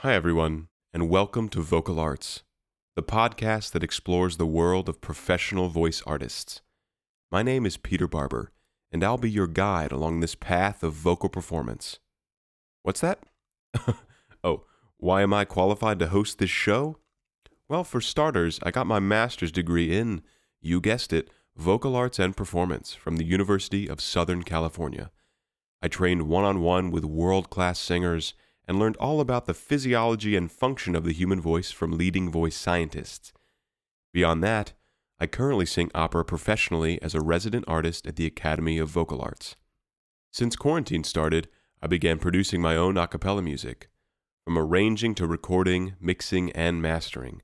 Hi, 0.00 0.12
everyone, 0.12 0.68
and 0.92 1.08
welcome 1.08 1.48
to 1.48 1.62
Vocal 1.62 1.98
Arts, 1.98 2.42
the 2.96 3.02
podcast 3.02 3.72
that 3.72 3.82
explores 3.82 4.36
the 4.36 4.44
world 4.44 4.90
of 4.90 5.00
professional 5.00 5.70
voice 5.70 6.02
artists. 6.06 6.60
My 7.32 7.42
name 7.42 7.64
is 7.64 7.78
Peter 7.78 8.06
Barber, 8.06 8.52
and 8.92 9.02
I'll 9.02 9.16
be 9.16 9.30
your 9.30 9.46
guide 9.46 9.92
along 9.92 10.20
this 10.20 10.34
path 10.34 10.82
of 10.82 10.92
vocal 10.92 11.30
performance. 11.30 11.98
What's 12.82 13.00
that? 13.00 13.20
oh, 14.44 14.64
why 14.98 15.22
am 15.22 15.32
I 15.32 15.46
qualified 15.46 15.98
to 16.00 16.08
host 16.08 16.38
this 16.38 16.50
show? 16.50 16.98
Well, 17.66 17.82
for 17.82 18.02
starters, 18.02 18.60
I 18.62 18.72
got 18.72 18.86
my 18.86 19.00
master's 19.00 19.50
degree 19.50 19.96
in, 19.96 20.20
you 20.60 20.82
guessed 20.82 21.14
it, 21.14 21.30
vocal 21.56 21.96
arts 21.96 22.18
and 22.18 22.36
performance 22.36 22.92
from 22.92 23.16
the 23.16 23.24
University 23.24 23.88
of 23.88 24.02
Southern 24.02 24.42
California. 24.42 25.10
I 25.80 25.88
trained 25.88 26.28
one 26.28 26.44
on 26.44 26.60
one 26.60 26.90
with 26.90 27.06
world 27.06 27.48
class 27.48 27.78
singers 27.78 28.34
and 28.66 28.78
learned 28.78 28.96
all 28.96 29.20
about 29.20 29.46
the 29.46 29.54
physiology 29.54 30.36
and 30.36 30.50
function 30.50 30.94
of 30.96 31.04
the 31.04 31.12
human 31.12 31.40
voice 31.40 31.70
from 31.70 31.96
leading 31.96 32.30
voice 32.30 32.56
scientists. 32.56 33.32
Beyond 34.12 34.42
that, 34.42 34.72
I 35.18 35.26
currently 35.26 35.66
sing 35.66 35.90
opera 35.94 36.24
professionally 36.24 37.00
as 37.00 37.14
a 37.14 37.20
resident 37.20 37.64
artist 37.68 38.06
at 38.06 38.16
the 38.16 38.26
Academy 38.26 38.78
of 38.78 38.88
Vocal 38.88 39.22
Arts. 39.22 39.56
Since 40.30 40.56
quarantine 40.56 41.04
started, 41.04 41.48
I 41.82 41.86
began 41.86 42.18
producing 42.18 42.60
my 42.60 42.76
own 42.76 42.96
a 42.96 43.06
cappella 43.06 43.42
music, 43.42 43.88
from 44.44 44.58
arranging 44.58 45.14
to 45.16 45.26
recording, 45.26 45.94
mixing, 46.00 46.52
and 46.52 46.82
mastering. 46.82 47.42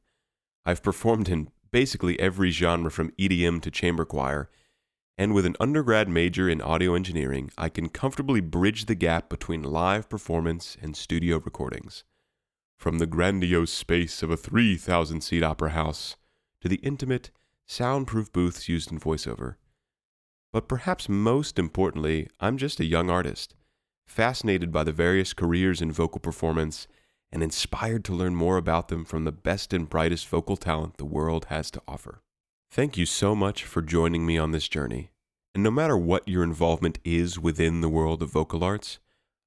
I've 0.64 0.82
performed 0.82 1.28
in 1.28 1.48
basically 1.70 2.20
every 2.20 2.50
genre 2.50 2.90
from 2.90 3.10
EDM 3.12 3.62
to 3.62 3.70
chamber 3.70 4.04
choir 4.04 4.50
and 5.18 5.34
with 5.34 5.44
an 5.44 5.56
undergrad 5.60 6.08
major 6.08 6.48
in 6.48 6.60
audio 6.60 6.94
engineering, 6.94 7.50
I 7.58 7.68
can 7.68 7.88
comfortably 7.88 8.40
bridge 8.40 8.86
the 8.86 8.94
gap 8.94 9.28
between 9.28 9.62
live 9.62 10.08
performance 10.08 10.76
and 10.80 10.96
studio 10.96 11.38
recordings. 11.38 12.04
From 12.78 12.98
the 12.98 13.06
grandiose 13.06 13.72
space 13.72 14.22
of 14.22 14.30
a 14.30 14.36
3,000 14.36 15.20
seat 15.20 15.42
opera 15.42 15.70
house 15.70 16.16
to 16.60 16.68
the 16.68 16.76
intimate, 16.76 17.30
soundproof 17.66 18.32
booths 18.32 18.68
used 18.68 18.90
in 18.90 18.98
voiceover. 18.98 19.56
But 20.52 20.68
perhaps 20.68 21.08
most 21.08 21.58
importantly, 21.58 22.28
I'm 22.40 22.56
just 22.56 22.80
a 22.80 22.84
young 22.84 23.08
artist, 23.08 23.54
fascinated 24.06 24.72
by 24.72 24.84
the 24.84 24.92
various 24.92 25.32
careers 25.32 25.80
in 25.80 25.92
vocal 25.92 26.20
performance 26.20 26.86
and 27.30 27.42
inspired 27.42 28.04
to 28.04 28.14
learn 28.14 28.34
more 28.34 28.58
about 28.58 28.88
them 28.88 29.04
from 29.04 29.24
the 29.24 29.32
best 29.32 29.72
and 29.72 29.88
brightest 29.88 30.28
vocal 30.28 30.56
talent 30.56 30.98
the 30.98 31.04
world 31.04 31.46
has 31.46 31.70
to 31.70 31.82
offer. 31.88 32.22
Thank 32.72 32.96
you 32.96 33.04
so 33.04 33.34
much 33.34 33.64
for 33.64 33.82
joining 33.82 34.24
me 34.24 34.38
on 34.38 34.52
this 34.52 34.66
journey. 34.66 35.10
And 35.54 35.62
no 35.62 35.70
matter 35.70 35.94
what 35.94 36.26
your 36.26 36.42
involvement 36.42 36.98
is 37.04 37.38
within 37.38 37.82
the 37.82 37.88
world 37.90 38.22
of 38.22 38.30
vocal 38.30 38.64
arts, 38.64 38.98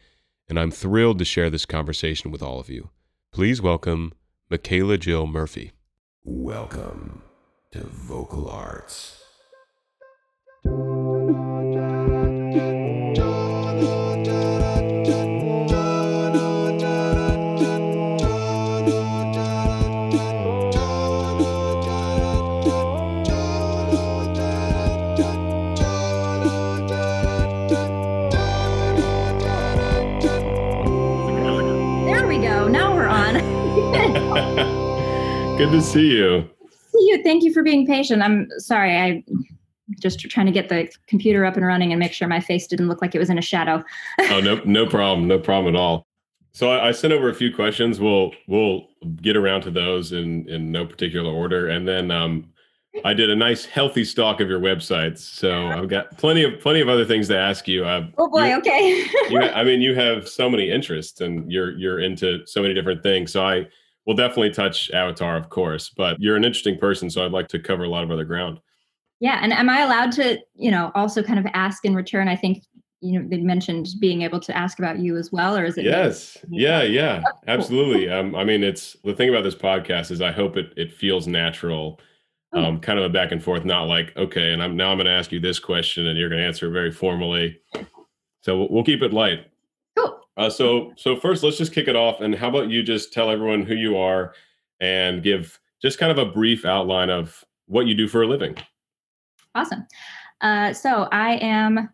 and 0.47 0.59
I'm 0.59 0.69
thrilled 0.69 1.17
to 1.17 1.25
share 1.25 1.50
this 1.50 1.66
conversation 1.66 2.29
with 2.29 2.44
all 2.44 2.59
of 2.59 2.69
you. 2.69 2.91
Please 3.31 3.63
welcome 3.63 4.13
Michaela 4.47 5.00
Jill 5.00 5.25
Murphy. 5.25 5.72
Welcome 6.23 7.23
to 7.75 7.84
vocal 7.88 8.50
arts. 8.50 9.22
There 10.63 10.74
we 32.25 32.38
go. 32.38 32.69
Now 32.69 32.96
we're 32.96 33.06
on. 33.06 33.34
Good 35.58 35.72
to 35.72 35.81
see 35.81 36.16
you. 36.16 36.55
You. 37.00 37.24
Thank 37.24 37.44
you 37.44 37.54
for 37.54 37.64
being 37.64 37.86
patient. 37.86 38.22
I'm 38.22 38.50
sorry. 38.58 38.98
I 38.98 39.24
just 40.00 40.20
trying 40.20 40.48
to 40.48 40.52
get 40.52 40.70
the 40.70 40.90
computer 41.08 41.46
up 41.46 41.56
and 41.56 41.66
running 41.66 41.92
and 41.92 42.00
make 42.00 42.14
sure 42.14 42.28
my 42.28 42.40
face 42.40 42.68
didn't 42.68 42.88
look 42.88 43.02
like 43.02 43.14
it 43.14 43.20
was 43.20 43.30
in 43.30 43.38
a 43.38 43.42
shadow. 43.42 43.84
oh 44.30 44.40
no, 44.40 44.62
no 44.66 44.86
problem, 44.86 45.28
no 45.28 45.40
problem 45.40 45.76
at 45.76 45.80
all. 45.80 46.08
So 46.54 46.72
I, 46.72 46.88
I 46.88 46.92
sent 46.92 47.14
over 47.14 47.30
a 47.30 47.36
few 47.36 47.54
questions. 47.54 48.00
We'll 48.00 48.32
we'll 48.48 48.88
get 49.22 49.36
around 49.36 49.62
to 49.62 49.72
those 49.72 50.12
in 50.12 50.48
in 50.50 50.72
no 50.72 50.86
particular 50.86 51.32
order, 51.32 51.68
and 51.70 51.88
then 51.88 52.12
um, 52.12 52.48
I 53.04 53.14
did 53.14 53.30
a 53.30 53.36
nice 53.36 53.66
healthy 53.66 54.06
stock 54.06 54.40
of 54.40 54.48
your 54.48 54.60
websites. 54.60 55.20
So 55.20 55.68
I've 55.68 55.90
got 55.90 56.18
plenty 56.18 56.44
of 56.44 56.60
plenty 56.60 56.80
of 56.80 56.88
other 56.88 57.06
things 57.06 57.28
to 57.28 57.38
ask 57.38 57.68
you. 57.68 57.86
Uh, 57.86 58.08
oh 58.18 58.30
boy. 58.30 58.56
Okay. 58.56 59.06
you, 59.30 59.40
I 59.40 59.64
mean, 59.64 59.82
you 59.82 59.96
have 59.96 60.30
so 60.30 60.50
many 60.50 60.72
interests, 60.72 61.22
and 61.22 61.52
you're 61.52 61.78
you're 61.78 62.00
into 62.00 62.46
so 62.46 62.62
many 62.62 62.74
different 62.74 63.04
things. 63.04 63.34
So 63.34 63.46
I 63.46 63.68
will 64.06 64.16
definitely 64.16 64.52
touch 64.52 64.92
Avatar, 64.92 65.38
of 65.38 65.50
course. 65.50 65.90
But 65.90 66.20
you're 66.20 66.36
an 66.36 66.46
interesting 66.46 66.78
person, 66.78 67.10
so 67.10 67.26
I'd 67.26 67.32
like 67.32 67.48
to 67.50 67.60
cover 67.60 67.84
a 67.84 67.90
lot 67.90 68.04
of 68.04 68.12
other 68.12 68.26
ground. 68.26 68.60
yeah. 69.20 69.40
And 69.42 69.52
am 69.54 69.70
I 69.70 69.82
allowed 69.82 70.12
to, 70.14 70.40
you 70.56 70.72
know, 70.72 70.92
also 70.96 71.24
kind 71.24 71.40
of 71.40 71.46
ask 71.54 71.86
in 71.86 71.96
return? 71.96 72.28
I 72.28 72.36
think 72.36 72.64
you 73.02 73.20
know 73.20 73.28
they 73.28 73.38
mentioned 73.38 73.90
being 74.00 74.22
able 74.24 74.40
to 74.40 74.56
ask 74.58 74.80
about 74.80 75.00
you 75.00 75.18
as 75.18 75.32
well, 75.32 75.56
or 75.56 75.66
is 75.66 75.78
it? 75.78 75.86
Yes. 75.86 76.38
Yeah. 76.50 76.82
Yeah. 76.84 77.22
cool. 77.22 77.42
Absolutely. 77.48 78.10
Um, 78.10 78.36
I 78.36 78.44
mean, 78.44 78.64
it's 78.64 78.96
the 79.04 79.14
thing 79.14 79.30
about 79.30 79.44
this 79.44 79.56
podcast 79.56 80.12
is 80.12 80.22
I 80.22 80.32
hope 80.32 80.58
it 80.58 80.74
it 80.78 80.92
feels 80.92 81.28
natural. 81.28 82.00
Oh. 82.54 82.64
Um, 82.64 82.80
kind 82.80 82.98
of 82.98 83.04
a 83.04 83.10
back 83.10 83.34
and 83.34 83.44
forth, 83.44 83.66
not 83.66 83.84
like 83.84 84.16
okay, 84.16 84.54
and 84.54 84.64
I'm 84.64 84.78
now 84.78 84.90
I'm 84.90 84.98
going 84.98 85.08
to 85.08 85.12
ask 85.12 85.32
you 85.32 85.42
this 85.42 85.60
question, 85.60 86.08
and 86.08 86.18
you're 86.18 86.30
going 86.30 86.40
to 86.40 86.48
answer 86.48 86.68
it 86.68 86.72
very 86.72 86.92
formally. 86.92 87.60
So 88.42 88.58
we'll, 88.60 88.70
we'll 88.70 88.84
keep 88.84 89.02
it 89.02 89.12
light. 89.12 89.46
Uh, 90.38 90.50
so 90.50 90.91
so 90.97 91.16
first, 91.16 91.44
let's 91.44 91.57
just 91.57 91.73
kick 91.73 91.88
it 91.88 91.96
off, 91.96 92.22
and 92.22 92.35
how 92.35 92.50
about 92.50 92.69
you 92.69 92.84
just 92.84 93.13
tell 93.13 93.29
everyone 93.29 93.63
who 93.63 93.75
you 93.75 93.97
are, 93.97 94.34
and 94.79 95.23
give 95.23 95.59
just 95.82 95.97
kind 95.99 96.11
of 96.11 96.17
a 96.17 96.26
brief 96.26 96.66
outline 96.66 97.09
of 97.09 97.43
what 97.67 97.87
you 97.87 97.96
do 97.96 98.08
for 98.08 98.23
a 98.23 98.28
living. 98.28 98.58
Awesome. 99.53 99.87
Uh, 100.41 100.73
so 100.73 101.08
I 101.11 101.35
am 101.37 101.90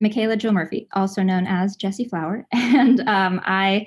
Michaela 0.00 0.36
Jill 0.36 0.52
Murphy, 0.52 0.88
also 0.94 1.22
known 1.22 1.46
as 1.46 1.76
Jessie 1.76 2.08
Flower, 2.08 2.46
and 2.52 3.00
um, 3.08 3.40
I 3.44 3.86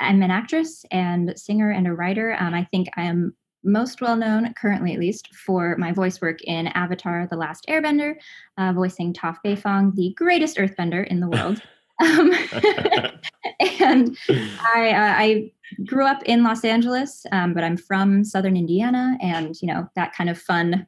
I'm 0.00 0.22
an 0.22 0.30
actress 0.30 0.84
and 0.90 1.38
singer 1.38 1.70
and 1.70 1.86
a 1.86 1.92
writer. 1.92 2.36
Um, 2.40 2.54
I 2.54 2.64
think 2.64 2.88
I 2.96 3.02
am 3.02 3.36
most 3.62 4.00
well 4.00 4.16
known, 4.16 4.54
currently 4.54 4.94
at 4.94 5.00
least, 5.00 5.34
for 5.34 5.76
my 5.76 5.92
voice 5.92 6.20
work 6.20 6.42
in 6.42 6.68
Avatar: 6.68 7.28
The 7.28 7.36
Last 7.36 7.66
Airbender, 7.68 8.14
uh, 8.58 8.72
voicing 8.72 9.12
Toph 9.12 9.38
Beifong, 9.44 9.94
the 9.94 10.12
greatest 10.16 10.56
Earthbender 10.56 11.06
in 11.06 11.20
the 11.20 11.28
world. 11.28 11.62
um, 12.00 12.32
and 13.90 14.16
I, 14.74 14.90
uh, 14.90 15.14
I 15.16 15.52
grew 15.84 16.06
up 16.06 16.22
in 16.24 16.42
Los 16.42 16.64
Angeles, 16.64 17.26
um, 17.32 17.54
but 17.54 17.64
I'm 17.64 17.76
from 17.76 18.24
Southern 18.24 18.56
Indiana, 18.56 19.16
and 19.20 19.60
you 19.60 19.68
know 19.68 19.88
that 19.96 20.14
kind 20.14 20.30
of 20.30 20.38
fun 20.38 20.86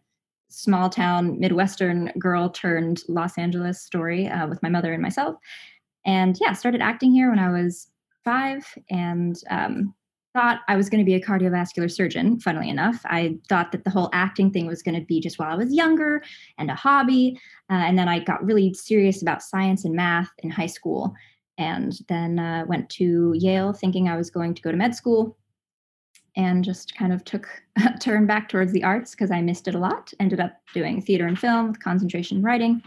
small 0.49 0.89
town 0.89 1.39
Midwestern 1.39 2.11
girl 2.19 2.49
turned 2.49 3.03
Los 3.09 3.37
Angeles 3.37 3.83
story 3.83 4.29
uh, 4.29 4.47
with 4.47 4.63
my 4.63 4.69
mother 4.69 4.93
and 4.93 5.03
myself. 5.03 5.37
And 6.07 6.39
yeah, 6.41 6.53
started 6.55 6.81
acting 6.81 7.13
here 7.13 7.29
when 7.31 7.39
I 7.39 7.51
was 7.51 7.89
five 8.25 8.65
and 8.91 9.37
um, 9.51 9.95
thought 10.39 10.61
I 10.69 10.77
was 10.77 10.89
going 10.89 11.01
to 11.01 11.05
be 11.05 11.17
a 11.17 11.21
cardiovascular 11.21 11.91
surgeon, 11.91 12.39
funnily 12.39 12.69
enough. 12.69 13.01
I 13.07 13.37
thought 13.49 13.73
that 13.73 13.83
the 13.83 13.91
whole 13.91 14.09
acting 14.13 14.53
thing 14.53 14.69
was 14.69 14.85
going 14.85 14.95
to 14.95 15.05
be 15.05 15.19
just 15.19 15.37
while 15.37 15.51
I 15.51 15.57
was 15.57 15.73
younger 15.73 16.23
and 16.59 16.71
a 16.71 16.77
hobby. 16.77 17.41
Uh, 17.69 17.83
and 17.83 17.99
then 17.99 18.09
I 18.09 18.21
got 18.21 18.45
really 18.45 18.73
serious 18.73 19.21
about 19.21 19.43
science 19.43 19.85
and 19.85 19.97
math 19.97 20.31
in 20.39 20.51
high 20.51 20.67
school. 20.67 21.13
And 21.59 21.99
then 22.07 22.39
uh, 22.39 22.67
went 22.69 22.89
to 22.91 23.35
Yale 23.37 23.73
thinking 23.73 24.07
I 24.07 24.17
was 24.17 24.31
going 24.31 24.55
to 24.55 24.63
go 24.63 24.71
to 24.71 24.77
med 24.77 24.95
school 24.95 25.37
and 26.37 26.63
just 26.63 26.95
kind 26.95 27.13
of 27.13 27.25
took 27.25 27.49
a 27.85 27.99
turn 27.99 28.29
back 28.29 28.49
towards 28.49 28.71
the 28.71 28.85
arts 28.85 29.17
because 29.17 29.33
I 29.33 29.41
missed 29.41 29.67
it 29.67 29.75
a 29.75 29.81
lot. 29.81 30.13
Ended 30.21 30.39
up 30.39 30.53
doing 30.73 31.03
theater 31.03 31.27
and 31.27 31.37
film 31.37 31.67
with 31.67 31.83
concentration 31.83 32.37
in 32.37 32.45
writing. 32.45 32.81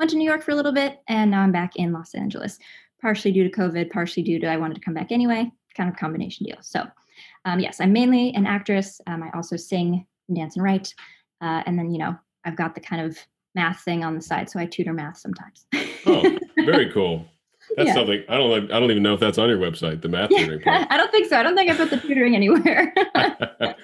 Went 0.00 0.10
to 0.10 0.16
New 0.16 0.28
York 0.28 0.42
for 0.42 0.50
a 0.50 0.56
little 0.56 0.72
bit, 0.72 0.98
and 1.06 1.30
now 1.30 1.42
I'm 1.42 1.52
back 1.52 1.76
in 1.76 1.92
Los 1.92 2.16
Angeles, 2.16 2.58
partially 3.00 3.30
due 3.30 3.48
to 3.48 3.56
COVID, 3.56 3.90
partially 3.90 4.24
due 4.24 4.40
to 4.40 4.48
I 4.48 4.56
wanted 4.56 4.74
to 4.74 4.80
come 4.80 4.92
back 4.92 5.12
anyway, 5.12 5.52
kind 5.76 5.88
of 5.90 5.96
combination 5.96 6.46
deal. 6.46 6.58
So, 6.60 6.84
um, 7.44 7.60
yes, 7.60 7.80
I'm 7.80 7.92
mainly 7.92 8.34
an 8.34 8.46
actress. 8.46 9.00
Um, 9.06 9.22
I 9.22 9.30
also 9.34 9.56
sing 9.56 10.06
and 10.28 10.36
dance 10.36 10.56
and 10.56 10.64
write. 10.64 10.94
Uh, 11.40 11.62
and 11.66 11.78
then, 11.78 11.90
you 11.90 11.98
know, 11.98 12.16
I've 12.44 12.56
got 12.56 12.74
the 12.74 12.80
kind 12.80 13.02
of 13.02 13.18
math 13.54 13.80
thing 13.80 14.04
on 14.04 14.14
the 14.14 14.20
side, 14.20 14.48
so 14.48 14.60
I 14.60 14.66
tutor 14.66 14.92
math 14.92 15.18
sometimes. 15.18 15.66
oh, 16.06 16.38
very 16.56 16.90
cool. 16.94 17.26
That's 17.76 17.88
yeah. 17.88 17.94
something 17.94 18.22
I 18.28 18.36
don't. 18.36 18.70
I 18.72 18.78
don't 18.78 18.90
even 18.92 19.02
know 19.02 19.14
if 19.14 19.20
that's 19.20 19.38
on 19.38 19.48
your 19.48 19.58
website. 19.58 20.00
The 20.00 20.08
math 20.08 20.30
tutoring 20.30 20.60
part. 20.60 20.86
I 20.90 20.96
don't 20.96 21.10
think 21.10 21.28
so. 21.28 21.36
I 21.36 21.42
don't 21.42 21.56
think 21.56 21.70
I 21.70 21.76
put 21.76 21.90
the 21.90 21.96
tutoring 21.96 22.36
anywhere. 22.36 22.94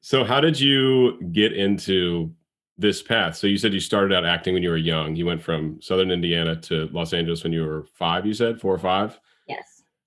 so, 0.00 0.24
how 0.24 0.40
did 0.40 0.58
you 0.58 1.20
get 1.32 1.52
into 1.52 2.32
this 2.78 3.02
path? 3.02 3.36
So, 3.36 3.46
you 3.46 3.58
said 3.58 3.74
you 3.74 3.80
started 3.80 4.16
out 4.16 4.24
acting 4.24 4.54
when 4.54 4.62
you 4.62 4.70
were 4.70 4.78
young. 4.78 5.16
You 5.16 5.26
went 5.26 5.42
from 5.42 5.82
Southern 5.82 6.10
Indiana 6.10 6.56
to 6.62 6.88
Los 6.92 7.12
Angeles 7.12 7.42
when 7.42 7.52
you 7.52 7.64
were 7.64 7.84
five. 7.92 8.24
You 8.24 8.32
said 8.32 8.58
four 8.58 8.74
or 8.74 8.78
five. 8.78 9.20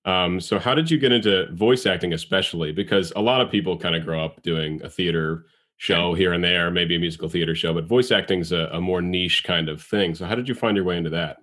Um, 0.07 0.39
so, 0.39 0.57
how 0.57 0.73
did 0.73 0.89
you 0.89 0.97
get 0.97 1.11
into 1.11 1.51
voice 1.51 1.85
acting, 1.85 2.13
especially 2.13 2.71
because 2.71 3.11
a 3.17 3.21
lot 3.21 3.41
of 3.41 3.51
people 3.51 3.77
kind 3.77 3.93
of 3.93 4.05
grow 4.05 4.23
up 4.23 4.41
doing 4.41 4.81
a 4.81 4.89
theater 4.89 5.45
show 5.75 6.13
here 6.13 6.31
and 6.31 6.43
there, 6.43 6.71
maybe 6.71 6.95
a 6.95 6.99
musical 6.99 7.27
theater 7.27 7.53
show, 7.53 7.73
but 7.73 7.85
voice 7.85 8.09
acting 8.09 8.39
is 8.39 8.53
a, 8.53 8.69
a 8.71 8.79
more 8.79 9.01
niche 9.01 9.43
kind 9.43 9.67
of 9.67 9.81
thing. 9.81 10.15
So, 10.15 10.25
how 10.25 10.33
did 10.33 10.47
you 10.47 10.55
find 10.55 10.77
your 10.77 10.85
way 10.85 10.95
into 10.95 11.09
that? 11.09 11.39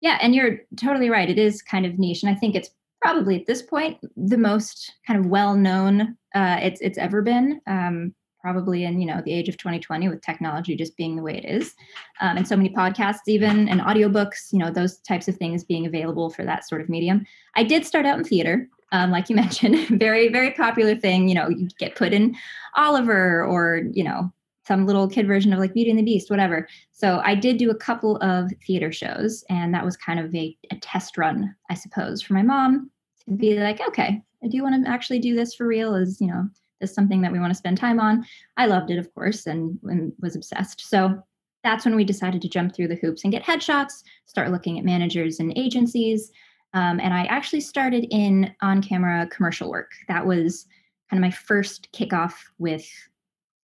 Yeah, 0.00 0.18
and 0.22 0.34
you're 0.34 0.60
totally 0.76 1.10
right. 1.10 1.28
It 1.28 1.38
is 1.38 1.60
kind 1.60 1.84
of 1.84 1.98
niche, 1.98 2.22
and 2.22 2.34
I 2.34 2.38
think 2.38 2.54
it's 2.54 2.70
probably 3.02 3.38
at 3.38 3.46
this 3.46 3.60
point 3.60 3.98
the 4.16 4.38
most 4.38 4.90
kind 5.06 5.20
of 5.20 5.26
well 5.26 5.54
known 5.54 6.16
uh, 6.34 6.56
it's 6.62 6.80
it's 6.80 6.96
ever 6.96 7.20
been. 7.20 7.60
Um, 7.66 8.14
probably 8.44 8.84
in 8.84 9.00
you 9.00 9.06
know 9.06 9.22
the 9.24 9.32
age 9.32 9.48
of 9.48 9.56
2020 9.56 10.06
with 10.10 10.20
technology 10.20 10.76
just 10.76 10.98
being 10.98 11.16
the 11.16 11.22
way 11.22 11.38
it 11.38 11.46
is 11.46 11.74
um, 12.20 12.36
and 12.36 12.46
so 12.46 12.54
many 12.54 12.68
podcasts 12.68 13.26
even 13.26 13.70
and 13.70 13.80
audiobooks 13.80 14.52
you 14.52 14.58
know 14.58 14.70
those 14.70 14.98
types 14.98 15.28
of 15.28 15.36
things 15.36 15.64
being 15.64 15.86
available 15.86 16.28
for 16.28 16.44
that 16.44 16.68
sort 16.68 16.82
of 16.82 16.90
medium 16.90 17.24
i 17.54 17.62
did 17.62 17.86
start 17.86 18.04
out 18.04 18.18
in 18.18 18.24
theater 18.24 18.68
um, 18.92 19.10
like 19.10 19.30
you 19.30 19.36
mentioned 19.44 19.88
very 19.98 20.28
very 20.28 20.50
popular 20.50 20.94
thing 20.94 21.26
you 21.26 21.34
know 21.34 21.48
you 21.48 21.68
get 21.78 21.94
put 21.94 22.12
in 22.12 22.36
oliver 22.74 23.42
or 23.42 23.80
you 23.92 24.04
know 24.04 24.30
some 24.66 24.84
little 24.84 25.08
kid 25.08 25.26
version 25.26 25.52
of 25.52 25.58
like 25.58 25.74
Beauty 25.74 25.90
and 25.90 25.98
the 25.98 26.02
Beast, 26.02 26.30
whatever. 26.30 26.66
So 26.92 27.20
I 27.22 27.34
did 27.34 27.58
do 27.58 27.70
a 27.70 27.74
couple 27.74 28.16
of 28.22 28.50
theater 28.66 28.90
shows, 28.90 29.44
and 29.50 29.74
that 29.74 29.84
was 29.84 29.94
kind 29.94 30.18
of 30.18 30.34
a, 30.34 30.56
a 30.70 30.76
test 30.76 31.18
run, 31.18 31.54
I 31.68 31.74
suppose, 31.74 32.22
for 32.22 32.32
my 32.32 32.40
mom 32.40 32.90
to 33.28 33.36
be 33.36 33.60
like, 33.60 33.86
okay, 33.88 34.22
do 34.48 34.62
want 34.62 34.82
to 34.82 34.90
actually 34.90 35.18
do 35.18 35.34
this 35.34 35.54
for 35.54 35.66
real. 35.66 35.94
Is 35.94 36.20
you 36.20 36.28
know 36.28 36.48
this 36.80 36.90
is 36.90 36.96
something 36.96 37.20
that 37.22 37.32
we 37.32 37.38
want 37.38 37.50
to 37.50 37.58
spend 37.58 37.78
time 37.78 38.00
on? 38.00 38.24
I 38.56 38.66
loved 38.66 38.90
it, 38.90 38.98
of 38.98 39.12
course, 39.14 39.46
and, 39.46 39.78
and 39.84 40.12
was 40.20 40.36
obsessed. 40.36 40.88
So 40.88 41.22
that's 41.62 41.84
when 41.84 41.96
we 41.96 42.04
decided 42.04 42.42
to 42.42 42.48
jump 42.48 42.74
through 42.74 42.88
the 42.88 42.96
hoops 42.96 43.24
and 43.24 43.32
get 43.32 43.42
headshots, 43.42 44.02
start 44.26 44.50
looking 44.50 44.78
at 44.78 44.84
managers 44.84 45.40
and 45.40 45.56
agencies. 45.56 46.30
Um, 46.74 47.00
and 47.00 47.14
I 47.14 47.24
actually 47.24 47.60
started 47.60 48.06
in 48.10 48.54
on 48.60 48.82
camera 48.82 49.26
commercial 49.28 49.70
work. 49.70 49.92
That 50.08 50.26
was 50.26 50.66
kind 51.10 51.18
of 51.18 51.26
my 51.26 51.30
first 51.30 51.88
kickoff 51.92 52.34
with, 52.58 52.86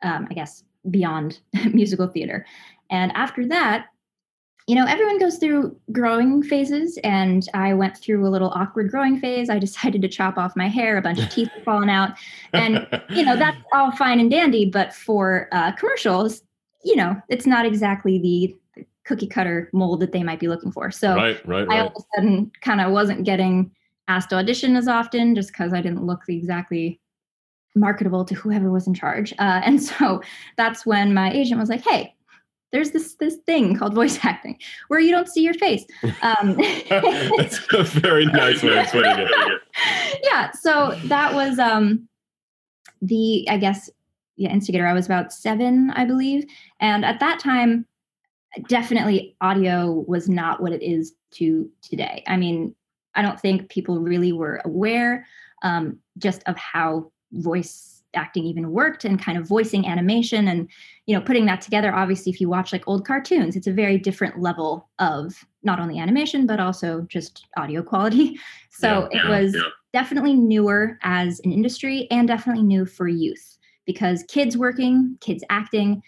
um, 0.03 0.27
I 0.31 0.35
guess, 0.35 0.65
beyond 0.91 1.41
musical 1.73 2.07
theater. 2.07 2.47
And 2.91 3.13
after 3.15 3.47
that, 3.49 3.87
you 4.67 4.75
know, 4.75 4.87
everyone 4.87 5.19
goes 5.19 5.39
through 5.39 5.77
growing 5.91 6.43
phases, 6.43 6.99
and 7.03 7.49
I 7.53 7.75
went 7.75 7.97
through 7.97 8.27
a 8.27 8.31
little 8.31 8.51
awkward 8.51 8.91
growing 8.91 9.19
phase. 9.19 9.51
I 9.51 9.59
decided 9.61 10.03
to 10.03 10.09
chop 10.09 10.39
off 10.39 10.57
my 10.57 10.69
hair, 10.69 10.97
a 10.97 11.03
bunch 11.03 11.19
of 11.19 11.29
teeth 11.31 11.51
were 11.57 11.65
falling 11.65 11.91
out, 11.91 12.13
and 12.53 12.87
you 13.11 13.25
know 13.25 13.37
that's 13.37 13.59
all 13.73 13.91
fine 13.93 14.21
and 14.21 14.31
dandy. 14.31 14.67
But 14.67 14.95
for 14.95 15.49
uh, 15.53 15.73
commercials, 15.73 16.43
you 16.85 16.97
know, 16.97 17.21
it's 17.29 17.47
not 17.47 17.67
exactly 17.67 18.19
the 18.19 18.57
cookie 19.05 19.27
cutter 19.27 19.69
mold 19.73 20.01
that 20.01 20.13
they 20.13 20.23
might 20.23 20.39
be 20.39 20.49
looking 20.49 20.71
for. 20.71 20.91
So 20.91 21.17
right, 21.17 21.47
right, 21.47 21.67
right. 21.67 21.79
I 21.79 21.81
all 21.81 21.89
of 21.89 21.97
a 21.97 22.17
sudden 22.17 22.53
kind 22.61 22.81
of 22.81 22.93
wasn't 22.93 23.25
getting 23.25 23.71
asked 24.09 24.31
to 24.31 24.37
audition 24.37 24.77
as 24.77 24.89
often 24.89 25.35
just 25.35 25.51
because 25.51 25.73
I 25.73 25.81
didn't 25.81 26.05
look 26.05 26.23
exactly 26.29 27.01
marketable 27.75 28.25
to 28.25 28.35
whoever 28.35 28.71
was 28.71 28.87
in 28.87 28.95
charge. 28.95 29.33
Uh, 29.39 29.61
and 29.65 29.83
so 29.83 30.23
that's 30.57 30.87
when 30.87 31.15
my 31.15 31.33
agent 31.33 31.59
was 31.59 31.69
like, 31.69 31.83
"Hey, 31.83 32.15
there's 32.73 32.91
this 32.91 33.15
this 33.15 33.37
thing 33.47 33.77
called 33.77 33.95
voice 33.95 34.19
acting 34.23 34.59
where 34.89 35.01
you 35.01 35.11
don't 35.11 35.29
see 35.29 35.43
your 35.43 35.55
face." 35.55 35.85
Um, 36.23 36.57
that's 36.89 37.61
a 37.73 37.83
very 37.85 38.27
nice 38.27 38.63
way 38.63 38.79
of 38.79 38.87
putting 38.89 39.19
it. 39.19 39.61
yeah. 40.25 40.51
So 40.53 40.99
that 41.05 41.35
was 41.35 41.59
um, 41.59 42.09
the 43.01 43.47
I 43.49 43.59
guess 43.59 43.91
yeah 44.37 44.51
instigator. 44.51 44.87
I 44.87 44.95
was 44.95 45.07
about 45.07 45.33
seven, 45.33 45.91
I 45.91 46.05
believe, 46.05 46.45
and 46.81 47.05
at 47.05 47.21
that 47.21 47.39
time, 47.39 47.87
definitely 48.69 49.37
audio 49.41 50.05
was 50.07 50.29
not 50.29 50.63
what 50.63 50.73
it 50.73 50.83
is 50.83 51.15
to 51.33 51.71
today. 51.83 52.23
I 52.27 52.37
mean, 52.37 52.75
I 53.15 53.23
don't 53.23 53.41
think 53.41 53.69
people 53.69 54.01
really 54.01 54.33
were 54.33 54.61
aware 54.65 55.27
um, 55.63 55.99
just 56.19 56.43
of 56.47 56.57
how 56.57 57.11
voice 57.33 57.92
acting 58.15 58.45
even 58.45 58.71
worked 58.71 59.05
and 59.05 59.23
kind 59.23 59.39
of 59.39 59.47
voicing 59.47 59.87
animation 59.87 60.49
and 60.49 60.69
you 61.07 61.15
know 61.15 61.21
putting 61.21 61.47
that 61.47 61.61
together 61.61 61.95
obviously 61.95 62.31
if 62.31 62.41
you 62.41 62.49
watch 62.49 62.73
like 62.73 62.87
old 62.87 63.07
cartoons 63.07 63.57
it's 63.57 63.67
a 63.67 63.73
very 63.73 63.99
different 63.99 64.41
level 64.41 64.89
of 64.99 65.45
not 65.63 65.81
only 65.81 65.99
animation 65.99 66.47
but 66.47 66.61
also 66.61 67.03
just 67.03 67.47
audio 67.57 67.83
quality 67.83 68.39
so 68.71 69.09
yeah, 69.13 69.19
it 69.21 69.29
was 69.29 69.55
yeah. 69.55 69.63
definitely 69.93 70.35
newer 70.35 70.99
as 71.03 71.41
an 71.45 71.53
industry 71.53 72.07
and 72.11 72.29
definitely 72.29 72.63
new 72.63 72.85
for 72.85 73.09
youth 73.09 73.59
because 73.87 74.25
kids 74.29 74.57
working 74.57 75.17
kids 75.21 75.43
acting 75.51 76.03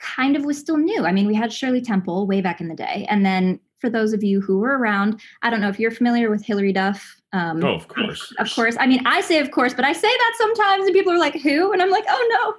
kind 0.00 0.36
of 0.36 0.44
was 0.44 0.58
still 0.58 0.78
new 0.78 1.04
i 1.04 1.12
mean 1.12 1.26
we 1.26 1.34
had 1.34 1.52
shirley 1.52 1.80
temple 1.80 2.26
way 2.26 2.40
back 2.40 2.60
in 2.60 2.68
the 2.68 2.74
day 2.74 3.06
and 3.08 3.24
then 3.24 3.60
for 3.80 3.90
those 3.90 4.12
of 4.12 4.22
you 4.22 4.40
who 4.40 4.58
were 4.58 4.78
around 4.78 5.20
i 5.42 5.50
don't 5.50 5.60
know 5.60 5.68
if 5.68 5.80
you're 5.80 5.90
familiar 5.90 6.30
with 6.30 6.44
hilary 6.44 6.72
duff 6.72 7.20
um, 7.32 7.64
oh, 7.64 7.74
of 7.74 7.86
course. 7.86 8.34
Of 8.38 8.52
course. 8.52 8.76
I 8.80 8.86
mean, 8.86 9.06
I 9.06 9.20
say 9.20 9.38
of 9.38 9.52
course, 9.52 9.72
but 9.72 9.84
I 9.84 9.92
say 9.92 10.08
that 10.08 10.34
sometimes 10.36 10.86
and 10.86 10.94
people 10.94 11.12
are 11.12 11.18
like, 11.18 11.34
who? 11.34 11.72
And 11.72 11.80
I'm 11.80 11.90
like, 11.90 12.04
oh 12.08 12.56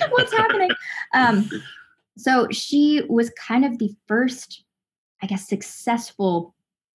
no, 0.00 0.08
what's 0.10 0.32
happening? 0.32 0.70
Um, 1.14 1.48
so 2.18 2.48
she 2.50 3.02
was 3.08 3.30
kind 3.30 3.64
of 3.64 3.78
the 3.78 3.94
first, 4.06 4.64
I 5.22 5.26
guess, 5.26 5.48
successful 5.48 6.54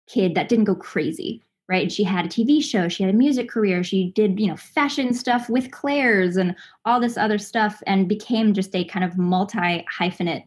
kid 0.07 0.35
that 0.35 0.49
didn't 0.49 0.65
go 0.65 0.75
crazy, 0.75 1.41
right? 1.69 1.91
She 1.91 2.03
had 2.03 2.25
a 2.25 2.29
TV 2.29 2.61
show, 2.63 2.89
she 2.89 3.03
had 3.03 3.13
a 3.13 3.17
music 3.17 3.49
career, 3.49 3.83
she 3.83 4.11
did, 4.11 4.39
you 4.39 4.47
know, 4.47 4.57
fashion 4.57 5.13
stuff 5.13 5.49
with 5.49 5.71
Claire's 5.71 6.35
and 6.35 6.55
all 6.83 6.99
this 6.99 7.17
other 7.17 7.37
stuff 7.37 7.81
and 7.87 8.09
became 8.09 8.53
just 8.53 8.75
a 8.75 8.83
kind 8.85 9.05
of 9.05 9.17
multi 9.17 9.85
hyphenate 9.99 10.43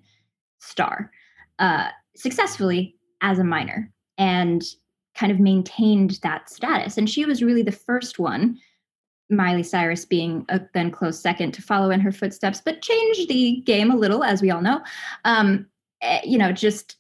star 0.59 1.11
uh, 1.59 1.88
successfully 2.16 2.97
as 3.21 3.38
a 3.38 3.45
minor. 3.45 3.90
And 4.19 4.62
kind 5.14 5.33
of 5.33 5.40
maintained 5.40 6.19
that 6.23 6.49
status. 6.49 6.97
And 6.97 7.09
she 7.09 7.25
was 7.25 7.42
really 7.42 7.62
the 7.62 7.73
first 7.73 8.19
one, 8.19 8.59
Miley 9.31 9.62
Cyrus 9.62 10.04
being 10.04 10.45
a 10.49 10.61
then 10.75 10.90
close 10.90 11.21
second 11.21 11.52
to 11.52 11.62
follow 11.62 11.90
in 11.90 12.00
her 12.00 12.12
footsteps, 12.12 12.61
but 12.64 12.83
changed 12.83 13.28
the 13.28 13.62
game 13.66 13.90
a 13.90 13.97
little, 13.97 14.25
as 14.25 14.42
we 14.42 14.50
all 14.50 14.62
know. 14.62 14.83
Um, 15.25 15.66
eh, 16.02 16.21
you 16.25 16.38
know, 16.38 16.52
just 16.52 16.97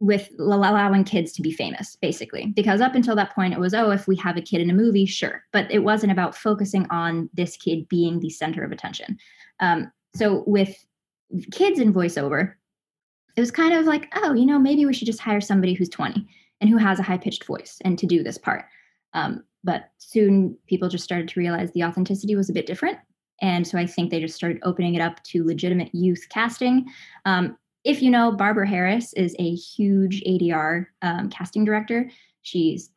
with 0.00 0.28
allowing 0.40 1.04
kids 1.04 1.32
to 1.32 1.42
be 1.42 1.52
famous, 1.52 1.96
basically. 2.02 2.46
Because 2.46 2.80
up 2.80 2.96
until 2.96 3.14
that 3.14 3.34
point, 3.34 3.54
it 3.54 3.60
was, 3.60 3.74
oh, 3.74 3.90
if 3.90 4.08
we 4.08 4.16
have 4.16 4.36
a 4.36 4.42
kid 4.42 4.60
in 4.60 4.70
a 4.70 4.74
movie, 4.74 5.06
sure. 5.06 5.44
But 5.52 5.70
it 5.70 5.80
wasn't 5.80 6.12
about 6.12 6.36
focusing 6.36 6.86
on 6.90 7.30
this 7.34 7.56
kid 7.56 7.88
being 7.88 8.18
the 8.18 8.30
center 8.30 8.64
of 8.64 8.72
attention. 8.72 9.16
Um, 9.60 9.92
so 10.16 10.42
with 10.46 10.84
kids 11.52 11.78
in 11.78 11.94
voiceover, 11.94 12.54
it 13.36 13.40
was 13.40 13.50
kind 13.50 13.74
of 13.74 13.86
like, 13.86 14.12
oh, 14.16 14.34
you 14.34 14.46
know, 14.46 14.58
maybe 14.58 14.84
we 14.84 14.92
should 14.92 15.06
just 15.06 15.20
hire 15.20 15.40
somebody 15.40 15.74
who's 15.74 15.88
20 15.88 16.26
and 16.60 16.70
who 16.70 16.76
has 16.76 16.98
a 16.98 17.02
high 17.02 17.18
pitched 17.18 17.44
voice 17.44 17.78
and 17.84 17.98
to 17.98 18.06
do 18.06 18.22
this 18.22 18.38
part. 18.38 18.64
Um, 19.14 19.44
but 19.64 19.90
soon 19.98 20.56
people 20.66 20.88
just 20.88 21.04
started 21.04 21.28
to 21.28 21.40
realize 21.40 21.70
the 21.72 21.84
authenticity 21.84 22.34
was 22.34 22.50
a 22.50 22.52
bit 22.52 22.66
different. 22.66 22.98
And 23.40 23.66
so 23.66 23.78
I 23.78 23.86
think 23.86 24.10
they 24.10 24.20
just 24.20 24.36
started 24.36 24.60
opening 24.62 24.94
it 24.94 25.00
up 25.00 25.22
to 25.24 25.44
legitimate 25.44 25.94
youth 25.94 26.26
casting. 26.28 26.86
Um, 27.24 27.56
if 27.84 28.00
you 28.00 28.10
know, 28.10 28.30
Barbara 28.32 28.68
Harris 28.68 29.12
is 29.14 29.34
a 29.38 29.54
huge 29.54 30.22
ADR 30.22 30.86
um, 31.02 31.28
casting 31.30 31.64
director. 31.64 32.10
She's 32.42 32.90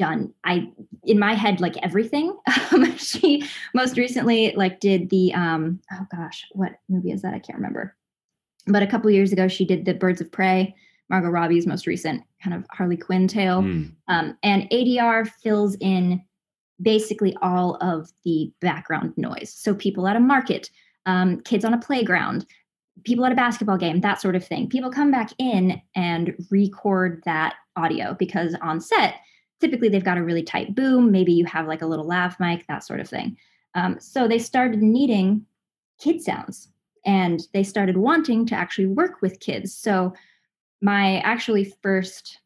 done 0.00 0.32
i 0.44 0.66
in 1.04 1.18
my 1.18 1.34
head 1.34 1.60
like 1.60 1.76
everything 1.82 2.34
um, 2.72 2.96
she 2.96 3.44
most 3.74 3.98
recently 3.98 4.52
like 4.56 4.80
did 4.80 5.10
the 5.10 5.32
um 5.34 5.78
oh 5.92 6.06
gosh 6.10 6.46
what 6.52 6.72
movie 6.88 7.12
is 7.12 7.20
that 7.20 7.34
i 7.34 7.38
can't 7.38 7.58
remember 7.58 7.94
but 8.66 8.82
a 8.82 8.86
couple 8.86 9.10
years 9.10 9.32
ago 9.32 9.48
she 9.48 9.64
did 9.64 9.84
the 9.84 9.94
birds 9.94 10.20
of 10.20 10.30
prey 10.30 10.74
Margot 11.10 11.28
Robbie's 11.28 11.66
most 11.66 11.86
recent 11.86 12.22
kind 12.42 12.54
of 12.54 12.64
Harley 12.70 12.96
Quinn 12.96 13.28
tale. 13.28 13.62
Mm. 13.62 13.92
Um, 14.08 14.38
and 14.42 14.70
ADR 14.70 15.28
fills 15.28 15.76
in 15.80 16.22
basically 16.80 17.36
all 17.42 17.76
of 17.82 18.10
the 18.24 18.50
background 18.60 19.12
noise. 19.16 19.52
So 19.52 19.74
people 19.74 20.06
at 20.06 20.16
a 20.16 20.20
market, 20.20 20.70
um, 21.04 21.40
kids 21.40 21.64
on 21.64 21.74
a 21.74 21.78
playground, 21.78 22.46
people 23.04 23.26
at 23.26 23.32
a 23.32 23.36
basketball 23.36 23.76
game, 23.76 24.00
that 24.00 24.20
sort 24.20 24.36
of 24.36 24.46
thing. 24.46 24.68
People 24.68 24.90
come 24.90 25.10
back 25.10 25.30
in 25.38 25.82
and 25.96 26.34
record 26.50 27.22
that 27.26 27.54
audio 27.76 28.14
because 28.14 28.54
on 28.62 28.80
set, 28.80 29.16
typically 29.60 29.88
they've 29.88 30.04
got 30.04 30.16
a 30.16 30.22
really 30.22 30.42
tight 30.42 30.74
boom. 30.74 31.10
Maybe 31.10 31.32
you 31.32 31.44
have 31.46 31.66
like 31.66 31.82
a 31.82 31.86
little 31.86 32.06
lav 32.06 32.38
mic, 32.38 32.66
that 32.68 32.84
sort 32.84 33.00
of 33.00 33.08
thing. 33.08 33.36
Um, 33.74 33.98
so 34.00 34.28
they 34.28 34.38
started 34.38 34.80
needing 34.80 35.44
kid 36.00 36.22
sounds 36.22 36.68
and 37.04 37.40
they 37.52 37.62
started 37.62 37.96
wanting 37.96 38.46
to 38.46 38.54
actually 38.54 38.86
work 38.86 39.22
with 39.22 39.40
kids. 39.40 39.74
So 39.74 40.12
my 40.82 41.18
actually 41.20 41.72
first 41.82 42.38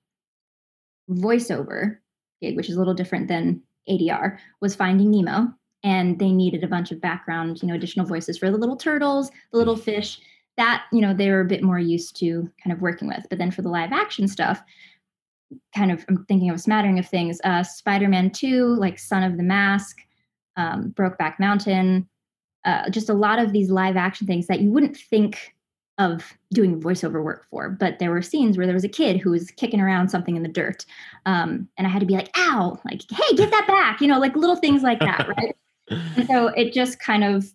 voiceover 1.10 1.98
gig, 2.40 2.56
which 2.56 2.68
is 2.68 2.76
a 2.76 2.78
little 2.78 2.94
different 2.94 3.28
than 3.28 3.62
ADR, 3.88 4.38
was 4.60 4.74
Finding 4.74 5.10
Nemo. 5.10 5.52
And 5.82 6.18
they 6.18 6.32
needed 6.32 6.64
a 6.64 6.68
bunch 6.68 6.92
of 6.92 7.00
background, 7.00 7.60
you 7.60 7.68
know, 7.68 7.74
additional 7.74 8.06
voices 8.06 8.38
for 8.38 8.50
the 8.50 8.56
little 8.56 8.76
turtles, 8.76 9.30
the 9.52 9.58
little 9.58 9.76
fish. 9.76 10.18
That, 10.56 10.84
you 10.92 11.00
know, 11.00 11.12
they 11.12 11.30
were 11.30 11.40
a 11.40 11.46
bit 11.46 11.62
more 11.62 11.78
used 11.78 12.16
to 12.20 12.50
kind 12.62 12.72
of 12.72 12.80
working 12.80 13.08
with. 13.08 13.26
But 13.28 13.38
then 13.38 13.50
for 13.50 13.60
the 13.60 13.68
live 13.68 13.92
action 13.92 14.26
stuff, 14.26 14.62
kind 15.76 15.92
of 15.92 16.04
I'm 16.08 16.24
thinking 16.24 16.48
of 16.48 16.56
a 16.56 16.60
smattering 16.60 16.98
of 16.98 17.06
things. 17.06 17.40
Uh, 17.44 17.62
Spider-Man 17.62 18.30
2, 18.30 18.76
like 18.76 18.98
Son 18.98 19.22
of 19.22 19.36
the 19.36 19.42
Mask, 19.42 19.98
um, 20.56 20.94
Brokeback 20.96 21.38
Mountain, 21.38 22.08
uh, 22.64 22.88
just 22.90 23.08
a 23.08 23.14
lot 23.14 23.38
of 23.38 23.52
these 23.52 23.70
live 23.70 23.96
action 23.96 24.26
things 24.26 24.46
that 24.46 24.60
you 24.60 24.70
wouldn't 24.70 24.96
think 24.96 25.54
of 25.98 26.32
doing 26.52 26.80
voiceover 26.80 27.22
work 27.22 27.46
for. 27.50 27.68
But 27.68 27.98
there 27.98 28.10
were 28.10 28.22
scenes 28.22 28.56
where 28.56 28.66
there 28.66 28.74
was 28.74 28.84
a 28.84 28.88
kid 28.88 29.20
who 29.20 29.30
was 29.30 29.50
kicking 29.52 29.80
around 29.80 30.08
something 30.08 30.36
in 30.36 30.42
the 30.42 30.48
dirt, 30.48 30.84
um, 31.26 31.68
and 31.76 31.86
I 31.86 31.90
had 31.90 32.00
to 32.00 32.06
be 32.06 32.14
like, 32.14 32.30
"Ow!" 32.36 32.80
Like, 32.84 33.02
"Hey, 33.10 33.36
get 33.36 33.50
that 33.50 33.66
back!" 33.66 34.00
You 34.00 34.08
know, 34.08 34.18
like 34.18 34.36
little 34.36 34.56
things 34.56 34.82
like 34.82 35.00
that, 35.00 35.28
right? 35.38 35.56
and 35.88 36.26
so 36.26 36.48
it 36.48 36.72
just 36.72 36.98
kind 36.98 37.24
of 37.24 37.52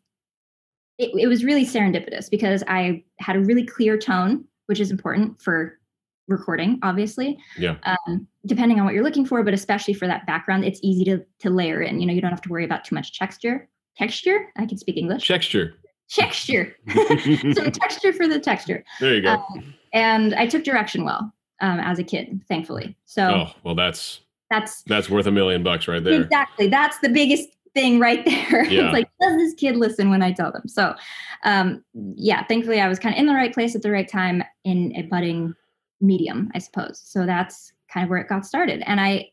it, 0.97 1.11
it 1.17 1.27
was 1.27 1.43
really 1.43 1.65
serendipitous 1.65 2.29
because 2.29 2.63
I 2.67 3.03
had 3.19 3.35
a 3.35 3.39
really 3.39 3.65
clear 3.65 3.97
tone, 3.97 4.45
which 4.67 4.79
is 4.79 4.91
important 4.91 5.41
for 5.41 5.79
recording, 6.27 6.79
obviously. 6.83 7.39
Yeah. 7.57 7.77
Um, 7.83 8.27
depending 8.45 8.79
on 8.79 8.85
what 8.85 8.93
you're 8.93 9.03
looking 9.03 9.25
for, 9.25 9.43
but 9.43 9.53
especially 9.53 9.93
for 9.93 10.07
that 10.07 10.27
background, 10.27 10.63
it's 10.63 10.79
easy 10.83 11.03
to 11.05 11.25
to 11.39 11.49
layer 11.49 11.81
in. 11.81 11.99
You 11.99 12.05
know, 12.05 12.13
you 12.13 12.21
don't 12.21 12.31
have 12.31 12.41
to 12.43 12.49
worry 12.49 12.65
about 12.65 12.85
too 12.85 12.95
much 12.95 13.17
texture. 13.17 13.67
Texture? 13.97 14.47
I 14.57 14.65
can 14.65 14.77
speak 14.77 14.97
English. 14.97 15.27
Texture. 15.27 15.75
Texture. 16.09 16.75
Some 16.89 17.71
texture 17.71 18.13
for 18.13 18.27
the 18.27 18.39
texture. 18.39 18.83
There 18.99 19.15
you 19.15 19.21
go. 19.21 19.33
Um, 19.33 19.75
and 19.93 20.33
I 20.35 20.47
took 20.47 20.63
direction 20.63 21.03
well 21.03 21.31
um, 21.61 21.79
as 21.79 21.99
a 21.99 22.03
kid, 22.03 22.41
thankfully. 22.47 22.95
So 23.05 23.23
oh 23.23 23.51
well, 23.63 23.75
that's 23.75 24.21
that's 24.49 24.81
that's 24.83 25.09
worth 25.09 25.27
a 25.27 25.31
million 25.31 25.61
bucks 25.61 25.87
right 25.87 26.03
there. 26.03 26.21
exactly 26.21 26.67
that's 26.67 26.97
the 26.99 27.09
biggest 27.09 27.49
thing 27.73 27.99
right 27.99 28.25
there. 28.25 28.65
Yeah. 28.69 28.85
it's 28.85 28.93
like, 28.93 29.09
does 29.19 29.37
this 29.37 29.53
kid 29.55 29.75
listen 29.75 30.09
when 30.09 30.21
I 30.21 30.31
tell 30.31 30.51
them? 30.51 30.67
So, 30.67 30.95
um, 31.43 31.83
yeah, 32.15 32.43
thankfully 32.45 32.81
I 32.81 32.87
was 32.87 32.99
kind 32.99 33.15
of 33.15 33.19
in 33.19 33.25
the 33.25 33.33
right 33.33 33.53
place 33.53 33.75
at 33.75 33.81
the 33.81 33.91
right 33.91 34.07
time 34.07 34.43
in 34.63 34.93
a 34.95 35.03
budding 35.03 35.53
medium, 36.01 36.51
I 36.53 36.59
suppose. 36.59 37.01
So 37.03 37.25
that's 37.25 37.71
kind 37.91 38.03
of 38.03 38.09
where 38.09 38.19
it 38.19 38.27
got 38.27 38.45
started. 38.45 38.83
And 38.85 38.99
I, 38.99 39.29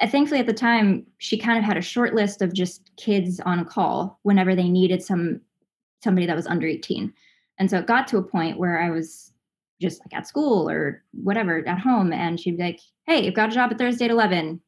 uh, 0.00 0.06
thankfully 0.08 0.40
at 0.40 0.46
the 0.46 0.52
time, 0.52 1.06
she 1.18 1.36
kind 1.36 1.58
of 1.58 1.64
had 1.64 1.76
a 1.76 1.82
short 1.82 2.14
list 2.14 2.42
of 2.42 2.54
just 2.54 2.90
kids 2.96 3.40
on 3.40 3.64
call 3.64 4.18
whenever 4.22 4.54
they 4.54 4.68
needed 4.68 5.02
some 5.02 5.40
somebody 6.02 6.26
that 6.26 6.36
was 6.36 6.46
under 6.46 6.66
18. 6.66 7.12
And 7.58 7.70
so 7.70 7.78
it 7.78 7.86
got 7.86 8.08
to 8.08 8.16
a 8.16 8.22
point 8.22 8.58
where 8.58 8.80
I 8.80 8.90
was 8.90 9.32
just 9.80 10.00
like 10.00 10.14
at 10.14 10.26
school 10.26 10.68
or 10.68 11.02
whatever 11.12 11.66
at 11.66 11.78
home, 11.78 12.12
and 12.12 12.40
she'd 12.40 12.56
be 12.56 12.62
like, 12.62 12.80
"Hey, 13.06 13.24
you've 13.24 13.34
got 13.34 13.50
a 13.50 13.54
job 13.54 13.70
at 13.70 13.78
Thursday 13.78 14.06
at 14.06 14.10
11 14.10 14.60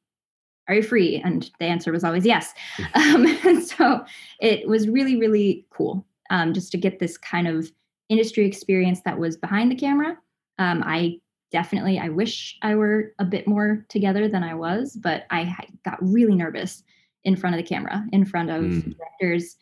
are 0.68 0.74
you 0.74 0.82
free? 0.82 1.20
And 1.24 1.50
the 1.58 1.66
answer 1.66 1.92
was 1.92 2.04
always 2.04 2.24
yes. 2.24 2.52
Um, 2.94 3.26
and 3.44 3.62
so 3.62 4.04
it 4.40 4.68
was 4.68 4.88
really, 4.88 5.16
really 5.16 5.66
cool 5.70 6.06
um, 6.30 6.54
just 6.54 6.72
to 6.72 6.78
get 6.78 6.98
this 6.98 7.18
kind 7.18 7.46
of 7.46 7.70
industry 8.08 8.46
experience 8.46 9.00
that 9.04 9.18
was 9.18 9.36
behind 9.36 9.70
the 9.70 9.76
camera. 9.76 10.16
Um, 10.58 10.82
I 10.86 11.18
definitely, 11.54 12.00
I 12.00 12.08
wish 12.08 12.58
I 12.62 12.74
were 12.74 13.14
a 13.20 13.24
bit 13.24 13.46
more 13.46 13.86
together 13.88 14.26
than 14.28 14.42
I 14.42 14.54
was, 14.56 14.96
but 14.96 15.22
I 15.30 15.54
got 15.84 15.98
really 16.02 16.34
nervous 16.34 16.82
in 17.22 17.36
front 17.36 17.54
of 17.54 17.58
the 17.62 17.68
camera, 17.74 18.04
in 18.12 18.24
front 18.24 18.50
of 18.50 18.62
Mm. 18.64 18.96
directors 18.98 19.56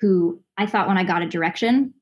who 0.00 0.40
I 0.56 0.64
thought 0.64 0.88
when 0.88 0.96
I 0.96 1.04
got 1.04 1.20
a 1.20 1.28
direction, 1.28 1.92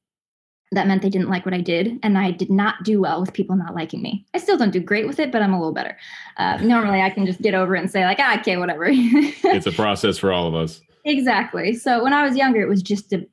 that 0.71 0.87
meant 0.87 1.03
they 1.03 1.11
didn't 1.11 1.29
like 1.29 1.45
what 1.45 1.55
I 1.55 1.61
did, 1.61 1.99
and 2.05 2.17
I 2.17 2.31
did 2.31 2.51
not 2.51 2.85
do 2.85 3.01
well 3.01 3.21
with 3.21 3.33
people 3.33 3.57
not 3.57 3.75
liking 3.75 4.01
me. 4.01 4.25
I 4.33 4.39
still 4.39 4.57
don't 4.57 4.71
do 4.71 4.79
great 4.81 5.09
with 5.09 5.19
it, 5.19 5.33
but 5.33 5.43
I'm 5.43 5.53
a 5.53 5.59
little 5.59 5.75
better. 5.75 5.99
Uh, 6.37 6.59
normally, 6.63 7.03
I 7.03 7.11
can 7.11 7.27
just 7.27 7.43
get 7.43 7.53
over 7.53 7.75
it 7.75 7.81
and 7.81 7.91
say 7.91 8.05
like, 8.05 8.19
ah, 8.21 8.39
okay, 8.39 8.57
whatever. 8.57 8.87
It's 8.91 9.67
a 9.67 9.73
process 9.73 10.19
for 10.19 10.33
all 10.33 10.47
of 10.47 10.55
us. 10.55 10.81
exactly. 11.05 11.75
So 11.75 12.03
when 12.05 12.13
I 12.13 12.23
was 12.25 12.37
younger, 12.37 12.63
it 12.63 12.69
was 12.69 12.81
just 12.81 13.13
a 13.13 13.27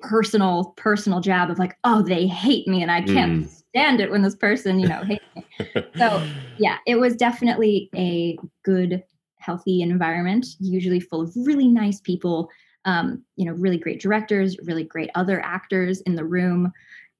personal, 0.00 0.74
personal 0.76 1.20
jab 1.20 1.50
of 1.50 1.58
like, 1.58 1.76
oh, 1.82 2.02
they 2.02 2.26
hate 2.26 2.68
me, 2.68 2.82
and 2.82 2.90
I 2.90 3.00
can't 3.00 3.46
Mm. 3.46 3.60
Stand 3.74 4.00
it 4.00 4.10
when 4.10 4.22
this 4.22 4.36
person, 4.36 4.78
you 4.78 4.88
know, 4.88 5.02
hates 5.04 5.24
me. 5.34 5.46
So 5.98 6.22
yeah, 6.58 6.78
it 6.86 6.96
was 6.96 7.16
definitely 7.16 7.88
a 7.94 8.38
good, 8.64 9.02
healthy 9.38 9.82
environment, 9.82 10.46
usually 10.60 11.00
full 11.00 11.20
of 11.22 11.32
really 11.36 11.68
nice 11.68 12.00
people, 12.00 12.48
um, 12.84 13.22
you 13.36 13.44
know, 13.44 13.52
really 13.52 13.78
great 13.78 14.00
directors, 14.00 14.56
really 14.64 14.84
great 14.84 15.10
other 15.14 15.40
actors 15.40 16.00
in 16.02 16.14
the 16.14 16.24
room. 16.24 16.72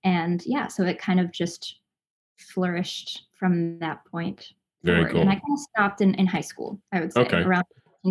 And 0.04 0.42
yeah, 0.46 0.68
so 0.68 0.84
it 0.84 0.98
kind 0.98 1.20
of 1.20 1.32
just 1.32 1.80
flourished 2.38 3.26
from 3.38 3.78
that 3.80 4.04
point. 4.06 4.52
Very 4.82 4.98
forward. 4.98 5.12
cool. 5.12 5.20
And 5.22 5.30
I 5.30 5.34
kind 5.34 5.52
of 5.52 5.58
stopped 5.60 6.00
in, 6.00 6.14
in 6.14 6.26
high 6.26 6.40
school, 6.40 6.80
I 6.92 7.00
would 7.00 7.12
say, 7.12 7.20
Okay. 7.22 7.42
around 7.42 7.64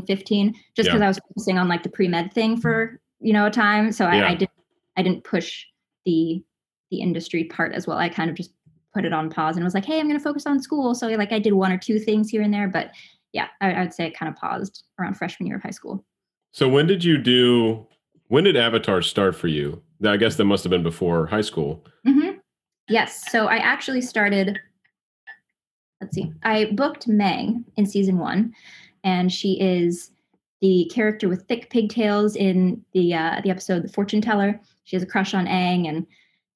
15, 0.07 0.53
just 0.75 0.88
Yeah. 0.88 0.93
because 0.93 1.01
I 1.01 1.07
was 1.07 1.19
focusing 1.27 1.57
on 1.57 1.67
like 1.67 1.83
the 1.83 1.89
pre-med 1.89 2.33
thing 2.33 2.57
for, 2.57 3.00
you 3.19 3.31
know, 3.31 3.45
a 3.45 3.51
time. 3.51 3.91
So 3.91 4.05
I, 4.05 4.17
Yeah. 4.17 4.27
I 4.29 4.35
didn't 4.35 4.51
I 4.95 5.01
didn't 5.01 5.23
push 5.23 5.65
the 6.05 6.43
the 6.93 7.01
industry 7.01 7.45
part 7.45 7.73
as 7.73 7.88
well. 7.88 7.97
I 7.97 8.07
kind 8.07 8.29
of 8.29 8.35
just 8.35 8.51
put 8.93 9.03
it 9.05 9.13
on 9.13 9.29
pause 9.29 9.55
and 9.55 9.65
was 9.65 9.73
like, 9.73 9.85
hey, 9.85 10.00
I'm 10.00 10.07
going 10.07 10.19
to 10.19 10.23
focus 10.23 10.45
on 10.45 10.62
school. 10.62 10.93
So 10.93 11.07
like 11.07 11.31
I 11.31 11.39
did 11.39 11.53
one 11.53 11.71
or 11.71 11.77
two 11.77 11.97
things 11.97 12.29
here 12.29 12.43
and 12.43 12.53
there, 12.53 12.67
but 12.67 12.91
yeah, 13.31 13.47
I, 13.62 13.71
I 13.73 13.81
would 13.81 13.93
say 13.93 14.05
it 14.05 14.15
kind 14.17 14.31
of 14.31 14.35
paused 14.35 14.83
around 15.00 15.15
freshman 15.15 15.47
year 15.47 15.55
of 15.55 15.63
high 15.63 15.71
school. 15.71 16.05
So 16.51 16.69
when 16.69 16.85
did 16.85 17.03
you 17.03 17.17
do? 17.17 17.88
When 18.27 18.43
did 18.43 18.55
Avatar 18.55 19.01
start 19.01 19.35
for 19.35 19.47
you? 19.47 19.81
I 20.05 20.17
guess 20.17 20.35
that 20.35 20.45
must 20.45 20.63
have 20.63 20.69
been 20.69 20.83
before 20.83 21.25
high 21.25 21.41
school. 21.41 21.83
hmm 22.05 22.31
Yes. 22.89 23.31
So 23.31 23.47
I 23.47 23.55
actually 23.55 24.01
started. 24.01 24.59
Let's 26.00 26.13
see. 26.15 26.31
I 26.43 26.65
booked 26.73 27.07
Meg 27.07 27.55
in 27.77 27.85
season 27.85 28.19
one, 28.19 28.53
and 29.03 29.31
she 29.31 29.59
is 29.59 30.12
the 30.62 30.91
character 30.93 31.29
with 31.29 31.47
thick 31.47 31.69
pigtails 31.69 32.35
in 32.35 32.83
the 32.93 33.13
uh, 33.13 33.41
the 33.43 33.50
episode 33.50 33.83
"The 33.83 33.93
Fortune 33.93 34.21
Teller." 34.21 34.59
She 34.83 34.95
has 34.95 35.01
a 35.03 35.07
crush 35.07 35.33
on 35.33 35.47
Aang 35.47 35.88
and 35.88 36.05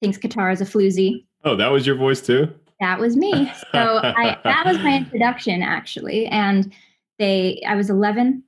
thinks 0.00 0.18
Katara 0.18 0.52
is 0.52 0.60
a 0.60 0.64
floozy. 0.64 1.24
Oh, 1.44 1.56
that 1.56 1.68
was 1.68 1.86
your 1.86 1.96
voice 1.96 2.20
too. 2.20 2.52
That 2.80 3.00
was 3.00 3.16
me. 3.16 3.52
So 3.72 4.00
I, 4.02 4.38
that 4.44 4.66
was 4.66 4.78
my 4.78 4.96
introduction, 4.96 5.62
actually. 5.62 6.26
And 6.26 6.72
they, 7.18 7.62
I 7.66 7.74
was 7.74 7.90
11, 7.90 8.42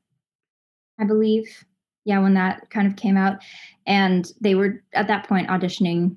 I 0.99 1.04
believe. 1.04 1.47
Yeah, 2.04 2.21
when 2.21 2.35
that 2.35 2.71
kind 2.71 2.87
of 2.87 2.97
came 2.97 3.16
out, 3.16 3.42
and 3.87 4.33
they 4.40 4.54
were 4.54 4.83
at 4.95 5.07
that 5.09 5.28
point 5.28 5.49
auditioning 5.49 6.16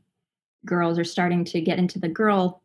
girls 0.66 0.98
or 0.98 1.04
starting 1.04 1.44
to 1.46 1.60
get 1.60 1.78
into 1.78 2.00
the 2.00 2.08
girl, 2.08 2.62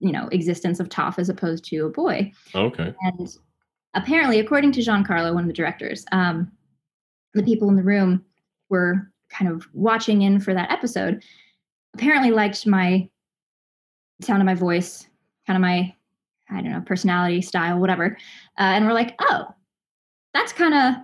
you 0.00 0.12
know, 0.12 0.28
existence 0.30 0.78
of 0.78 0.88
Toph 0.88 1.18
as 1.18 1.28
opposed 1.28 1.64
to 1.66 1.86
a 1.86 1.90
boy. 1.90 2.30
Okay. 2.54 2.94
And 3.00 3.36
apparently, 3.94 4.40
according 4.40 4.72
to 4.72 4.80
Giancarlo, 4.80 5.32
one 5.32 5.44
of 5.44 5.48
the 5.48 5.54
directors, 5.54 6.04
um, 6.12 6.52
the 7.32 7.42
people 7.42 7.68
in 7.68 7.76
the 7.76 7.82
room 7.82 8.24
were 8.68 9.10
kind 9.30 9.50
of 9.50 9.66
watching 9.72 10.22
in 10.22 10.38
for 10.38 10.52
that 10.54 10.70
episode. 10.70 11.24
Apparently, 11.94 12.30
liked 12.30 12.66
my 12.66 13.08
sound 14.20 14.42
of 14.42 14.46
my 14.46 14.54
voice, 14.54 15.08
kind 15.46 15.56
of 15.56 15.60
my, 15.62 15.94
I 16.50 16.60
don't 16.60 16.72
know, 16.72 16.80
personality, 16.80 17.40
style, 17.42 17.78
whatever. 17.78 18.16
Uh, 18.58 18.62
and 18.74 18.86
we're 18.86 18.92
like, 18.92 19.14
oh, 19.20 19.46
that's 20.32 20.52
kind 20.52 20.74
of, 20.74 21.02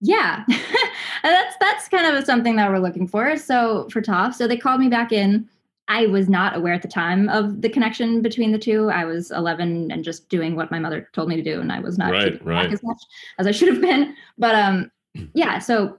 yeah, 0.00 0.44
that's 1.22 1.56
that's 1.60 1.88
kind 1.88 2.06
of 2.16 2.24
something 2.24 2.56
that 2.56 2.70
we're 2.70 2.78
looking 2.78 3.06
for. 3.06 3.36
So 3.36 3.88
for 3.90 4.00
Toph, 4.02 4.34
so 4.34 4.46
they 4.48 4.56
called 4.56 4.80
me 4.80 4.88
back 4.88 5.12
in. 5.12 5.48
I 5.88 6.06
was 6.06 6.28
not 6.28 6.56
aware 6.56 6.72
at 6.72 6.82
the 6.82 6.88
time 6.88 7.28
of 7.28 7.60
the 7.60 7.68
connection 7.68 8.22
between 8.22 8.52
the 8.52 8.58
two. 8.58 8.88
I 8.90 9.04
was 9.04 9.30
11 9.32 9.90
and 9.90 10.04
just 10.04 10.28
doing 10.28 10.54
what 10.54 10.70
my 10.70 10.78
mother 10.78 11.08
told 11.12 11.28
me 11.28 11.36
to 11.36 11.42
do, 11.42 11.60
and 11.60 11.72
I 11.72 11.80
was 11.80 11.98
not 11.98 12.12
Right, 12.12 12.44
right. 12.44 12.72
as 12.72 12.82
much 12.82 13.02
as 13.38 13.46
I 13.46 13.50
should 13.50 13.68
have 13.68 13.80
been. 13.80 14.14
But 14.38 14.54
um, 14.54 14.90
yeah, 15.34 15.58
so 15.58 15.98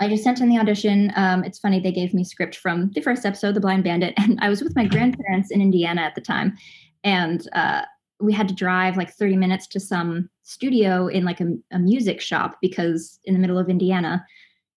I 0.00 0.08
just 0.08 0.24
sent 0.24 0.40
in 0.40 0.48
the 0.48 0.58
audition. 0.58 1.12
Um, 1.14 1.44
it's 1.44 1.58
funny 1.58 1.78
they 1.78 1.92
gave 1.92 2.14
me 2.14 2.24
script 2.24 2.56
from 2.56 2.90
the 2.94 3.02
first 3.02 3.26
episode, 3.26 3.54
The 3.54 3.60
Blind 3.60 3.84
Bandit, 3.84 4.14
and 4.16 4.38
I 4.40 4.48
was 4.48 4.62
with 4.62 4.74
my 4.74 4.86
grandparents 4.86 5.50
in 5.50 5.60
Indiana 5.60 6.00
at 6.00 6.14
the 6.14 6.20
time, 6.22 6.56
and 7.04 7.46
uh, 7.52 7.82
we 8.18 8.32
had 8.32 8.48
to 8.48 8.54
drive 8.54 8.96
like 8.96 9.12
30 9.12 9.36
minutes 9.36 9.66
to 9.68 9.80
some 9.80 10.28
studio 10.42 11.06
in 11.06 11.24
like 11.24 11.40
a, 11.40 11.54
a 11.70 11.78
music 11.78 12.20
shop 12.20 12.58
because 12.60 13.18
in 13.24 13.34
the 13.34 13.40
middle 13.40 13.58
of 13.58 13.68
Indiana, 13.68 14.24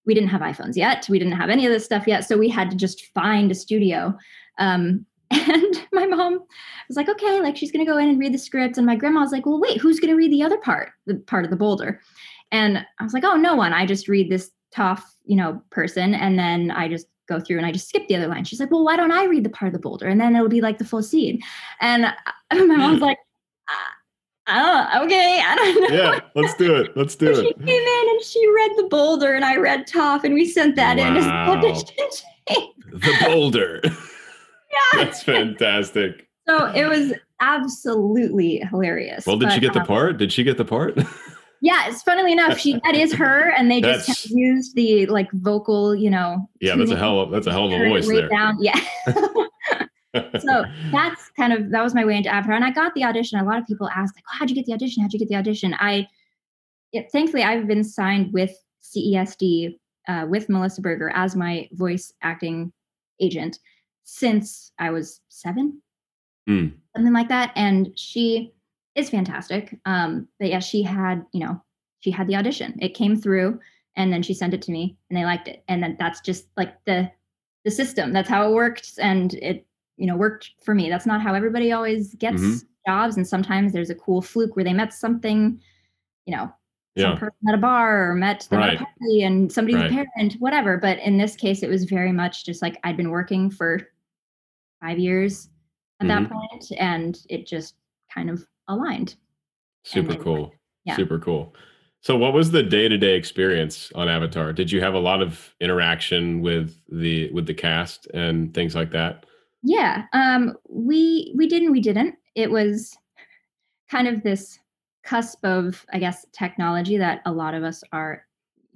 we 0.06 0.14
didn't 0.14 0.30
have 0.30 0.42
iPhones 0.42 0.76
yet. 0.76 1.08
We 1.10 1.20
didn't 1.20 1.38
have 1.38 1.50
any 1.50 1.66
of 1.66 1.72
this 1.72 1.86
stuff 1.86 2.06
yet, 2.06 2.26
so 2.26 2.38
we 2.38 2.50
had 2.50 2.70
to 2.72 2.78
just 2.78 3.06
find 3.14 3.50
a 3.50 3.56
studio. 3.56 4.18
Um, 4.60 5.06
And 5.34 5.88
my 5.92 6.06
mom 6.06 6.40
was 6.88 6.98
like, 6.98 7.10
okay, 7.10 7.42
like 7.42 7.58
she's 7.58 7.72
gonna 7.72 7.86
go 7.86 7.98
in 7.98 8.10
and 8.10 8.20
read 8.20 8.34
the 8.34 8.38
script. 8.38 8.78
And 8.78 8.86
my 8.86 8.96
grandma 8.96 9.22
was 9.22 9.32
like, 9.32 9.46
well, 9.46 9.60
wait, 9.60 9.80
who's 9.80 10.00
gonna 10.00 10.16
read 10.16 10.32
the 10.32 10.44
other 10.44 10.58
part, 10.58 10.92
the 11.06 11.16
part 11.16 11.44
of 11.44 11.50
the 11.50 11.58
boulder? 11.58 12.02
And 12.52 12.86
I 13.00 13.04
was 13.04 13.14
like, 13.14 13.24
oh, 13.24 13.36
no 13.36 13.56
one. 13.56 13.74
I 13.74 13.86
just 13.86 14.08
read 14.08 14.30
this 14.30 14.52
Toph, 14.76 15.04
you 15.26 15.36
know, 15.36 15.62
person, 15.70 16.14
and 16.14 16.38
then 16.38 16.72
I 16.72 16.88
just 16.88 17.08
go 17.28 17.40
through 17.40 17.58
and 17.58 17.66
I 17.66 17.72
just 17.72 17.88
skip 17.88 18.08
the 18.08 18.16
other 18.16 18.28
line. 18.28 18.44
She's 18.44 18.60
like, 18.60 18.72
well, 18.72 18.84
why 18.84 18.98
don't 18.98 19.12
I 19.12 19.26
read 19.26 19.44
the 19.44 19.50
part 19.50 19.68
of 19.68 19.74
the 19.74 19.80
boulder? 19.80 20.08
And 20.08 20.20
then 20.20 20.36
it'll 20.36 20.50
be 20.50 20.62
like 20.62 20.78
the 20.78 20.86
full 20.86 21.04
scene. 21.04 21.42
And 21.80 22.04
my 22.54 22.64
mom's 22.64 23.02
like, 23.02 23.18
oh, 24.48 25.04
okay, 25.06 25.42
I 25.46 25.56
don't 25.56 25.90
know. 25.90 25.96
Yeah, 25.96 26.20
let's 26.36 26.54
do 26.56 26.76
it. 26.76 26.96
Let's 26.98 27.16
do 27.16 27.34
so 27.34 27.42
it. 27.42 27.48
She 27.48 27.54
came 27.54 27.68
in 27.70 28.10
and 28.10 28.22
she 28.22 28.48
read 28.52 28.72
the 28.78 28.88
boulder, 28.90 29.34
and 29.34 29.46
I 29.46 29.58
read 29.58 29.88
Toph, 29.88 30.24
and 30.24 30.34
we 30.34 30.46
sent 30.46 30.76
that 30.76 31.00
in 31.00 31.16
as 31.16 31.26
Wow. 31.26 31.54
audition. 31.58 31.88
The 32.94 33.18
boulder. 33.26 33.80
yeah. 33.84 33.92
That's 34.94 35.24
fantastic. 35.24 36.28
So 36.48 36.66
it 36.74 36.86
was 36.86 37.14
absolutely 37.40 38.58
hilarious. 38.70 39.26
Well, 39.26 39.38
did 39.38 39.52
she 39.52 39.60
But, 39.60 39.62
get 39.62 39.74
the 39.74 39.80
um, 39.80 39.88
part? 39.88 40.18
Did 40.18 40.32
she 40.32 40.44
get 40.44 40.58
the 40.58 40.66
part? 40.66 41.00
Yeah, 41.64 41.88
it's 41.88 42.02
funnily 42.04 42.34
enough, 42.34 42.58
she 42.60 42.74
that 42.84 42.94
is 42.94 43.14
her, 43.14 43.52
and 43.52 43.72
they 43.72 43.80
just 43.80 44.06
kind 44.06 44.18
of 44.18 44.32
used 44.32 44.76
the 44.76 45.06
like 45.06 45.32
vocal, 45.32 45.96
you 45.96 46.10
know. 46.10 46.50
yeah, 46.60 46.76
that's 46.76 46.92
a 46.92 46.98
hell 46.98 47.22
of 47.22 47.32
that's 47.32 47.48
a 47.48 47.54
hell 47.54 47.68
of 47.68 47.72
a 47.72 47.88
voice 47.88 48.06
there. 48.06 48.28
down. 48.28 48.58
Yeah. 48.60 48.78
so 50.40 50.66
that's 50.92 51.30
kind 51.38 51.54
of 51.54 51.72
that 51.72 51.82
was 51.82 51.96
my 51.96 52.04
way 52.04 52.18
into 52.18 52.28
Avatar, 52.28 52.54
and 52.54 52.66
I 52.66 52.72
got 52.72 52.94
the 52.96 53.06
audition. 53.06 53.40
A 53.40 53.46
lot 53.46 53.58
of 53.60 53.66
people 53.66 53.88
ask 53.96 54.14
like, 54.14 54.26
oh, 54.28 54.36
"How'd 54.40 54.50
you 54.50 54.56
get 54.58 54.66
the 54.66 54.74
audition? 54.74 55.02
How'd 55.04 55.14
you 55.14 55.20
get 55.20 55.30
the 55.30 55.36
audition?" 55.38 55.74
I, 55.80 56.06
it, 56.92 57.10
thankfully, 57.14 57.44
I've 57.44 57.66
been 57.66 57.86
signed 57.86 58.34
with 58.34 58.52
CESD 58.84 59.78
uh, 60.10 60.26
with 60.30 60.50
Melissa 60.50 60.82
Berger 60.82 61.12
as 61.16 61.34
my 61.34 61.70
voice 61.72 62.12
acting 62.22 62.74
agent 63.22 63.58
since 64.04 64.74
I 64.80 64.90
was 64.90 65.22
seven, 65.30 65.82
Hmm. 66.46 66.68
something 66.94 67.14
like 67.14 67.30
that. 67.30 67.54
And 67.56 67.98
she 67.98 68.52
is 68.96 69.10
fantastic. 69.10 69.80
Um, 69.86 70.28
but 70.40 70.50
yeah, 70.50 70.60
she 70.60 70.84
had 70.84 71.26
you 71.34 71.40
know 71.46 71.62
she 72.00 72.12
had 72.12 72.28
the 72.28 72.36
audition. 72.36 72.78
It 72.82 72.94
came 72.94 73.16
through, 73.16 73.60
and 73.96 74.12
then 74.12 74.24
she 74.24 74.34
sent 74.34 74.54
it 74.54 74.62
to 74.64 74.72
me, 74.72 74.98
and 75.10 75.18
they 75.18 75.26
liked 75.26 75.48
it. 75.48 75.64
And 75.68 75.82
then 75.82 75.96
that's 76.00 76.22
just 76.22 76.48
like 76.58 76.84
the 76.86 77.12
the 77.66 77.72
system. 77.72 78.14
That's 78.14 78.30
how 78.30 78.50
it 78.50 78.54
worked, 78.54 78.94
and 79.00 79.34
it 79.36 79.66
you 79.98 80.08
know 80.08 80.16
worked 80.18 80.52
for 80.64 80.76
me. 80.76 80.90
That's 80.90 81.06
not 81.06 81.22
how 81.22 81.34
everybody 81.34 81.72
always 81.72 82.16
gets 82.16 82.42
Mhm. 82.42 82.68
jobs, 82.88 83.18
and 83.18 83.28
sometimes 83.28 83.72
there's 83.74 83.90
a 83.90 83.96
cool 83.96 84.22
fluke 84.22 84.56
where 84.56 84.66
they 84.66 84.74
met 84.74 84.94
something, 84.94 85.60
you 86.26 86.36
know, 86.36 86.52
some 86.98 87.18
person 87.18 87.48
at 87.48 87.56
a 87.56 87.58
bar 87.58 88.12
or 88.12 88.16
met 88.16 88.48
them 88.50 88.62
at 88.62 88.68
Right. 88.68 88.82
a 88.82 88.86
party, 88.86 89.24
and 89.24 89.52
somebody's 89.52 89.78
Right. 89.82 90.08
parent, 90.16 90.34
whatever. 90.40 90.78
But 90.78 91.00
in 91.00 91.18
this 91.18 91.36
case, 91.36 91.64
it 91.64 91.70
was 91.70 91.86
very 91.86 92.12
much 92.12 92.46
just 92.46 92.62
like 92.62 92.80
I'd 92.84 92.98
been 92.98 93.10
working 93.10 93.50
for 93.50 93.82
five 94.82 95.00
years 95.00 95.50
at 96.02 96.08
that 96.10 96.30
point, 96.30 96.72
and 96.78 97.18
it 97.30 97.48
just 97.48 97.76
kind 98.14 98.30
of 98.30 98.46
aligned. 98.68 99.16
Super 99.84 100.16
cool. 100.16 100.54
yeah. 100.86 100.96
Super 100.96 101.20
cool. 101.20 101.54
So 102.02 102.18
what 102.18 102.34
was 102.34 102.52
the 102.52 102.64
day-to-day 102.64 103.16
experience 103.16 103.90
on 103.96 104.10
Avatar? 104.10 104.52
Did 104.52 104.72
you 104.72 104.82
have 104.82 104.94
a 104.94 105.00
lot 105.00 105.22
of 105.22 105.56
interaction 105.62 106.42
with 106.42 106.76
the 106.90 107.32
with 107.32 107.46
the 107.46 107.54
cast 107.54 108.08
and 108.08 108.54
things 108.54 108.76
like 108.76 108.92
that? 108.92 109.26
Yeah, 109.64 110.04
um, 110.12 110.58
we 110.68 111.34
we 111.38 111.48
did 111.48 111.64
and 111.64 111.72
we 111.72 111.80
didn't. 111.80 112.16
It 112.36 112.52
was 112.52 112.98
kind 113.90 114.08
of 114.08 114.22
this 114.22 114.60
cusp 115.04 115.46
of, 115.46 115.86
I 115.94 116.00
guess, 116.00 116.26
technology 116.34 116.98
that 116.98 117.22
a 117.26 117.32
lot 117.32 117.54
of 117.54 117.64
us 117.64 117.84
are, 117.92 118.26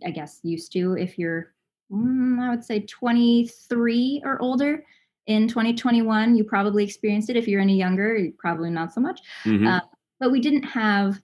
I 0.05 0.11
guess, 0.11 0.39
used 0.43 0.71
to. 0.73 0.93
If 0.93 1.17
you're, 1.17 1.53
mm, 1.91 2.39
I 2.39 2.49
would 2.49 2.63
say, 2.63 2.81
23 2.81 4.21
or 4.23 4.41
older 4.41 4.85
in 5.27 5.47
2021, 5.47 6.35
you 6.35 6.43
probably 6.43 6.83
experienced 6.83 7.29
it. 7.29 7.35
If 7.37 7.47
you're 7.47 7.61
any 7.61 7.77
younger, 7.77 8.27
probably 8.39 8.69
not 8.69 8.93
so 8.93 9.01
much. 9.01 9.19
Mhm. 9.45 9.67
Uh, 9.67 9.81
But 10.19 10.31
we 10.31 10.39
didn't 10.41 10.63
have 10.63 11.21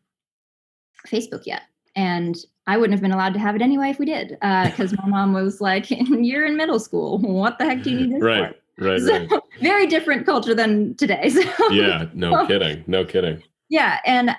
Facebook 1.07 1.45
yet, 1.45 1.63
and 1.95 2.35
I 2.67 2.77
wouldn't 2.77 2.93
have 2.93 3.01
been 3.01 3.11
allowed 3.11 3.33
to 3.33 3.39
have 3.39 3.55
it 3.55 3.61
anyway 3.61 3.89
if 3.89 3.99
we 3.99 4.05
did, 4.05 4.37
because 4.39 4.95
my 4.97 5.07
mom 5.07 5.33
was 5.33 5.59
like, 5.59 5.87
"You're 5.89 6.45
in 6.45 6.55
middle 6.55 6.79
school. 6.79 7.17
What 7.19 7.57
the 7.57 7.65
heck 7.65 7.81
do 7.83 7.89
you 7.89 7.97
need 8.01 8.11
this 8.11 8.19
for?" 8.19 8.25
right, 8.27 8.55
right, 8.79 9.01
So, 9.01 9.17
right. 9.17 9.41
very 9.61 9.87
different 9.87 10.25
culture 10.25 10.53
than 10.53 10.95
today. 10.95 11.29
So, 11.57 11.71
Yeah, 11.71 12.05
no 12.13 12.45
kidding. 12.45 12.83
No 12.87 13.03
kidding. 13.03 13.41
yeah, 13.69 13.99
and 14.05 14.29
I, 14.29 14.35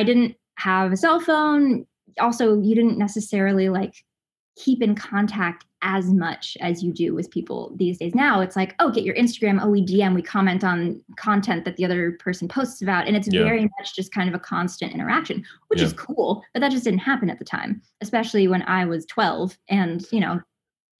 I 0.00 0.02
didn't 0.02 0.34
have 0.56 0.92
a 0.92 0.96
cell 0.96 1.20
phone. 1.20 1.86
Also, 2.20 2.60
you 2.60 2.74
didn't 2.74 2.98
necessarily 2.98 3.68
like 3.68 3.94
keep 4.58 4.82
in 4.82 4.94
contact 4.94 5.64
as 5.82 6.12
much 6.12 6.56
as 6.60 6.82
you 6.82 6.92
do 6.92 7.14
with 7.14 7.30
people 7.30 7.72
these 7.76 7.98
days. 7.98 8.12
Now 8.14 8.40
it's 8.40 8.56
like, 8.56 8.74
oh, 8.80 8.90
get 8.90 9.04
your 9.04 9.14
Instagram. 9.14 9.60
Oh, 9.62 9.68
we 9.70 9.84
DM, 9.86 10.12
we 10.14 10.22
comment 10.22 10.64
on 10.64 11.00
content 11.16 11.64
that 11.64 11.76
the 11.76 11.84
other 11.84 12.12
person 12.18 12.48
posts 12.48 12.82
about, 12.82 13.06
and 13.06 13.16
it's 13.16 13.28
Yeah. 13.32 13.44
very 13.44 13.62
much 13.78 13.94
just 13.94 14.12
kind 14.12 14.28
of 14.28 14.34
a 14.34 14.40
constant 14.40 14.92
interaction, 14.92 15.44
which 15.68 15.80
is 15.80 15.92
cool. 15.92 16.42
But 16.52 16.60
that 16.60 16.72
just 16.72 16.82
didn't 16.82 16.98
happen 17.00 17.30
at 17.30 17.38
the 17.38 17.44
time, 17.44 17.80
especially 18.00 18.48
when 18.48 18.62
I 18.62 18.84
was 18.84 19.06
12, 19.06 19.56
and 19.68 20.04
you 20.10 20.20
know. 20.20 20.40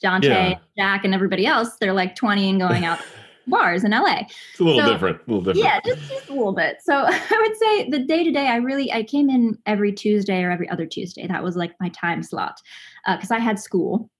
Dante, 0.00 0.28
Yeah. 0.28 0.58
Jack, 0.76 1.04
and 1.04 1.12
everybody 1.12 1.44
else, 1.44 1.74
they're 1.80 1.92
like 1.92 2.14
20 2.14 2.48
and 2.50 2.60
going 2.60 2.84
out 2.84 3.00
bars 3.48 3.84
in 3.84 3.90
LA 3.92 4.22
It's 4.50 4.60
a 4.60 4.64
little 4.64 4.80
So- 4.80 4.92
different. 4.92 5.16
A 5.18 5.30
little 5.30 5.42
different. 5.42 5.64
yeah 5.64 5.80
just, 5.84 6.08
just 6.10 6.28
a 6.28 6.32
little 6.32 6.52
bit. 6.52 6.76
So 6.82 6.94
i 7.06 7.46
would 7.48 7.56
say 7.56 7.90
the 7.90 7.98
day 8.00 8.24
to 8.24 8.30
day 8.30 8.48
i 8.48 8.56
really 8.56 8.92
i 8.92 9.02
came 9.02 9.28
in 9.30 9.56
every 9.66 9.92
tuesday 9.92 10.42
or 10.42 10.50
every 10.50 10.68
other 10.68 10.86
tuesday. 10.86 11.26
That 11.26 11.42
was 11.42 11.56
like 11.56 11.74
my 11.80 11.88
time 11.90 12.22
slot 12.22 12.58
because 13.06 13.30
i 13.30 13.38
had 13.38 13.58
school. 13.58 14.10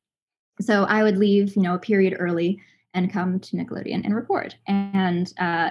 So 0.61 0.85
i 0.85 1.03
would 1.03 1.17
leave 1.19 1.55
you 1.57 1.63
know 1.63 1.75
a 1.75 1.79
period 1.79 2.17
early 2.19 2.61
and 2.95 3.13
come 3.13 3.39
to 3.39 3.57
nickelodeon 3.57 4.05
and 4.05 4.15
record. 4.17 4.55
And 4.67 5.33
uh, 5.39 5.71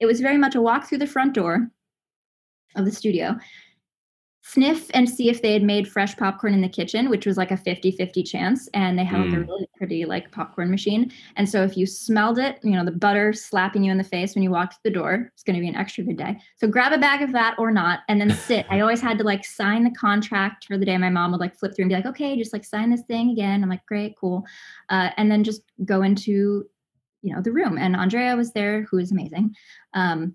it 0.00 0.06
was 0.06 0.20
very 0.20 0.36
much 0.36 0.54
a 0.56 0.60
walk 0.60 0.86
through 0.88 0.98
the 0.98 1.06
front 1.06 1.32
door 1.32 1.70
of 2.74 2.84
the 2.84 2.90
studio 2.92 3.36
sniff 4.52 4.90
and 4.94 5.08
see 5.10 5.28
if 5.28 5.42
they 5.42 5.52
had 5.52 5.62
made 5.62 5.88
fresh 5.88 6.16
popcorn 6.16 6.54
in 6.54 6.60
the 6.60 6.68
kitchen 6.68 7.10
which 7.10 7.26
was 7.26 7.36
like 7.36 7.50
a 7.50 7.56
50-50 7.56 8.24
chance 8.24 8.68
and 8.74 8.96
they 8.98 9.04
had 9.04 9.18
like 9.20 9.32
a 9.32 9.36
Mm. 9.36 9.46
really 9.48 9.66
pretty 9.76 10.04
like 10.04 10.30
popcorn 10.30 10.70
machine 10.70 11.10
and 11.36 11.48
so 11.48 11.62
if 11.62 11.76
you 11.76 11.84
smelled 11.86 12.38
it, 12.38 12.58
you 12.62 12.72
know, 12.72 12.84
the 12.84 12.92
butter 12.92 13.32
slapping 13.32 13.82
you 13.84 13.90
in 13.90 13.98
the 13.98 14.04
face 14.04 14.34
when 14.34 14.42
you 14.44 14.50
walked 14.50 14.74
through 14.74 14.90
the 14.90 14.98
door, 14.98 15.30
it's 15.34 15.42
going 15.42 15.54
to 15.56 15.60
be 15.60 15.68
an 15.68 15.76
extra 15.76 16.04
good 16.04 16.16
day. 16.16 16.38
So 16.56 16.66
grab 16.68 16.92
a 16.92 16.98
bag 16.98 17.22
of 17.22 17.32
that 17.32 17.58
or 17.58 17.70
not, 17.70 18.00
and 18.08 18.20
then 18.20 18.30
sit. 18.30 18.66
I 18.70 18.80
always 18.80 19.00
had 19.00 19.18
to 19.18 19.24
like 19.24 19.44
sign 19.44 19.84
the 19.84 19.90
contract 19.90 20.66
for 20.66 20.78
the 20.78 20.84
day. 20.86 20.96
My 20.96 21.10
mom 21.10 21.32
would 21.32 21.40
like 21.40 21.56
flip 21.56 21.74
through 21.74 21.84
and 21.84 21.90
be 21.90 21.94
like, 21.96 22.06
okay, 22.06 22.36
just 22.36 22.52
like 22.52 22.64
sign 22.64 22.90
this 22.90 23.02
thing 23.02 23.30
again. 23.30 23.62
I'm 23.62 23.68
like, 23.68 23.84
great, 23.86 24.14
cool. 24.18 24.44
Uh, 24.88 25.10
and 25.16 25.30
then 25.30 25.44
just 25.44 25.62
go 25.84 26.02
into, 26.02 26.64
you 27.22 27.34
know, 27.34 27.42
the 27.42 27.52
room. 27.52 27.76
And 27.78 27.96
Andrea 27.96 28.36
was 28.36 28.52
there, 28.52 28.82
who 28.90 28.98
is 28.98 29.12
amazing, 29.12 29.54
um, 29.94 30.34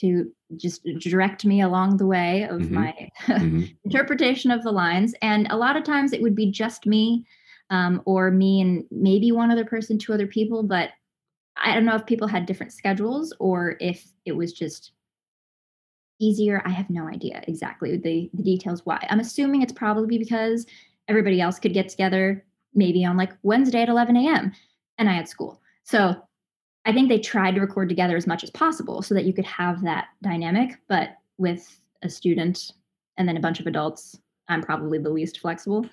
to 0.00 0.30
just 0.56 0.84
direct 1.00 1.44
me 1.44 1.60
along 1.62 1.96
the 1.96 2.06
way 2.06 2.44
of 2.44 2.60
Mhm. 2.60 2.70
my 2.70 3.10
Mhm. 3.26 3.76
interpretation 3.84 4.50
of 4.50 4.62
the 4.62 4.72
lines. 4.72 5.14
And 5.22 5.46
a 5.50 5.56
lot 5.56 5.76
of 5.76 5.84
times 5.84 6.12
it 6.12 6.22
would 6.22 6.34
be 6.34 6.50
just 6.50 6.86
me 6.86 7.24
um, 7.70 8.02
or 8.04 8.30
me 8.30 8.60
and 8.60 8.84
maybe 8.90 9.32
one 9.32 9.50
other 9.50 9.64
person, 9.64 9.98
two 9.98 10.12
other 10.12 10.26
people. 10.26 10.62
But 10.62 10.90
I 11.56 11.74
don't 11.74 11.84
know 11.86 11.96
if 11.96 12.06
people 12.06 12.28
had 12.28 12.46
different 12.46 12.72
schedules 12.72 13.32
or 13.38 13.76
if 13.80 14.06
it 14.24 14.32
was 14.32 14.52
just 14.52 14.92
easier. 16.18 16.62
I 16.64 16.70
have 16.70 16.90
no 16.90 17.08
idea 17.08 17.42
exactly 17.46 17.96
the, 17.96 18.30
the 18.34 18.42
details 18.42 18.84
why. 18.84 19.04
I'm 19.10 19.20
assuming 19.20 19.62
it's 19.62 19.72
probably 19.72 20.18
because 20.18 20.66
everybody 21.08 21.40
else 21.40 21.58
could 21.58 21.74
get 21.74 21.88
together 21.88 22.44
maybe 22.74 23.04
on 23.04 23.16
like 23.16 23.32
Wednesday 23.42 23.82
at 23.82 23.88
11 23.88 24.16
a.m. 24.16 24.52
and 24.98 25.08
I 25.08 25.12
had 25.14 25.28
school. 25.28 25.60
So 25.84 26.16
I 26.86 26.92
think 26.92 27.08
they 27.08 27.18
tried 27.18 27.56
to 27.56 27.60
record 27.60 27.88
together 27.88 28.16
as 28.16 28.26
much 28.26 28.44
as 28.44 28.50
possible 28.50 29.02
so 29.02 29.12
that 29.14 29.24
you 29.24 29.32
could 29.32 29.44
have 29.44 29.82
that 29.82 30.06
dynamic. 30.22 30.78
But 30.88 31.16
with 31.36 31.80
a 32.02 32.08
student 32.08 32.72
and 33.18 33.28
then 33.28 33.36
a 33.36 33.40
bunch 33.40 33.58
of 33.60 33.66
adults, 33.66 34.18
I'm 34.48 34.62
probably 34.62 34.98
the 34.98 35.10
least 35.10 35.40
flexible. 35.40 35.86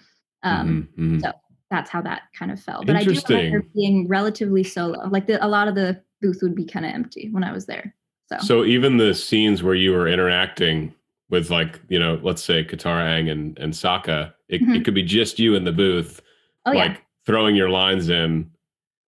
Um, 0.44 0.88
Mhm. 0.98 1.16
Mhm. 1.18 1.22
so 1.22 1.32
that's 1.72 1.90
how 1.90 2.02
that 2.02 2.24
kind 2.38 2.52
of 2.52 2.60
fell. 2.60 2.84
But 2.86 2.96
I 2.96 3.04
do 3.04 3.20
remember 3.28 3.66
being 3.74 4.08
relatively 4.08 4.64
solo. 4.64 5.08
Like 5.10 5.26
the, 5.26 5.44
a 5.44 5.48
lot 5.48 5.68
of 5.68 5.74
the 5.74 6.00
booth 6.22 6.40
would 6.44 6.54
be 6.56 6.66
kind 6.66 6.86
of 6.86 6.92
empty 6.94 7.30
when 7.32 7.44
I 7.44 7.52
was 7.52 7.66
there. 7.66 7.96
So, 8.28 8.38
So 8.40 8.66
even 8.66 8.98
the 8.98 9.14
scenes 9.16 9.64
where 9.64 9.74
you 9.76 9.92
were 9.94 10.08
interacting 10.08 10.94
with 11.30 11.50
like, 11.50 11.80
you 11.90 11.98
know, 11.98 12.20
let's 12.22 12.44
say 12.44 12.64
Katara 12.64 13.06
Aang 13.20 13.32
and, 13.32 13.58
and 13.58 13.74
Sokka, 13.74 14.32
it, 14.50 14.62
Mhm. 14.62 14.76
it 14.78 14.86
could 14.86 14.94
be 14.94 15.02
just 15.02 15.40
you 15.40 15.56
in 15.56 15.64
the 15.64 15.72
booth, 15.72 16.22
oh 16.68 16.72
yeah, 16.72 16.80
like 16.86 17.02
throwing 17.26 17.56
your 17.56 17.70
lines 17.70 18.10
in. 18.10 18.52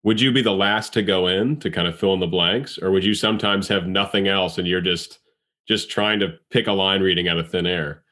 Would 0.05 0.21
you 0.21 0.31
be 0.33 0.43
the 0.43 0.53
last 0.53 0.93
to 0.95 1.03
go 1.03 1.27
in 1.27 1.59
to 1.61 1.71
kind 1.71 1.89
of 1.89 1.99
fill 1.99 2.15
in 2.15 2.21
the 2.21 2.27
blanks? 2.27 2.79
Or 2.79 2.91
would 2.91 3.05
you 3.05 3.15
sometimes 3.15 3.67
have 3.69 3.87
nothing 3.87 4.29
else 4.29 4.59
and 4.59 4.67
you're 4.69 4.81
just 4.81 5.19
just 5.67 5.91
trying 5.91 6.21
to 6.21 6.35
pick 6.51 6.67
a 6.67 6.73
line 6.73 7.01
reading 7.01 7.27
out 7.29 7.39
of 7.39 7.51
thin 7.51 7.67
air? 7.67 8.03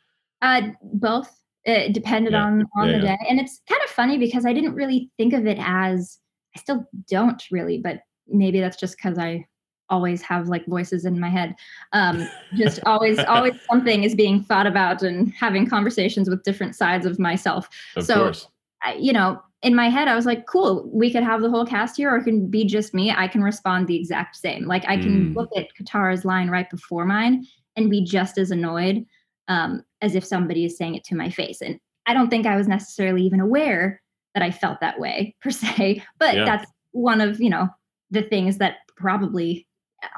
uh, 0.41 0.63
both. 0.95 1.39
It 1.65 1.93
depended 1.93 2.33
Yeah, 2.33 2.45
on 2.45 2.67
on 2.77 2.89
yeah, 2.89 2.97
the 2.99 3.03
day, 3.05 3.19
and 3.29 3.39
it's 3.39 3.61
kind 3.69 3.81
of 3.85 3.91
funny 3.91 4.19
because 4.19 4.45
I 4.45 4.53
didn't 4.53 4.75
really 4.75 5.11
think 5.17 5.33
of 5.33 5.47
it 5.47 5.59
as. 5.61 6.19
I 6.57 6.61
still 6.61 6.85
don't 7.09 7.43
really, 7.51 7.79
but 7.79 8.01
maybe 8.27 8.59
that's 8.61 8.77
just 8.77 8.97
because 8.97 9.17
I 9.19 9.47
always 9.89 10.21
have 10.23 10.49
like 10.49 10.67
voices 10.67 11.05
in 11.05 11.21
my 11.21 11.29
head. 11.31 11.55
Um, 11.93 12.29
just 12.57 12.81
always, 12.87 13.19
always 13.21 13.55
something 13.71 14.03
is 14.05 14.15
being 14.15 14.43
thought 14.43 14.67
about 14.67 15.03
and 15.03 15.33
having 15.33 15.67
conversations 15.69 16.29
with 16.29 16.43
different 16.43 16.75
sides 16.75 17.07
of 17.07 17.19
myself. 17.19 17.69
Of 17.97 18.05
So, 18.07 18.15
course. 18.25 18.49
I, 18.83 18.95
you 18.95 19.13
know, 19.13 19.41
in 19.63 19.75
my 19.75 19.89
head, 19.89 20.09
I 20.09 20.17
was 20.17 20.27
like, 20.27 20.47
cool, 20.47 20.91
we 20.93 21.13
could 21.13 21.23
have 21.23 21.41
the 21.41 21.51
whole 21.51 21.65
cast 21.65 21.97
here, 21.97 22.11
or 22.11 22.17
it 22.17 22.25
can 22.25 22.49
be 22.49 22.65
just 22.65 22.95
me. 22.95 23.13
I 23.13 23.29
can 23.29 23.43
respond 23.43 23.87
the 23.87 23.97
exact 23.97 24.37
same. 24.37 24.67
Like 24.67 24.85
I 24.89 24.97
can 24.97 25.27
Mm. 25.29 25.35
look 25.37 25.51
at 25.57 25.69
Katara's 25.81 26.25
line 26.25 26.51
right 26.51 26.69
before 26.69 27.05
mine 27.05 27.47
and 27.77 27.89
be 27.91 28.05
just 28.05 28.39
as 28.39 28.51
annoyed 28.51 29.07
um, 29.49 29.83
as 30.01 30.15
if 30.15 30.25
somebody 30.25 30.65
is 30.65 30.77
saying 30.77 30.95
it 30.97 31.05
to 31.05 31.15
my 31.15 31.31
face. 31.31 31.61
And 31.63 31.79
I 32.07 32.15
don't 32.15 32.29
think 32.29 32.47
I 32.47 32.57
was 32.57 32.67
necessarily 32.69 33.23
even 33.23 33.41
aware 33.41 34.03
that 34.35 34.43
I 34.43 34.51
felt 34.51 34.81
that 34.81 34.99
way 34.99 35.35
per 35.43 35.51
se. 35.51 36.03
But 36.19 36.37
Yeah. 36.37 36.45
that's 36.45 36.71
one 36.91 37.21
of, 37.21 37.41
you 37.41 37.51
know, 37.51 37.69
the 38.11 38.23
things 38.23 38.59
that 38.59 38.79
probably 38.97 39.67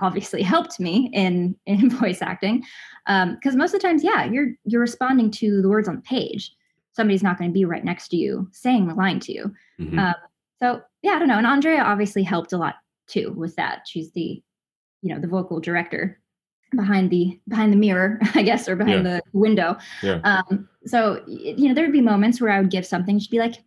obviously 0.00 0.40
helped 0.42 0.80
me 0.80 1.10
in 1.12 1.54
in 1.66 1.90
voice 1.90 2.22
acting. 2.22 2.64
Because 3.06 3.56
most 3.56 3.74
of 3.74 3.80
the 3.82 3.86
times, 3.86 4.02
yeah, 4.02 4.24
you're 4.24 4.52
you're 4.64 4.80
responding 4.80 5.30
to 5.32 5.60
the 5.60 5.68
words 5.68 5.86
on 5.88 5.96
the 5.96 6.02
page. 6.02 6.50
Somebody's 6.94 7.22
not 7.22 7.38
going 7.38 7.50
to 7.50 7.54
be 7.54 7.64
right 7.64 7.84
next 7.84 8.08
to 8.08 8.16
you 8.16 8.48
saying 8.52 8.86
the 8.86 8.94
line 8.94 9.20
to 9.20 9.32
you. 9.32 9.54
Mhm. 9.80 9.98
Um, 9.98 10.14
so 10.60 10.82
yeah, 11.02 11.12
I 11.12 11.18
don't 11.18 11.28
know. 11.28 11.38
And 11.38 11.46
Andrea 11.46 11.82
obviously 11.82 12.22
helped 12.22 12.52
a 12.52 12.58
lot 12.58 12.76
too 13.06 13.32
with 13.36 13.56
that. 13.56 13.82
She's 13.86 14.12
the, 14.12 14.42
you 15.02 15.14
know, 15.14 15.20
the 15.20 15.26
vocal 15.26 15.60
director 15.60 16.20
behind 16.74 17.10
the 17.10 17.38
behind 17.48 17.72
the 17.72 17.76
mirror, 17.76 18.18
I 18.34 18.42
guess, 18.42 18.68
or 18.68 18.76
behind 18.76 19.04
the 19.04 19.22
window. 19.32 19.76
Yeah. 20.02 20.20
Um, 20.24 20.68
so 20.86 21.22
you 21.26 21.68
know, 21.68 21.74
there'd 21.74 21.92
be 21.92 22.00
moments 22.00 22.40
where 22.40 22.50
I 22.50 22.60
would 22.60 22.70
give 22.70 22.86
something, 22.86 23.18
she'd 23.18 23.30
be 23.30 23.38
like, 23.38 23.62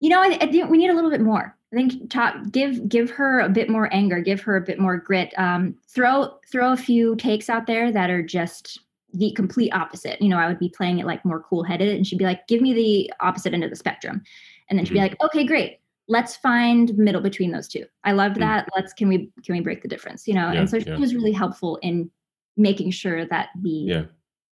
you 0.00 0.08
know, 0.08 0.20
I, 0.20 0.38
I 0.40 0.46
think 0.50 0.70
we 0.70 0.78
need 0.78 0.90
a 0.90 0.94
little 0.94 1.10
bit 1.10 1.20
more. 1.20 1.56
I 1.72 1.76
think 1.76 2.10
talk, 2.10 2.36
give 2.52 2.88
give 2.88 3.10
her 3.10 3.40
a 3.40 3.48
bit 3.48 3.68
more 3.68 3.92
anger, 3.92 4.20
give 4.20 4.40
her 4.42 4.56
a 4.56 4.60
bit 4.60 4.78
more 4.78 4.96
grit. 4.96 5.32
Um, 5.36 5.74
throw 5.88 6.38
throw 6.50 6.72
a 6.72 6.76
few 6.76 7.16
takes 7.16 7.50
out 7.50 7.66
there 7.66 7.90
that 7.90 8.10
are 8.10 8.22
just 8.22 8.80
the 9.14 9.32
complete 9.32 9.70
opposite. 9.72 10.20
You 10.20 10.28
know, 10.28 10.38
I 10.38 10.48
would 10.48 10.58
be 10.58 10.68
playing 10.68 10.98
it 10.98 11.06
like 11.06 11.24
more 11.24 11.40
cool 11.40 11.62
headed, 11.62 11.88
and 11.94 12.06
she'd 12.06 12.18
be 12.18 12.24
like, 12.24 12.46
"Give 12.48 12.60
me 12.60 12.72
the 12.74 13.12
opposite 13.20 13.54
end 13.54 13.64
of 13.64 13.70
the 13.70 13.76
spectrum," 13.76 14.22
and 14.68 14.78
then 14.78 14.84
she'd 14.84 14.94
be 14.94 14.98
Mhm. 14.98 15.10
like, 15.10 15.22
"Okay, 15.22 15.44
great. 15.44 15.78
Let's 16.08 16.36
find 16.36 16.96
middle 16.98 17.22
between 17.22 17.50
those 17.52 17.68
two. 17.68 17.86
I 18.04 18.12
loved 18.12 18.36
Mm. 18.36 18.40
that. 18.40 18.68
Let's 18.76 18.92
can 18.92 19.08
we 19.08 19.30
can 19.44 19.54
we 19.54 19.60
break 19.60 19.82
the 19.82 19.88
difference? 19.88 20.28
You 20.28 20.34
know?" 20.34 20.52
Yeah, 20.52 20.60
and 20.60 20.70
so 20.70 20.78
she 20.78 20.90
yeah. 20.90 20.98
was 20.98 21.14
really 21.14 21.32
helpful 21.32 21.76
in 21.76 22.10
making 22.56 22.90
sure 22.90 23.24
that 23.26 23.48
the 23.62 23.70
Yeah. 23.70 24.04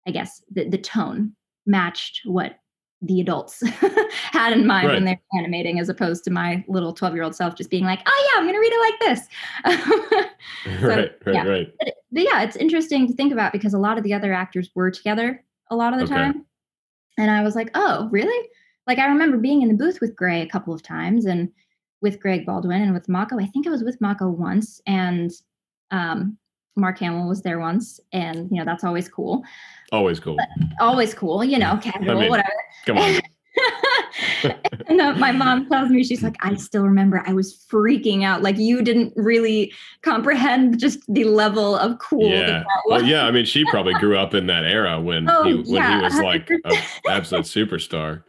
I 0.07 0.11
guess 0.11 0.43
the, 0.51 0.69
the 0.69 0.79
tone 0.79 1.35
matched 1.67 2.23
what 2.25 2.59
the 3.03 3.21
adults 3.21 3.63
had 4.33 4.53
in 4.53 4.67
mind 4.67 4.89
Right. 4.89 4.95
when 4.95 5.05
they 5.05 5.13
were 5.33 5.39
animating, 5.39 5.79
as 5.79 5.89
opposed 5.89 6.25
to 6.25 6.31
my 6.31 6.65
little 6.67 6.93
12 6.93 7.15
year 7.15 7.23
old 7.23 7.35
self 7.37 7.55
just 7.55 7.71
being 7.71 7.85
like, 7.85 8.01
oh, 8.07 8.29
yeah, 8.33 8.39
I'm 8.41 8.45
going 8.45 8.55
to 8.55 8.61
read 8.61 8.73
it 8.73 8.81
like 8.81 9.01
this. 9.01 10.83
right, 10.83 11.13
right, 11.25 11.35
yeah. 11.35 11.45
right. 11.47 11.73
but, 11.79 11.95
but 12.11 12.23
yeah, 12.25 12.43
it's 12.43 12.57
interesting 12.57 13.07
to 13.07 13.13
think 13.15 13.33
about 13.33 13.53
because 13.53 13.75
a 13.75 13.79
lot 13.79 13.99
of 13.99 14.05
the 14.05 14.15
other 14.15 14.33
actors 14.33 14.71
were 14.75 14.91
together 14.91 15.45
a 15.71 15.77
lot 15.77 15.93
of 15.93 15.99
the 16.01 16.05
Okay. 16.07 16.15
time. 16.15 16.45
And 17.19 17.31
I 17.31 17.43
was 17.43 17.55
like, 17.55 17.71
oh, 17.75 18.09
really? 18.11 18.49
Like, 18.87 18.99
I 18.99 19.07
remember 19.07 19.37
being 19.37 19.63
in 19.63 19.69
the 19.69 19.75
booth 19.75 20.01
with 20.01 20.17
Gray 20.17 20.41
a 20.43 20.49
couple 20.49 20.73
of 20.73 20.83
times 20.83 21.27
and 21.27 21.51
with 22.01 22.21
Greg 22.21 22.47
Baldwin 22.47 22.81
and 22.83 22.95
with 22.95 23.09
Mako. 23.09 23.39
I 23.39 23.47
think 23.47 23.67
I 23.67 23.71
was 23.71 23.83
with 23.85 24.01
Mako 24.01 24.29
once 24.31 24.81
and 24.87 25.31
um, 25.91 26.39
Mark 26.79 26.99
Hamill 26.99 27.29
was 27.29 27.43
there 27.43 27.59
once. 27.59 28.01
And, 28.13 28.51
you 28.51 28.59
know, 28.59 28.65
that's 28.65 28.85
always 28.85 29.09
cool. 29.09 29.43
Always 29.93 30.21
cool. 30.21 30.37
Always 30.81 31.15
cool, 31.15 31.45
you 31.45 31.59
know, 31.59 31.77
casual, 31.83 32.21
mean, 32.21 32.31
whatever. 32.31 32.53
Come 32.87 32.99
on. 32.99 33.21
and 34.87 35.01
uh, 35.01 35.13
my 35.15 35.33
mom 35.33 35.69
tells 35.69 35.91
me 35.91 36.05
she's 36.05 36.23
like 36.23 36.37
i 36.43 36.55
still 36.55 36.85
remember 36.85 37.23
i 37.27 37.33
was 37.33 37.67
freaking 37.69 38.25
out 38.25 38.41
like 38.41 38.57
you 38.57 38.83
didn't 38.83 39.13
really 39.17 39.73
comprehend 40.03 40.79
just 40.79 41.01
the 41.13 41.25
level 41.25 41.77
of 41.77 41.99
cool 41.99 42.29
Yeah. 42.29 42.63
Well, 42.87 43.03
yeah. 43.03 43.25
I 43.27 43.31
mean, 43.31 43.45
she 43.45 43.65
probably 43.67 43.95
grew 43.95 44.17
up 44.17 44.35
in 44.35 44.47
that 44.47 44.65
era 44.65 45.01
when 45.01 45.29
Oh, 45.29 45.43
he 45.45 45.55
when 45.55 45.67
yeah, 45.67 45.99
he 45.99 46.05
was 46.05 46.19
like 46.21 46.51
an 46.51 46.61
absolute 47.09 47.45
superstar. 47.45 48.23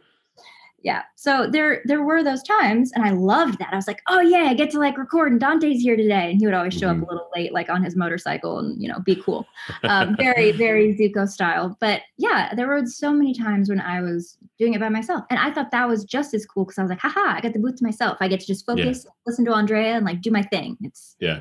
Yeah 0.82 1.02
so 1.14 1.46
there 1.50 1.82
there 1.84 2.02
were 2.02 2.22
those 2.24 2.42
times 2.42 2.90
and 2.94 3.04
i 3.04 3.10
loved 3.10 3.58
that 3.58 3.68
i 3.72 3.76
was 3.76 3.86
like 3.86 4.00
oh 4.08 4.20
yeah 4.20 4.44
i 4.48 4.54
get 4.54 4.70
to 4.70 4.78
like 4.78 4.96
record 4.96 5.30
and 5.30 5.40
dante's 5.40 5.82
here 5.82 5.96
today 5.96 6.30
and 6.30 6.38
he 6.40 6.46
would 6.46 6.54
always 6.54 6.72
show 6.74 6.86
Mhm. 6.88 7.02
up 7.02 7.08
a 7.08 7.12
little 7.12 7.30
late 7.36 7.52
like 7.52 7.68
on 7.68 7.82
his 7.84 7.96
motorcycle 7.96 8.58
and 8.58 8.80
you 8.82 8.88
know 8.88 8.98
be 9.00 9.14
cool 9.16 9.46
um, 9.84 10.16
very 10.18 10.52
very 10.52 10.94
zuko 10.96 11.28
style 11.28 11.76
but 11.80 12.00
yeah 12.16 12.54
there 12.54 12.66
were 12.66 12.86
so 12.86 13.12
many 13.12 13.34
times 13.34 13.68
when 13.68 13.80
i 13.80 14.00
was 14.00 14.38
doing 14.58 14.72
it 14.74 14.80
by 14.80 14.88
myself 14.88 15.24
and 15.30 15.38
i 15.38 15.50
thought 15.50 15.70
that 15.70 15.86
was 15.88 16.04
just 16.04 16.32
as 16.34 16.46
cool 16.46 16.64
because 16.64 16.78
i 16.78 16.82
was 16.82 16.90
like 16.90 17.00
haha 17.00 17.34
i 17.36 17.40
got 17.40 17.52
the 17.52 17.58
booth 17.58 17.76
to 17.76 17.84
myself 17.84 18.16
i 18.20 18.28
get 18.28 18.40
to 18.40 18.46
just 18.46 18.64
Yeah. 18.66 18.76
focus 18.84 19.06
listen 19.26 19.44
to 19.44 19.52
andrea 19.52 19.94
and 19.96 20.06
like 20.06 20.20
do 20.22 20.30
my 20.30 20.42
thing 20.42 20.76
it's 20.82 21.16
Yeah. 21.20 21.40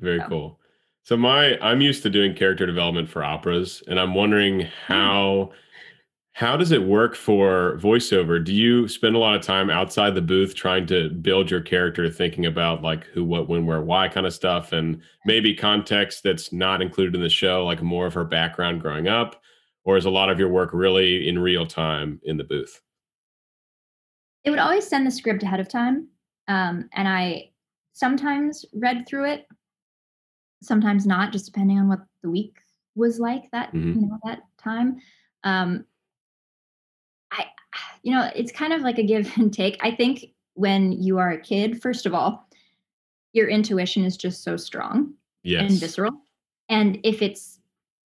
Very 0.00 0.18
So. 0.20 0.28
cool. 0.28 0.60
So 1.02 1.16
my 1.16 1.58
I'm 1.60 1.80
used 1.80 2.02
to 2.02 2.10
doing 2.10 2.34
character 2.34 2.66
development 2.66 3.08
for 3.08 3.22
operas 3.22 3.82
and 3.88 3.98
I'm 4.00 4.14
wondering 4.14 4.60
how 4.86 5.50
how 6.34 6.56
does 6.56 6.72
it 6.72 6.82
work 6.82 7.14
for 7.14 7.78
voiceover? 7.80 8.42
Do 8.44 8.52
you 8.52 8.88
spend 8.88 9.14
a 9.14 9.20
lot 9.20 9.36
of 9.36 9.42
time 9.42 9.70
outside 9.70 10.16
the 10.16 10.20
booth 10.20 10.56
trying 10.56 10.84
to 10.88 11.08
build 11.10 11.48
your 11.48 11.60
character 11.60 12.10
thinking 12.10 12.44
about 12.46 12.82
like 12.82 13.04
who 13.06 13.22
what 13.24 13.48
when 13.48 13.66
where 13.66 13.80
why 13.80 14.08
kind 14.08 14.26
of 14.26 14.34
stuff 14.34 14.72
and 14.72 15.00
maybe 15.24 15.54
context 15.54 16.24
that's 16.24 16.52
not 16.52 16.82
included 16.82 17.14
in 17.14 17.22
the 17.22 17.28
show 17.28 17.64
like 17.64 17.82
more 17.82 18.06
of 18.06 18.14
her 18.14 18.24
background 18.24 18.80
growing 18.80 19.06
up 19.06 19.40
or 19.84 19.96
is 19.96 20.06
a 20.06 20.10
lot 20.10 20.28
of 20.28 20.40
your 20.40 20.48
work 20.48 20.70
really 20.72 21.28
in 21.28 21.38
real 21.38 21.64
time 21.66 22.20
in 22.24 22.36
the 22.36 22.44
booth? 22.44 22.80
it 24.42 24.50
would 24.50 24.58
always 24.58 24.86
send 24.86 25.06
the 25.06 25.10
script 25.10 25.42
ahead 25.42 25.60
of 25.60 25.68
time 25.68 26.06
um, 26.48 26.88
and 26.94 27.06
i 27.08 27.48
sometimes 27.92 28.64
read 28.74 29.06
through 29.06 29.24
it 29.24 29.46
sometimes 30.62 31.06
not 31.06 31.32
just 31.32 31.46
depending 31.46 31.78
on 31.78 31.88
what 31.88 32.00
the 32.22 32.28
week 32.30 32.56
was 32.96 33.18
like 33.20 33.50
that 33.52 33.72
Mhm. 33.72 33.94
you 33.94 34.00
know 34.02 34.18
that 34.24 34.40
time 34.58 34.98
um, 35.44 35.84
you 38.04 38.12
know 38.12 38.30
it's 38.36 38.52
kind 38.52 38.72
of 38.72 38.82
like 38.82 38.98
a 38.98 39.02
give 39.02 39.30
and 39.36 39.52
take 39.52 39.76
i 39.80 39.90
think 39.90 40.26
when 40.54 40.92
you 40.92 41.18
are 41.18 41.30
a 41.30 41.40
kid 41.40 41.82
first 41.82 42.06
of 42.06 42.14
all 42.14 42.48
your 43.32 43.48
intuition 43.48 44.04
is 44.04 44.16
just 44.16 44.44
so 44.44 44.56
strong 44.56 45.12
and 45.62 45.80
visceral 45.80 46.12
and 46.68 47.00
if 47.02 47.20
it's 47.22 47.58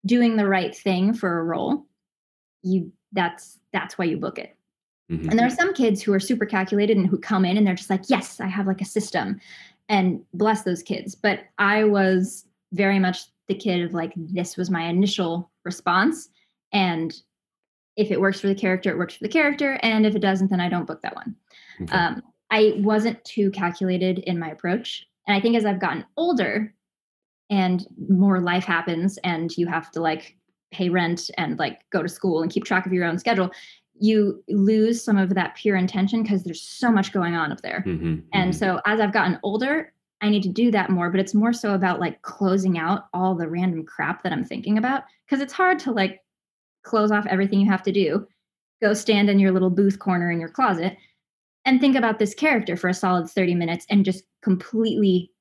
doing 0.05 0.37
the 0.37 0.47
right 0.47 0.75
thing 0.75 1.13
for 1.13 1.39
a 1.39 1.43
role 1.43 1.85
you 2.61 2.91
that's 3.13 3.59
that's 3.73 3.97
why 3.97 4.05
you 4.05 4.17
book 4.17 4.37
it 4.37 4.57
Mhm. 5.09 5.29
and 5.29 5.39
there 5.39 5.47
are 5.47 5.49
some 5.49 5.73
kids 5.73 6.01
who 6.01 6.11
are 6.13 6.19
super 6.19 6.45
calculated 6.45 6.97
and 6.97 7.07
who 7.07 7.17
come 7.17 7.45
in 7.45 7.55
and 7.57 7.65
they're 7.65 7.75
just 7.75 7.89
like, 7.89 8.09
yes, 8.09 8.41
I 8.41 8.47
have 8.47 8.67
like 8.67 8.81
a 8.81 8.85
system. 8.85 9.39
And 9.87 10.21
bless 10.33 10.63
those 10.63 10.83
kids. 10.83 11.15
But 11.15 11.45
I 11.59 11.85
was 11.85 12.45
very 12.73 12.99
much 12.99 13.19
the 13.47 13.55
kid 13.55 13.83
of 13.85 13.93
like, 13.93 14.11
this 14.17 14.57
was 14.57 14.69
my 14.69 14.83
initial 14.83 15.49
response. 15.63 16.27
And 16.73 17.15
if 17.97 18.11
it 18.11 18.21
works 18.21 18.39
for 18.39 18.47
the 18.47 18.55
character, 18.55 18.89
it 18.91 18.97
works 18.97 19.15
for 19.15 19.23
the 19.23 19.29
character. 19.29 19.79
And 19.81 20.05
if 20.05 20.15
it 20.15 20.21
doesn't, 20.21 20.49
then 20.49 20.61
I 20.61 20.69
don't 20.69 20.85
book 20.85 21.01
that 21.01 21.15
one. 21.15 21.35
Okay. 21.81 21.97
Um, 21.97 22.21
I 22.49 22.75
wasn't 22.77 23.23
too 23.25 23.51
calculated 23.51 24.19
in 24.19 24.39
my 24.39 24.49
approach. 24.49 25.05
And 25.27 25.35
I 25.35 25.41
think 25.41 25.57
as 25.57 25.65
I've 25.65 25.81
gotten 25.81 26.05
older 26.15 26.73
and 27.49 27.85
more 28.09 28.39
life 28.39 28.63
happens 28.63 29.17
and 29.23 29.55
you 29.57 29.67
have 29.67 29.91
to 29.91 30.01
like 30.01 30.37
pay 30.71 30.89
rent 30.89 31.29
and 31.37 31.57
like 31.59 31.81
go 31.89 32.01
to 32.01 32.09
school 32.09 32.41
and 32.41 32.51
keep 32.51 32.63
track 32.63 32.85
of 32.85 32.93
your 32.93 33.05
own 33.05 33.17
schedule, 33.17 33.51
you 33.99 34.43
lose 34.47 35.03
some 35.03 35.17
of 35.17 35.33
that 35.33 35.55
pure 35.55 35.75
intention 35.75 36.21
because 36.21 36.43
there's 36.43 36.61
so 36.61 36.91
much 36.91 37.11
going 37.11 37.35
on 37.35 37.51
up 37.51 37.61
there. 37.61 37.83
Mhm, 37.87 38.23
And 38.31 38.53
mhm. 38.53 38.55
so 38.55 38.79
as 38.85 38.99
I've 38.99 39.13
gotten 39.13 39.39
older, 39.43 39.91
I 40.21 40.29
need 40.29 40.43
to 40.43 40.49
do 40.49 40.71
that 40.71 40.89
more, 40.89 41.09
but 41.09 41.19
it's 41.19 41.33
more 41.33 41.53
so 41.53 41.73
about 41.73 41.99
like 41.99 42.21
closing 42.21 42.77
out 42.77 43.05
all 43.13 43.35
the 43.35 43.49
random 43.49 43.85
crap 43.85 44.23
that 44.23 44.31
I'm 44.33 44.43
thinking 44.43 44.77
about 44.77 45.03
because 45.25 45.41
it's 45.41 45.53
hard 45.53 45.79
to 45.79 45.91
like 45.91 46.21
close 46.87 47.11
off 47.11 47.25
everything 47.27 47.59
you 47.59 47.69
have 47.69 47.83
to 47.83 47.91
do, 47.91 48.25
go 48.81 48.93
stand 48.93 49.29
in 49.29 49.39
your 49.39 49.51
little 49.51 49.69
booth 49.69 49.99
corner 49.99 50.31
in 50.31 50.39
your 50.39 50.49
closet 50.49 50.95
and 51.65 51.81
think 51.81 51.95
about 51.95 52.17
this 52.19 52.33
character 52.33 52.77
for 52.77 52.87
a 52.87 52.93
solid 52.93 53.29
30 53.29 53.55
minutes 53.55 53.85
and 53.89 54.05
just 54.05 54.23
completely 54.41 55.31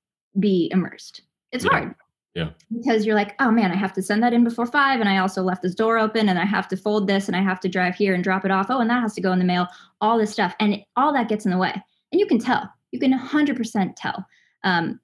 be 0.41 0.69
immersed. 0.73 1.23
It's 1.53 1.65
Yeah. 1.65 1.71
hard. 1.71 1.95
Yeah. 2.35 2.51
Because 2.71 3.07
you're 3.07 3.15
like, 3.15 3.35
oh 3.41 3.51
man, 3.51 3.73
I 3.73 3.77
have 3.77 3.95
to 3.95 4.03
send 4.03 4.23
that 4.23 4.35
in 4.35 4.45
before 4.45 4.67
five, 4.67 5.01
and 5.01 5.09
I 5.09 5.17
also 5.19 5.43
left 5.43 5.63
this 5.63 5.75
door 5.75 5.99
open, 5.99 6.29
and 6.29 6.39
I 6.39 6.45
have 6.45 6.69
to 6.69 6.77
fold 6.77 7.07
this, 7.09 7.29
and 7.29 7.37
I 7.37 7.41
have 7.41 7.61
to 7.61 7.69
drive 7.69 7.95
here 7.95 8.13
and 8.13 8.23
drop 8.23 8.45
it 8.45 8.51
off. 8.51 8.67
Oh, 8.69 8.79
and 8.81 8.91
that 8.91 9.01
has 9.01 9.15
to 9.15 9.23
go 9.23 9.33
in 9.33 9.39
the 9.39 9.45
mail. 9.47 9.67
All 10.03 10.19
this 10.19 10.33
stuff, 10.33 10.55
and 10.61 10.77
all 10.97 11.15
that 11.15 11.29
gets 11.31 11.47
in 11.47 11.51
the 11.51 11.57
way, 11.57 11.73
and 12.13 12.21
you 12.21 12.27
can 12.27 12.39
tell. 12.39 12.69
You 12.93 13.01
can 13.01 13.13
100% 13.19 13.95
tell. 13.97 14.27
Um, 14.65 15.01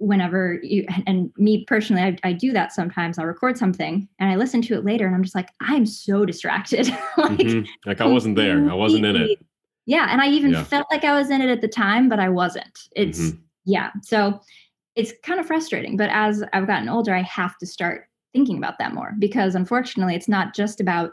whenever 0.00 0.58
you 0.62 0.84
and 1.06 1.30
me 1.36 1.64
personally, 1.66 2.02
I, 2.02 2.16
I 2.24 2.32
do 2.32 2.52
that 2.52 2.72
sometimes. 2.72 3.18
I'll 3.18 3.26
record 3.26 3.56
something 3.58 4.08
and 4.18 4.30
I 4.30 4.36
listen 4.36 4.62
to 4.62 4.74
it 4.74 4.84
later, 4.84 5.06
and 5.06 5.14
I'm 5.14 5.22
just 5.22 5.34
like, 5.34 5.50
I'm 5.60 5.86
so 5.86 6.24
distracted. 6.24 6.88
like, 7.18 7.38
Mhm. 7.38 7.68
like 7.86 8.00
I 8.00 8.06
wasn't 8.06 8.36
there. 8.36 8.68
I 8.70 8.74
wasn't 8.74 9.04
in 9.04 9.16
it. 9.16 9.38
Yeah, 9.86 10.08
and 10.10 10.20
I 10.20 10.28
even 10.28 10.52
Yeah. 10.52 10.64
felt 10.64 10.86
like 10.90 11.04
I 11.04 11.14
was 11.18 11.30
in 11.30 11.40
it 11.40 11.50
at 11.50 11.60
the 11.60 11.68
time, 11.68 12.08
but 12.08 12.18
I 12.18 12.28
wasn't. 12.28 12.78
It's 12.96 13.20
Mhm. 13.20 13.38
yeah. 13.66 13.90
So 14.02 14.40
it's 14.96 15.12
kind 15.22 15.38
of 15.38 15.46
frustrating, 15.46 15.96
but 15.96 16.10
as 16.10 16.42
I've 16.52 16.66
gotten 16.66 16.88
older, 16.88 17.14
I 17.14 17.22
have 17.22 17.56
to 17.58 17.66
start 17.66 18.06
thinking 18.32 18.56
about 18.58 18.78
that 18.78 18.94
more 18.94 19.14
because 19.18 19.54
unfortunately, 19.54 20.14
it's 20.14 20.28
not 20.28 20.54
just 20.54 20.80
about 20.80 21.12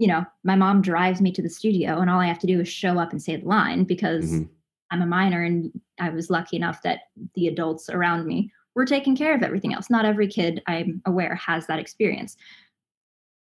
you 0.00 0.06
know, 0.06 0.24
my 0.44 0.54
mom 0.54 0.80
drives 0.80 1.20
me 1.20 1.32
to 1.32 1.42
the 1.42 1.50
studio 1.50 1.98
and 1.98 2.08
all 2.08 2.20
I 2.20 2.26
have 2.28 2.38
to 2.38 2.46
do 2.46 2.60
is 2.60 2.68
show 2.68 3.00
up 3.00 3.10
and 3.10 3.20
say 3.20 3.34
the 3.34 3.44
line 3.48 3.82
because 3.82 4.30
Mhm. 4.32 4.48
I'm 4.90 5.02
a 5.02 5.06
minor 5.06 5.42
and 5.42 5.70
I 5.98 6.10
was 6.10 6.30
lucky 6.30 6.56
enough 6.56 6.82
that 6.82 7.00
the 7.34 7.48
adults 7.48 7.90
around 7.90 8.26
me 8.26 8.52
were 8.74 8.86
taking 8.86 9.16
care 9.16 9.34
of 9.34 9.42
everything 9.42 9.74
else. 9.74 9.90
Not 9.90 10.04
every 10.04 10.28
kid 10.28 10.62
I'm 10.66 11.02
aware 11.04 11.34
has 11.34 11.66
that 11.66 11.78
experience. 11.78 12.36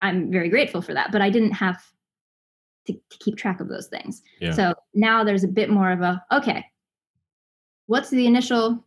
I'm 0.02 0.30
very 0.30 0.48
grateful 0.48 0.82
for 0.82 0.94
that, 0.94 1.12
but 1.12 1.22
I 1.22 1.30
didn't 1.30 1.52
have 1.52 1.82
to, 2.86 2.94
to 2.94 3.18
keep 3.18 3.36
track 3.36 3.60
of 3.60 3.68
those 3.68 3.86
things. 3.86 4.22
Yeah. 4.40 4.52
So 4.52 4.74
now 4.94 5.24
there's 5.24 5.44
a 5.44 5.48
bit 5.48 5.70
more 5.70 5.92
of 5.92 6.00
a 6.00 6.22
okay, 6.32 6.64
what's 7.86 8.10
the 8.10 8.26
initial 8.26 8.84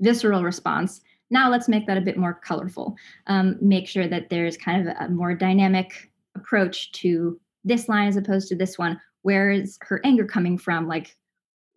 visceral 0.00 0.42
response? 0.42 1.00
Now 1.30 1.50
let's 1.50 1.68
make 1.68 1.86
that 1.86 1.96
a 1.96 2.02
bit 2.02 2.16
more 2.16 2.34
colorful. 2.34 2.96
Um, 3.26 3.56
make 3.60 3.86
sure 3.86 4.08
that 4.08 4.30
there's 4.30 4.56
kind 4.56 4.88
of 4.88 4.96
a 4.98 5.08
more 5.08 5.34
dynamic 5.34 6.10
approach 6.34 6.92
to 6.92 7.40
this 7.64 7.88
line 7.88 8.08
as 8.08 8.16
opposed 8.16 8.48
to 8.48 8.56
this 8.56 8.78
one. 8.78 9.00
Where 9.22 9.50
is 9.50 9.78
her 9.82 10.00
anger 10.04 10.24
coming 10.24 10.58
from? 10.58 10.88
Like, 10.88 11.16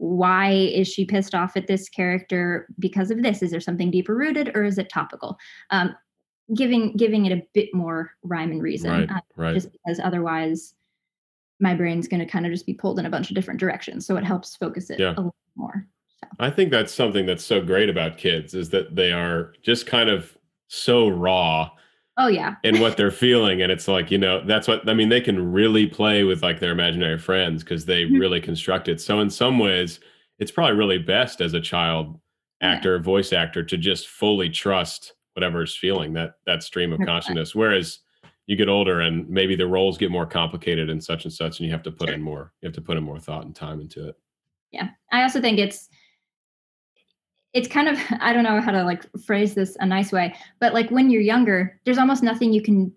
why 0.04 0.52
is 0.52 0.86
she 0.86 1.06
pissed 1.06 1.34
off 1.34 1.56
at 1.56 1.68
this 1.68 1.88
character 1.88 2.68
because 2.78 3.10
of 3.10 3.24
this? 3.24 3.42
Is 3.42 3.52
there 3.52 3.62
something 3.62 3.90
deeper 3.90 4.14
rooted, 4.14 4.52
or 4.54 4.66
is 4.66 4.78
it 4.78 4.90
topical? 4.90 5.38
Um, 5.70 5.96
giving 6.54 6.98
giving 6.98 7.26
it 7.26 7.32
a 7.32 7.42
bit 7.54 7.74
more 7.74 8.12
rhyme 8.22 8.52
and 8.52 8.62
reason, 8.62 8.92
Right. 8.92 9.10
uh, 9.10 9.22
Right. 9.38 9.54
just 9.54 9.72
because 9.72 10.02
otherwise 10.04 10.76
my 11.62 11.74
brain's 11.74 12.10
going 12.10 12.20
to 12.20 12.26
kind 12.26 12.46
of 12.46 12.52
just 12.52 12.66
be 12.66 12.74
pulled 12.74 13.00
in 13.00 13.06
a 13.06 13.10
bunch 13.10 13.30
of 13.30 13.36
different 13.36 13.62
directions. 13.62 14.06
So 14.06 14.18
it 14.18 14.26
helps 14.26 14.58
focus 14.58 14.90
it 14.90 15.00
Yeah. 15.00 15.12
a 15.12 15.22
little 15.24 15.36
more. 15.56 15.88
I 16.38 16.50
think 16.50 16.70
that's 16.72 16.94
something 16.94 17.26
that's 17.26 17.44
so 17.44 17.62
great 17.62 17.88
about 17.90 18.18
kids 18.18 18.54
is 18.54 18.72
that 18.72 18.96
they 18.96 19.14
are 19.14 19.54
just 19.62 19.86
kind 19.86 20.10
of 20.10 20.38
so 20.68 21.08
raw 21.08 21.72
Oh 22.18 22.28
yeah, 22.28 22.56
and 22.64 22.80
what 22.80 22.96
they're 22.96 23.10
feeling 23.10 23.62
and 23.64 23.72
it's 23.72 23.88
like 23.88 24.12
you 24.12 24.20
know 24.20 24.44
that's 24.46 24.68
what 24.68 24.88
i 24.88 24.94
mean 24.94 25.10
they 25.10 25.20
can 25.22 25.52
really 25.52 25.88
play 25.88 26.24
with 26.24 26.44
like 26.44 26.60
their 26.60 26.72
imaginary 26.72 27.18
friends 27.18 27.64
because 27.64 27.86
they 27.86 28.04
Mhm. 28.06 28.20
really 28.20 28.40
construct 28.40 28.88
it 28.88 29.02
so 29.02 29.20
in 29.20 29.32
some 29.32 29.58
ways 29.58 30.00
it's 30.38 30.52
probably 30.52 30.76
really 30.78 31.00
best 31.00 31.42
as 31.42 31.54
a 31.56 31.60
child 31.62 32.20
Yeah. 32.62 32.74
actor 32.74 33.00
voice 33.00 33.34
actor 33.34 33.64
to 33.64 33.78
just 33.78 34.08
fully 34.10 34.48
trust 34.50 35.14
whatever 35.34 35.64
is 35.64 35.76
feeling 35.76 36.14
that 36.14 36.36
that 36.46 36.62
stream 36.62 36.94
of 36.94 37.00
100%. 37.00 37.08
consciousness 37.08 37.56
whereas 37.56 38.00
you 38.46 38.56
get 38.58 38.70
older 38.70 39.00
and 39.02 39.28
maybe 39.28 39.56
the 39.56 39.66
roles 39.66 39.98
get 39.98 40.12
more 40.12 40.28
complicated 40.28 40.92
and 40.92 41.04
such 41.04 41.24
and 41.26 41.34
such 41.34 41.60
and 41.60 41.66
you 41.66 41.72
have 41.72 41.82
to 41.84 41.92
put 41.92 42.10
Sure. 42.10 42.14
in 42.16 42.22
more 42.22 42.54
you 42.62 42.68
have 42.68 42.76
to 42.76 42.82
put 42.82 42.96
in 42.98 43.04
more 43.04 43.20
thought 43.20 43.46
and 43.46 43.56
time 43.56 43.82
into 43.82 44.08
it 44.10 44.16
yeah. 44.72 44.90
I 45.12 45.24
also 45.24 45.42
think 45.42 45.58
it's 45.60 45.90
it's 47.54 47.68
kind 47.68 47.88
of 47.88 47.98
I 48.20 48.34
don't 48.34 48.44
know 48.44 48.60
how 48.62 48.72
to 48.72 48.84
like 48.84 49.04
phrase 49.26 49.54
this 49.56 49.78
a 49.80 49.86
nice 49.86 50.12
way, 50.12 50.34
but 50.60 50.74
like 50.74 50.90
when 50.90 51.10
you're 51.10 51.22
younger, 51.22 51.80
there's 51.86 51.98
almost 51.98 52.24
nothing 52.24 52.54
you 52.54 52.62
can 52.62 52.92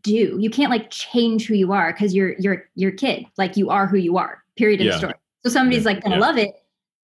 do. 0.00 0.36
You 0.40 0.50
can't 0.50 0.70
like 0.70 0.90
change 0.90 1.46
who 1.46 1.54
you 1.54 1.72
are 1.72 1.92
because 1.92 2.14
you're 2.14 2.34
you're 2.38 2.64
you're 2.74 2.92
kid. 2.92 3.26
Like 3.36 3.56
you 3.56 3.70
are 3.70 3.86
who 3.86 3.96
you 3.98 4.16
are. 4.16 4.42
Period 4.56 4.80
Yeah. 4.80 4.92
the 4.92 4.98
story. 4.98 5.14
So 5.44 5.50
somebody's 5.50 5.84
Yeah. 5.84 5.90
like 5.92 6.02
gonna 6.02 6.16
Yeah. 6.16 6.20
love 6.20 6.38
it, 6.38 6.50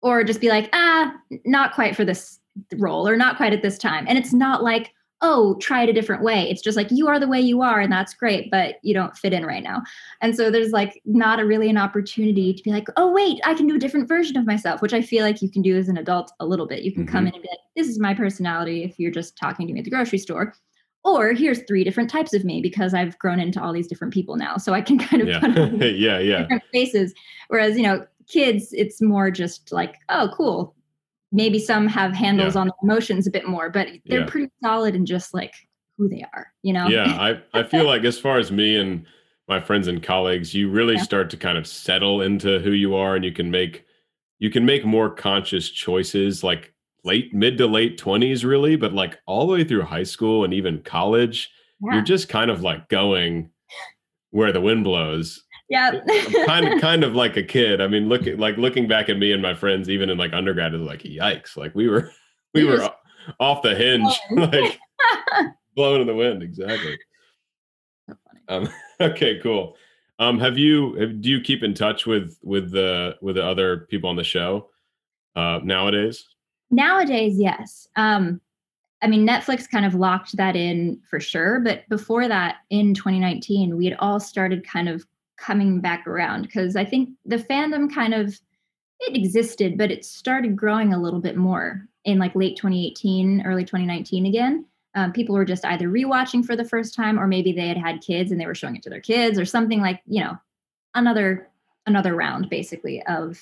or 0.02 0.24
just 0.24 0.40
be 0.40 0.48
like, 0.48 0.68
ah, 0.72 1.14
not 1.44 1.74
quite 1.74 1.94
for 1.96 2.04
this 2.04 2.38
role, 2.76 3.06
or 3.06 3.16
not 3.16 3.36
quite 3.36 3.52
at 3.52 3.62
this 3.62 3.78
time. 3.78 4.06
And 4.08 4.16
it's 4.18 4.32
not 4.32 4.62
like, 4.62 4.92
oh, 5.22 5.54
try 5.56 5.82
it 5.82 5.88
a 5.88 5.92
different 5.92 6.22
way. 6.22 6.48
It's 6.48 6.62
just 6.62 6.76
like 6.76 6.90
you 6.90 7.06
are 7.08 7.20
the 7.20 7.28
way 7.28 7.40
you 7.40 7.60
are, 7.62 7.80
and 7.80 7.92
that's 7.92 8.14
great, 8.14 8.50
but 8.50 8.76
you 8.82 8.94
don't 8.94 9.16
fit 9.16 9.32
in 9.32 9.44
right 9.44 9.62
now. 9.62 9.82
And 10.20 10.34
so 10.34 10.50
there's 10.50 10.72
like 10.72 11.00
not 11.04 11.40
a 11.40 11.46
really 11.46 11.68
an 11.68 11.76
opportunity 11.76 12.54
to 12.54 12.62
be 12.62 12.70
like, 12.70 12.88
oh 12.96 13.12
wait, 13.12 13.40
I 13.44 13.54
can 13.54 13.66
do 13.66 13.76
a 13.76 13.78
different 13.78 14.08
version 14.08 14.36
of 14.36 14.46
myself, 14.46 14.80
which 14.80 14.94
I 14.94 15.02
feel 15.02 15.24
like 15.24 15.42
you 15.42 15.50
can 15.50 15.62
do 15.62 15.76
as 15.76 15.88
an 15.88 15.98
adult 15.98 16.32
a 16.40 16.46
little 16.46 16.66
bit. 16.66 16.82
You 16.82 16.92
can 16.92 17.06
come 17.06 17.26
mm-hmm. 17.26 17.28
in 17.28 17.34
and 17.34 17.42
be 17.42 17.48
like, 17.50 17.58
this 17.76 17.88
is 17.88 17.98
my 17.98 18.14
personality 18.14 18.82
if 18.84 18.98
you're 18.98 19.10
just 19.10 19.36
talking 19.36 19.66
to 19.66 19.72
me 19.72 19.80
at 19.80 19.84
the 19.84 19.90
grocery 19.90 20.18
store. 20.18 20.54
Or 21.02 21.32
here's 21.32 21.62
three 21.62 21.82
different 21.82 22.10
types 22.10 22.34
of 22.34 22.44
me 22.44 22.60
because 22.60 22.92
I've 22.92 23.18
grown 23.18 23.40
into 23.40 23.62
all 23.62 23.72
these 23.72 23.86
different 23.86 24.12
people 24.12 24.36
now. 24.36 24.58
So 24.58 24.74
I 24.74 24.82
can 24.82 24.98
kind 25.08 25.22
of 25.22 25.28
yeah 25.28 25.40
put 25.40 25.58
on 25.58 25.78
yeah 25.80 26.18
yeah 26.18 26.40
different 26.40 26.62
faces. 26.72 27.14
Whereas, 27.48 27.76
you 27.76 27.82
know, 27.82 28.06
kids, 28.26 28.72
it's 28.72 29.02
more 29.02 29.30
just 29.30 29.72
like, 29.72 29.96
oh, 30.08 30.30
cool. 30.34 30.74
Maybe 31.32 31.58
some 31.58 31.86
have 31.86 32.12
handles 32.14 32.56
on 32.56 32.66
the 32.68 32.74
emotions 32.82 33.26
a 33.26 33.30
bit 33.30 33.46
more, 33.46 33.70
but 33.70 33.88
they're 34.06 34.20
Yeah. 34.20 34.26
pretty 34.26 34.50
solid 34.62 34.94
in 34.96 35.06
just 35.06 35.32
like 35.32 35.54
who 35.96 36.08
they 36.08 36.24
are, 36.34 36.46
you 36.62 36.72
know? 36.72 36.88
yeah 36.88 37.04
i 37.20 37.38
i 37.58 37.62
feel 37.62 37.84
like 37.86 38.04
as 38.04 38.18
far 38.18 38.38
as 38.38 38.50
me 38.50 38.76
and 38.76 39.04
my 39.48 39.60
friends 39.60 39.86
and 39.86 40.02
colleagues 40.02 40.54
you 40.54 40.70
really 40.70 40.94
Yeah. 40.94 41.02
start 41.02 41.28
to 41.30 41.36
kind 41.36 41.58
of 41.58 41.66
settle 41.66 42.22
into 42.22 42.58
who 42.60 42.70
you 42.70 42.94
are 42.94 43.16
and 43.16 43.24
you 43.24 43.32
can 43.32 43.50
make 43.50 43.84
you 44.38 44.48
can 44.50 44.64
make 44.64 44.84
more 44.86 45.10
conscious 45.10 45.68
choices 45.68 46.42
like 46.42 46.72
late 47.04 47.34
mid 47.34 47.58
to 47.58 47.66
late 47.66 47.98
20s 48.00 48.44
really 48.44 48.76
but 48.76 48.94
like 48.94 49.18
all 49.26 49.46
the 49.46 49.52
way 49.52 49.62
through 49.62 49.82
high 49.82 50.02
school 50.04 50.42
and 50.42 50.54
even 50.54 50.80
college 50.84 51.50
Yeah. 51.82 51.94
you're 51.96 52.02
just 52.04 52.30
kind 52.30 52.50
of 52.50 52.62
like 52.62 52.88
going 52.88 53.50
where 54.30 54.52
the 54.52 54.60
wind 54.62 54.84
blows 54.84 55.44
yeah. 55.70 56.00
kind 56.46 56.68
of 56.68 56.80
kind 56.80 57.04
of 57.04 57.14
like 57.14 57.36
a 57.36 57.42
kid 57.42 57.80
i 57.80 57.86
mean 57.86 58.08
look 58.08 58.26
at 58.26 58.38
like 58.38 58.56
looking 58.56 58.86
back 58.86 59.08
at 59.08 59.18
me 59.18 59.32
and 59.32 59.40
my 59.40 59.54
friends 59.54 59.88
even 59.88 60.10
in 60.10 60.18
like 60.18 60.32
undergrad 60.32 60.74
is 60.74 60.80
like 60.80 61.02
yikes 61.02 61.56
like 61.56 61.74
we 61.74 61.88
were 61.88 62.10
we 62.54 62.64
We 62.64 62.70
were 62.70 62.90
off 63.38 63.62
the 63.62 63.74
hinge 63.74 64.18
like 64.32 64.78
blowing 65.76 66.00
in 66.00 66.06
the 66.06 66.14
wind 66.14 66.42
exactly 66.42 66.98
um, 68.50 68.68
okay, 69.00 69.38
cool. 69.42 69.76
Um, 70.18 70.38
have 70.38 70.58
you 70.58 70.94
have, 70.94 71.22
do 71.22 71.30
you 71.30 71.40
keep 71.40 71.62
in 71.62 71.72
touch 71.72 72.04
with 72.04 72.36
with 72.42 72.70
the 72.70 73.16
with 73.22 73.36
the 73.36 73.44
other 73.44 73.86
people 73.88 74.10
on 74.10 74.16
the 74.16 74.24
show 74.24 74.68
uh, 75.36 75.60
nowadays? 75.62 76.26
Nowadays, 76.70 77.38
yes. 77.38 77.88
Um, 77.96 78.40
I 79.02 79.06
mean, 79.06 79.26
Netflix 79.26 79.68
kind 79.68 79.86
of 79.86 79.94
locked 79.94 80.36
that 80.36 80.56
in 80.56 81.00
for 81.08 81.20
sure. 81.20 81.60
But 81.60 81.88
before 81.88 82.28
that, 82.28 82.56
in 82.68 82.92
2019, 82.92 83.76
we 83.76 83.86
had 83.86 83.96
all 83.98 84.20
started 84.20 84.66
kind 84.66 84.88
of 84.88 85.06
coming 85.40 85.80
back 85.80 86.06
around 86.06 86.42
because 86.42 86.76
I 86.76 86.84
think 86.84 87.10
the 87.24 87.38
fandom 87.38 87.92
kind 87.92 88.14
of 88.14 88.38
it 89.00 89.16
existed, 89.16 89.78
but 89.78 89.90
it 89.90 90.04
started 90.04 90.54
growing 90.54 90.92
a 90.92 91.00
little 91.00 91.20
bit 91.20 91.36
more 91.36 91.88
in 92.04 92.18
like 92.18 92.34
late 92.34 92.56
2018, 92.56 93.42
early 93.46 93.64
2019 93.64 94.26
again. 94.26 94.66
Um, 94.94 95.12
people 95.12 95.34
were 95.34 95.44
just 95.44 95.64
either 95.64 95.88
rewatching 95.88 96.44
for 96.44 96.56
the 96.56 96.64
first 96.64 96.94
time, 96.94 97.18
or 97.18 97.26
maybe 97.26 97.52
they 97.52 97.68
had 97.68 97.78
had 97.78 98.02
kids 98.02 98.30
and 98.30 98.40
they 98.40 98.46
were 98.46 98.54
showing 98.54 98.76
it 98.76 98.82
to 98.82 98.90
their 98.90 99.00
kids, 99.00 99.38
or 99.38 99.44
something 99.44 99.80
like 99.80 100.02
you 100.06 100.22
know, 100.22 100.36
another 100.94 101.48
another 101.86 102.14
round 102.14 102.50
basically 102.50 103.02
of, 103.06 103.40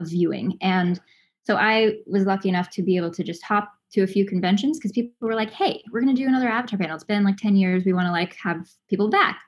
of 0.00 0.08
viewing. 0.08 0.58
And 0.60 1.00
so 1.44 1.56
I 1.56 1.98
was 2.06 2.24
lucky 2.24 2.48
enough 2.48 2.70
to 2.70 2.82
be 2.82 2.96
able 2.96 3.12
to 3.12 3.22
just 3.22 3.42
hop 3.42 3.72
to 3.92 4.02
a 4.02 4.06
few 4.06 4.26
conventions 4.26 4.78
because 4.78 4.92
people 4.92 5.12
were 5.20 5.34
like, 5.34 5.50
"Hey, 5.50 5.82
we're 5.92 6.00
gonna 6.00 6.14
do 6.14 6.26
another 6.26 6.48
Avatar 6.48 6.78
panel. 6.78 6.96
It's 6.96 7.04
been 7.04 7.24
like 7.24 7.36
ten 7.36 7.56
years. 7.56 7.84
We 7.84 7.92
want 7.92 8.06
to 8.06 8.12
like 8.12 8.34
have 8.36 8.68
people 8.88 9.08
back." 9.08 9.38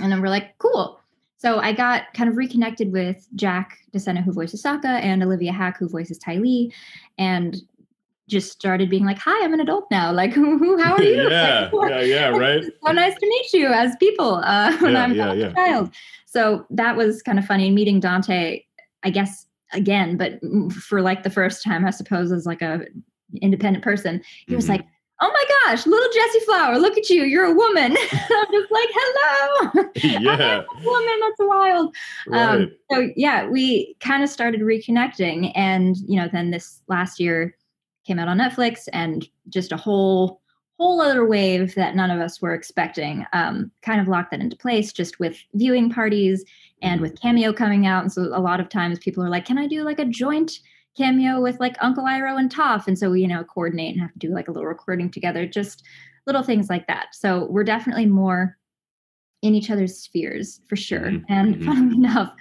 And 0.00 0.10
then 0.10 0.22
we're 0.22 0.28
like, 0.28 0.56
"Cool." 0.58 0.99
So 1.40 1.58
I 1.58 1.72
got 1.72 2.12
kind 2.12 2.28
of 2.28 2.36
reconnected 2.36 2.92
with 2.92 3.26
Jack 3.34 3.78
DeSena, 3.94 4.22
who 4.22 4.30
voices 4.30 4.62
Sokka, 4.62 4.84
and 5.02 5.22
Olivia 5.22 5.52
Hack, 5.52 5.78
who 5.78 5.88
voices 5.88 6.18
Ty 6.18 6.36
Lee, 6.36 6.70
and 7.16 7.56
just 8.28 8.52
started 8.52 8.90
being 8.90 9.06
like, 9.06 9.18
"Hi, 9.18 9.42
I'm 9.42 9.54
an 9.54 9.60
adult 9.60 9.90
now. 9.90 10.12
Like, 10.20 10.34
who, 10.34 10.58
who 10.58 10.76
how 10.76 10.92
are 10.96 11.02
you?" 11.12 11.30
yeah, 11.30 11.70
Like, 11.72 11.90
yeah, 11.92 12.00
yeah, 12.02 12.28
right. 12.28 12.62
so 12.84 12.92
nice 12.92 13.14
to 13.18 13.26
meet 13.26 13.52
you 13.54 13.68
as 13.68 13.96
people 13.96 14.34
uh, 14.44 14.76
when 14.80 14.92
Yeah, 14.92 15.02
I'm 15.02 15.14
yeah, 15.14 15.32
yeah. 15.32 15.46
a 15.46 15.54
child. 15.54 15.90
So 16.26 16.66
that 16.70 16.94
was 16.94 17.22
kind 17.22 17.38
of 17.38 17.46
funny. 17.46 17.66
And 17.68 17.74
meeting 17.74 18.00
Dante, 18.00 18.62
I 19.02 19.08
guess 19.10 19.46
again, 19.72 20.18
but 20.18 20.40
for 20.74 21.00
like 21.00 21.22
the 21.22 21.30
first 21.30 21.64
time, 21.64 21.86
I 21.86 21.90
suppose, 21.90 22.32
as 22.32 22.44
like 22.44 22.60
a 22.60 22.82
independent 23.40 23.82
person, 23.82 24.20
he 24.46 24.54
was 24.54 24.66
Mhm. 24.66 24.70
like, 24.76 24.84
"Oh 25.20 25.30
my 25.32 25.44
gosh, 25.74 25.86
little 25.86 26.08
Jessie 26.12 26.40
Flower, 26.46 26.78
look 26.78 26.96
at 26.96 27.08
you, 27.10 27.24
you're 27.24 27.44
a 27.44 27.52
woman." 27.54 27.92
I'm 28.12 28.46
just 28.52 28.70
like, 28.70 28.88
"Hello, 28.92 29.84
yeah, 29.96 30.62
woman. 30.84 31.20
That's 31.20 31.40
wild." 31.40 31.94
right. 32.26 32.54
Um, 32.54 32.70
so 32.90 33.08
yeah, 33.16 33.48
we 33.48 33.96
kind 34.00 34.22
of 34.22 34.28
started 34.30 34.60
reconnecting, 34.60 35.52
and 35.54 35.96
you 35.98 36.16
know, 36.16 36.28
then 36.32 36.50
this 36.50 36.82
last 36.88 37.20
year 37.20 37.56
came 38.06 38.18
out 38.18 38.28
on 38.28 38.38
Netflix, 38.38 38.88
and 38.92 39.28
just 39.48 39.72
a 39.72 39.76
whole 39.76 40.40
whole 40.78 41.02
other 41.02 41.26
wave 41.26 41.74
that 41.74 41.94
none 41.94 42.10
of 42.10 42.20
us 42.20 42.40
were 42.40 42.54
expecting. 42.54 43.26
Um, 43.34 43.70
kind 43.82 44.00
of 44.00 44.08
locked 44.08 44.30
that 44.30 44.40
into 44.40 44.56
place, 44.56 44.92
just 44.94 45.20
with 45.20 45.36
viewing 45.52 45.90
parties 45.90 46.42
and 46.80 46.98
Mhm. 46.98 47.02
with 47.02 47.20
Cameo 47.20 47.52
coming 47.52 47.86
out, 47.86 48.02
and 48.02 48.10
so 48.10 48.22
a 48.22 48.40
lot 48.40 48.60
of 48.60 48.70
times 48.70 48.98
people 48.98 49.22
are 49.22 49.28
like, 49.28 49.44
"Can 49.44 49.58
I 49.58 49.66
do 49.66 49.82
like 49.82 49.98
a 49.98 50.06
joint?" 50.06 50.60
Cameo 51.00 51.40
with 51.40 51.58
like 51.60 51.76
uncle 51.80 52.04
iroh 52.04 52.38
and 52.38 52.52
toph 52.54 52.86
and 52.86 52.98
so 52.98 53.10
we 53.10 53.22
you 53.22 53.28
know 53.28 53.42
coordinate 53.44 53.92
and 53.94 54.02
have 54.02 54.12
to 54.12 54.18
do 54.18 54.34
like 54.34 54.48
a 54.48 54.52
little 54.52 54.66
recording 54.68 55.10
together 55.10 55.46
just 55.46 55.82
little 56.26 56.42
things 56.42 56.68
like 56.68 56.86
that 56.86 57.06
so 57.12 57.46
we're 57.50 57.64
definitely 57.64 58.06
more 58.06 58.56
in 59.42 59.54
each 59.54 59.70
other's 59.70 59.96
spheres 59.96 60.60
for 60.68 60.76
sure 60.76 61.10
Mhm, 61.10 61.24
and 61.28 61.54
mhm. 61.56 61.64
funnily 61.64 61.96
enough 62.04 62.32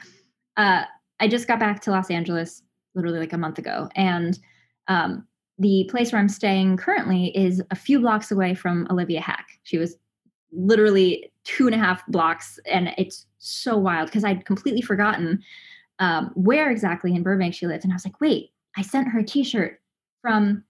uh, 0.58 0.84
I 1.20 1.28
just 1.28 1.48
got 1.48 1.60
back 1.60 1.82
to 1.82 1.92
Los 1.92 2.12
Angeles 2.12 2.62
literally 2.96 3.20
like 3.20 3.34
a 3.34 3.38
month 3.38 3.58
ago, 3.58 3.88
and 3.96 4.38
um, 4.88 5.26
the 5.58 5.88
place 5.90 6.12
where 6.12 6.20
I'm 6.20 6.30
staying 6.30 6.78
currently 6.78 7.28
is 7.38 7.62
a 7.72 7.76
few 7.76 8.00
blocks 8.00 8.32
away 8.32 8.54
from 8.56 8.88
Olivia 8.90 9.22
Hack. 9.22 9.48
She 9.64 9.78
was 9.78 9.96
literally 10.52 11.32
two 11.44 11.66
and 11.66 11.76
a 11.76 11.78
half 11.78 12.06
blocks, 12.08 12.60
and 12.66 12.94
it's 12.98 13.26
so 13.38 13.78
wild 13.78 14.08
because 14.08 14.24
I'd 14.24 14.46
completely 14.46 14.82
forgotten 14.82 15.42
um, 16.00 16.32
where 16.36 16.72
exactly 16.72 17.14
in 17.14 17.24
Burbank 17.24 17.54
she 17.54 17.68
lived, 17.68 17.84
and 17.84 17.94
I 17.94 17.96
was 17.96 18.06
like, 18.06 18.20
wait, 18.22 18.52
I 18.78 18.82
sent 18.82 19.08
her 19.10 19.20
a 19.20 19.24
T-shirt 19.24 19.80
from 20.22 20.64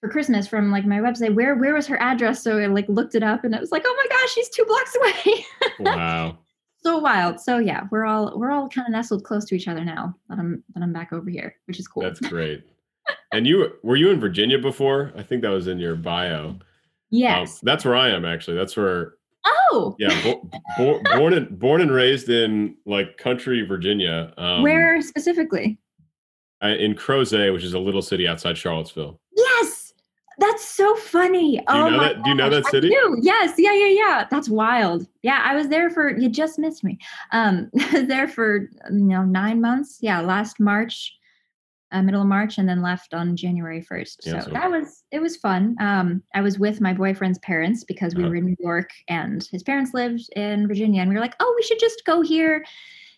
for 0.00 0.08
Christmas 0.10 0.46
from 0.46 0.70
like 0.70 0.84
my 0.84 0.98
website. 0.98 1.34
Where 1.34 1.54
where 1.56 1.74
was 1.74 1.86
her 1.86 2.00
address? 2.00 2.42
So 2.42 2.58
I 2.58 2.66
like 2.66 2.88
looked 2.88 3.14
it 3.14 3.22
up, 3.22 3.44
and 3.44 3.54
I 3.54 3.60
was 3.60 3.72
like, 3.72 3.84
oh 3.86 3.96
my 3.96 4.16
gosh, 4.16 4.32
she's 4.32 4.48
two 4.50 4.64
blocks 4.64 4.96
away. 5.00 5.44
wow. 5.80 6.38
so 6.82 6.98
wild. 6.98 7.40
So 7.40 7.58
yeah, 7.58 7.84
we're 7.90 8.04
all 8.04 8.38
we're 8.38 8.50
all 8.50 8.68
kind 8.68 8.86
of 8.86 8.92
nestled 8.92 9.24
close 9.24 9.44
to 9.46 9.54
each 9.54 9.68
other 9.68 9.84
now 9.84 10.14
that 10.28 10.38
I'm 10.38 10.62
that 10.74 10.82
I'm 10.82 10.92
back 10.92 11.12
over 11.12 11.30
here, 11.30 11.56
which 11.66 11.78
is 11.78 11.88
cool. 11.88 12.02
That's 12.02 12.20
great. 12.28 12.64
And 13.32 13.46
you 13.46 13.72
were 13.82 13.96
you 13.96 14.10
in 14.10 14.20
Virginia 14.20 14.58
before? 14.58 15.12
I 15.16 15.22
think 15.22 15.42
that 15.42 15.50
was 15.50 15.68
in 15.68 15.78
your 15.78 15.96
bio. 15.96 16.48
Um, 16.48 16.60
yes. 17.10 17.60
that's 17.60 17.84
where 17.84 17.94
I 17.94 18.10
am 18.10 18.24
actually. 18.24 18.56
That's 18.56 18.76
where 18.76 19.14
Oh, 19.46 19.94
Yeah, 19.98 20.22
bo- 20.22 20.50
bo- 20.76 21.00
born 21.16 21.32
and 21.32 21.58
born 21.58 21.80
and 21.80 21.90
raised 21.90 22.28
in 22.28 22.76
like 22.84 23.16
country 23.16 23.62
Virginia. 23.62 24.32
Um, 24.36 24.62
where 24.62 25.00
specifically? 25.02 25.78
I, 26.60 26.70
in 26.70 26.94
Crozet, 26.94 27.52
which 27.52 27.64
is 27.64 27.74
a 27.74 27.78
little 27.78 28.02
city 28.02 28.26
outside 28.26 28.58
Charlottesville. 28.58 29.20
Yes, 29.36 29.92
that's 30.38 30.64
so 30.64 30.96
funny. 30.96 31.58
Do 31.68 31.76
you 31.76 31.84
oh 31.84 31.88
know 31.90 31.96
my 31.96 32.08
that? 32.08 32.22
Do 32.22 32.30
you 32.30 32.36
know 32.36 32.50
that 32.50 32.66
city? 32.66 32.88
I 32.88 32.90
do. 32.90 33.18
Yes, 33.22 33.54
yeah, 33.58 33.72
yeah, 33.72 33.86
yeah. 33.86 34.26
That's 34.30 34.48
wild. 34.48 35.06
Yeah, 35.22 35.40
I 35.44 35.54
was 35.54 35.68
there 35.68 35.90
for. 35.90 36.16
You 36.16 36.28
just 36.28 36.58
missed 36.58 36.82
me. 36.82 36.98
Um, 37.32 37.70
I 37.80 38.00
was 38.00 38.08
there 38.08 38.28
for 38.28 38.68
you 38.90 39.04
know 39.04 39.22
nine 39.22 39.60
months. 39.60 39.98
Yeah, 40.00 40.20
last 40.20 40.58
March, 40.58 41.14
uh, 41.92 42.02
middle 42.02 42.20
of 42.22 42.26
March, 42.28 42.58
and 42.58 42.68
then 42.68 42.82
left 42.82 43.14
on 43.14 43.36
January 43.36 43.80
first. 43.80 44.20
Yeah, 44.26 44.40
so 44.40 44.46
so- 44.46 44.50
that 44.52 44.70
was 44.70 45.04
it 45.12 45.20
was 45.20 45.36
fun. 45.36 45.76
Um, 45.80 46.22
I 46.34 46.40
was 46.42 46.58
with 46.58 46.80
my 46.80 46.92
boyfriend's 46.92 47.38
parents 47.40 47.84
because 47.84 48.14
we 48.14 48.22
Uh-huh. 48.22 48.30
were 48.30 48.36
in 48.36 48.46
New 48.46 48.56
York, 48.60 48.90
and 49.08 49.46
his 49.52 49.62
parents 49.62 49.92
lived 49.94 50.28
in 50.36 50.66
Virginia, 50.68 51.00
and 51.00 51.08
we 51.10 51.14
were 51.16 51.20
like, 51.22 51.36
oh, 51.40 51.52
we 51.56 51.62
should 51.62 51.78
just 51.80 52.04
go 52.04 52.20
here. 52.22 52.64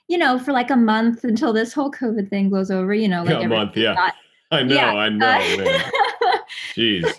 You 0.09 0.17
know, 0.17 0.39
for 0.39 0.53
like 0.53 0.71
a 0.71 0.77
month 0.77 1.25
until 1.25 1.53
this 1.53 1.73
whole 1.75 1.91
COVID 1.91 2.31
thing 2.31 2.49
blows 2.51 2.71
over. 2.71 2.95
You 2.95 3.09
know, 3.09 3.23
like 3.25 3.45
a 3.45 3.49
month. 3.49 3.77
Yeah, 3.77 3.95
got- 3.95 4.15
I 4.51 4.63
know. 4.63 4.75
Yeah, 4.75 4.93
I 4.95 5.09
know. 5.11 5.27
uh. 6.27 6.39
Jeez. 6.75 7.13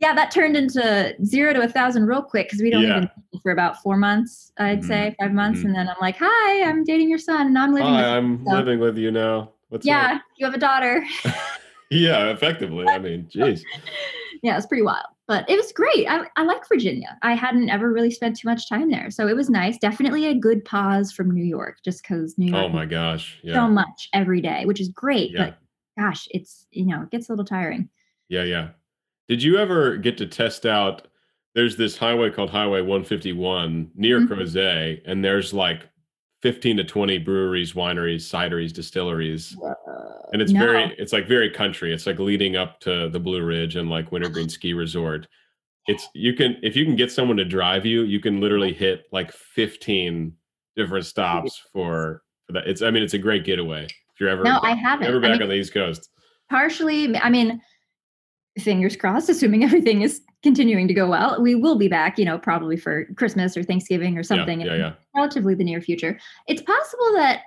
yeah, 0.00 0.12
that 0.14 0.30
turned 0.32 0.56
into 0.56 1.14
zero 1.24 1.52
to 1.52 1.62
a 1.62 1.68
thousand 1.68 2.06
real 2.06 2.22
quick 2.22 2.48
because 2.48 2.60
we 2.62 2.70
don't 2.70 2.82
Yeah. 2.82 2.94
dating 2.94 3.10
for 3.42 3.52
about 3.52 3.80
four 3.82 3.96
months, 3.96 4.52
I'd 4.58 4.80
Mhm, 4.82 4.84
say 4.86 5.14
five 5.20 5.32
months, 5.32 5.60
mhm. 5.60 5.66
and 5.66 5.74
then 5.76 5.88
I'm 5.88 5.96
like, 6.00 6.16
"Hi, 6.18 6.62
I'm 6.68 6.82
dating 6.84 7.08
your 7.08 7.18
son, 7.18 7.46
and 7.46 7.58
I'm 7.58 7.72
living 7.72 7.86
Hi, 7.94 8.00
you." 8.10 8.16
I'm 8.16 8.44
so- 8.44 8.52
living 8.52 8.80
with 8.80 8.98
you 8.98 9.10
now. 9.12 9.52
What's 9.74 9.84
Yeah, 9.86 10.20
you 10.36 10.46
have 10.46 10.54
a 10.54 10.58
daughter. 10.58 11.04
Yeah, 11.90 12.30
effectively. 12.30 12.86
I 12.88 12.98
mean, 12.98 13.28
jeez. 13.32 13.62
yeah, 14.42 14.56
it's 14.56 14.66
pretty 14.66 14.82
wild, 14.82 15.04
but 15.28 15.48
it 15.48 15.56
was 15.56 15.70
great. 15.70 16.08
I, 16.08 16.22
I 16.34 16.42
like 16.42 16.66
Virginia. 16.66 17.16
I 17.22 17.34
hadn't 17.34 17.68
ever 17.68 17.92
really 17.92 18.10
spent 18.10 18.36
too 18.38 18.48
much 18.48 18.68
time 18.68 18.90
there, 18.90 19.10
so 19.10 19.28
it 19.28 19.36
was 19.36 19.48
nice. 19.50 19.78
Definitely 19.78 20.26
a 20.26 20.34
good 20.34 20.64
pause 20.64 21.12
from 21.12 21.30
New 21.30 21.44
York, 21.44 21.76
just 21.84 22.02
because 22.02 22.36
New 22.38 22.50
York 22.50 22.64
Oh 22.64 22.68
my 22.68 22.86
gosh. 22.86 23.38
so 23.52 23.68
much 23.68 24.08
every 24.12 24.40
day, 24.40 24.64
which 24.64 24.80
is 24.80 24.88
great. 24.88 25.30
Yeah. 25.32 25.50
But 25.96 26.02
gosh, 26.02 26.26
it's 26.30 26.66
you 26.72 26.86
know 26.86 27.02
it 27.02 27.10
gets 27.10 27.28
a 27.28 27.32
little 27.32 27.44
tiring. 27.44 27.88
Yeah, 28.28 28.44
yeah. 28.44 28.68
Did 29.28 29.42
you 29.42 29.58
ever 29.58 29.96
get 29.98 30.16
to 30.18 30.26
test 30.26 30.66
out? 30.66 31.06
There's 31.54 31.76
this 31.76 31.96
highway 31.98 32.30
called 32.30 32.50
Highway 32.50 32.80
151 32.80 33.90
near 33.94 34.20
Mhm. 34.20 34.28
Crozet, 34.28 35.02
and 35.06 35.22
there's 35.24 35.52
like 35.54 35.86
15 36.44 36.76
to 36.76 36.84
20 36.84 37.16
breweries, 37.20 37.72
wineries, 37.72 38.16
cideries, 38.20 38.70
distilleries. 38.70 39.56
And 40.34 40.42
it's 40.42 40.52
No. 40.52 40.60
very, 40.60 40.94
it's 40.98 41.10
like 41.10 41.26
very 41.26 41.48
country. 41.48 41.90
It's 41.90 42.06
like 42.06 42.18
leading 42.18 42.54
up 42.54 42.80
to 42.80 43.08
the 43.08 43.18
Blue 43.18 43.42
Ridge 43.42 43.76
and 43.76 43.88
like 43.88 44.12
Wintergreen 44.12 44.44
uh-huh. 44.44 44.50
Ski 44.52 44.74
Resort. 44.74 45.26
It's 45.86 46.06
you 46.14 46.34
can 46.34 46.58
if 46.62 46.76
you 46.76 46.84
can 46.84 46.96
get 46.96 47.10
someone 47.10 47.38
to 47.38 47.46
drive 47.46 47.86
you, 47.86 48.02
you 48.02 48.20
can 48.20 48.42
literally 48.42 48.74
hit 48.74 49.04
like 49.10 49.32
15 49.32 50.34
different 50.76 51.06
stops 51.06 51.62
for 51.72 52.22
for 52.46 52.52
that. 52.52 52.66
It's 52.68 52.82
I 52.82 52.90
mean 52.90 53.02
it's 53.02 53.14
a 53.14 53.18
great 53.18 53.44
getaway 53.46 53.84
if 53.84 54.20
you're 54.20 54.28
ever 54.28 54.44
No, 54.44 54.60
I 54.62 54.74
haven't. 54.74 55.06
ever 55.06 55.16
I 55.16 55.20
back 55.20 55.30
mean, 55.32 55.42
on 55.44 55.48
the 55.48 55.54
East 55.54 55.72
Coast. 55.72 56.10
partially 56.50 57.16
i 57.18 57.30
mean 57.30 57.58
fingers 58.58 58.96
crossed 58.96 59.30
assuming 59.30 59.64
everything 59.68 60.02
is 60.02 60.20
continuing 60.44 60.86
to 60.86 60.94
go 60.94 61.08
well 61.08 61.40
we 61.42 61.54
will 61.56 61.76
be 61.76 61.88
back 61.88 62.18
you 62.18 62.24
know 62.24 62.38
probably 62.38 62.76
for 62.76 63.06
christmas 63.16 63.56
or 63.56 63.62
thanksgiving 63.64 64.16
or 64.16 64.22
something 64.22 64.60
yeah, 64.60 64.74
in 64.74 64.78
yeah. 64.80 64.92
relatively 65.16 65.54
the 65.54 65.64
near 65.64 65.80
future 65.80 66.18
it's 66.46 66.62
possible 66.62 67.12
that 67.16 67.40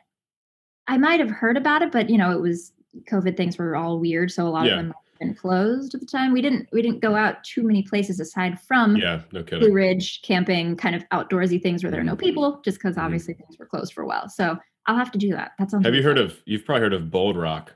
i 0.88 0.98
might 0.98 1.20
have 1.20 1.30
heard 1.30 1.56
about 1.56 1.82
it 1.84 1.92
but 1.92 2.10
you 2.10 2.18
know 2.18 2.32
it 2.32 2.42
was 2.42 2.74
covid 3.10 3.38
things 3.38 3.58
were 3.58 3.76
all 3.76 4.00
weird 4.00 4.32
so 4.32 4.46
a 4.48 4.50
lot 4.50 4.66
Yeah. 4.66 4.72
of 4.74 4.78
them 4.80 4.88
have 4.88 5.20
been 5.20 5.36
closed 5.36 5.94
at 5.94 6.02
the 6.02 6.08
time 6.08 6.34
we 6.34 6.42
didn't 6.42 6.68
we 6.74 6.82
didn't 6.82 7.00
go 7.02 7.16
out 7.16 7.44
too 7.44 7.62
many 7.64 7.84
places 7.84 8.20
aside 8.20 8.60
from 8.60 8.96
Yeah, 8.98 9.22
no 9.32 9.44
kidding. 9.44 9.60
blue 9.60 9.74
ridge 9.74 10.22
camping 10.24 10.76
kind 10.76 10.96
of 10.96 11.08
outdoorsy 11.10 11.62
things 11.62 11.84
where 11.84 11.92
there 11.92 12.02
are 12.02 12.04
no 12.04 12.16
Mhm. 12.16 12.20
people 12.20 12.62
just 12.66 12.80
because 12.80 12.96
Mhm. 12.96 13.04
obviously 13.04 13.36
things 13.36 13.58
were 13.60 13.68
closed 13.68 13.94
for 13.94 14.02
a 14.04 14.08
while 14.08 14.28
so 14.28 14.58
i'll 14.88 14.98
have 14.98 15.12
to 15.12 15.20
do 15.20 15.30
that 15.32 15.52
that 15.60 15.70
sounds 15.70 15.86
Have 15.86 15.94
you 15.96 16.02
heard 16.04 16.18
of? 16.18 16.42
You've 16.46 16.66
probably 16.66 16.82
heard 16.82 16.94
of 16.94 17.12
Bold 17.12 17.38
Rock 17.38 17.76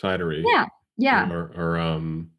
Cidery. 0.00 0.44
yeah 0.46 0.66
yeah 0.96 1.28
Or, 1.32 1.50
or 1.56 1.76
um, 1.78 2.30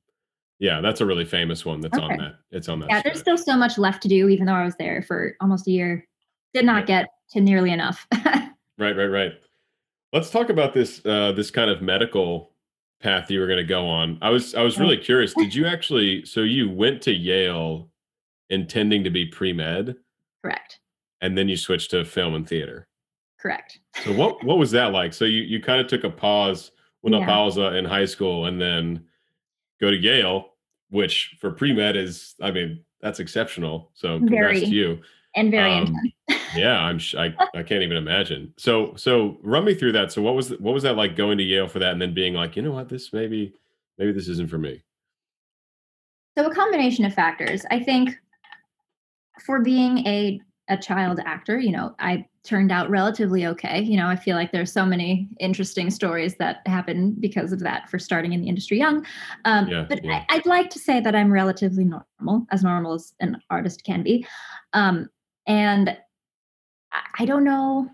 yeah, 0.61 0.79
that's 0.79 1.01
a 1.01 1.05
really 1.05 1.25
famous 1.25 1.65
one. 1.65 1.81
That's 1.81 1.97
on 1.97 2.15
that. 2.17 2.35
It's 2.51 2.69
on 2.69 2.79
that. 2.79 2.89
yeah 2.89 3.01
there's 3.03 3.19
still 3.19 3.37
so 3.37 3.57
much 3.57 3.77
left 3.77 4.01
to 4.03 4.07
do 4.07 4.29
even 4.29 4.45
though 4.45 4.53
i 4.53 4.63
was 4.63 4.75
there 4.77 5.01
for 5.01 5.35
almost 5.41 5.67
a 5.67 5.71
year 5.71 6.07
did 6.53 6.65
not 6.65 6.85
get 6.85 7.07
to 7.31 7.41
nearly 7.41 7.71
enough 7.71 8.07
Right, 8.77 8.95
right, 8.97 9.05
right. 9.07 9.33
Let's 10.11 10.31
talk 10.31 10.49
about 10.49 10.73
this. 10.73 11.05
Uh, 11.05 11.33
this 11.33 11.51
kind 11.51 11.69
of 11.69 11.81
medical 11.83 12.51
path 12.99 13.29
you 13.29 13.39
were 13.39 13.45
going 13.45 13.57
to 13.57 13.63
go 13.63 13.85
on. 13.87 14.17
I 14.23 14.29
was, 14.29 14.55
I 14.55 14.63
was 14.63 14.79
really 14.79 14.97
curious. 14.97 15.33
Did 15.35 15.53
you 15.53 15.65
actually? 15.75 16.25
So 16.25 16.39
you 16.41 16.67
went 16.69 17.01
to 17.03 17.11
Yale, 17.13 17.89
intending 18.49 19.03
to 19.03 19.11
be 19.11 19.25
pre 19.27 19.53
med, 19.53 19.95
correct 20.43 20.79
and 21.21 21.37
then 21.37 21.47
you 21.47 21.55
switched 21.57 21.91
to 21.91 22.03
film 22.03 22.33
and 22.33 22.47
theater. 22.47 22.87
correct 23.39 23.79
So 24.03 24.11
what, 24.13 24.43
what 24.43 24.57
was 24.57 24.71
that 24.71 24.91
like? 24.91 25.13
So 25.13 25.25
you, 25.25 25.43
you 25.43 25.61
kind 25.61 25.79
of 25.79 25.85
took 25.85 26.03
a 26.03 26.09
pause, 26.09 26.71
una 27.05 27.19
Yeah. 27.19 27.27
pausa 27.27 27.77
in 27.77 27.85
high 27.85 28.05
school, 28.05 28.47
and 28.47 28.59
then 28.59 29.05
go 29.81 29.91
to 29.91 29.97
Yale, 29.97 30.49
which 30.89 31.35
for 31.41 31.51
pre 31.51 31.73
med 31.73 31.95
is, 31.97 32.35
I 32.41 32.51
mean, 32.51 32.83
that's 33.01 33.19
exceptional. 33.19 33.91
So 33.93 34.19
congrats 34.19 34.59
Very. 34.59 34.61
to 34.61 34.75
you. 34.75 35.01
and 35.35 35.49
very 35.51 35.71
Um, 35.73 35.87
intense 36.27 36.41
yeah, 36.55 36.77
I'm. 36.79 36.99
sh- 36.99 37.15
I, 37.15 37.33
I 37.55 37.63
can't 37.63 37.81
even 37.83 37.97
imagine. 37.97 38.53
So 38.57 38.93
so 38.95 39.37
run 39.41 39.63
me 39.65 39.73
through 39.73 39.93
that. 39.93 40.11
So 40.11 40.21
what 40.21 40.35
was 40.35 40.49
what 40.59 40.73
was 40.73 40.83
that 40.83 40.95
like 40.97 41.15
going 41.15 41.37
to 41.37 41.43
Yale 41.43 41.67
for 41.67 41.79
that, 41.79 41.93
and 41.93 42.01
then 42.01 42.13
being 42.13 42.33
like, 42.33 42.55
you 42.55 42.61
know 42.61 42.71
what, 42.73 42.89
this 42.89 43.11
maybe 43.13 43.53
maybe 43.97 44.11
this 44.11 44.27
isn't 44.27 44.49
for 44.49 44.57
me. 44.57 44.81
so 46.37 46.45
a 46.49 46.53
combination 46.55 47.03
of 47.05 47.13
factors 47.13 47.65
i 47.71 47.77
think 47.79 48.17
for 49.45 49.59
being 49.61 49.99
a 50.07 50.39
a 50.69 50.77
child 50.77 51.19
actor 51.25 51.59
you 51.59 51.71
know 51.71 51.95
i 51.99 52.25
turned 52.43 52.71
out 52.71 52.89
relatively 52.89 53.45
okay. 53.45 53.81
You 53.81 53.97
know 53.97 54.07
i 54.07 54.15
feel 54.15 54.35
like 54.35 54.51
there's 54.51 54.71
so 54.71 54.85
many 54.85 55.27
interesting 55.39 55.89
stories 55.91 56.35
that 56.37 56.61
happen 56.65 57.15
because 57.19 57.51
of 57.51 57.59
that 57.59 57.89
for 57.89 57.99
starting 57.99 58.33
in 58.33 58.41
the 58.41 58.49
industry 58.49 58.79
young. 58.79 59.05
Um, 59.45 59.67
Yeah, 59.67 59.85
but 59.87 60.03
yeah. 60.03 60.23
I, 60.29 60.37
i'd 60.37 60.45
like 60.45 60.69
to 60.71 60.79
say 60.79 60.99
that 61.01 61.15
i'm 61.15 61.31
relatively 61.31 61.85
normal 61.85 62.47
as 62.51 62.63
normal 62.63 62.93
as 62.93 63.13
an 63.19 63.39
artist 63.49 63.83
can 63.83 64.01
be. 64.03 64.25
Um, 64.73 65.09
and 65.47 65.89
I, 66.91 67.01
I 67.19 67.25
don't 67.25 67.43
know 67.43 67.89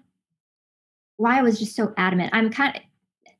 why 1.18 1.40
i 1.40 1.42
was 1.42 1.60
just 1.60 1.76
so 1.76 1.94
adamant. 1.98 2.30
I'm 2.34 2.50
kind 2.50 2.76
of 2.76 2.82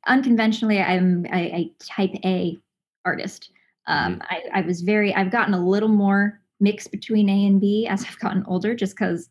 unconventionally 0.06 0.80
i'm 0.80 1.26
a, 1.26 1.54
a 1.54 1.72
type 1.80 2.14
a 2.24 2.58
artist. 3.04 3.50
Um, 3.86 4.20
I, 4.28 4.42
I 4.52 4.60
was 4.62 4.82
very 4.82 5.14
i've 5.14 5.30
gotten 5.30 5.54
a 5.54 5.66
little 5.66 5.88
more 5.88 6.37
mix 6.60 6.86
between 6.86 7.28
a 7.28 7.46
and 7.46 7.60
b 7.60 7.86
as 7.88 8.04
i've 8.04 8.18
gotten 8.18 8.44
older 8.46 8.74
just 8.74 8.96
because 8.96 9.28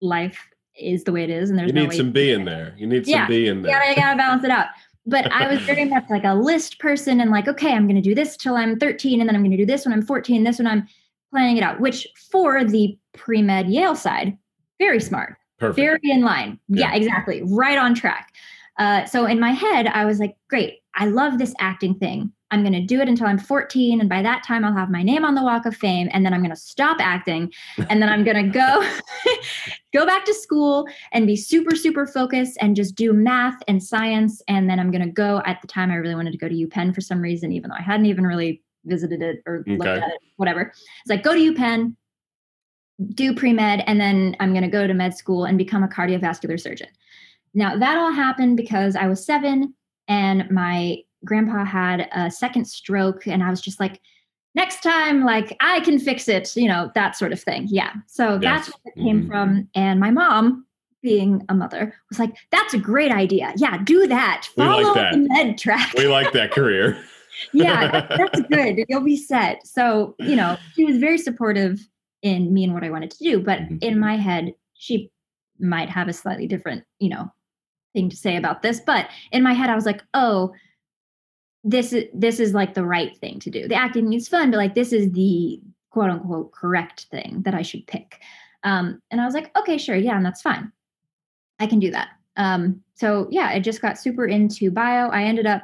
life 0.00 0.38
is 0.78 1.04
the 1.04 1.12
way 1.12 1.22
it 1.24 1.30
is 1.30 1.50
and 1.50 1.58
there's 1.58 1.68
You 1.68 1.74
no 1.74 1.80
need 1.82 1.88
way 1.90 1.96
some 1.96 2.12
B 2.12 2.30
in 2.32 2.44
there. 2.44 2.74
You 2.76 2.86
need 2.86 3.06
some 3.06 3.12
Yeah, 3.14 3.26
B 3.26 3.46
in 3.46 3.62
there. 3.62 3.72
gotta, 3.78 3.90
you 3.90 3.96
gotta 3.96 4.16
balance 4.16 4.44
it 4.44 4.50
out 4.50 4.66
but 5.06 5.30
i 5.32 5.46
was 5.48 5.60
very 5.62 5.84
much 5.94 6.04
like 6.10 6.24
a 6.24 6.34
list 6.34 6.78
person 6.80 7.20
and 7.20 7.30
like 7.30 7.46
okay 7.48 7.72
i'm 7.72 7.86
gonna 7.86 8.02
do 8.02 8.14
this 8.14 8.36
till 8.36 8.56
i'm 8.56 8.78
13 8.78 9.20
and 9.20 9.28
then 9.28 9.34
i'm 9.36 9.42
gonna 9.42 9.56
do 9.56 9.64
this 9.66 9.84
when 9.86 9.92
i'm 9.94 10.02
14 10.02 10.44
this 10.44 10.58
when 10.58 10.66
i'm 10.66 10.86
planning 11.32 11.56
it 11.56 11.62
out 11.62 11.80
which 11.80 12.06
for 12.30 12.64
the 12.64 12.96
pre-med 13.14 13.68
yale 13.70 13.94
side 13.96 14.36
very 14.78 15.00
smart 15.00 15.36
Perfect. 15.58 15.76
very 15.76 16.00
in 16.10 16.20
line. 16.20 16.58
Yeah, 16.68 16.90
Yeah. 16.92 16.96
exactly. 16.96 17.40
Right 17.42 17.78
on 17.78 17.94
track. 17.94 18.30
Uh, 18.78 19.06
so 19.06 19.24
in 19.24 19.40
my 19.40 19.52
head, 19.52 19.86
I 19.86 20.04
was 20.04 20.18
like, 20.20 20.36
great, 20.50 20.80
I 20.94 21.06
love 21.06 21.38
this 21.38 21.54
acting 21.58 21.94
thing. 21.94 22.30
I'm 22.50 22.62
going 22.62 22.72
to 22.74 22.84
do 22.84 23.00
it 23.00 23.08
until 23.08 23.26
I'm 23.26 23.38
14. 23.38 24.00
And 24.00 24.08
by 24.08 24.22
that 24.22 24.44
time, 24.44 24.64
I'll 24.64 24.72
have 24.72 24.90
my 24.90 25.02
name 25.02 25.24
on 25.24 25.34
the 25.34 25.42
walk 25.42 25.66
of 25.66 25.76
fame. 25.76 26.08
And 26.12 26.24
then 26.24 26.32
I'm 26.32 26.40
going 26.40 26.54
to 26.54 26.60
stop 26.60 26.98
acting. 27.00 27.52
And 27.90 28.00
then 28.00 28.08
I'm 28.08 28.22
going 28.22 28.36
to 28.36 28.50
go, 28.50 28.88
go 29.92 30.06
back 30.06 30.24
to 30.26 30.34
school 30.34 30.86
and 31.12 31.26
be 31.26 31.36
super, 31.36 31.74
super 31.74 32.06
focused 32.06 32.56
and 32.60 32.76
just 32.76 32.94
do 32.94 33.12
math 33.12 33.60
and 33.66 33.82
science. 33.82 34.40
And 34.46 34.70
then 34.70 34.78
I'm 34.78 34.92
going 34.92 35.04
to 35.04 35.10
go 35.10 35.42
at 35.44 35.60
the 35.60 35.66
time, 35.66 35.90
I 35.90 35.96
really 35.96 36.14
wanted 36.14 36.32
to 36.32 36.38
go 36.38 36.48
to 36.48 36.54
UPenn 36.54 36.94
for 36.94 37.00
some 37.00 37.20
reason, 37.20 37.50
even 37.50 37.70
though 37.70 37.76
I 37.76 37.82
hadn't 37.82 38.06
even 38.06 38.24
really 38.24 38.62
visited 38.84 39.22
it 39.22 39.42
or 39.46 39.64
looked 39.66 39.86
at 39.86 40.08
it, 40.08 40.20
whatever. 40.36 40.72
It's 40.72 41.10
like, 41.10 41.24
go 41.24 41.34
to 41.34 41.54
UPenn, 41.54 41.96
do 43.14 43.34
pre 43.34 43.52
med, 43.52 43.82
and 43.88 44.00
then 44.00 44.36
I'm 44.38 44.52
going 44.52 44.62
to 44.62 44.70
go 44.70 44.86
to 44.86 44.94
med 44.94 45.16
school 45.16 45.44
and 45.44 45.58
become 45.58 45.82
a 45.82 45.88
cardiovascular 45.88 46.60
surgeon. 46.60 46.88
Now, 47.54 47.76
that 47.76 47.98
all 47.98 48.12
happened 48.12 48.56
because 48.56 48.94
I 48.94 49.08
was 49.08 49.24
seven 49.24 49.74
and 50.08 50.48
my 50.50 50.98
grandpa 51.26 51.64
had 51.64 52.08
a 52.12 52.30
second 52.30 52.64
stroke, 52.66 53.26
and 53.26 53.42
I 53.42 53.50
was 53.50 53.60
just 53.60 53.78
like, 53.80 54.00
next 54.54 54.82
time, 54.82 55.24
like, 55.24 55.54
I 55.60 55.80
can 55.80 55.98
fix 55.98 56.28
it, 56.28 56.56
you 56.56 56.68
know, 56.68 56.90
that 56.94 57.16
sort 57.16 57.32
of 57.32 57.40
thing. 57.42 57.66
Yeah. 57.68 57.92
So 58.06 58.38
that's 58.38 58.68
Yes. 58.68 58.76
where 58.82 58.92
it 58.96 59.02
came 59.04 59.24
Mhm. 59.24 59.28
from. 59.28 59.68
And 59.74 60.00
my 60.00 60.10
mom, 60.10 60.64
being 61.02 61.44
a 61.50 61.54
mother, 61.54 61.94
was 62.08 62.18
like, 62.18 62.34
that's 62.50 62.72
a 62.72 62.78
great 62.78 63.12
idea. 63.12 63.52
Yeah, 63.56 63.78
do 63.84 64.06
that. 64.06 64.48
We 64.56 64.64
like 64.64 64.82
Follow 64.82 64.94
that. 64.94 65.12
the 65.12 65.18
med 65.18 65.58
track 65.58 65.92
We 65.96 66.08
like 66.08 66.32
that 66.32 66.52
career. 66.52 66.96
yeah, 67.52 67.90
that- 67.90 68.08
that's 68.16 68.40
good. 68.48 68.84
You'll 68.88 69.02
be 69.02 69.16
set. 69.16 69.66
So, 69.66 70.14
you 70.18 70.36
know, 70.36 70.56
she 70.74 70.84
was 70.84 70.96
very 70.96 71.18
supportive 71.18 71.86
in 72.22 72.52
me 72.54 72.64
and 72.64 72.72
what 72.72 72.82
I 72.82 72.90
wanted 72.90 73.10
to 73.10 73.18
do. 73.22 73.38
But 73.40 73.58
Mhm. 73.60 73.82
in 73.82 73.98
my 74.00 74.16
head, 74.16 74.54
she 74.74 75.10
might 75.60 75.90
have 75.90 76.08
a 76.08 76.12
slightly 76.14 76.46
different, 76.46 76.84
you 76.98 77.10
know, 77.10 77.30
thing 77.94 78.08
to 78.08 78.16
say 78.16 78.36
about 78.36 78.62
this. 78.62 78.80
But 78.80 79.08
in 79.32 79.42
my 79.42 79.52
head, 79.52 79.70
I 79.70 79.74
was 79.74 79.86
like, 79.86 80.02
oh, 80.14 80.52
this 81.66 81.92
is 81.92 82.04
this 82.14 82.38
is 82.38 82.54
like 82.54 82.74
the 82.74 82.84
right 82.84 83.16
thing 83.18 83.40
to 83.40 83.50
do. 83.50 83.66
The 83.66 83.74
acting 83.74 84.12
is 84.12 84.28
fun, 84.28 84.50
but 84.50 84.56
like 84.56 84.76
this 84.76 84.92
is 84.92 85.10
the 85.12 85.60
quote 85.90 86.10
unquote 86.10 86.52
correct 86.52 87.06
thing 87.10 87.42
that 87.44 87.54
I 87.54 87.62
should 87.62 87.86
pick. 87.88 88.20
Um, 88.62 89.02
and 89.10 89.20
I 89.20 89.24
was 89.24 89.34
like, 89.34 89.56
okay, 89.58 89.76
sure, 89.76 89.96
yeah, 89.96 90.16
and 90.16 90.24
that's 90.24 90.42
fine. 90.42 90.70
I 91.58 91.66
can 91.66 91.80
do 91.80 91.90
that. 91.90 92.08
Um, 92.36 92.82
so 92.94 93.26
yeah, 93.30 93.48
I 93.48 93.58
just 93.58 93.82
got 93.82 93.98
super 93.98 94.26
into 94.26 94.70
bio. 94.70 95.08
I 95.08 95.24
ended 95.24 95.46
up 95.46 95.62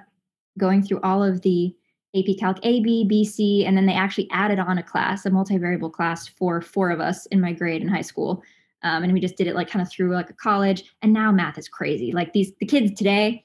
going 0.58 0.82
through 0.82 1.00
all 1.02 1.22
of 1.22 1.40
the 1.42 1.74
AP 2.16 2.36
Calc 2.38 2.58
A, 2.64 2.80
B, 2.80 3.04
B, 3.08 3.24
C, 3.24 3.64
and 3.64 3.76
then 3.76 3.86
they 3.86 3.94
actually 3.94 4.28
added 4.32 4.58
on 4.58 4.78
a 4.78 4.82
class, 4.82 5.24
a 5.24 5.30
multivariable 5.30 5.92
class 5.92 6.26
for 6.26 6.60
four 6.60 6.90
of 6.90 7.00
us 7.00 7.26
in 7.26 7.40
my 7.40 7.52
grade 7.52 7.80
in 7.80 7.88
high 7.88 8.02
school. 8.02 8.42
Um, 8.82 9.04
and 9.04 9.12
we 9.12 9.20
just 9.20 9.36
did 9.36 9.46
it 9.46 9.54
like 9.54 9.70
kind 9.70 9.82
of 9.82 9.88
through 9.88 10.12
like 10.12 10.30
a 10.30 10.34
college. 10.34 10.82
And 11.02 11.12
now 11.12 11.30
math 11.30 11.58
is 11.58 11.68
crazy. 11.68 12.10
Like 12.10 12.32
these, 12.32 12.52
the 12.58 12.66
kids 12.66 12.92
today 12.98 13.44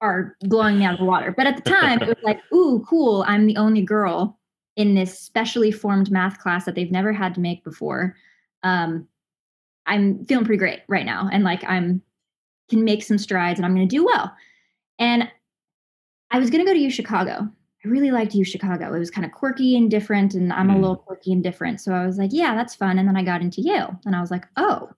are 0.00 0.36
blowing 0.42 0.78
me 0.78 0.84
out 0.84 0.94
of 0.94 1.00
the 1.00 1.04
water. 1.04 1.32
But 1.36 1.46
at 1.46 1.56
the 1.56 1.70
time, 1.70 2.00
it 2.00 2.08
was 2.08 2.16
like, 2.22 2.40
ooh, 2.52 2.84
cool. 2.88 3.24
I'm 3.26 3.46
the 3.46 3.56
only 3.56 3.82
girl 3.82 4.38
in 4.76 4.94
this 4.94 5.18
specially 5.18 5.70
formed 5.70 6.10
math 6.10 6.38
class 6.38 6.64
that 6.64 6.74
they've 6.74 6.92
never 6.92 7.12
had 7.12 7.34
to 7.34 7.40
make 7.40 7.64
before. 7.64 8.14
Um, 8.62 9.08
I'm 9.86 10.24
feeling 10.26 10.44
pretty 10.44 10.58
great 10.58 10.80
right 10.88 11.06
now, 11.06 11.28
and 11.32 11.44
like 11.44 11.64
I'm 11.64 12.02
can 12.68 12.84
make 12.84 13.02
some 13.02 13.18
strides, 13.18 13.58
and 13.58 13.64
I'm 13.64 13.74
going 13.74 13.88
to 13.88 13.96
do 13.96 14.04
well. 14.04 14.30
And 14.98 15.28
I 16.30 16.38
was 16.38 16.50
going 16.50 16.64
to 16.64 16.70
go 16.70 16.74
to 16.74 16.80
U 16.80 16.90
Chicago. 16.90 17.48
I 17.84 17.88
really 17.88 18.10
liked 18.10 18.34
U 18.34 18.44
Chicago. 18.44 18.92
It 18.92 18.98
was 18.98 19.10
kind 19.10 19.24
of 19.24 19.32
quirky 19.32 19.76
and 19.76 19.90
different, 19.90 20.34
and 20.34 20.52
I'm 20.52 20.68
mm. 20.68 20.74
a 20.74 20.78
little 20.78 20.96
quirky 20.96 21.32
and 21.32 21.42
different. 21.42 21.80
So 21.80 21.92
I 21.92 22.04
was 22.04 22.18
like, 22.18 22.30
yeah, 22.32 22.54
that's 22.54 22.74
fun. 22.74 22.98
And 22.98 23.08
then 23.08 23.16
I 23.16 23.22
got 23.22 23.40
into 23.40 23.62
Yale, 23.62 23.98
and 24.04 24.14
I 24.14 24.20
was 24.20 24.30
like, 24.30 24.44
oh, 24.56 24.90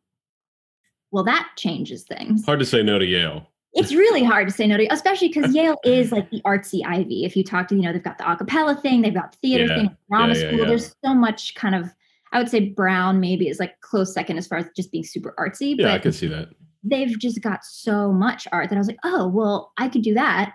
well, 1.13 1.25
that 1.25 1.49
changes 1.57 2.03
things. 2.03 2.45
Hard 2.45 2.59
to 2.59 2.67
say 2.67 2.83
no 2.83 2.99
to 2.99 3.07
Yale 3.07 3.50
it's 3.73 3.93
really 3.93 4.25
hard 4.25 4.49
to 4.49 4.55
say 4.55 4.67
no 4.67 4.77
to, 4.77 4.87
especially 4.93 5.29
because 5.29 5.55
Yale 5.55 5.79
is 5.85 6.13
like 6.13 6.31
the 6.31 6.41
artsy 6.43 6.85
Ivy. 6.85 7.25
If 7.25 7.37
you 7.37 7.45
talk 7.45 7.69
to, 7.69 7.77
you 7.77 7.83
know, 7.83 7.93
they've 7.93 8.03
got 8.03 8.19
the 8.19 8.25
acapella 8.25 8.81
thing, 8.81 9.03
they've 9.03 9.15
got 9.15 9.33
the 9.33 9.39
theater 9.39 9.67
yeah. 9.67 9.75
thing, 9.77 9.97
drama 10.09 10.35
yeah, 10.35 10.41
yeah, 10.41 10.49
school. 10.49 10.67
There's 10.67 10.97
so 11.05 11.15
much 11.15 11.55
kind 11.55 11.75
of, 11.75 11.91
I 12.33 12.39
would 12.39 12.49
say 12.49 12.69
Brown 12.71 13.21
maybe 13.21 13.49
is 13.49 13.61
like 13.61 13.81
close 13.81 14.13
second 14.13 14.39
as 14.39 14.47
far 14.47 14.59
as 14.59 14.67
just 14.77 14.91
being 14.91 15.05
super 15.05 15.35
artsy. 15.39 15.77
Yeah, 15.79 15.95
I 15.95 15.99
can 15.99 16.13
see 16.13 16.27
that. 16.29 16.49
They've 16.83 17.17
just 17.19 17.43
got 17.43 17.65
so 17.65 18.13
much 18.13 18.49
art 18.53 18.71
that 18.71 18.77
I 18.77 18.79
was 18.79 18.89
like, 18.89 18.99
oh, 19.05 19.29
well, 19.29 19.73
I 19.77 19.89
could 19.89 20.03
do 20.03 20.15
that. 20.15 20.53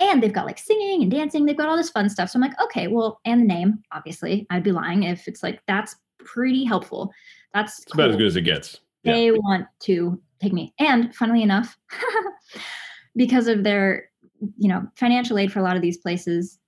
And 0.00 0.22
they've 0.22 0.32
got 0.32 0.46
like 0.46 0.58
singing 0.58 1.02
and 1.02 1.10
dancing. 1.10 1.46
They've 1.46 1.56
got 1.56 1.68
all 1.68 1.76
this 1.76 1.90
fun 1.90 2.10
stuff. 2.10 2.30
So 2.30 2.36
I'm 2.36 2.42
like, 2.42 2.60
okay, 2.60 2.88
well, 2.88 3.20
and 3.24 3.42
the 3.42 3.46
name, 3.46 3.82
obviously, 3.92 4.46
I'd 4.50 4.64
be 4.64 4.72
lying 4.72 5.04
if 5.04 5.28
it's 5.28 5.42
like 5.42 5.60
that's 5.68 5.94
pretty 6.18 6.64
helpful. 6.64 7.12
That's 7.54 7.78
it's 7.78 7.92
cool. 7.92 8.00
about 8.00 8.10
as 8.10 8.16
good 8.16 8.26
as 8.26 8.36
it 8.36 8.42
gets. 8.42 8.80
They 9.04 9.30
want 9.30 9.66
to 9.84 10.20
take 10.40 10.52
me. 10.52 10.74
And 10.78 11.14
funnily 11.14 11.42
enough, 11.42 11.76
because 13.16 13.46
of 13.48 13.64
their, 13.64 14.08
you 14.58 14.68
know, 14.68 14.86
financial 14.96 15.38
aid 15.38 15.52
for 15.52 15.60
a 15.60 15.62
lot 15.62 15.76
of 15.76 15.82
these 15.82 15.98
places, 15.98 16.58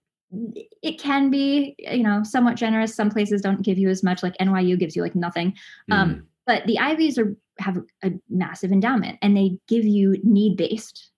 it 0.82 0.98
can 0.98 1.30
be, 1.30 1.74
you 1.78 2.02
know, 2.02 2.22
somewhat 2.22 2.56
generous. 2.56 2.94
Some 2.94 3.10
places 3.10 3.40
don't 3.42 3.62
give 3.62 3.78
you 3.78 3.88
as 3.88 4.02
much, 4.02 4.22
like 4.22 4.36
NYU 4.38 4.78
gives 4.78 4.96
you 4.96 5.02
like 5.02 5.14
nothing. 5.14 5.54
Um, 5.90 5.98
mm. 5.98 6.02
Um, 6.02 6.26
but 6.46 6.66
the 6.66 6.78
Ivies 6.78 7.18
are 7.18 7.36
have 7.58 7.78
a 8.04 8.12
massive 8.28 8.70
endowment 8.70 9.18
and 9.22 9.36
they 9.36 9.58
give 9.66 9.84
you 9.84 10.16
need 10.22 10.56
based 10.56 11.10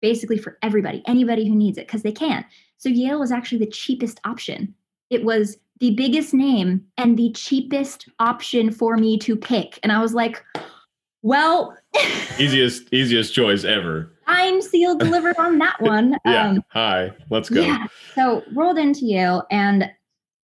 basically 0.00 0.36
for 0.36 0.58
everybody, 0.62 1.02
anybody 1.06 1.48
who 1.48 1.54
needs 1.54 1.78
it, 1.78 1.86
because 1.86 2.02
they 2.02 2.12
can. 2.12 2.44
So 2.76 2.90
Yale 2.90 3.20
was 3.20 3.32
actually 3.32 3.58
the 3.58 3.70
cheapest 3.70 4.20
option. 4.24 4.74
It 5.08 5.24
was 5.24 5.56
the 5.84 5.90
biggest 5.90 6.32
name 6.32 6.82
and 6.96 7.18
the 7.18 7.30
cheapest 7.32 8.08
option 8.18 8.72
for 8.72 8.96
me 8.96 9.18
to 9.18 9.36
pick. 9.36 9.78
And 9.82 9.92
I 9.92 10.00
was 10.00 10.14
like, 10.14 10.42
well, 11.20 11.76
easiest 12.38 12.90
easiest 12.90 13.34
choice 13.34 13.64
ever. 13.64 14.10
I'm 14.26 14.62
sealed 14.62 15.00
delivered 15.00 15.36
on 15.36 15.58
that 15.58 15.76
one. 15.82 16.16
yeah. 16.24 16.48
Um, 16.48 16.64
Hi. 16.70 17.12
Let's 17.28 17.50
go. 17.50 17.60
Yeah. 17.60 17.86
So 18.14 18.42
rolled 18.54 18.78
into 18.78 19.04
Yale, 19.04 19.46
and 19.50 19.90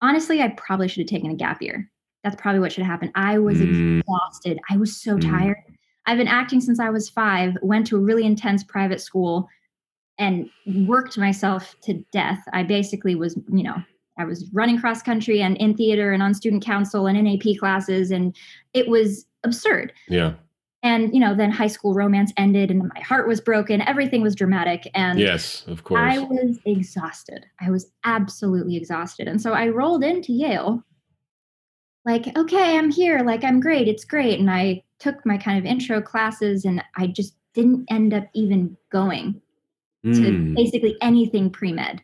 honestly, 0.01 0.41
I 0.41 0.49
probably 0.49 0.89
should 0.89 1.03
have 1.03 1.07
taken 1.07 1.31
a 1.31 1.35
gap 1.35 1.61
year. 1.61 1.89
That's 2.25 2.35
probably 2.35 2.59
what 2.59 2.73
should 2.73 2.83
have 2.83 2.91
happened. 2.91 3.13
I 3.15 3.37
was 3.37 3.59
mm. 3.59 3.99
exhausted. 3.99 4.59
I 4.69 4.75
was 4.75 5.01
so 5.01 5.15
mm. 5.15 5.21
tired. 5.21 5.59
I've 6.05 6.17
been 6.17 6.27
acting 6.27 6.59
since 6.59 6.81
I 6.81 6.89
was 6.89 7.07
five. 7.07 7.55
Went 7.61 7.87
to 7.87 7.95
a 7.95 8.01
really 8.01 8.25
intense 8.25 8.61
private 8.61 8.99
school, 8.99 9.47
and 10.17 10.49
worked 10.85 11.17
myself 11.17 11.77
to 11.83 11.93
death. 12.11 12.43
I 12.51 12.63
basically 12.63 13.15
was, 13.15 13.37
you 13.47 13.63
know, 13.63 13.81
I 14.19 14.25
was 14.25 14.47
running 14.51 14.79
cross 14.79 15.01
country 15.01 15.41
and 15.41 15.57
in 15.57 15.75
theater 15.75 16.11
and 16.11 16.21
on 16.21 16.33
student 16.33 16.63
council 16.63 17.07
and 17.07 17.17
in 17.17 17.25
AP 17.25 17.57
classes, 17.57 18.11
and 18.11 18.35
it 18.73 18.89
was 18.89 19.25
absurd. 19.43 19.93
Yeah. 20.07 20.33
And 20.81 21.13
you 21.13 21.19
know 21.19 21.35
then 21.35 21.51
high 21.51 21.67
school 21.67 21.93
romance 21.93 22.31
ended 22.37 22.71
and 22.71 22.89
my 22.93 23.01
heart 23.01 23.27
was 23.27 23.41
broken. 23.41 23.81
Everything 23.81 24.21
was 24.21 24.33
dramatic 24.33 24.89
and 24.93 25.19
yes 25.19 25.65
of 25.67 25.83
course. 25.83 25.99
I 26.01 26.19
was 26.19 26.57
exhausted. 26.65 27.45
I 27.59 27.69
was 27.69 27.91
absolutely 28.05 28.77
exhausted. 28.77 29.27
And 29.27 29.41
so 29.41 29.51
i 29.51 29.67
rolled 29.67 30.05
into 30.05 30.31
yale 30.31 30.81
like 32.05 32.35
okay 32.37 32.77
i'm 32.77 32.91
here. 32.91 33.19
Like 33.19 33.43
i'm 33.43 33.59
great. 33.59 33.89
It's 33.89 34.05
great. 34.05 34.39
And 34.39 34.49
i 34.49 34.81
took 34.99 35.25
my 35.25 35.37
kind 35.37 35.57
of 35.57 35.65
intro 35.65 36.01
classes 36.01 36.63
and 36.63 36.81
i 36.95 37.07
just 37.07 37.35
didn't 37.53 37.85
end 37.89 38.13
up 38.13 38.27
even 38.33 38.77
going 38.89 39.41
mm. 40.05 40.15
to 40.15 40.31
hmm. 40.31 40.53
basically 40.53 40.95
anything 41.01 41.49
pre-med. 41.49 42.01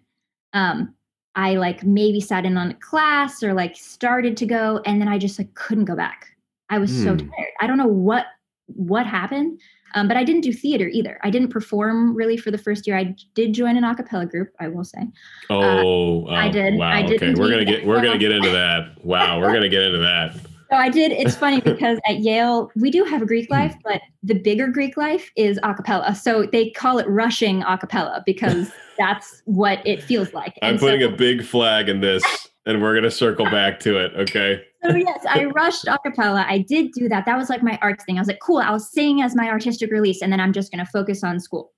Um 0.52 0.95
i 1.36 1.56
like 1.56 1.84
maybe 1.84 2.20
sat 2.20 2.46
in 2.46 2.58
on 2.58 2.72
a 2.72 2.76
class 2.76 3.44
or 3.44 3.54
like 3.54 3.76
started 3.76 4.36
to 4.38 4.46
go 4.46 4.82
and 4.86 5.02
then 5.02 5.08
i 5.08 5.18
just 5.18 5.38
like 5.38 5.54
couldn't 5.54 5.86
go 5.86 5.96
back 5.96 6.36
I 6.70 6.80
was 6.80 6.92
mm. 6.92 7.04
so 7.04 7.12
hmm. 7.12 7.30
tired. 7.30 7.52
I 7.62 7.68
don't 7.68 7.78
know 7.78 7.88
what 7.88 8.26
what 8.68 9.06
happened. 9.06 9.60
Um, 9.94 10.10
but 10.10 10.18
I 10.18 10.26
didn't 10.26 10.42
do 10.42 10.52
theater 10.52 10.90
either. 10.90 11.20
I 11.24 11.30
didn't 11.30 11.50
perform 11.50 12.16
really 12.16 12.36
for 12.36 12.52
the 12.52 12.58
first 12.58 12.86
year. 12.86 12.98
I 12.98 13.16
did 13.34 13.54
join 13.54 13.78
an 13.78 13.86
a 13.86 13.96
cappella 13.96 14.26
group, 14.26 14.50
I 14.60 14.68
will 14.68 14.84
say. 14.84 15.08
Oh, 15.50 15.62
uh, 15.62 15.82
oh, 15.86 16.28
I 16.28 16.50
did. 16.50 16.76
Wow. 16.76 16.92
I 16.92 17.02
did 17.02 17.24
okay, 17.24 17.34
we're 17.34 17.50
gonna 17.50 17.64
get 17.64 17.86
we're 17.86 18.02
gonna 18.02 18.18
get 18.18 18.32
into 18.32 18.50
that. 18.52 19.06
Wow, 19.06 19.40
we're 19.40 19.54
gonna 19.54 19.70
get 19.70 19.84
into 19.84 20.00
that. 20.00 20.36
So 20.70 20.76
I 20.76 20.90
did. 20.90 21.14
It's 21.14 21.36
funny 21.36 21.62
because 21.62 22.00
at 22.10 22.20
Yale 22.20 22.72
we 22.76 22.92
do 22.92 23.06
have 23.06 23.22
a 23.22 23.26
Greek 23.26 23.50
life, 23.50 23.76
but 23.86 24.02
the 24.24 24.34
bigger 24.34 24.68
Greek 24.68 24.98
life 24.98 25.32
is 25.38 25.60
a 25.64 25.74
cappella. 25.74 26.14
So 26.16 26.46
they 26.52 26.72
call 26.72 26.98
it 26.98 27.08
rushing 27.08 27.62
a 27.64 27.78
cappella 27.78 28.22
because 28.26 28.72
that's 28.98 29.42
what 29.46 29.86
it 29.86 30.02
feels 30.02 30.34
like. 30.34 30.58
I'm 30.62 30.78
putting 30.78 31.02
so, 31.02 31.10
a 31.10 31.12
big 31.12 31.44
flag 31.44 31.90
in 31.90 32.02
this, 32.02 32.24
and 32.66 32.82
we're 32.82 32.96
gonna 32.96 33.12
circle 33.12 33.46
back 33.46 33.80
to 33.82 33.98
it. 33.98 34.14
Okay 34.16 34.62
so 34.90 34.96
yes, 34.96 35.26
I 35.28 35.46
rushed 35.46 35.86
acapella. 35.86 36.46
I 36.46 36.60
did 36.60 36.92
do 36.92 37.10
that. 37.10 37.26
That 37.26 37.38
was 37.38 37.50
like 37.50 37.64
my 37.64 37.78
arts 37.82 38.04
thing. 38.04 38.18
I 38.18 38.22
was 38.22 38.28
like, 38.28 38.40
cool, 38.40 38.58
I'll 38.58 38.80
sing 38.80 39.22
as 39.22 39.36
my 39.36 39.50
artistic 39.50 39.92
release, 39.92 40.22
and 40.22 40.32
then 40.32 40.40
I'm 40.40 40.54
just 40.54 40.72
going 40.72 40.84
to 40.84 40.92
focus 40.92 41.24
on 41.24 41.40
school. 41.40 41.74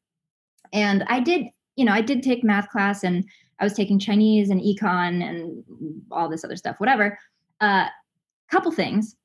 And 0.74 1.04
I 1.08 1.20
did, 1.20 1.46
you 1.76 1.86
know, 1.86 1.94
I 1.94 2.02
did 2.02 2.24
take 2.24 2.44
math 2.44 2.70
class, 2.70 3.04
and 3.04 3.24
I 3.60 3.64
was 3.64 3.74
taking 3.74 4.00
Chinese 4.00 4.50
and 4.50 4.62
econ 4.62 5.24
and 5.24 5.64
all 6.12 6.30
this 6.30 6.44
other 6.44 6.56
stuff, 6.56 6.80
whatever. 6.80 7.18
A 7.62 7.66
uh, 7.66 7.88
couple 8.52 8.72
things. 8.72 9.16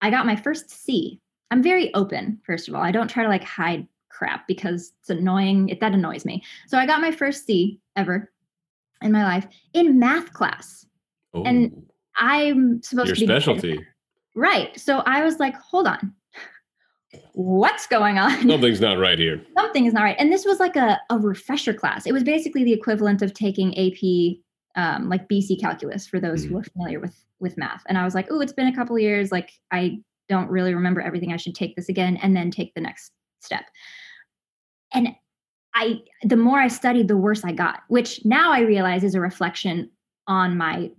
I 0.00 0.10
got 0.10 0.26
my 0.26 0.36
first 0.36 0.70
C. 0.70 1.20
I'm 1.50 1.62
very 1.62 1.92
open, 1.94 2.40
first 2.44 2.68
of 2.68 2.74
all. 2.74 2.82
I 2.82 2.92
don't 2.92 3.08
try 3.08 3.22
to 3.22 3.28
like 3.28 3.44
hide 3.44 3.86
crap 4.12 4.46
because 4.46 4.92
it's 5.00 5.10
annoying. 5.10 5.68
It, 5.68 5.80
that 5.80 5.92
annoys 5.92 6.24
me. 6.24 6.42
So 6.66 6.78
I 6.78 6.86
got 6.86 7.00
my 7.00 7.10
first 7.10 7.46
C 7.46 7.80
ever 7.96 8.30
in 9.02 9.12
my 9.12 9.24
life 9.24 9.46
in 9.72 9.98
math 9.98 10.32
class. 10.32 10.86
Ooh. 11.36 11.44
And 11.44 11.72
oh. 11.76 11.82
I'm 12.16 12.82
supposed 12.82 13.08
Your 13.08 13.16
to 13.16 13.20
be 13.20 13.26
specialty. 13.26 13.86
Right. 14.34 14.78
So 14.78 14.98
I 15.00 15.24
was 15.24 15.38
like, 15.38 15.54
hold 15.56 15.86
on. 15.86 16.12
What's 17.34 17.86
going 17.86 18.18
on? 18.18 18.30
Something's 18.48 18.80
not 18.80 18.98
right 18.98 19.18
here. 19.18 19.44
Something 19.56 19.86
is 19.86 19.92
not 19.92 20.02
right. 20.02 20.16
And 20.18 20.32
this 20.32 20.44
was 20.44 20.60
like 20.60 20.76
a, 20.76 20.98
a 21.10 21.18
refresher 21.18 21.74
class. 21.74 22.06
It 22.06 22.12
was 22.12 22.22
basically 22.22 22.64
the 22.64 22.72
equivalent 22.72 23.22
of 23.22 23.34
taking 23.34 23.76
AP 23.78 24.38
um, 24.74 25.08
like 25.08 25.28
BC 25.28 25.60
calculus 25.60 26.06
for 26.06 26.18
those 26.18 26.44
mm. 26.44 26.48
who 26.48 26.58
are 26.58 26.64
familiar 26.64 27.00
with 27.00 27.14
with 27.40 27.58
math. 27.58 27.82
And 27.86 27.98
I 27.98 28.04
was 28.04 28.14
like, 28.14 28.28
oh, 28.30 28.40
it's 28.40 28.52
been 28.52 28.68
a 28.68 28.74
couple 28.74 28.98
years. 28.98 29.32
Like 29.32 29.50
I 29.70 29.98
don't 30.28 30.48
really 30.48 30.74
remember 30.74 31.00
everything. 31.00 31.32
I 31.32 31.36
should 31.36 31.54
take 31.54 31.76
this 31.76 31.88
again 31.88 32.16
and 32.22 32.36
then 32.36 32.50
take 32.50 32.72
the 32.74 32.80
next 32.80 33.12
step. 33.40 33.64
And 34.94 35.08
I 35.74 36.00
the 36.22 36.36
more 36.36 36.58
I 36.58 36.68
studied, 36.68 37.08
the 37.08 37.16
worse 37.16 37.44
I 37.44 37.52
got, 37.52 37.80
which 37.88 38.24
now 38.24 38.52
I 38.52 38.60
realize 38.60 39.04
is 39.04 39.14
a 39.14 39.20
reflection 39.20 39.90
on 40.26 40.56
my 40.56 40.90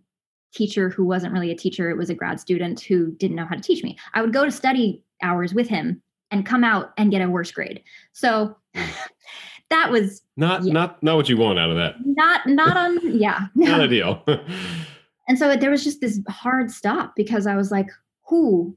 teacher 0.53 0.89
who 0.89 1.05
wasn't 1.05 1.33
really 1.33 1.51
a 1.51 1.55
teacher, 1.55 1.89
it 1.89 1.97
was 1.97 2.09
a 2.09 2.15
grad 2.15 2.39
student 2.39 2.81
who 2.81 3.11
didn't 3.13 3.35
know 3.35 3.45
how 3.45 3.55
to 3.55 3.61
teach 3.61 3.83
me. 3.83 3.97
I 4.13 4.21
would 4.21 4.33
go 4.33 4.45
to 4.45 4.51
study 4.51 5.03
hours 5.21 5.53
with 5.53 5.67
him 5.67 6.01
and 6.31 6.45
come 6.45 6.63
out 6.63 6.93
and 6.97 7.11
get 7.11 7.21
a 7.21 7.29
worse 7.29 7.51
grade. 7.51 7.83
So 8.13 8.55
that 9.69 9.91
was 9.91 10.21
not 10.37 10.63
yeah. 10.63 10.73
not 10.73 11.01
not 11.03 11.15
what 11.15 11.29
you 11.29 11.37
want 11.37 11.59
out 11.59 11.69
of 11.69 11.77
that. 11.77 11.95
Not 12.05 12.47
not 12.47 12.77
on 12.77 12.99
yeah. 13.19 13.47
not 13.55 13.81
ideal. 13.81 14.23
and 15.27 15.37
so 15.37 15.55
there 15.55 15.71
was 15.71 15.83
just 15.83 16.01
this 16.01 16.19
hard 16.29 16.71
stop 16.71 17.15
because 17.15 17.47
I 17.47 17.55
was 17.55 17.71
like, 17.71 17.87
who 18.27 18.75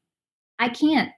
I 0.59 0.69
can't 0.69 1.11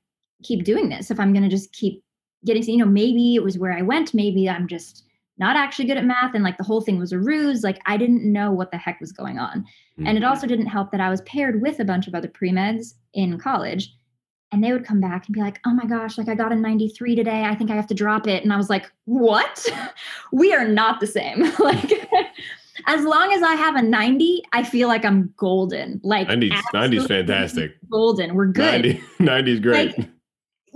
keep 0.43 0.65
doing 0.65 0.89
this 0.89 1.11
if 1.11 1.19
I'm 1.19 1.33
gonna 1.33 1.49
just 1.49 1.73
keep 1.73 2.03
getting 2.45 2.63
you 2.63 2.79
know, 2.79 2.87
maybe 2.87 3.35
it 3.35 3.43
was 3.43 3.59
where 3.59 3.73
I 3.73 3.83
went, 3.83 4.15
maybe 4.15 4.49
I'm 4.49 4.67
just 4.67 5.05
not 5.39 5.57
actually 5.57 5.87
good 5.87 5.97
at 5.97 6.05
math 6.05 6.35
and 6.35 6.45
like 6.45 6.59
the 6.59 6.65
whole 6.65 6.81
thing 6.81 6.99
was 6.99 7.13
a 7.13 7.19
ruse 7.19 7.63
like 7.63 7.79
i 7.87 7.97
didn't 7.97 8.25
know 8.25 8.51
what 8.51 8.71
the 8.71 8.77
heck 8.77 9.01
was 9.01 9.13
going 9.13 9.39
on 9.39 9.61
mm-hmm. 9.61 10.07
and 10.07 10.19
it 10.19 10.21
mm-hmm. 10.21 10.31
also 10.31 10.47
didn't 10.47 10.67
help 10.67 10.91
that 10.91 11.01
i 11.01 11.09
was 11.09 11.23
paired 11.23 11.63
with 11.63 11.79
a 11.81 11.85
bunch 11.85 12.07
of 12.07 12.15
other 12.15 12.29
pre-meds 12.29 12.95
in 13.15 13.39
college 13.39 13.95
and 14.51 14.65
they 14.65 14.73
would 14.73 14.85
come 14.85 15.01
back 15.01 15.27
and 15.27 15.35
be 15.35 15.41
like 15.41 15.61
oh 15.67 15.73
my 15.73 15.87
gosh 15.87 16.19
like 16.19 16.29
i 16.29 16.35
got 16.35 16.53
a 16.53 16.57
93 16.57 17.15
today 17.15 17.45
i 17.45 17.55
think 17.55 17.71
i 17.71 17.75
have 17.75 17.87
to 17.87 17.95
drop 17.95 18.27
it 18.27 18.43
and 18.43 18.53
i 18.53 18.57
was 18.57 18.69
like 18.69 18.91
what 19.05 19.65
we 20.33 20.53
are 20.53 20.67
not 20.67 21.01
the 21.01 21.07
same 21.07 21.41
like 21.61 21.93
as 22.87 23.05
long 23.05 23.33
as 23.33 23.43
I 23.43 23.55
have 23.55 23.75
a 23.75 23.83
90, 23.83 24.43
I 24.53 24.63
feel 24.63 24.87
like 24.87 25.05
I'm 25.05 25.35
golden. 25.37 26.01
Like 26.05 26.29
90's, 26.29 26.63
90's 26.73 27.07
fantastic. 27.07 27.77
Golden. 27.91 28.35
We're 28.35 28.47
good. 28.47 28.85
90, 28.85 29.03
90's 29.19 29.61
great. 29.61 29.99
Like, 29.99 30.09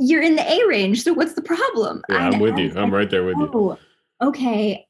You're 0.05 0.23
in 0.23 0.35
the 0.37 0.43
A 0.51 0.67
range. 0.67 1.03
So 1.03 1.13
what's 1.13 1.35
the 1.35 1.43
problem? 1.43 2.03
yeah, 2.09 2.29
I'm 2.29 2.41
with 2.41 2.59
you. 2.59 2.73
I'm 2.77 2.93
right 2.93 3.09
there 3.11 3.25
with 3.25 3.37
you. 3.39 3.51
oh, 3.55 3.79
okay. 4.21 4.87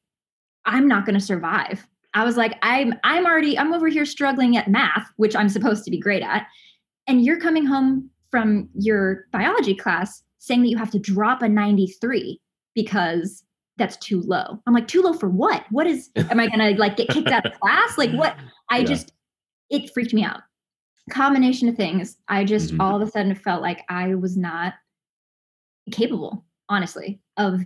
I'm 0.65 0.87
not 0.87 1.05
going 1.05 1.15
to 1.15 1.25
survive. 1.25 1.85
I 2.13 2.23
was 2.23 2.37
like, 2.37 2.57
I'm 2.61 2.93
I'm 3.03 3.25
already 3.25 3.57
I'm 3.57 3.73
over 3.73 3.87
here 3.87 4.05
struggling 4.05 4.55
at 4.57 4.67
math, 4.69 5.09
which 5.17 5.35
I'm 5.35 5.49
supposed 5.49 5.83
to 5.85 5.91
be 5.91 5.99
great 5.99 6.21
at, 6.23 6.45
and 7.07 7.23
you're 7.25 7.39
coming 7.39 7.65
home 7.65 8.09
from 8.31 8.69
your 8.75 9.25
biology 9.31 9.75
class 9.75 10.23
saying 10.39 10.61
that 10.63 10.69
you 10.69 10.77
have 10.77 10.91
to 10.91 10.99
drop 10.99 11.41
a 11.41 11.49
93 11.49 12.39
because 12.75 13.43
that's 13.77 13.97
too 13.97 14.21
low. 14.21 14.59
I'm 14.67 14.73
like, 14.73 14.87
too 14.87 15.01
low 15.01 15.13
for 15.13 15.29
what? 15.29 15.63
What 15.71 15.87
is? 15.87 16.09
Am 16.15 16.39
I 16.39 16.47
going 16.47 16.59
to 16.75 16.79
like 16.79 16.97
get 16.97 17.09
kicked 17.09 17.31
out 17.31 17.45
of 17.45 17.53
class? 17.59 17.97
Like 17.97 18.11
what? 18.11 18.35
I 18.69 18.79
Yeah. 18.79 18.85
just 18.85 19.11
it 19.69 19.91
freaked 19.93 20.13
me 20.13 20.23
out. 20.23 20.41
Combination 21.09 21.67
of 21.67 21.75
things. 21.75 22.17
I 22.29 22.43
just 22.45 22.73
Mhm. 22.73 22.79
all 22.79 22.95
of 23.01 23.07
a 23.07 23.11
sudden 23.11 23.33
felt 23.35 23.61
like 23.61 23.83
I 23.89 24.15
was 24.15 24.37
not 24.37 24.73
capable, 25.91 26.45
honestly, 26.69 27.19
of 27.37 27.61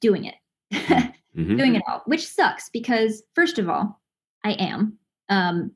doing 0.00 0.24
it. 0.24 0.34
Mhm. 0.72 1.12
doing 1.58 1.74
it 1.76 1.82
all, 1.88 2.02
which 2.06 2.26
sucks 2.26 2.68
because 2.70 3.22
first 3.34 3.58
of 3.58 3.68
all, 3.68 4.00
I 4.44 4.52
am. 4.52 4.98
Um, 5.28 5.72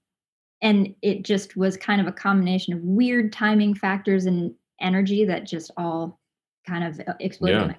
and 0.61 0.95
it 1.03 1.25
just 1.25 1.57
was 1.57 1.77
kind 1.77 2.01
of 2.01 2.07
a 2.07 2.13
combination 2.13 2.73
of 2.73 2.81
weird 2.83 3.33
timing 3.33 3.75
factors 3.75 4.27
and 4.27 4.55
energy 4.81 5.25
that 5.25 5.47
just 5.47 5.71
all 5.77 6.21
kind 6.67 6.85
of 6.85 7.01
uh, 7.07 7.15
exploded. 7.21 7.77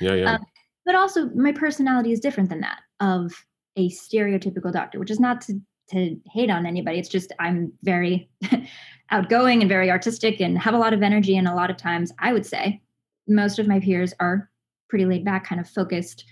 Yeah. 0.00 0.12
Yeah, 0.12 0.14
yeah. 0.14 0.34
Um, 0.34 0.46
But 0.86 0.94
also, 0.94 1.30
my 1.30 1.52
personality 1.52 2.12
is 2.12 2.20
different 2.20 2.48
than 2.48 2.60
that 2.60 2.80
of 3.00 3.32
a 3.76 3.90
stereotypical 3.90 4.72
doctor, 4.72 4.98
which 4.98 5.10
is 5.10 5.20
not 5.20 5.40
to 5.42 5.60
to 5.90 6.16
hate 6.32 6.50
on 6.50 6.66
anybody. 6.66 7.00
It's 7.00 7.08
just 7.08 7.32
I'm 7.40 7.72
very 7.82 8.30
outgoing 9.10 9.60
and 9.60 9.68
very 9.68 9.90
artistic 9.90 10.40
and 10.40 10.56
have 10.56 10.74
a 10.74 10.78
lot 10.78 10.92
of 10.92 11.02
energy. 11.02 11.36
And 11.36 11.48
a 11.48 11.54
lot 11.54 11.68
of 11.68 11.76
times, 11.76 12.12
I 12.20 12.32
would 12.32 12.46
say 12.46 12.80
most 13.30 13.58
of 13.58 13.66
my 13.68 13.80
peers 13.80 14.12
are 14.20 14.50
pretty 14.88 15.06
laid 15.06 15.24
back, 15.24 15.46
kind 15.46 15.60
of 15.60 15.68
focused, 15.68 16.24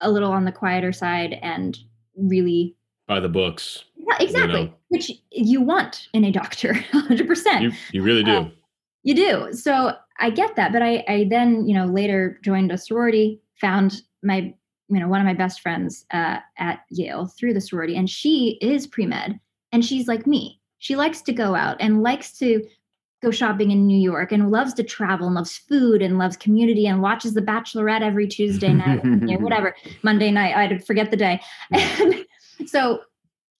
a 0.00 0.10
little 0.10 0.32
on 0.32 0.44
the 0.44 0.52
quieter 0.52 0.92
side, 0.92 1.38
and 1.42 1.78
really 2.16 2.76
By 3.06 3.20
the 3.20 3.28
books. 3.28 3.84
yeah, 3.96 4.16
exactly, 4.20 4.64
know. 4.64 4.74
which 4.88 5.10
you 5.30 5.60
want 5.60 6.08
in 6.12 6.24
a 6.24 6.32
doctor, 6.32 6.72
hundred 6.92 7.26
percent. 7.26 7.62
You 7.62 7.72
you 7.92 8.02
really 8.02 8.24
do. 8.24 8.32
Uh, 8.32 8.48
You 9.02 9.14
do. 9.14 9.52
So 9.52 9.94
I 10.20 10.30
get 10.30 10.54
that. 10.56 10.72
But 10.72 10.82
I, 10.82 11.04
I 11.08 11.26
then, 11.28 11.66
you 11.66 11.74
know, 11.74 11.86
later 11.86 12.38
joined 12.44 12.70
a 12.70 12.78
sorority, 12.78 13.40
found 13.60 14.02
my, 14.22 14.54
you 14.88 15.00
know, 15.00 15.08
one 15.08 15.20
of 15.20 15.26
my 15.26 15.34
best 15.34 15.60
friends 15.60 16.06
uh, 16.12 16.38
at 16.58 16.80
Yale 16.90 17.26
through 17.26 17.54
the 17.54 17.60
sorority, 17.60 17.96
and 17.96 18.08
she 18.08 18.58
is 18.60 18.86
pre 18.86 19.06
med, 19.06 19.40
and 19.72 19.84
she's 19.84 20.06
like 20.06 20.26
me. 20.26 20.60
She 20.78 20.94
likes 20.96 21.20
to 21.22 21.32
go 21.32 21.54
out 21.54 21.76
and 21.80 22.02
likes 22.02 22.36
to 22.38 22.64
go 23.22 23.30
shopping 23.30 23.70
in 23.70 23.86
New 23.86 23.98
York 23.98 24.32
and 24.32 24.50
loves 24.50 24.74
to 24.74 24.82
travel 24.82 25.26
and 25.26 25.34
loves 25.34 25.56
food 25.56 26.02
and 26.02 26.18
loves 26.18 26.36
community 26.36 26.86
and 26.86 27.00
watches 27.00 27.34
The 27.34 27.40
Bachelorette 27.40 28.02
every 28.02 28.26
Tuesday 28.26 28.72
night, 28.72 29.04
you 29.04 29.10
know, 29.10 29.38
whatever, 29.38 29.74
Monday 30.02 30.30
night. 30.30 30.56
I'd 30.56 30.84
forget 30.86 31.10
the 31.10 31.16
day. 31.16 31.40
And 32.58 32.68
so 32.68 33.00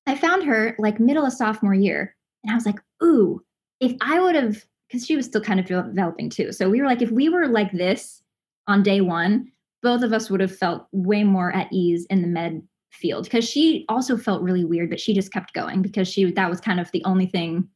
I 0.06 0.16
found 0.16 0.44
her 0.44 0.74
like 0.78 1.00
middle 1.00 1.24
of 1.24 1.32
sophomore 1.32 1.74
year, 1.74 2.14
and 2.44 2.52
I 2.52 2.54
was 2.54 2.66
like, 2.66 2.80
ooh, 3.02 3.40
if 3.80 3.96
I 4.00 4.20
would 4.20 4.34
have, 4.34 4.64
because 4.88 5.06
she 5.06 5.16
was 5.16 5.26
still 5.26 5.40
kind 5.40 5.60
of 5.60 5.66
developing 5.66 6.28
too. 6.28 6.52
So 6.52 6.68
we 6.68 6.80
were 6.80 6.86
like, 6.86 7.02
if 7.02 7.10
we 7.10 7.28
were 7.28 7.48
like 7.48 7.72
this 7.72 8.22
on 8.66 8.82
day 8.82 9.00
one, 9.00 9.50
both 9.82 10.02
of 10.02 10.12
us 10.12 10.30
would 10.30 10.40
have 10.40 10.56
felt 10.56 10.86
way 10.92 11.24
more 11.24 11.52
at 11.54 11.72
ease 11.72 12.06
in 12.10 12.22
the 12.22 12.28
med 12.28 12.62
field 12.90 13.24
because 13.24 13.48
she 13.48 13.84
also 13.88 14.16
felt 14.16 14.42
really 14.42 14.64
weird, 14.64 14.90
but 14.90 15.00
she 15.00 15.14
just 15.14 15.32
kept 15.32 15.54
going 15.54 15.82
because 15.82 16.06
she 16.08 16.30
that 16.30 16.50
was 16.50 16.60
kind 16.60 16.78
of 16.78 16.90
the 16.92 17.02
only 17.04 17.26
thing 17.26 17.68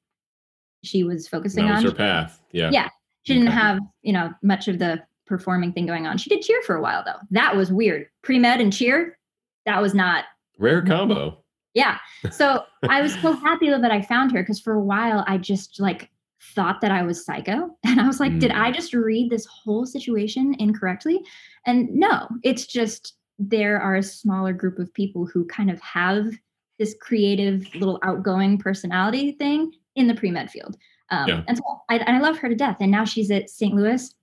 she 0.85 1.05
was 1.05 1.27
focusing 1.29 1.65
was 1.69 1.79
on. 1.79 1.85
her 1.85 1.93
path. 1.95 2.41
Yeah. 2.53 2.71
Yeah. 2.73 2.89
She 3.25 3.35
didn't 3.35 3.49
Okay. 3.49 3.57
have, 3.57 3.79
you 4.03 4.13
know, 4.13 4.33
much 4.43 4.69
of 4.69 4.79
the 4.79 5.03
performing 5.27 5.73
thing 5.73 5.87
going 5.87 6.07
on. 6.07 6.17
She 6.19 6.31
did 6.31 6.43
cheer 6.43 6.63
for 6.63 6.77
a 6.77 6.81
while 6.83 7.03
though. 7.05 7.19
That 7.31 7.57
was 7.57 7.73
weird. 7.73 8.07
Pre 8.23 8.39
med 8.39 8.61
and 8.61 8.73
cheer, 8.73 9.19
that 9.65 9.83
was 9.83 9.95
not 9.95 10.25
Rare 10.59 10.83
combo. 10.83 11.43
yeah. 11.75 11.99
So 12.31 12.63
I 12.89 13.03
was 13.03 13.15
so 13.21 13.33
happy 13.33 13.69
that 13.69 13.91
I 13.91 14.01
found 14.03 14.31
her 14.33 14.43
because 14.43 14.61
for 14.61 14.75
a 14.75 14.81
while 14.83 15.25
I 15.27 15.39
just 15.39 15.81
like 15.81 16.11
thought 16.55 16.81
that 16.83 16.93
I 16.93 17.03
was 17.03 17.25
psycho. 17.25 17.71
And 17.85 18.01
I 18.01 18.07
was 18.07 18.21
like, 18.21 18.39
did 18.39 18.53
Mm. 18.53 18.61
I 18.63 18.71
just 18.71 18.95
read 18.95 19.31
this 19.31 19.47
whole 19.47 19.85
situation 19.87 20.55
incorrectly? 20.61 21.21
And 21.67 21.89
no, 21.93 22.29
it's 22.45 22.67
just 22.67 23.15
there 23.39 23.81
are 23.81 23.97
a 23.97 24.03
smaller 24.03 24.53
group 24.53 24.79
of 24.79 24.95
people 24.95 25.27
who 25.27 25.45
kind 25.47 25.71
of 25.71 25.81
have 25.81 26.33
this 26.79 26.95
creative 27.01 27.75
little 27.75 27.99
outgoing 28.05 28.59
personality 28.59 29.33
thing 29.33 29.73
in 29.97 30.07
the 30.07 30.15
pre-med 30.15 30.51
field. 30.51 30.77
Um, 31.11 31.29
Yeah. 31.29 31.43
And 31.49 31.57
so 31.57 31.63
I, 31.89 31.97
and 31.99 32.17
I 32.17 32.21
love 32.21 32.39
her 32.39 32.49
to 32.49 32.55
death. 32.55 32.77
And 32.81 32.91
now 32.91 33.05
she's 33.05 33.31
at 33.31 33.51
St. 33.51 33.75
Louis 33.75 34.15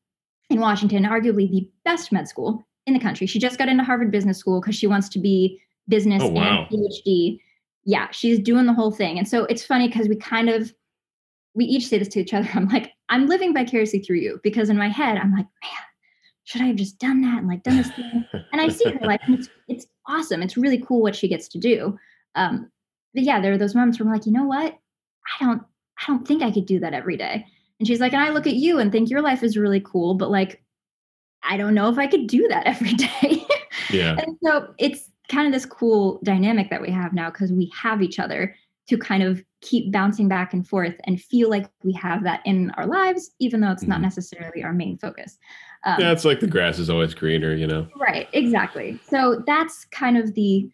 in 0.49 0.59
Washington, 0.59 1.03
arguably 1.03 1.49
the 1.49 1.69
best 1.85 2.11
med 2.11 2.27
school 2.27 2.65
in 2.85 2.93
the 2.93 2.99
country. 2.99 3.27
She 3.27 3.39
just 3.39 3.57
got 3.57 3.69
into 3.69 3.83
Harvard 3.83 4.11
Business 4.11 4.37
School 4.37 4.59
because 4.61 4.75
she 4.75 4.87
wants 4.87 5.09
to 5.09 5.19
be 5.19 5.59
business 5.87 6.21
Oh, 6.23 6.29
wow. 6.29 6.67
and 6.69 6.79
PhD. 6.79 7.39
Yeah, 7.85 8.07
she's 8.11 8.39
doing 8.39 8.65
the 8.65 8.73
whole 8.73 8.91
thing. 8.91 9.17
And 9.17 9.27
so 9.27 9.45
it's 9.45 9.65
funny 9.65 9.87
because 9.87 10.07
we 10.07 10.15
kind 10.15 10.49
of 10.49 10.73
we 11.55 11.65
each 11.65 11.87
say 11.87 11.99
this 11.99 12.07
to 12.09 12.19
each 12.21 12.33
other. 12.33 12.49
I'm 12.55 12.67
like, 12.69 12.91
I'm 13.09 13.27
living 13.27 13.53
vicariously 13.53 13.99
through 13.99 14.17
you 14.17 14.39
because 14.43 14.69
in 14.69 14.77
my 14.77 14.89
head, 14.89 15.17
I'm 15.17 15.31
like, 15.31 15.45
man, 15.61 15.83
should 16.45 16.61
I 16.61 16.65
have 16.65 16.75
just 16.77 16.97
done 16.99 17.21
that 17.21 17.39
and 17.39 17.47
like 17.47 17.63
done 17.63 17.77
this 17.77 17.91
thing? 17.91 18.25
And 18.51 18.59
I 18.61 18.67
see 18.69 18.89
her 18.89 19.05
life, 19.05 19.21
and 19.25 19.37
it's 19.39 19.49
it's 19.67 19.85
awesome. 20.07 20.41
It's 20.41 20.57
really 20.57 20.79
cool 20.79 21.01
what 21.01 21.15
she 21.15 21.27
gets 21.27 21.47
to 21.49 21.57
do. 21.59 21.97
Um, 22.35 22.69
but 23.13 23.23
yeah, 23.23 23.39
there 23.39 23.53
are 23.53 23.57
those 23.57 23.75
moments 23.75 23.99
where 23.99 24.07
I'm 24.07 24.13
like, 24.13 24.25
you 24.25 24.31
know 24.33 24.45
what? 24.45 24.77
I 25.39 25.43
don't 25.45 25.61
I 25.99 26.03
don't 26.07 26.27
think 26.27 26.41
I 26.43 26.51
could 26.51 26.65
do 26.65 26.79
that 26.79 26.93
every 26.93 27.17
day. 27.17 27.45
And 27.79 27.87
she's 27.87 27.99
like, 27.99 28.13
and 28.13 28.21
I 28.21 28.29
look 28.29 28.47
at 28.47 28.55
you 28.55 28.79
and 28.79 28.91
think 28.91 29.09
your 29.09 29.21
life 29.21 29.43
is 29.43 29.57
really 29.57 29.79
cool, 29.81 30.15
but 30.15 30.29
like, 30.31 30.63
I 31.43 31.57
don't 31.57 31.73
know 31.73 31.89
if 31.89 31.97
I 31.97 32.07
could 32.07 32.27
do 32.27 32.47
that 32.49 32.65
every 32.67 32.93
day. 32.93 33.45
Yeah. 33.91 34.15
and 34.17 34.37
so 34.43 34.73
it's 34.79 35.09
kind 35.29 35.47
of 35.47 35.53
this 35.53 35.65
cool 35.65 36.19
dynamic 36.23 36.69
that 36.69 36.81
we 36.81 36.89
have 36.91 37.13
now 37.13 37.29
because 37.29 37.51
we 37.51 37.71
have 37.75 38.01
each 38.01 38.19
other 38.19 38.55
to 38.87 38.97
kind 38.97 39.23
of 39.23 39.41
keep 39.61 39.91
bouncing 39.93 40.27
back 40.27 40.53
and 40.53 40.67
forth 40.67 40.95
and 41.05 41.21
feel 41.21 41.49
like 41.49 41.69
we 41.83 41.93
have 41.93 42.23
that 42.23 42.41
in 42.45 42.69
our 42.71 42.85
lives, 42.85 43.31
even 43.39 43.61
though 43.61 43.71
it's 43.71 43.83
not 43.83 43.99
Mhm. 43.99 44.03
necessarily 44.03 44.61
our 44.63 44.73
main 44.73 44.97
focus. 44.97 45.37
Um, 45.85 45.99
Yeah, 46.01 46.11
it's 46.11 46.25
like 46.25 46.41
the 46.41 46.47
grass 46.47 46.79
is 46.79 46.89
always 46.89 47.13
greener, 47.13 47.53
you 47.55 47.67
know. 47.67 47.87
Right, 47.97 48.27
exactly. 48.33 48.99
So 49.09 49.41
that's 49.47 49.85
kind 49.85 50.17
of 50.17 50.33
the 50.33 50.69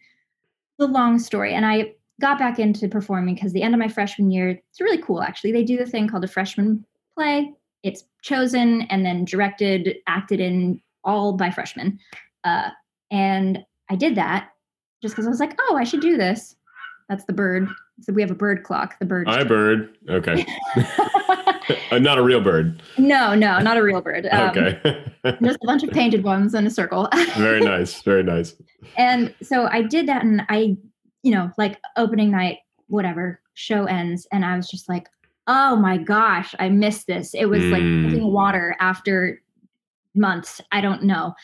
the 0.78 0.86
long 0.88 1.18
story. 1.18 1.52
And 1.54 1.64
I 1.66 1.94
got 2.20 2.38
back 2.38 2.58
into 2.58 2.88
performing 2.88 3.34
because 3.34 3.52
the 3.52 3.62
end 3.62 3.74
of 3.74 3.80
my 3.80 3.88
freshman 3.88 4.30
year, 4.30 4.50
it's 4.50 4.80
really 4.80 4.98
cool 5.02 5.22
actually. 5.22 5.52
They 5.52 5.64
do 5.64 5.76
the 5.76 5.86
thing 5.86 6.06
called 6.08 6.24
a 6.24 6.28
freshman 6.28 6.84
play. 7.16 7.52
It's 7.82 8.04
chosen 8.22 8.82
and 8.82 9.04
then 9.04 9.24
directed, 9.24 9.96
acted 10.06 10.38
in 10.38 10.80
all 11.02 11.32
by 11.32 11.50
freshmen. 11.50 11.98
Uh, 12.44 12.70
and 13.10 13.64
I 13.90 13.96
did 13.96 14.14
that 14.16 14.50
just 15.02 15.14
because 15.14 15.26
I 15.26 15.30
was 15.30 15.40
like, 15.40 15.58
oh, 15.60 15.76
I 15.76 15.84
should 15.84 16.00
do 16.02 16.16
this. 16.16 16.54
That's 17.08 17.24
the 17.24 17.32
bird. 17.32 17.68
So 18.02 18.12
we 18.12 18.22
have 18.22 18.30
a 18.30 18.34
bird 18.36 18.62
clock. 18.62 18.98
The 19.00 19.06
bird. 19.06 19.26
Hi, 19.28 19.42
bird. 19.44 19.96
Okay. 20.08 20.46
Uh, 21.92 21.98
not 21.98 22.18
a 22.18 22.22
real 22.22 22.40
bird. 22.40 22.82
no, 22.98 23.34
no, 23.34 23.58
not 23.60 23.76
a 23.76 23.82
real 23.82 24.00
bird. 24.00 24.26
Um, 24.32 24.50
Okay. 24.50 25.04
Just 25.42 25.58
a 25.62 25.66
bunch 25.66 25.82
of 25.84 25.90
painted 25.90 26.24
ones 26.24 26.54
in 26.54 26.66
a 26.66 26.70
circle. 26.70 27.08
very 27.36 27.60
nice. 27.60 28.02
Very 28.02 28.22
nice. 28.22 28.54
and 28.96 29.32
so 29.42 29.68
I 29.70 29.82
did 29.82 30.06
that, 30.08 30.24
and 30.24 30.42
I, 30.48 30.76
you 31.22 31.32
know, 31.32 31.50
like 31.58 31.78
opening 31.96 32.30
night, 32.30 32.58
whatever, 32.88 33.40
show 33.54 33.84
ends, 33.84 34.26
and 34.32 34.44
I 34.44 34.56
was 34.56 34.68
just 34.68 34.88
like, 34.88 35.08
oh 35.46 35.76
my 35.76 35.96
gosh, 35.96 36.54
I 36.58 36.68
missed 36.68 37.06
this. 37.06 37.34
It 37.34 37.46
was 37.46 37.64
like 37.64 37.82
Mm. 37.82 38.00
drinking 38.02 38.32
water 38.32 38.76
after 38.80 39.42
months. 40.14 40.60
I 40.72 40.80
don't 40.80 41.04
know. 41.04 41.34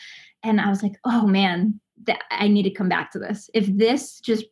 And 0.43 0.61
I 0.61 0.69
was 0.69 0.83
like, 0.83 0.93
oh 1.03 1.25
man, 1.27 1.79
th- 2.05 2.17
I 2.31 2.47
need 2.47 2.63
to 2.63 2.69
come 2.71 2.89
back 2.89 3.11
to 3.11 3.19
this. 3.19 3.49
If 3.53 3.65
this 3.67 4.19
just 4.19 4.45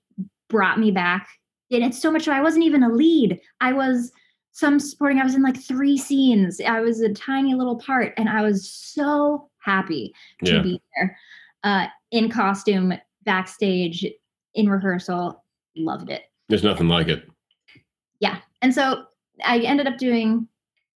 brought 0.49 0.79
me 0.79 0.91
back, 0.91 1.27
and 1.71 1.83
it's 1.83 2.01
so 2.01 2.11
much, 2.11 2.27
I 2.27 2.41
wasn't 2.41 2.65
even 2.65 2.83
a 2.83 2.89
lead. 2.89 3.39
I 3.61 3.73
was 3.73 4.11
some 4.51 4.79
supporting, 4.79 5.19
I 5.19 5.23
was 5.23 5.35
in 5.35 5.41
like 5.41 5.61
three 5.61 5.97
scenes. 5.97 6.61
I 6.61 6.79
was 6.79 7.01
a 7.01 7.13
tiny 7.13 7.55
little 7.55 7.77
part, 7.77 8.13
and 8.17 8.29
I 8.29 8.41
was 8.41 8.69
so 8.69 9.49
happy 9.59 10.13
to 10.43 10.53
Yeah. 10.55 10.61
be 10.61 10.81
there 10.95 11.17
uh, 11.63 11.87
in 12.11 12.29
costume, 12.29 12.93
backstage, 13.23 14.05
in 14.55 14.69
rehearsal. 14.69 15.43
Loved 15.75 16.09
it. 16.09 16.23
There's 16.49 16.63
nothing 16.63 16.87
like 16.87 17.07
it. 17.07 17.27
Yeah. 18.19 18.39
And 18.61 18.73
so 18.73 19.05
I 19.43 19.59
ended 19.59 19.87
up 19.87 19.97
doing 19.97 20.47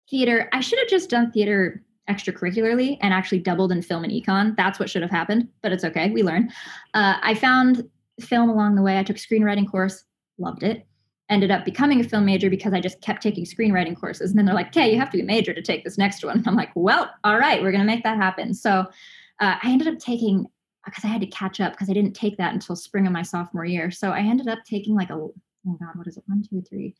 theater. 0.10 0.50
I 0.54 0.62
should 0.62 0.80
have 0.80 0.88
just 0.88 1.10
done 1.10 1.32
theater 1.32 1.84
extracurricularly 2.10 2.98
and 3.02 3.14
actually 3.14 3.40
doubled 3.40 3.72
in 3.72 3.82
film 3.82 4.04
and 4.04 4.12
econ. 4.12 4.56
That's 4.58 4.80
what 4.80 4.90
should 4.90 5.04
have 5.04 5.12
happened, 5.12 5.48
but 5.62 5.72
it's 5.72 5.84
okay. 5.84 6.10
We 6.10 6.24
learn. 6.24 6.50
Uh, 6.94 7.18
I 7.22 7.36
found 7.36 7.88
film 8.20 8.50
along 8.50 8.76
the 8.76 8.82
way. 8.82 8.98
I 8.98 9.04
took 9.04 9.18
screenwriting 9.18 9.70
course, 9.70 10.04
loved 10.38 10.64
it. 10.64 10.88
Ended 11.30 11.52
up 11.52 11.64
becoming 11.64 12.00
a 12.00 12.04
film 12.04 12.26
major 12.26 12.50
because 12.50 12.74
I 12.74 12.82
just 12.82 13.02
kept 13.02 13.22
taking 13.22 13.46
screenwriting 13.46 13.96
courses. 13.96 14.32
And 14.32 14.40
then 14.40 14.46
they're 14.46 14.56
like, 14.56 14.68
okay, 14.70 14.92
you 14.92 14.98
have 14.98 15.12
to 15.12 15.18
be 15.18 15.22
a 15.22 15.26
major 15.26 15.54
to 15.54 15.62
take 15.62 15.84
this 15.84 15.98
next 15.98 16.24
one. 16.24 16.40
And 16.40 16.48
I'm 16.48 16.56
like, 16.56 16.72
well, 16.74 17.12
all 17.24 17.38
right, 17.38 17.62
we're 17.62 17.72
going 17.72 17.86
to 17.86 17.86
make 17.86 18.04
that 18.04 18.18
happen. 18.18 18.56
So 18.56 18.86
uh, 19.40 19.56
I 19.62 19.70
ended 19.70 19.88
up 19.88 20.00
taking 20.00 20.48
because 20.86 21.04
I 21.04 21.08
had 21.08 21.22
to 21.22 21.28
catch 21.28 21.60
up 21.60 21.74
because 21.74 21.90
I 21.90 21.94
didn't 21.94 22.14
take 22.14 22.38
that 22.38 22.54
until 22.54 22.76
spring 22.76 23.06
of 23.06 23.14
my 23.14 23.22
sophomore 23.22 23.66
year. 23.66 23.92
So 23.92 24.12
I 24.12 24.20
ended 24.20 24.48
up 24.48 24.60
taking 24.66 24.96
like 24.96 25.10
a 25.10 25.14
oh 25.14 25.34
god, 25.66 25.96
what 25.96 26.08
is 26.08 26.18
it? 26.18 26.24
One, 26.28 26.44
two, 26.50 26.62
three. 26.62 26.96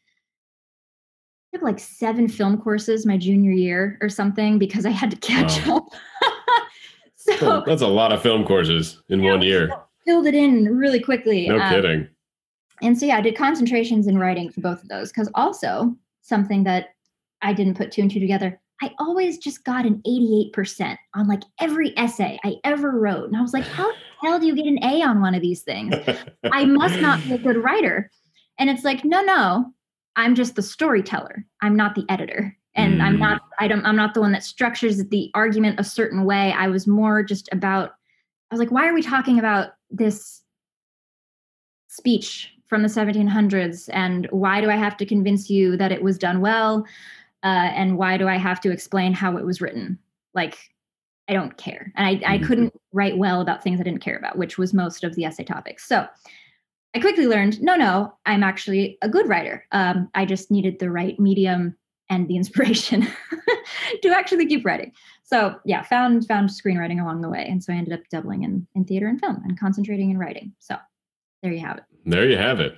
I 1.54 1.58
took 1.58 1.64
like 1.64 1.80
seven 1.80 2.28
film 2.28 2.62
courses 2.62 3.06
my 3.06 3.18
junior 3.18 3.52
year 3.52 3.98
or 4.02 4.10
something 4.10 4.60
because 4.60 4.86
I 4.86 4.92
had 4.92 5.10
to 5.12 5.18
catch 5.18 5.66
Wow. 5.66 5.78
up. 5.78 5.88
so 7.16 7.64
That's 7.66 7.82
a 7.82 7.88
lot 7.88 8.12
of 8.12 8.22
film 8.22 8.46
courses 8.46 9.02
in 9.10 9.22
Yeah, 9.24 9.32
one 9.32 9.42
year. 9.42 9.70
filled 10.06 10.28
it 10.28 10.36
in 10.36 10.66
really 10.66 11.00
quickly. 11.00 11.48
No 11.48 11.60
Um, 11.60 11.70
kidding. 11.70 12.08
and 12.82 12.98
so 13.00 13.06
yeah, 13.08 13.18
I 13.18 13.22
did 13.22 13.36
concentrations 13.36 14.08
in 14.08 14.18
writing 14.20 14.52
for 14.52 14.62
both 14.62 14.82
of 14.84 14.90
those 14.90 15.10
because 15.12 15.30
also 15.36 15.96
something 16.22 16.64
that 16.66 16.90
I 17.42 17.54
didn't 17.54 17.76
put 17.76 17.92
two 17.92 18.02
and 18.02 18.12
two 18.12 18.20
together. 18.20 18.60
I 18.82 18.94
always 19.00 19.38
just 19.38 19.64
got 19.66 19.86
an 19.86 20.02
88% 20.08 20.98
on 21.16 21.28
like 21.28 21.44
every 21.60 21.98
essay 21.98 22.40
I 22.44 22.56
ever 22.64 22.92
wrote. 22.92 23.26
And 23.26 23.36
I 23.36 23.42
was 23.42 23.54
like, 23.54 23.68
how 23.68 23.88
the 23.88 23.98
hell 24.24 24.40
do 24.40 24.48
you 24.48 24.56
get 24.56 24.66
an 24.66 24.84
A 24.84 25.04
on 25.04 25.22
one 25.22 25.36
of 25.36 25.42
these 25.42 25.62
things? 25.64 26.00
I 26.52 26.66
must 26.66 27.02
not 27.02 27.20
be 27.24 27.36
a 27.36 27.40
good 27.40 27.58
writer. 27.62 28.10
And 28.58 28.70
it's 28.70 28.84
like, 28.84 29.04
no, 29.04 29.22
no, 29.22 29.74
I'm 30.16 30.36
just 30.36 30.56
the 30.56 30.62
storyteller. 30.62 31.46
I'm 31.62 31.76
not 31.76 31.96
the 31.96 32.06
editor. 32.10 32.56
And 32.76 33.02
I'm 33.02 33.16
Mm. 33.16 33.20
not, 33.20 33.42
I 33.60 33.68
don't, 33.68 33.86
I'm 33.86 33.96
not 33.96 34.14
the 34.14 34.22
one 34.22 34.32
that 34.32 34.44
structures 34.44 35.04
the 35.06 35.32
argument 35.34 35.80
a 35.80 35.84
certain 35.84 36.24
way. 36.24 36.54
I 36.54 36.68
was 36.68 36.88
more 36.88 37.24
just 37.24 37.50
about, 37.52 37.92
I 38.52 38.56
was 38.56 38.60
like, 38.60 38.72
why 38.72 38.88
are 38.88 38.94
we 38.94 39.02
talking 39.02 39.40
about 39.40 39.72
this 39.90 40.42
speech 41.88 42.54
from 42.68 42.84
the 42.84 42.88
1700s? 42.88 43.90
And 43.92 44.28
why 44.32 44.62
do 44.62 44.70
I 44.70 44.76
have 44.76 44.96
to 44.98 45.06
convince 45.06 45.50
you 45.50 45.76
that 45.78 45.92
it 45.92 46.04
was 46.04 46.18
done 46.18 46.40
well? 46.42 46.86
Uh, 47.44 47.72
and 47.74 47.98
why 47.98 48.18
do 48.18 48.28
I 48.28 48.38
have 48.38 48.60
to 48.62 48.72
explain 48.72 49.14
how 49.14 49.38
it 49.38 49.46
was 49.46 49.62
written? 49.62 49.98
Like, 50.34 50.58
I 51.28 51.34
don't 51.34 51.56
care. 51.58 51.92
And 51.96 52.08
I, 52.08 52.34
I 52.34 52.38
Mhm. 52.40 52.44
couldn't 52.46 52.74
write 52.92 53.18
well 53.18 53.40
about 53.42 53.64
things 53.64 53.80
I 53.80 53.84
didn't 53.84 54.02
care 54.02 54.18
about, 54.18 54.38
which 54.38 54.58
was 54.58 54.74
most 54.74 55.04
of 55.04 55.16
the 55.16 55.26
essay 55.26 55.44
topics. 55.44 55.88
So 55.88 56.08
I 56.96 57.00
quickly 57.00 57.28
learned 57.28 57.62
no, 57.62 57.76
no, 57.76 58.14
I'm 58.26 58.44
actually 58.44 58.98
a 59.02 59.10
good 59.10 59.30
writer. 59.30 59.64
Um, 59.72 60.10
I 60.16 60.26
just 60.26 60.50
needed 60.50 60.80
the 60.80 60.90
right 60.90 61.20
medium 61.20 61.78
and 62.10 62.28
the 62.28 62.36
inspiration 62.42 63.08
to 64.02 64.10
actually 64.10 64.48
keep 64.48 64.66
writing. 64.66 64.92
So 65.24 65.60
yeah, 65.66 65.84
found 65.84 66.26
found 66.28 66.50
screenwriting 66.50 67.00
along 67.00 67.22
the 67.22 67.30
way. 67.30 67.46
And 67.48 67.64
so 67.64 67.72
I 67.72 67.76
ended 67.76 67.94
up 67.94 68.02
doubling 68.10 68.42
in, 68.44 68.66
in 68.74 68.84
theater 68.86 69.08
and 69.08 69.20
film 69.20 69.42
and 69.46 69.60
concentrating 69.60 70.10
in 70.10 70.18
writing. 70.18 70.52
So 70.58 70.76
there 71.44 71.54
you 71.54 71.60
have 71.60 71.78
it. 71.78 71.84
there 72.06 72.28
you 72.28 72.38
have 72.38 72.60
it. 72.60 72.74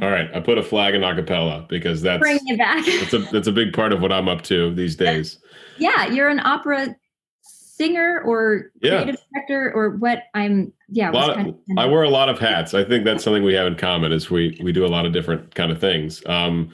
All 0.00 0.10
right. 0.10 0.30
I 0.34 0.40
put 0.40 0.56
a 0.58 0.62
flag 0.62 0.94
in 0.94 1.02
acapella 1.02 1.68
because 1.68 2.00
that's 2.00 2.20
Bringing 2.20 2.48
it 2.48 2.58
back. 2.58 2.84
that's 2.86 3.12
a 3.12 3.18
that's 3.30 3.46
a 3.48 3.52
big 3.52 3.72
part 3.74 3.92
of 3.92 4.00
what 4.00 4.10
I'm 4.12 4.28
up 4.28 4.42
to 4.44 4.74
these 4.74 4.96
days. 4.96 5.38
yeah, 5.78 6.06
you're 6.06 6.28
an 6.28 6.40
opera 6.40 6.96
singer 7.42 8.22
or 8.24 8.70
Yeah. 8.80 9.02
creative 9.02 9.20
director 9.34 9.72
or 9.74 9.90
what 9.96 10.22
I'm 10.34 10.72
yeah, 10.88 11.10
A 11.10 11.12
was 11.12 11.26
lot 11.28 11.36
kind 11.36 11.48
of, 11.50 11.54
of- 11.54 11.60
I 11.78 11.84
wear 11.86 12.04
a 12.04 12.08
lot 12.10 12.28
of 12.30 12.38
hats. 12.38 12.72
I 12.72 12.84
think 12.84 13.04
that's 13.04 13.22
something 13.22 13.42
we 13.42 13.52
have 13.54 13.66
in 13.66 13.74
common 13.76 14.12
is 14.12 14.30
we 14.30 14.58
we 14.62 14.72
do 14.72 14.84
a 14.86 14.88
lot 14.88 15.04
of 15.04 15.12
different 15.12 15.54
kind 15.54 15.70
of 15.70 15.78
things. 15.78 16.22
Um, 16.26 16.70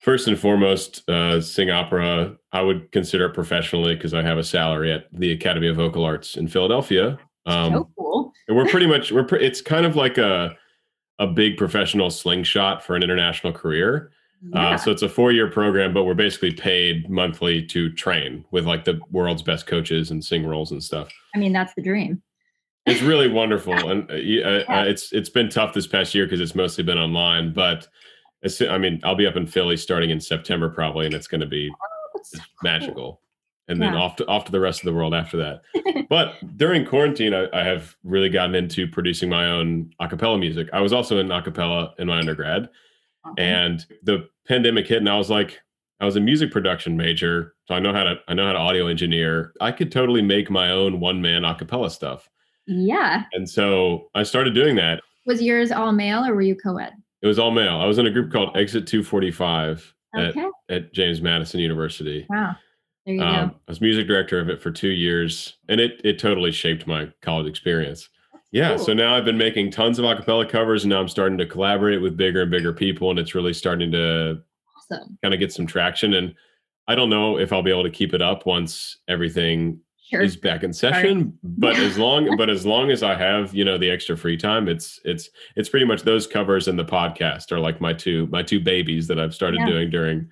first 0.00 0.26
and 0.26 0.36
foremost, 0.38 1.08
uh, 1.08 1.40
sing 1.40 1.70
opera. 1.70 2.36
I 2.52 2.62
would 2.62 2.90
consider 2.90 3.26
it 3.26 3.34
professionally 3.34 3.94
because 3.94 4.12
I 4.14 4.22
have 4.22 4.38
a 4.38 4.44
salary 4.44 4.90
at 4.90 5.06
the 5.12 5.30
Academy 5.30 5.68
of 5.68 5.76
Vocal 5.76 6.04
Arts 6.04 6.36
in 6.36 6.48
Philadelphia. 6.48 7.18
Um, 7.46 7.72
so 7.72 7.90
cool. 7.96 8.32
and 8.48 8.56
we're 8.56 8.66
pretty 8.66 8.86
much 8.86 9.12
we're 9.12 9.24
pre- 9.24 9.44
it's 9.44 9.60
kind 9.60 9.86
of 9.86 9.94
like 9.94 10.18
a 10.18 10.56
a 11.18 11.26
big 11.26 11.56
professional 11.56 12.10
slingshot 12.10 12.84
for 12.84 12.94
an 12.96 13.02
international 13.02 13.52
career. 13.52 14.10
Yeah. 14.42 14.70
Uh, 14.70 14.76
so 14.78 14.90
it's 14.92 15.02
a 15.02 15.08
four 15.08 15.32
year 15.32 15.50
program, 15.50 15.92
but 15.92 16.04
we're 16.04 16.14
basically 16.14 16.52
paid 16.52 17.10
monthly 17.10 17.64
to 17.66 17.92
train 17.92 18.44
with 18.52 18.66
like 18.66 18.84
the 18.84 19.00
world's 19.10 19.42
best 19.42 19.66
coaches 19.66 20.10
and 20.12 20.24
sing 20.24 20.46
roles 20.46 20.70
and 20.70 20.82
stuff. 20.82 21.08
I 21.34 21.38
mean, 21.38 21.52
that's 21.52 21.74
the 21.74 21.82
dream. 21.82 22.22
It's 22.86 23.02
really 23.02 23.28
wonderful, 23.28 23.74
and 23.90 24.08
uh, 24.10 24.14
uh, 24.14 24.16
Yeah. 24.16 24.64
uh, 24.68 24.84
it's 24.84 25.12
it's 25.12 25.28
been 25.28 25.48
tough 25.48 25.74
this 25.74 25.86
past 25.86 26.14
year 26.14 26.24
because 26.24 26.40
it's 26.40 26.54
mostly 26.54 26.84
been 26.84 26.98
online. 26.98 27.52
But 27.52 27.88
I 28.70 28.78
mean, 28.78 29.00
I'll 29.02 29.16
be 29.16 29.26
up 29.26 29.36
in 29.36 29.46
Philly 29.46 29.76
starting 29.76 30.10
in 30.10 30.20
September 30.20 30.68
probably, 30.68 31.06
and 31.06 31.14
it's 31.14 31.26
going 31.26 31.40
to 31.40 31.46
be 31.46 31.70
so 32.22 32.38
just 32.62 32.94
cool. 32.94 33.20
And 33.68 33.80
then 33.82 33.92
Yeah. 33.92 34.00
off 34.00 34.16
to 34.16 34.26
off 34.26 34.44
to 34.46 34.52
the 34.52 34.60
rest 34.60 34.80
of 34.80 34.86
the 34.86 34.94
world 34.94 35.12
after 35.14 35.36
that. 35.36 36.06
but 36.08 36.34
during 36.56 36.84
quarantine, 36.86 37.34
I, 37.34 37.48
I 37.52 37.62
have 37.64 37.96
really 38.02 38.28
gotten 38.30 38.54
into 38.54 38.86
producing 38.88 39.28
my 39.28 39.46
own 39.50 39.90
a 40.00 40.08
cappella 40.08 40.38
music. 40.38 40.68
I 40.72 40.80
was 40.80 40.92
also 40.92 41.18
in 41.18 41.30
a 41.30 41.42
cappella 41.42 41.92
in 41.98 42.06
my 42.06 42.18
undergrad, 42.18 42.68
Awesome. 43.24 43.34
and 43.38 43.86
the 44.04 44.28
pandemic 44.46 44.86
hit, 44.86 44.98
and 44.98 45.08
I 45.08 45.18
was 45.18 45.28
like, 45.28 45.60
I 46.00 46.04
was 46.06 46.16
a 46.16 46.20
music 46.20 46.50
production 46.50 46.96
major, 46.96 47.54
so 47.66 47.74
I 47.74 47.78
know 47.80 47.92
how 47.92 48.04
to 48.04 48.14
I 48.28 48.34
know 48.34 48.46
how 48.46 48.52
to 48.52 48.58
audio 48.58 48.86
engineer. 48.86 49.52
I 49.60 49.70
could 49.72 49.92
totally 49.92 50.22
make 50.22 50.48
my 50.50 50.70
own 50.70 51.00
one 51.00 51.20
man 51.20 51.44
a 51.44 51.54
cappella 51.54 51.90
stuff, 51.90 52.28
yeah. 52.66 53.24
and 53.34 53.48
so 53.48 54.08
I 54.14 54.22
started 54.22 54.54
doing 54.54 54.76
that. 54.76 55.02
Was 55.26 55.42
yours 55.42 55.72
all 55.72 55.92
male 55.92 56.24
or 56.24 56.34
were 56.34 56.40
you 56.40 56.56
co-ed? 56.56 56.92
It 57.20 57.26
was 57.26 57.38
all 57.38 57.50
male. 57.50 57.76
I 57.80 57.84
was 57.84 57.98
in 57.98 58.06
a 58.06 58.10
group 58.10 58.32
called 58.32 58.56
Exit 58.56 58.86
245 58.86 59.94
Okay. 60.16 60.40
at, 60.70 60.74
at 60.74 60.94
James 60.94 61.20
Madison 61.20 61.60
University. 61.60 62.24
Wow. 62.30 62.56
Um. 63.08 63.20
I 63.22 63.50
was 63.70 63.80
music 63.80 64.06
director 64.06 64.38
of 64.38 64.48
it 64.50 64.60
for 64.62 64.70
two 64.70 64.90
years, 64.90 65.56
and 65.68 65.80
it 65.80 66.00
it 66.04 66.18
totally 66.18 66.52
shaped 66.52 66.86
my 66.86 67.08
college 67.22 67.46
experience. 67.46 68.08
Yeah, 68.52 68.76
so 68.78 68.94
now 68.94 69.14
I've 69.14 69.24
been 69.26 69.36
making 69.38 69.70
tons 69.72 69.98
of 69.98 70.04
acapella 70.06 70.48
covers, 70.48 70.84
and 70.84 70.90
now 70.90 71.00
I'm 71.00 71.08
starting 71.08 71.36
to 71.38 71.46
collaborate 71.46 72.00
with 72.00 72.16
bigger 72.16 72.42
and 72.42 72.50
bigger 72.50 72.72
people, 72.72 73.10
and 73.10 73.18
it's 73.18 73.34
really 73.34 73.52
starting 73.52 73.92
to 73.92 74.38
Awesome. 74.90 75.18
kind 75.22 75.34
of 75.34 75.40
get 75.40 75.52
some 75.52 75.66
traction. 75.66 76.14
And 76.14 76.34
I 76.86 76.94
don't 76.94 77.10
know 77.10 77.38
if 77.38 77.52
I'll 77.52 77.62
be 77.62 77.70
able 77.70 77.82
to 77.84 77.90
keep 77.90 78.14
it 78.14 78.22
up 78.22 78.46
once 78.46 78.96
everything 79.08 79.80
Sure. 80.10 80.22
is 80.22 80.36
back 80.38 80.62
in 80.64 80.72
session. 80.72 81.38
But 81.42 81.76
as 81.76 81.98
long 82.06 82.34
but 82.38 82.48
as 82.48 82.64
long 82.64 82.90
as 82.90 83.02
I 83.02 83.14
have 83.14 83.54
you 83.54 83.62
know 83.66 83.76
the 83.76 83.90
extra 83.90 84.16
free 84.16 84.38
time, 84.38 84.66
it's 84.66 84.98
it's 85.04 85.28
it's 85.56 85.68
pretty 85.68 85.84
much 85.84 86.02
those 86.02 86.26
covers 86.26 86.68
and 86.68 86.78
the 86.78 86.84
podcast 86.86 87.52
are 87.52 87.60
like 87.60 87.82
my 87.82 87.92
two 87.92 88.26
my 88.28 88.42
two 88.42 88.60
babies 88.60 89.06
that 89.08 89.18
I've 89.20 89.34
started 89.34 89.60
Yeah. 89.60 89.66
doing 89.66 89.90
during 89.90 90.30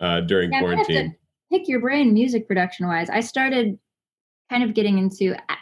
uh 0.00 0.22
during 0.22 0.50
Yeah, 0.50 0.58
I'm 0.58 0.64
gonna 0.64 0.76
have 0.78 0.86
to 0.88 0.92
quarantine. 0.92 1.16
Pick 1.54 1.68
your 1.68 1.80
brain 1.80 2.12
music 2.12 2.48
production 2.48 2.86
wise. 2.86 3.08
I 3.08 3.20
started 3.20 3.78
kind 4.50 4.64
of 4.64 4.74
getting 4.74 4.98
into 4.98 5.34
uh, 5.34 5.56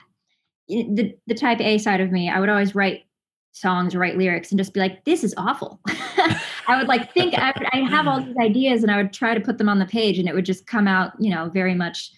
the 0.68 1.14
the 1.26 1.34
type 1.34 1.61
A 1.61 1.78
side 1.78 2.01
of 2.01 2.11
me. 2.11 2.30
I 2.30 2.40
would 2.40 2.49
always 2.49 2.74
write 2.74 3.03
songs, 3.53 3.95
write 3.95 4.16
lyrics, 4.16 4.51
and 4.51 4.59
just 4.59 4.72
be 4.72 4.80
like, 4.80 5.05
"This 5.05 5.22
is 5.22 5.34
awful." 5.36 5.80
I 6.68 6.76
would 6.78 6.88
like 6.88 7.12
think 7.12 7.34
I 7.34 7.53
would, 7.57 7.66
I'd 7.72 7.90
have 7.90 8.07
all 8.07 8.22
these 8.22 8.36
ideas, 8.38 8.82
and 8.82 8.90
I 8.90 8.97
would 8.97 9.12
try 9.12 9.34
to 9.34 9.40
put 9.40 9.59
them 9.59 9.68
on 9.68 9.78
the 9.78 9.86
page, 9.86 10.18
and 10.18 10.28
it 10.28 10.34
would 10.34 10.47
just 10.47 10.66
come 10.66 10.88
out, 10.88 11.12
you 11.18 11.30
know, 11.30 11.51
very 11.51 11.74
much 11.74 12.11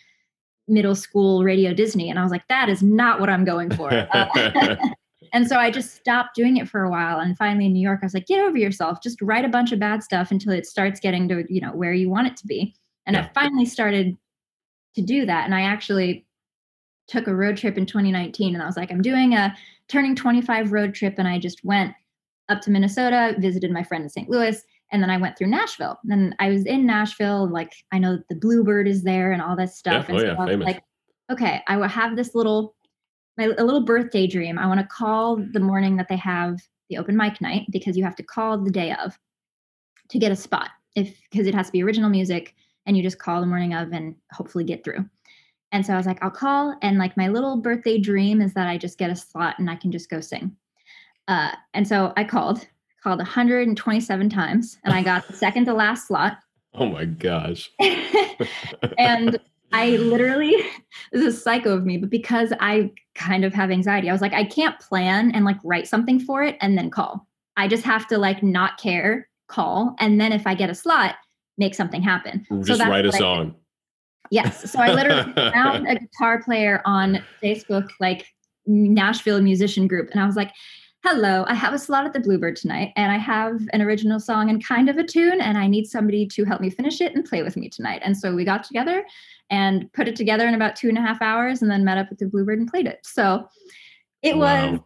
middle 0.68 0.94
school 0.94 1.42
radio 1.44 1.74
Disney. 1.74 2.08
And 2.08 2.18
I 2.18 2.22
was 2.22 2.30
like, 2.30 2.46
"That 2.48 2.68
is 2.68 2.82
not 2.82 3.18
what 3.18 3.28
I'm 3.28 3.44
going 3.44 3.70
for." 3.74 3.90
Uh, 4.14 4.76
and 5.32 5.48
so 5.48 5.56
I 5.56 5.72
just 5.72 5.96
stopped 5.96 6.36
doing 6.36 6.58
it 6.58 6.68
for 6.68 6.84
a 6.84 6.90
while. 6.90 7.18
And 7.18 7.36
finally 7.36 7.66
in 7.66 7.72
New 7.72 7.82
York, 7.82 8.00
I 8.02 8.06
was 8.06 8.14
like, 8.14 8.26
get 8.26 8.40
over 8.40 8.56
yourself. 8.56 9.02
Just 9.02 9.20
write 9.20 9.44
a 9.44 9.48
bunch 9.48 9.72
of 9.72 9.80
bad 9.80 10.04
stuff 10.04 10.30
until 10.30 10.52
it 10.52 10.64
starts 10.64 11.00
getting 11.00 11.28
to, 11.28 11.44
you 11.52 11.60
know, 11.60 11.72
where 11.72 11.92
you 11.92 12.08
want 12.08 12.28
it 12.28 12.36
to 12.36 12.46
be. 12.46 12.76
And 13.06 13.14
Yeah. 13.16 13.24
I 13.24 13.28
finally 13.40 13.66
started 13.66 14.16
to 14.96 15.02
do 15.02 15.26
that. 15.26 15.44
And 15.44 15.54
I 15.54 15.62
actually 15.62 16.26
took 17.08 17.26
a 17.26 17.34
road 17.34 17.56
trip 17.56 17.76
in 17.76 17.84
2019 17.86 18.54
and 18.54 18.62
I 18.62 18.66
was 18.66 18.76
like, 18.76 18.90
I'm 18.90 19.02
doing 19.02 19.34
a 19.34 19.54
turning 19.88 20.14
25 20.14 20.72
road 20.72 20.94
trip. 20.94 21.14
And 21.18 21.28
I 21.28 21.38
just 21.38 21.64
went 21.64 21.92
up 22.48 22.60
to 22.62 22.70
Minnesota, 22.70 23.34
visited 23.38 23.70
my 23.70 23.82
friend 23.82 24.04
in 24.04 24.08
St. 24.10 24.28
Louis, 24.28 24.62
and 24.92 25.02
then 25.02 25.10
I 25.10 25.16
went 25.16 25.36
through 25.36 25.48
Nashville. 25.48 25.98
And 26.10 26.34
I 26.38 26.48
was 26.50 26.64
in 26.64 26.86
Nashville, 26.86 27.48
like 27.48 27.72
I 27.92 27.98
know 27.98 28.16
that 28.16 28.28
the 28.28 28.36
Bluebird 28.36 28.86
is 28.88 29.02
there 29.02 29.32
and 29.32 29.42
all 29.42 29.56
this 29.56 29.76
stuff. 29.76 30.06
Yeah. 30.08 30.14
and 30.14 30.16
Oh, 30.16 30.18
so 30.20 30.26
yeah, 30.26 30.32
I 30.34 30.40
was 30.40 30.48
famous. 30.50 30.66
like, 30.66 30.82
okay, 31.32 31.62
I 31.68 31.76
will 31.76 31.88
have 31.88 32.16
this 32.16 32.34
little 32.34 32.74
my 33.36 33.44
a 33.58 33.64
little 33.64 33.82
birthday 33.82 34.26
dream. 34.28 34.58
I 34.58 34.66
want 34.66 34.78
to 34.80 34.86
call 34.86 35.36
the 35.36 35.58
morning 35.60 35.96
that 35.96 36.06
they 36.08 36.16
have 36.16 36.60
the 36.88 36.98
open 36.98 37.16
mic 37.16 37.40
night 37.40 37.66
because 37.70 37.96
you 37.96 38.04
have 38.04 38.14
to 38.16 38.22
call 38.22 38.56
the 38.58 38.70
day 38.70 38.94
of 39.04 39.18
to 40.10 40.18
get 40.18 40.30
a 40.30 40.36
spot. 40.36 40.70
If 40.94 41.18
because 41.30 41.46
it 41.48 41.54
has 41.54 41.66
to 41.66 41.72
be 41.72 41.82
original 41.82 42.08
music 42.10 42.54
and 42.86 42.96
you 42.96 43.02
just 43.02 43.18
call 43.18 43.40
the 43.40 43.46
morning 43.46 43.74
of 43.74 43.92
and 43.92 44.14
hopefully 44.32 44.64
get 44.64 44.84
through. 44.84 45.04
And 45.72 45.84
so 45.84 45.92
I 45.92 45.96
was 45.96 46.06
like, 46.06 46.22
I'll 46.22 46.30
call 46.30 46.76
and 46.82 46.98
like 46.98 47.16
my 47.16 47.28
little 47.28 47.56
birthday 47.56 47.98
dream 47.98 48.40
is 48.40 48.54
that 48.54 48.68
I 48.68 48.78
just 48.78 48.98
get 48.98 49.10
a 49.10 49.16
slot 49.16 49.58
and 49.58 49.68
I 49.68 49.76
can 49.76 49.90
just 49.90 50.08
go 50.08 50.20
sing. 50.20 50.54
Uh, 51.26 51.52
and 51.72 51.86
so 51.86 52.12
I 52.16 52.24
called, 52.24 52.66
called 53.02 53.18
127 53.18 54.28
times 54.28 54.78
and 54.84 54.94
I 54.94 55.02
got 55.02 55.26
the 55.26 55.32
second 55.36 55.64
to 55.66 55.74
last 55.74 56.06
slot. 56.06 56.38
oh 56.74 56.86
my 56.86 57.04
gosh. 57.04 57.70
and 58.98 59.38
I 59.72 59.96
literally, 59.96 60.54
this 61.10 61.34
is 61.34 61.42
psycho 61.42 61.74
of 61.74 61.84
me, 61.84 61.96
but 61.96 62.10
because 62.10 62.52
I 62.60 62.92
kind 63.16 63.44
of 63.44 63.52
have 63.54 63.72
anxiety, 63.72 64.08
I 64.08 64.12
was 64.12 64.20
like, 64.20 64.32
I 64.32 64.44
can't 64.44 64.78
plan 64.78 65.32
and 65.32 65.44
like 65.44 65.58
write 65.64 65.88
something 65.88 66.20
for 66.20 66.44
it 66.44 66.56
and 66.60 66.78
then 66.78 66.90
call. 66.90 67.26
I 67.56 67.66
just 67.66 67.84
have 67.84 68.06
to 68.08 68.18
like 68.18 68.44
not 68.44 68.78
care, 68.78 69.28
call. 69.48 69.96
And 69.98 70.20
then 70.20 70.32
if 70.32 70.46
I 70.46 70.54
get 70.54 70.70
a 70.70 70.74
slot, 70.74 71.16
make 71.58 71.74
something 71.74 72.02
happen. 72.02 72.46
Just 72.64 72.78
that's 72.78 72.88
write 72.90 73.04
a 73.04 73.08
what 73.08 73.14
I 73.14 73.18
did. 73.18 73.18
song. 73.18 73.54
Yes. 74.30 74.70
So 74.70 74.80
I 74.80 74.92
literally 74.92 75.32
found 75.52 75.86
a 75.86 75.96
guitar 75.98 76.42
player 76.42 76.82
on 76.84 77.22
Facebook, 77.42 77.88
like 78.00 78.26
Nashville 78.66 79.42
musician 79.42 79.86
group. 79.86 80.10
And 80.10 80.20
I 80.20 80.26
was 80.26 80.36
like, 80.36 80.50
hello, 81.04 81.44
I 81.46 81.54
have 81.54 81.74
a 81.74 81.78
slot 81.78 82.06
at 82.06 82.14
the 82.14 82.20
Bluebird 82.20 82.56
tonight, 82.56 82.90
and 82.96 83.12
I 83.12 83.18
have 83.18 83.60
an 83.74 83.82
original 83.82 84.18
song 84.18 84.48
and 84.48 84.64
kind 84.64 84.88
of 84.88 84.96
a 84.96 85.04
tune, 85.04 85.38
and 85.42 85.58
I 85.58 85.66
need 85.66 85.84
somebody 85.84 86.26
to 86.28 86.44
help 86.44 86.62
me 86.62 86.70
finish 86.70 87.02
it 87.02 87.14
and 87.14 87.22
play 87.26 87.42
with 87.42 87.58
me 87.58 87.68
tonight. 87.68 88.00
And 88.02 88.16
so 88.16 88.34
we 88.34 88.42
got 88.42 88.64
together 88.64 89.04
and 89.50 89.92
put 89.92 90.08
it 90.08 90.16
together 90.16 90.46
in 90.48 90.54
about 90.54 90.76
two 90.76 90.88
and 90.88 90.96
a 90.96 91.02
half 91.02 91.20
hours 91.20 91.60
and 91.60 91.70
then 91.70 91.84
met 91.84 91.98
up 91.98 92.06
at 92.10 92.18
the 92.18 92.26
Bluebird 92.26 92.58
and 92.58 92.66
played 92.70 92.86
it. 92.86 93.00
So 93.04 93.46
it 94.22 94.38
Wow. 94.38 94.70
was 94.72 94.80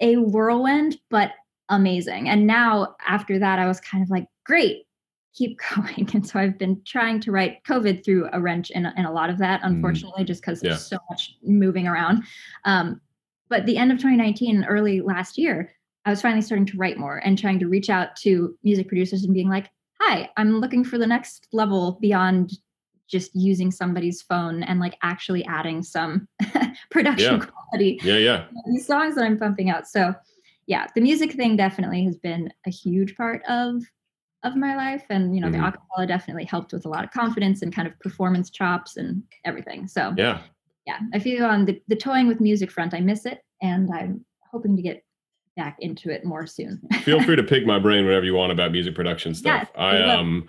a 0.00 0.16
whirlwind, 0.18 0.96
but 1.10 1.32
amazing. 1.68 2.28
And 2.28 2.46
now 2.46 2.94
after 3.08 3.40
that, 3.40 3.58
I 3.58 3.66
was 3.66 3.80
kind 3.80 4.04
of 4.04 4.10
like, 4.10 4.26
great, 4.46 4.84
keep 5.34 5.58
going. 5.76 6.08
And 6.14 6.26
so 6.26 6.38
I've 6.38 6.58
been 6.58 6.80
trying 6.84 7.20
to 7.20 7.32
write 7.32 7.62
COVID 7.64 8.04
through 8.04 8.28
a 8.32 8.40
wrench 8.40 8.70
in, 8.70 8.86
in 8.96 9.04
a 9.04 9.12
lot 9.12 9.30
of 9.30 9.38
that, 9.38 9.60
unfortunately, 9.62 10.24
just 10.24 10.40
because 10.40 10.62
Yeah. 10.62 10.70
there's 10.70 10.86
so 10.86 10.98
much 11.10 11.36
moving 11.42 11.86
around. 11.86 12.22
Um, 12.64 13.00
but 13.48 13.66
the 13.66 13.76
end 13.76 13.92
of 13.92 13.98
2019, 13.98 14.56
and 14.56 14.64
early 14.68 15.00
last 15.00 15.36
year, 15.36 15.72
I 16.06 16.10
was 16.10 16.22
finally 16.22 16.42
starting 16.42 16.66
to 16.66 16.76
write 16.76 16.98
more 16.98 17.18
and 17.18 17.38
trying 17.38 17.58
to 17.60 17.66
reach 17.68 17.90
out 17.90 18.16
to 18.16 18.56
music 18.62 18.88
producers 18.88 19.24
and 19.24 19.32
being 19.34 19.48
like, 19.48 19.70
hi, 20.00 20.28
I'm 20.36 20.60
looking 20.60 20.84
for 20.84 20.98
the 20.98 21.06
next 21.06 21.48
level 21.52 21.98
beyond 22.00 22.52
just 23.06 23.34
using 23.34 23.70
somebody's 23.70 24.22
phone 24.22 24.62
and 24.62 24.80
like 24.80 24.96
actually 25.02 25.44
adding 25.46 25.82
some 25.82 26.26
production 26.90 27.34
Yeah. 27.40 27.46
quality 27.46 28.00
Yeah, 28.02 28.16
yeah. 28.18 28.44
these 28.66 28.86
songs 28.86 29.14
that 29.14 29.24
I'm 29.24 29.38
pumping 29.38 29.70
out. 29.70 29.86
So 29.86 30.14
yeah, 30.66 30.86
the 30.94 31.00
music 31.02 31.32
thing 31.32 31.56
definitely 31.56 32.04
has 32.04 32.16
been 32.16 32.50
a 32.66 32.70
huge 32.70 33.14
part 33.16 33.42
of 33.48 33.82
of 34.44 34.54
my 34.56 34.76
life. 34.76 35.04
And 35.10 35.34
you 35.34 35.40
know, 35.40 35.48
Mhm. 35.48 35.52
the 35.52 35.58
acapella 35.58 36.06
definitely 36.06 36.44
helped 36.44 36.72
with 36.72 36.84
a 36.84 36.88
lot 36.88 37.02
of 37.04 37.10
confidence 37.10 37.62
and 37.62 37.74
kind 37.74 37.88
of 37.88 37.98
performance 37.98 38.50
chops 38.50 38.96
and 38.96 39.22
everything. 39.44 39.88
So 39.88 40.14
Yeah. 40.16 40.40
yeah, 40.86 41.00
I 41.12 41.18
feel 41.18 41.44
on 41.44 41.64
the, 41.64 41.80
the 41.88 41.96
toying 41.96 42.28
with 42.28 42.40
music 42.40 42.70
front, 42.70 42.94
I 42.94 43.00
miss 43.00 43.26
it 43.26 43.40
and 43.62 43.90
I'm 43.92 44.24
hoping 44.52 44.76
to 44.76 44.82
get 44.82 45.02
back 45.56 45.76
into 45.80 46.10
it 46.10 46.24
more 46.24 46.46
soon. 46.46 46.80
Feel 47.02 47.22
free 47.22 47.36
to 47.36 47.42
pick 47.54 47.64
my 47.66 47.78
brain 47.78 48.04
whenever 48.04 48.24
you 48.26 48.34
want 48.34 48.52
about 48.52 48.70
music 48.72 48.94
production 48.94 49.34
stuff. 49.34 49.68
Yes, 49.68 49.70
I 49.76 49.96
I 49.98 50.14
um 50.16 50.46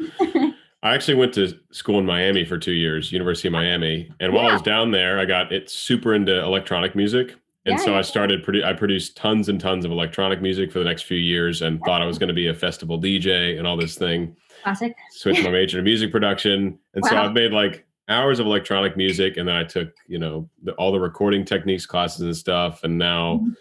I 0.84 0.94
actually 0.94 1.16
went 1.16 1.34
to 1.34 1.58
school 1.72 1.98
in 1.98 2.06
Miami 2.06 2.46
for 2.46 2.58
two 2.60 2.74
years, 2.74 3.12
University 3.12 3.48
of 3.48 3.54
Miami. 3.54 4.12
And 4.20 4.34
while 4.34 4.48
I 4.48 4.54
was 4.54 4.62
down 4.62 4.92
there, 4.92 5.18
I 5.20 5.26
got 5.26 5.52
it 5.52 5.68
super 5.70 6.14
into 6.14 6.40
electronic 6.44 6.96
music. 6.96 7.36
And 7.66 7.78
Yeah, 7.80 7.84
so. 7.86 7.96
I 7.96 8.02
started 8.02 8.44
produ- 8.46 8.64
I 8.64 8.74
produced 8.74 9.18
tons 9.18 9.50
and 9.50 9.60
tons 9.60 9.86
of 9.86 9.92
electronic 9.92 10.42
music 10.42 10.72
for 10.72 10.80
the 10.80 10.86
next 10.86 11.04
few 11.04 11.18
years 11.18 11.62
and 11.64 11.82
thought 11.82 12.02
I 12.02 12.06
was 12.06 12.20
going 12.20 12.28
to 12.28 12.34
be 12.34 12.48
a 12.48 12.54
festival 12.54 13.00
DJ 13.02 13.58
and 13.58 13.66
all 13.66 13.76
this 13.76 13.96
thing. 13.98 14.36
Classic. 14.64 14.96
Switched 15.12 15.44
my 15.44 15.50
major 15.50 15.78
to 15.80 15.84
music 15.84 16.12
production. 16.12 16.78
And 16.94 17.04
so 17.06 17.16
I've 17.18 17.34
made 17.34 17.52
like 17.52 17.86
hours 18.08 18.40
of 18.40 18.46
electronic 18.46 18.96
music 18.96 19.38
and 19.38 19.48
then 19.48 19.56
I 19.56 19.64
took, 19.64 19.90
you 20.08 20.20
know, 20.20 20.48
the, 20.62 20.74
all 20.74 20.92
the 20.92 21.00
recording 21.00 21.44
techniques 21.44 21.88
classes 21.88 22.22
and 22.22 22.38
stuff. 22.38 22.84
And 22.84 22.98
now 23.00 23.40
Mhm. 23.44 23.56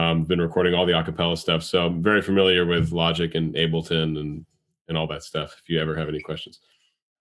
um, 0.00 0.24
been 0.24 0.40
recording 0.40 0.74
all 0.74 0.84
the 0.84 0.92
acapella 0.92 1.38
stuff. 1.38 1.62
So 1.62 1.86
I'm 1.86 2.02
very 2.02 2.20
familiar 2.20 2.66
with 2.66 2.92
Logic 2.92 3.34
and 3.34 3.54
Ableton 3.54 4.18
and 4.20 4.44
and 4.88 4.96
all 4.98 5.06
that 5.08 5.22
stuff. 5.24 5.56
If 5.62 5.68
you 5.70 5.80
ever 5.80 5.96
have 5.96 6.08
any 6.08 6.20
questions. 6.20 6.60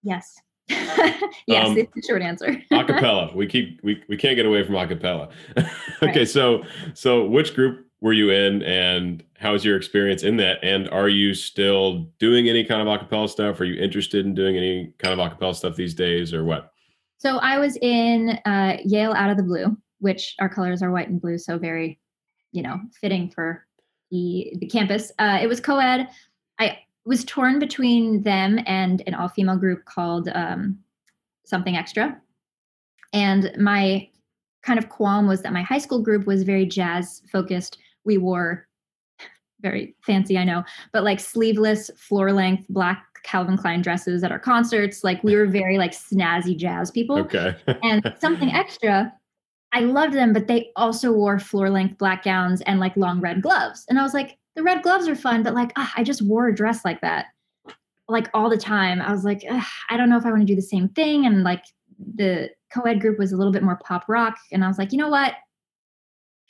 Yes. 0.04 0.36
yes, 1.48 1.68
Um, 1.68 1.78
it's 1.78 1.94
the 1.94 2.02
short 2.08 2.22
answer. 2.22 2.62
acapella 2.72 3.34
we 3.40 3.46
keep 3.48 3.80
we, 3.84 4.02
we 4.10 4.18
can't 4.18 4.36
get 4.36 4.46
away 4.46 4.64
from 4.66 4.76
acapella 4.76 5.30
okay 6.02 6.20
Right. 6.20 6.28
so 6.30 6.64
so 6.94 7.26
which 7.26 7.54
group 7.54 7.86
were 8.02 8.14
you 8.14 8.30
in 8.32 8.62
and 8.64 9.24
how 9.38 9.54
was 9.54 9.64
your 9.64 9.78
experience 9.78 10.24
in 10.24 10.38
that 10.38 10.58
and 10.64 10.90
are 10.90 11.10
you 11.10 11.34
still 11.34 12.10
doing 12.20 12.50
any 12.50 12.64
kind 12.64 12.82
of 12.82 12.88
acapella 12.88 13.30
stuff 13.30 13.60
are 13.60 13.66
you 13.66 13.80
interested 13.82 14.26
in 14.26 14.34
doing 14.34 14.58
any 14.58 14.94
kind 14.98 15.20
of 15.20 15.32
acapella 15.32 15.56
stuff 15.56 15.76
these 15.76 15.94
days 15.94 16.34
or 16.34 16.44
what 16.44 16.72
So 17.18 17.38
I 17.38 17.58
was 17.60 17.78
in 17.82 18.40
uh, 18.46 18.78
Yale 18.84 19.14
Out 19.14 19.30
of 19.30 19.38
the 19.38 19.44
Blue, 19.44 19.78
which 20.00 20.36
our 20.40 20.50
colors 20.50 20.82
are 20.84 20.92
white 20.92 21.10
and 21.10 21.20
blue, 21.22 21.38
so 21.38 21.58
very, 21.58 22.00
you 22.52 22.62
know, 22.62 22.78
fitting 23.02 23.30
for 23.30 23.66
the 24.12 24.54
the 24.60 24.68
campus. 24.68 25.12
Uh, 25.18 25.40
it 25.42 25.48
was 25.48 25.60
co-ed. 25.60 26.08
I 26.60 26.78
was 27.06 27.24
torn 27.26 27.60
between 27.60 28.24
them 28.24 28.60
and 28.66 29.04
an 29.08 29.14
all-female 29.14 29.58
group 29.58 29.86
called 29.86 30.30
um, 30.34 30.80
Something 31.46 31.78
Extra, 31.78 32.20
and 33.14 33.52
my 33.58 34.10
kind 34.64 34.80
of 34.80 34.90
qualm 34.90 35.28
was 35.28 35.42
that 35.44 35.54
my 35.54 35.62
high 35.62 35.78
school 35.78 36.02
group 36.02 36.26
was 36.26 36.44
very 36.44 36.66
jazz 36.66 37.22
focused. 37.32 37.78
We 38.04 38.18
wore 38.18 38.68
very 39.62 39.96
fancy, 40.02 40.38
I 40.38 40.44
know, 40.44 40.64
but 40.92 41.04
like 41.04 41.20
sleeveless, 41.20 41.92
floor 41.98 42.34
length 42.34 42.66
black 42.70 43.06
Calvin 43.26 43.58
Klein 43.58 43.82
dresses 43.82 44.24
at 44.24 44.32
our 44.32 44.40
concerts. 44.40 45.04
Like 45.04 45.24
we 45.24 45.36
were 45.36 45.48
very 45.48 45.78
like 45.78 45.92
snazzy 45.92 46.56
jazz 46.56 46.92
people. 46.92 47.18
okay 47.18 47.56
And 47.84 48.14
something 48.20 48.52
extra, 48.52 49.12
I 49.74 49.82
loved 49.82 50.14
them, 50.14 50.32
but 50.32 50.48
they 50.48 50.72
also 50.76 51.12
wore 51.12 51.40
floor 51.40 51.70
length 51.70 51.98
black 51.98 52.24
gowns 52.24 52.62
and 52.62 52.80
like 52.80 52.96
long 52.96 53.20
red 53.20 53.42
gloves. 53.42 53.84
And 53.90 54.00
I 54.00 54.04
was 54.04 54.14
like, 54.14 54.38
the 54.56 54.64
red 54.64 54.84
gloves 54.84 55.08
are 55.08 55.16
fun, 55.16 55.44
but 55.44 55.54
like 55.54 55.72
ah, 55.76 55.92
I 55.96 56.04
just 56.04 56.22
wore 56.22 56.48
a 56.48 56.56
dress 56.56 56.86
like 56.86 57.02
that 57.02 57.28
like 58.08 58.30
all 58.34 58.50
the 58.50 58.58
time. 58.58 59.02
I 59.02 59.12
was 59.12 59.24
like, 59.24 59.44
I 59.90 59.98
don't 59.98 60.10
know 60.10 60.18
if 60.18 60.26
I 60.26 60.30
want 60.30 60.42
to 60.42 60.46
do 60.46 60.56
the 60.56 60.62
same 60.62 60.90
thing. 60.90 61.26
And 61.26 61.44
like 61.44 61.64
the 62.16 62.50
co-ed 62.74 63.02
group 63.02 63.18
was 63.18 63.32
a 63.32 63.38
little 63.38 63.54
bit 63.54 63.64
more 63.64 63.80
pop 63.84 64.06
rock. 64.08 64.38
And 64.52 64.64
I 64.64 64.68
was 64.68 64.78
like, 64.78 64.92
you 64.92 64.98
know 64.98 65.10
what? 65.10 65.34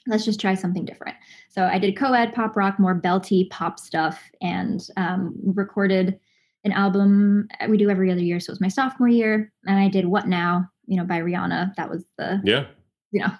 Let's 0.08 0.26
just 0.26 0.39
try 0.39 0.53
something 0.53 0.86
different. 0.86 1.16
So 1.49 1.64
I 1.64 1.80
did 1.80 1.97
co-ed 1.97 2.34
pop 2.34 2.56
rock, 2.56 2.80
more 2.80 2.99
belty 2.99 3.49
pop 3.49 3.80
stuff, 3.80 4.22
and 4.41 4.82
um, 4.97 5.34
recorded 5.43 6.20
an 6.64 6.72
album 6.72 7.47
uh, 7.60 7.68
we 7.68 7.78
do 7.78 7.89
every 7.89 8.12
other 8.12 8.22
year. 8.22 8.39
So 8.39 8.51
it 8.51 8.53
was 8.53 8.62
my 8.62 8.68
sophomore 8.68 9.08
year, 9.08 9.51
and 9.66 9.80
I 9.80 9.88
did 9.88 10.06
"What 10.06 10.28
Now," 10.28 10.68
you 10.86 10.97
know, 10.97 11.06
by 11.06 11.22
Rihanna. 11.22 11.74
That 11.76 11.89
was 11.89 12.06
the, 12.20 12.39
yeah 12.43 12.66
you 13.16 13.22
know, 13.22 13.32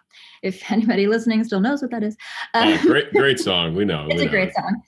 if 0.42 0.72
anybody 0.72 1.08
listening 1.08 1.44
still 1.44 1.60
knows 1.60 1.82
what 1.82 1.92
that 1.92 2.04
is. 2.04 2.16
oh, 2.54 2.74
Uh, 2.74 2.82
great 2.82 3.12
great 3.14 3.40
song 3.40 3.76
we 3.76 3.86
know 3.86 4.06
it's 4.10 4.16
we 4.16 4.22
a 4.24 4.26
know. 4.26 4.32
great 4.32 4.54
song. 4.54 4.82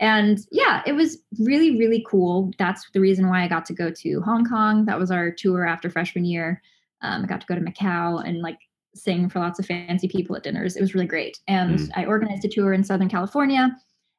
And 0.00 0.38
yeah, 0.50 0.82
it 0.86 0.92
was 0.92 1.18
really, 1.40 1.78
really 1.78 2.04
cool. 2.08 2.50
That's 2.58 2.84
the 2.92 3.00
reason 3.00 3.28
why 3.28 3.44
I 3.44 3.48
got 3.48 3.64
to 3.66 3.72
go 3.72 3.90
to 3.90 4.20
Hong 4.22 4.44
Kong. 4.44 4.84
That 4.86 4.98
was 4.98 5.10
our 5.12 5.30
tour 5.30 5.64
after 5.66 5.88
freshman 5.88 6.24
year. 6.24 6.60
Um, 7.00 7.22
I 7.22 7.26
got 7.26 7.40
to 7.40 7.46
go 7.46 7.54
to 7.54 7.60
Macau 7.60 8.26
and 8.28 8.40
like 8.42 8.58
sing 8.96 9.28
for 9.28 9.38
lots 9.38 9.58
of 9.60 9.66
fancy 9.66 10.08
people 10.08 10.34
at 10.36 10.42
dinners. 10.42 10.76
It 10.76 10.80
was 10.80 10.94
really 10.94 11.06
great. 11.06 11.38
And 11.46 11.78
Mm. 11.78 11.90
I 11.96 12.04
organized 12.06 12.44
a 12.44 12.48
tour 12.48 12.72
in 12.72 12.82
Southern 12.82 13.08
California. 13.08 13.70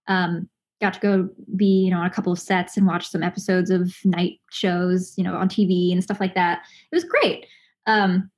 Um, 0.07 0.49
got 0.82 0.93
to 0.93 0.99
go 1.01 1.30
be, 1.57 1.84
you 1.86 1.91
know, 1.91 1.97
on 1.99 2.05
a 2.05 2.09
couple 2.09 2.32
of 2.32 2.39
sets 2.39 2.78
and 2.78 2.88
watch 2.88 3.07
some 3.09 3.21
episodes 3.23 3.69
of 3.69 3.93
night 4.05 4.39
shows, 4.51 5.13
you 5.17 5.23
know, 5.26 5.36
on 5.36 5.49
TV 5.49 5.91
and 5.91 6.01
stuff 6.03 6.19
like 6.21 6.36
that. 6.36 6.59
It 6.91 6.95
was 6.95 7.03
great. 7.03 7.45
Um, 7.86 8.30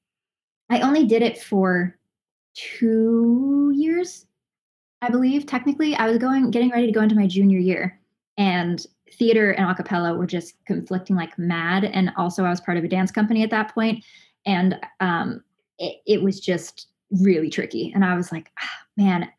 I 0.70 0.82
only 0.82 1.06
did 1.06 1.22
it 1.22 1.42
for 1.42 1.98
two 2.54 3.72
years 3.76 4.26
I 5.04 5.10
believe 5.12 5.46
technically 5.46 5.96
I 5.96 6.08
was 6.08 6.18
going 6.18 6.50
getting 6.50 6.72
ready 6.72 6.88
to 6.88 6.92
go 6.92 7.02
into 7.02 7.16
my 7.16 7.28
junior 7.28 7.60
year 7.60 8.00
and 8.38 8.84
theater 9.14 9.52
and 9.52 9.70
a 9.70 9.76
cappella 9.76 10.16
were 10.16 10.26
just 10.26 10.56
conflicting 10.66 11.16
like 11.16 11.38
mad 11.38 11.86
and 11.86 12.12
also 12.18 12.44
I 12.44 12.50
was 12.50 12.62
part 12.62 12.78
of 12.78 12.84
a 12.84 12.88
dance 12.88 13.12
company 13.12 13.44
at 13.44 13.52
that 13.52 13.74
point 13.76 14.04
and 14.46 14.80
um 15.00 15.44
it, 15.78 15.98
it 16.08 16.24
was 16.24 16.40
just 16.40 16.88
really 17.12 17.50
tricky 17.50 17.92
and 17.94 18.04
I 18.04 18.16
was 18.16 18.32
like 18.32 18.52
ah, 18.60 18.70
man 18.98 19.30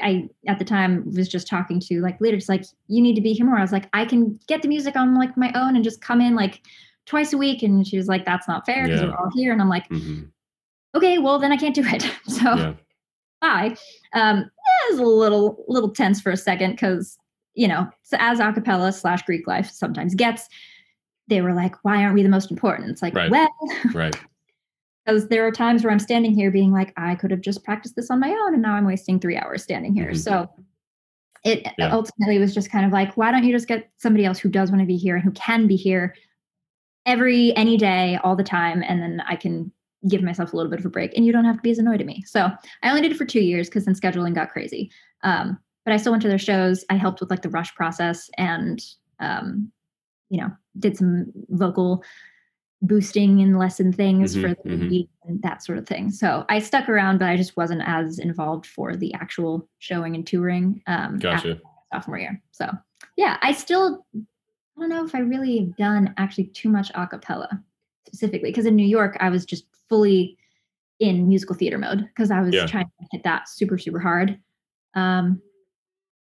I 0.00 0.28
at 0.48 0.58
the 0.58 0.64
time 0.64 1.04
was 1.14 1.28
just 1.28 1.46
talking 1.46 1.78
to 1.80 2.00
like 2.00 2.18
leaders 2.22 2.48
like 2.48 2.64
you 2.88 3.02
need 3.02 3.16
to 3.16 3.20
be 3.20 3.34
here 3.34 3.44
more 3.44 3.58
I 3.58 3.62
was 3.62 3.72
like 3.72 3.88
I 3.92 4.06
can 4.06 4.40
get 4.48 4.62
the 4.62 4.68
music 4.68 4.96
on 4.96 5.14
like 5.14 5.36
my 5.36 5.52
own 5.54 5.76
and 5.76 5.84
just 5.84 6.00
come 6.00 6.22
in 6.22 6.34
like 6.34 6.62
twice 7.04 7.34
a 7.34 7.38
week 7.38 7.62
and 7.62 7.86
she 7.86 7.98
was 7.98 8.08
like 8.08 8.24
that's 8.24 8.48
not 8.48 8.64
fair 8.64 8.84
because 8.84 9.02
Yeah. 9.02 9.08
we're 9.08 9.16
all 9.16 9.30
here 9.34 9.52
and 9.52 9.60
I'm 9.60 9.68
like 9.68 9.88
Mhm. 9.90 10.30
Okay 10.94 11.18
well 11.18 11.38
then 11.38 11.52
I 11.52 11.56
can't 11.56 11.74
do 11.74 11.82
it 11.84 12.02
so 12.26 12.54
yeah 12.56 12.74
bye. 13.40 13.76
Um, 14.14 14.38
it 14.38 14.92
was 14.92 14.98
a 15.00 15.04
little 15.04 15.64
little 15.68 15.90
tense 15.90 16.20
for 16.20 16.30
a 16.32 16.36
second 16.36 16.72
because 16.72 17.18
you 17.54 17.68
know, 17.68 17.88
so 18.02 18.16
as 18.20 18.38
acapella 18.38 18.92
slash 18.92 19.22
Greek 19.22 19.46
life 19.46 19.70
sometimes 19.70 20.14
gets, 20.14 20.46
they 21.28 21.40
were 21.40 21.54
like, 21.54 21.74
"Why 21.84 22.02
aren't 22.02 22.14
we 22.14 22.22
the 22.22 22.28
most 22.28 22.50
important?" 22.50 22.90
It's 22.90 23.02
like, 23.02 23.14
Right. 23.14 23.30
well, 23.30 23.48
right 23.94 24.14
because 25.06 25.28
there 25.28 25.46
are 25.46 25.52
times 25.52 25.82
where 25.84 25.92
I'm 25.92 25.98
standing 25.98 26.34
here 26.34 26.50
being 26.50 26.72
like, 26.72 26.92
I 26.96 27.14
could 27.14 27.30
have 27.30 27.40
just 27.40 27.64
practiced 27.64 27.96
this 27.96 28.10
on 28.10 28.20
my 28.20 28.30
own, 28.30 28.54
and 28.54 28.62
now 28.62 28.74
I'm 28.74 28.86
wasting 28.86 29.20
three 29.20 29.36
hours 29.36 29.62
standing 29.62 29.94
here. 29.94 30.10
Mhm. 30.10 30.16
So 30.18 30.50
it 31.44 31.66
Yeah. 31.78 31.90
ultimately 31.92 32.38
was 32.38 32.52
just 32.54 32.70
kind 32.70 32.84
of 32.84 32.92
like, 32.92 33.16
why 33.16 33.30
don't 33.30 33.44
you 33.44 33.52
just 33.52 33.68
get 33.68 33.88
somebody 33.98 34.24
else 34.24 34.38
who 34.38 34.48
does 34.48 34.70
want 34.70 34.80
to 34.80 34.86
be 34.86 34.96
here 34.96 35.14
and 35.14 35.24
who 35.24 35.30
can 35.32 35.66
be 35.66 35.76
here 35.76 36.14
every 37.06 37.54
any 37.56 37.76
day, 37.76 38.18
all 38.24 38.34
the 38.34 38.42
time, 38.44 38.82
and 38.82 39.00
then 39.00 39.22
I 39.28 39.36
can 39.36 39.70
give 40.08 40.22
myself 40.22 40.52
a 40.52 40.56
little 40.56 40.70
bit 40.70 40.80
of 40.80 40.86
a 40.86 40.90
break, 40.90 41.16
and 41.16 41.24
you 41.24 41.32
don't 41.32 41.44
have 41.44 41.56
to 41.56 41.62
be 41.62 41.70
as 41.70 41.78
annoyed 41.78 42.00
at 42.00 42.06
me. 42.06 42.22
So 42.26 42.50
I 42.82 42.88
only 42.88 43.02
did 43.02 43.12
it 43.12 43.18
for 43.18 43.24
two 43.24 43.40
years 43.40 43.68
because 43.68 43.84
then 43.84 43.94
scheduling 43.94 44.34
got 44.34 44.50
crazy. 44.50 44.90
Um, 45.22 45.58
but 45.84 45.94
I 45.94 45.96
still 45.98 46.12
went 46.12 46.22
to 46.22 46.28
their 46.28 46.38
shows. 46.38 46.84
I 46.90 46.96
helped 46.96 47.20
with 47.20 47.30
like 47.30 47.42
the 47.42 47.50
rush 47.50 47.74
process 47.74 48.28
and 48.36 48.82
um, 49.20 49.70
you 50.28 50.40
know 50.40 50.50
did 50.78 50.96
some 50.96 51.32
vocal 51.50 52.02
boosting 52.82 53.40
and 53.40 53.58
lesson 53.58 53.92
things 53.92 54.34
Mhm, 54.36 54.40
for 54.40 54.48
the 54.48 54.76
mhm. 54.76 54.90
lead 54.90 55.08
and 55.24 55.42
that 55.42 55.62
sort 55.62 55.78
of 55.78 55.86
thing. 55.86 56.10
So 56.10 56.44
I 56.48 56.58
stuck 56.58 56.88
around, 56.88 57.18
but 57.18 57.28
I 57.28 57.36
just 57.36 57.56
wasn't 57.56 57.82
as 57.86 58.18
involved 58.18 58.66
for 58.66 58.94
the 58.94 59.14
actual 59.14 59.68
showing 59.78 60.14
and 60.14 60.26
touring 60.26 60.82
um, 60.86 61.18
gotcha 61.18 61.60
sophomore 61.92 62.18
year. 62.18 62.42
So 62.50 62.70
yeah, 63.16 63.38
I 63.42 63.52
still 63.52 64.04
I 64.14 64.80
don't 64.80 64.90
know 64.90 65.04
if 65.04 65.14
I 65.14 65.20
really 65.20 65.58
have 65.58 65.76
done 65.76 66.14
actually 66.18 66.48
too 66.48 66.68
much 66.68 66.90
a 66.94 67.06
cappella 67.06 67.62
specifically 68.06 68.50
because 68.50 68.66
in 68.66 68.76
New 68.76 68.86
York 68.86 69.16
I 69.20 69.30
was 69.30 69.44
just 69.44 69.64
fully 69.88 70.36
in 71.00 71.28
musical 71.28 71.54
theater 71.54 71.78
mode 71.78 72.00
because 72.08 72.30
I 72.30 72.40
was 72.40 72.54
Yeah. 72.54 72.66
trying 72.66 72.86
to 72.86 73.06
hit 73.12 73.22
that 73.24 73.48
super 73.48 73.78
super 73.78 73.98
hard. 74.00 74.38
Um, 74.94 75.40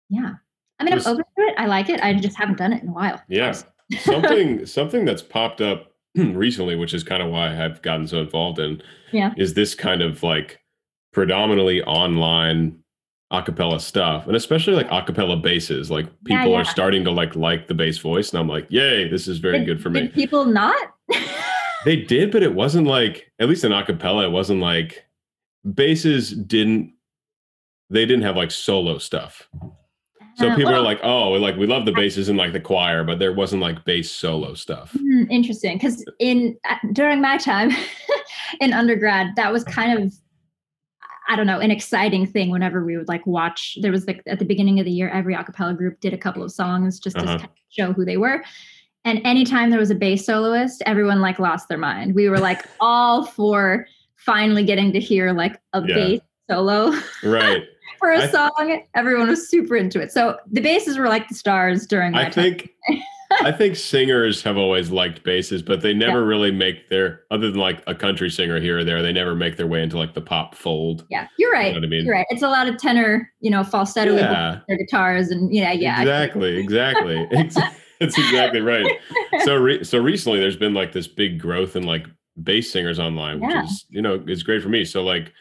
yeah, 0.10 0.34
I 0.80 0.84
mean 0.84 0.94
I'm 0.94 1.00
open 1.06 1.24
to 1.38 1.44
it. 1.46 1.56
I 1.58 1.66
like 1.68 1.90
it. 1.90 2.02
I 2.02 2.14
just 2.16 2.38
haven't 2.38 2.58
done 2.58 2.74
it 2.74 2.82
in 2.84 2.90
a 2.90 2.94
while. 2.94 3.22
Yeah. 3.28 3.54
something 4.00 4.66
something 4.66 5.06
that's 5.06 5.22
popped 5.22 5.62
up 5.62 5.92
recently 6.16 6.76
which 6.76 6.94
is 6.94 7.04
kind 7.04 7.22
of 7.22 7.30
why 7.30 7.64
i've 7.64 7.82
gotten 7.82 8.08
so 8.08 8.20
involved 8.22 8.58
in 8.58 8.82
Yeah. 9.12 9.34
is 9.38 9.54
this 9.56 9.76
kind 9.76 10.02
of 10.02 10.24
like 10.24 10.62
predominantly 11.12 11.84
online 11.84 12.80
acapella 13.32 13.80
stuff 13.82 14.26
and 14.26 14.36
especially 14.36 14.74
like 14.74 14.88
acapella 14.90 15.40
basses 15.40 15.92
like 15.92 16.06
Yeah, 16.26 16.38
people 16.40 16.54
yeah. 16.54 16.60
are 16.60 16.66
starting 16.66 17.04
to 17.04 17.12
like 17.12 17.36
like 17.36 17.68
the 17.68 17.74
bass 17.74 17.98
voice 17.98 18.32
and 18.32 18.40
i'm 18.40 18.48
like 18.48 18.66
yay 18.70 19.08
this 19.10 19.28
is 19.28 19.38
very 19.40 19.60
Did- 19.60 19.66
good 19.66 19.82
for 19.84 19.90
me 19.90 20.08
people 20.08 20.46
not? 20.46 20.76
they 21.86 21.96
did 21.98 22.32
but 22.32 22.44
it 22.44 22.54
wasn't 22.54 22.86
like 22.88 23.32
at 23.40 23.48
least 23.50 23.64
in 23.64 23.72
acapella 23.72 24.24
it 24.26 24.32
wasn't 24.32 24.60
like 24.60 25.06
basses 25.74 26.32
didn't 26.32 26.94
they 27.90 28.06
didn't 28.06 28.24
have 28.24 28.36
like 28.36 28.52
solo 28.52 28.98
stuff 28.98 29.48
so 30.36 30.48
Uh, 30.50 30.56
people 30.56 30.74
are 30.74 30.82
like 30.82 31.00
oh 31.04 31.32
like 31.34 31.56
we 31.58 31.68
love 31.68 31.86
the 31.86 31.92
basses 31.92 32.30
in 32.30 32.36
like 32.38 32.54
the 32.54 32.60
choir 32.60 33.04
but 33.04 33.20
there 33.20 33.34
wasn't 33.34 33.62
like 33.62 33.84
bass 33.86 34.12
solo 34.12 34.54
stuff 34.54 34.96
Hmm, 34.98 35.24
interesting, 35.30 35.78
because 35.78 36.04
in 36.20 36.58
during 36.94 37.22
my 37.22 37.38
time 37.38 37.70
in 38.62 38.74
undergrad, 38.74 39.28
that 39.36 39.52
was 39.54 39.64
kind 39.64 40.00
of 40.04 40.14
I 41.30 41.36
don't 41.38 41.48
know 41.48 41.60
an 41.60 41.72
exciting 41.72 42.26
thing. 42.28 42.50
Whenever 42.50 42.84
we 42.84 42.98
would 42.98 43.08
like 43.08 43.26
watch, 43.26 43.78
there 43.82 43.92
was 43.92 44.06
like 44.08 44.22
at 44.28 44.40
the 44.40 44.46
beginning 44.46 44.80
of 44.80 44.86
the 44.86 44.92
year, 44.92 45.10
every 45.10 45.34
a 45.36 45.44
cappella 45.44 45.74
group 45.74 46.00
did 46.02 46.14
a 46.14 46.18
couple 46.18 46.44
of 46.44 46.52
songs 46.52 47.00
just 47.00 47.16
to 47.18 47.24
Uh-huh. 47.24 47.38
kind 47.38 47.50
of 47.50 47.58
show 47.70 47.94
who 47.94 48.04
they 48.04 48.18
were. 48.18 48.44
And 49.06 49.20
anytime 49.26 49.70
there 49.70 49.80
was 49.80 49.92
a 49.92 49.96
bass 49.96 50.26
soloist, 50.26 50.82
everyone 50.86 51.20
like 51.22 51.40
lost 51.40 51.68
their 51.68 51.78
mind. 51.78 52.16
We 52.16 52.30
were 52.30 52.40
like 52.40 52.66
all 52.80 53.26
for 53.26 53.86
finally 54.18 54.64
getting 54.64 54.94
to 54.94 55.00
hear 55.00 55.34
like 55.34 55.60
a 55.74 55.82
Yeah. 55.86 55.96
bass 55.96 56.22
solo 56.50 56.94
right 57.24 57.64
for 58.00 58.12
a 58.12 58.20
I- 58.24 58.28
song. 58.28 58.82
Everyone 58.96 59.28
was 59.28 59.50
super 59.50 59.76
into 59.76 60.00
it. 60.02 60.12
So 60.12 60.38
the 60.52 60.62
basses 60.62 60.98
were 60.98 61.08
like 61.10 61.28
the 61.28 61.36
stars 61.36 61.86
during 61.88 62.16
I 62.16 62.24
time. 62.30 62.32
think 62.32 62.70
I 63.42 63.52
think 63.52 63.76
singers 63.76 64.44
have 64.44 64.58
always 64.58 64.92
liked 64.92 65.24
basses, 65.24 65.64
but 65.64 65.82
they 65.82 65.92
never 65.94 66.24
really 66.24 66.52
make 66.52 66.90
their 66.90 67.22
other 67.32 67.50
than 67.50 67.60
like 67.60 67.82
a 67.88 67.96
country 67.96 68.30
singer 68.30 68.60
here 68.60 68.78
or 68.80 68.84
there, 68.84 69.02
they 69.02 69.12
never 69.12 69.34
make 69.36 69.58
their 69.58 69.66
way 69.66 69.82
into 69.82 69.98
like 69.98 70.14
the 70.14 70.22
pop 70.22 70.54
fold. 70.54 71.06
Yeah, 71.10 71.28
you're 71.40 71.52
right. 71.52 71.68
You 71.68 71.74
know 71.74 71.80
what 71.80 71.86
I 71.86 71.90
mean? 71.90 72.06
You're 72.06 72.14
right. 72.14 72.26
It's 72.30 72.44
a 72.44 72.48
lot 72.50 72.68
of 72.68 72.78
tenor, 72.78 73.30
you 73.40 73.50
know, 73.50 73.64
falsetto 73.64 74.16
Yeah. 74.16 74.60
their 74.68 74.78
guitars 74.78 75.30
and 75.30 75.52
yeah, 75.54 75.72
yeah. 75.72 76.00
Exactly, 76.02 76.58
exactly. 76.58 77.28
That's 78.00 78.18
exactly 78.18 78.62
right. 78.62 78.86
So 79.46 79.56
re- 79.56 79.84
so 79.84 79.98
recently 80.00 80.40
there's 80.40 80.58
been 80.58 80.74
like 80.74 80.92
this 80.92 81.08
big 81.08 81.40
growth 81.40 81.76
in 81.76 81.84
like 81.84 82.06
bass 82.42 82.72
singers 82.72 83.00
online, 83.00 83.40
which 83.40 83.52
Yeah. 83.52 83.64
is, 83.64 83.86
you 83.90 84.02
know, 84.02 84.24
is 84.28 84.44
great 84.44 84.62
for 84.64 84.70
me. 84.70 84.84
So 84.86 85.04
like 85.04 85.32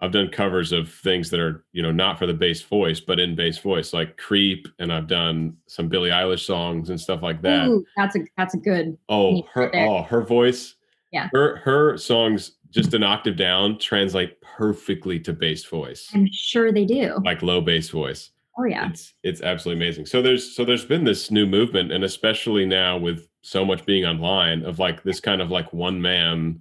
I've 0.00 0.10
done 0.12 0.28
covers 0.28 0.72
of 0.72 0.90
things 0.92 1.30
that 1.30 1.38
are, 1.38 1.64
you 1.72 1.80
know, 1.80 1.92
not 1.92 2.18
for 2.18 2.26
the 2.26 2.34
bass 2.34 2.60
voice, 2.60 2.98
but 3.00 3.20
in 3.20 3.36
bass 3.36 3.58
voice, 3.58 3.92
like 3.92 4.16
Creep, 4.16 4.66
and 4.80 4.92
I've 4.92 5.06
done 5.06 5.56
some 5.66 5.88
Billie 5.88 6.10
Eilish 6.10 6.44
songs 6.44 6.90
and 6.90 7.00
stuff 7.00 7.22
like 7.22 7.40
that. 7.42 7.68
Ooh, 7.68 7.84
that's 7.96 8.16
a 8.16 8.20
that's 8.36 8.54
a 8.54 8.58
good. 8.58 8.98
Oh, 9.08 9.42
her 9.54 9.70
there. 9.72 9.86
oh 9.86 10.02
her 10.02 10.22
voice. 10.22 10.74
Yeah. 11.12 11.28
Her 11.32 11.56
her 11.58 11.96
songs 11.98 12.56
just 12.70 12.94
an 12.94 13.02
octave 13.04 13.36
down 13.36 13.78
translate 13.78 14.40
perfectly 14.40 15.20
to 15.20 15.32
bass 15.32 15.64
voice. 15.64 16.10
I'm 16.14 16.26
sure 16.32 16.72
they 16.72 16.84
do. 16.86 17.18
Like 17.24 17.42
low 17.42 17.60
bass 17.60 17.88
voice. 17.90 18.31
Oh 18.58 18.64
yeah. 18.64 18.90
It's 18.90 19.14
it's 19.22 19.42
absolutely 19.42 19.84
amazing. 19.84 20.06
So 20.06 20.20
there's 20.20 20.54
so 20.54 20.64
there's 20.64 20.84
been 20.84 21.04
this 21.04 21.30
new 21.30 21.46
movement 21.46 21.92
and 21.92 22.04
especially 22.04 22.66
now 22.66 22.98
with 22.98 23.28
so 23.42 23.64
much 23.64 23.84
being 23.86 24.04
online 24.04 24.64
of 24.64 24.78
like 24.78 25.02
this 25.02 25.20
kind 25.20 25.40
of 25.40 25.50
like 25.50 25.72
one 25.72 26.00
man 26.00 26.60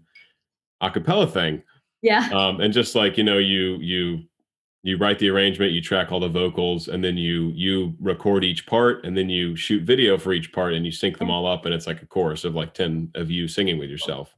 a 0.79 0.89
cappella 0.89 1.27
thing. 1.27 1.61
Yeah. 2.01 2.29
Um 2.33 2.61
and 2.61 2.73
just 2.73 2.95
like, 2.95 3.17
you 3.17 3.23
know, 3.23 3.37
you 3.37 3.77
you 3.81 4.23
you 4.83 4.97
write 4.97 5.19
the 5.19 5.29
arrangement, 5.29 5.73
you 5.73 5.81
track 5.81 6.11
all 6.11 6.19
the 6.19 6.27
vocals, 6.27 6.87
and 6.87 7.03
then 7.03 7.17
you 7.17 7.51
you 7.53 7.93
record 7.99 8.43
each 8.43 8.65
part, 8.65 9.05
and 9.05 9.15
then 9.15 9.29
you 9.29 9.55
shoot 9.55 9.83
video 9.83 10.17
for 10.17 10.33
each 10.33 10.51
part, 10.51 10.73
and 10.73 10.85
you 10.85 10.91
sync 10.91 11.19
them 11.19 11.29
all 11.29 11.45
up, 11.45 11.65
and 11.65 11.73
it's 11.73 11.85
like 11.85 12.01
a 12.01 12.07
chorus 12.07 12.45
of 12.45 12.55
like 12.55 12.73
ten 12.73 13.11
of 13.15 13.29
you 13.29 13.47
singing 13.47 13.77
with 13.77 13.89
yourself. 13.89 14.33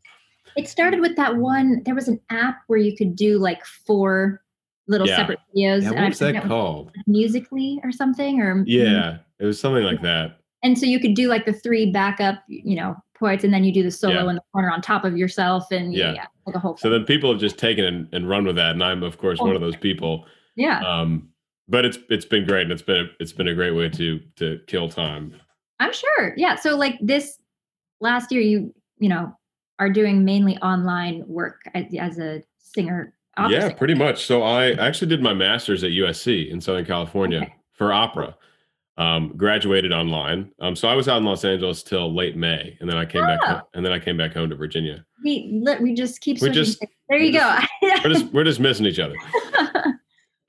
It 0.58 0.68
started 0.68 1.00
with 1.00 1.16
that 1.16 1.38
one. 1.38 1.82
There 1.86 1.96
was 1.96 2.08
an 2.08 2.20
app 2.30 2.62
where 2.68 2.80
you 2.80 2.96
could 2.96 3.16
do 3.16 3.40
like 3.40 3.66
four 3.66 4.43
little 4.88 5.08
Yeah. 5.08 5.18
separate 5.18 5.40
videos. 5.56 5.82
Yeah, 5.84 5.88
and 5.88 5.96
what 5.96 6.04
I 6.04 6.08
was 6.10 6.20
that 6.20 6.44
called? 6.44 6.92
Musical.ly 7.08 7.80
or 7.84 7.92
something, 7.92 8.42
or 8.42 8.64
Yeah, 8.66 9.18
it 9.40 9.46
was 9.46 9.60
something 9.60 9.84
like 9.84 10.02
that. 10.02 10.40
And 10.64 10.78
so 10.78 10.86
you 10.86 11.00
could 11.00 11.14
do 11.14 11.28
like 11.28 11.46
the 11.46 11.54
three 11.54 11.92
backup, 11.92 12.44
you 12.48 12.76
know, 12.76 12.96
points, 13.18 13.44
and 13.44 13.54
then 13.54 13.64
you 13.64 13.72
do 13.74 13.84
the 13.84 13.92
solo 13.92 14.24
Yeah. 14.24 14.30
in 14.30 14.36
the 14.36 14.42
corner 14.54 14.72
on 14.72 14.82
top 14.82 15.04
of 15.06 15.18
yourself, 15.18 15.72
and 15.72 15.94
yeah, 15.94 16.14
Yeah. 16.14 16.26
a 16.54 16.60
whole. 16.60 16.78
So 16.78 16.90
then 16.90 17.04
people 17.06 17.32
have 17.32 17.40
just 17.40 17.58
taken 17.58 17.86
and, 17.86 18.08
and 18.14 18.28
run 18.30 18.46
with 18.46 18.56
that, 18.58 18.72
and 18.72 18.84
I'm 18.84 19.04
of 19.04 19.18
course 19.18 19.40
one 19.40 19.56
of 19.56 19.62
those 19.62 19.76
people. 19.78 20.26
yeah, 20.56 20.80
Um, 20.82 21.30
but 21.68 21.86
it's 21.86 21.98
it's 22.10 22.26
been 22.26 22.46
great, 22.46 22.64
and 22.64 22.72
it's 22.72 22.82
been 22.82 23.10
it's 23.20 23.34
been 23.34 23.48
a 23.48 23.54
great 23.56 23.72
way 23.72 23.90
to 23.90 24.20
to 24.38 24.60
kill 24.68 24.90
time. 24.90 25.34
I'm 25.80 25.94
sure. 25.94 26.34
Yeah. 26.38 26.56
So 26.56 26.76
like 26.78 26.98
this 27.02 27.40
last 28.02 28.32
year, 28.32 28.42
you 28.42 28.74
you 29.00 29.10
know 29.10 29.34
are 29.80 29.90
doing 29.90 30.24
mainly 30.24 30.56
online 30.60 31.24
work 31.28 31.62
as, 31.74 31.86
as 32.00 32.20
a 32.20 32.42
singer. 32.60 33.14
Yeah, 33.50 33.72
pretty 33.74 33.94
much. 33.96 34.26
So 34.26 34.44
I 34.44 34.72
actually 34.74 35.08
did 35.10 35.22
my 35.22 35.34
master's 35.34 35.84
at 35.84 35.92
USC 35.92 36.50
in 36.50 36.62
Southern 36.62 36.86
California 36.86 37.40
Okay. 37.42 37.56
for 37.74 37.92
opera. 37.94 38.36
Um, 38.96 39.34
graduated 39.36 39.92
online. 39.92 40.52
Um, 40.60 40.76
so 40.76 40.88
I 40.88 40.94
was 40.94 41.08
out 41.08 41.18
in 41.18 41.24
Los 41.24 41.44
Angeles 41.44 41.82
till 41.82 42.14
late 42.14 42.38
May, 42.38 42.78
and 42.80 42.88
then 42.88 42.96
I 42.96 43.06
came 43.06 43.24
back, 43.26 43.40
Oh. 43.44 43.48
ho- 43.54 43.62
and 43.74 43.84
then 43.84 43.92
I 43.92 43.98
came 43.98 44.18
back 44.18 44.34
home 44.36 44.52
to 44.52 44.56
Virginia. 44.56 45.04
We 45.24 45.50
li- 45.52 45.78
we 45.82 45.96
just 45.96 46.22
keep 46.22 46.40
We 46.42 46.50
just- 46.52 46.78
things. 46.80 46.92
there 47.10 47.18
we 47.20 47.28
you 47.28 47.34
go. 47.34 47.58
We're 48.04 48.10
just 48.12 48.26
we're 48.34 48.44
just 48.44 48.60
missing 48.60 48.86
each 48.86 49.00
other. 49.00 49.16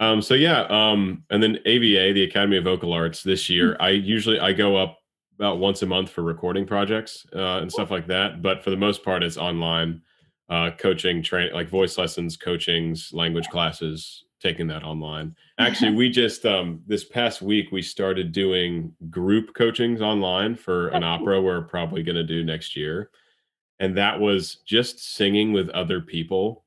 Um, 0.01 0.21
so 0.21 0.35
yeah, 0.35 0.63
um, 0.69 1.23
and 1.31 1.41
then 1.41 1.59
AVA, 1.65 2.13
the 2.13 2.25
Academy 2.25 2.57
of 2.57 2.65
Vocal 2.65 2.93
Arts, 2.93 3.23
this 3.23 3.49
year, 3.49 3.77
I 3.79 3.91
usually 3.91 4.41
I 4.41 4.53
go 4.53 4.77
up 4.77 4.99
about 5.39 5.61
once 5.61 5.83
a 5.83 5.87
month 5.87 6.11
for 6.11 6.23
recording 6.23 6.67
projects 6.67 7.25
uh, 7.35 7.59
and 7.61 7.71
stuff 7.71 7.93
like 7.93 8.09
that. 8.09 8.43
But 8.43 8.65
for 8.65 8.71
the 8.71 8.77
most 8.77 9.05
part, 9.05 9.23
it's 9.23 9.37
online 9.37 10.03
uh, 10.49 10.71
coaching, 10.79 11.23
train 11.23 11.53
like 11.53 11.69
voice 11.69 11.97
lessons, 11.99 12.37
coachings, 12.37 13.11
language 13.13 13.49
classes, 13.49 14.25
taking 14.41 14.67
that 14.69 14.83
online. 14.85 15.35
Actually, 15.59 15.93
we 15.97 16.11
just 16.11 16.45
um, 16.45 16.83
this 16.87 17.05
past 17.05 17.41
week 17.43 17.73
we 17.73 17.81
started 17.83 18.33
doing 18.33 18.93
group 19.11 19.55
coachings 19.55 20.01
online 20.03 20.55
for 20.55 20.89
an 20.89 21.03
opera 21.03 21.41
we're 21.41 21.63
probably 21.63 22.03
going 22.03 22.17
to 22.17 22.25
do 22.25 22.45
next 22.45 22.77
year, 22.77 23.11
and 23.81 23.97
that 23.97 24.21
was 24.21 24.57
just 24.67 25.15
singing 25.17 25.53
with 25.53 25.69
other 25.71 26.01
people 26.01 26.65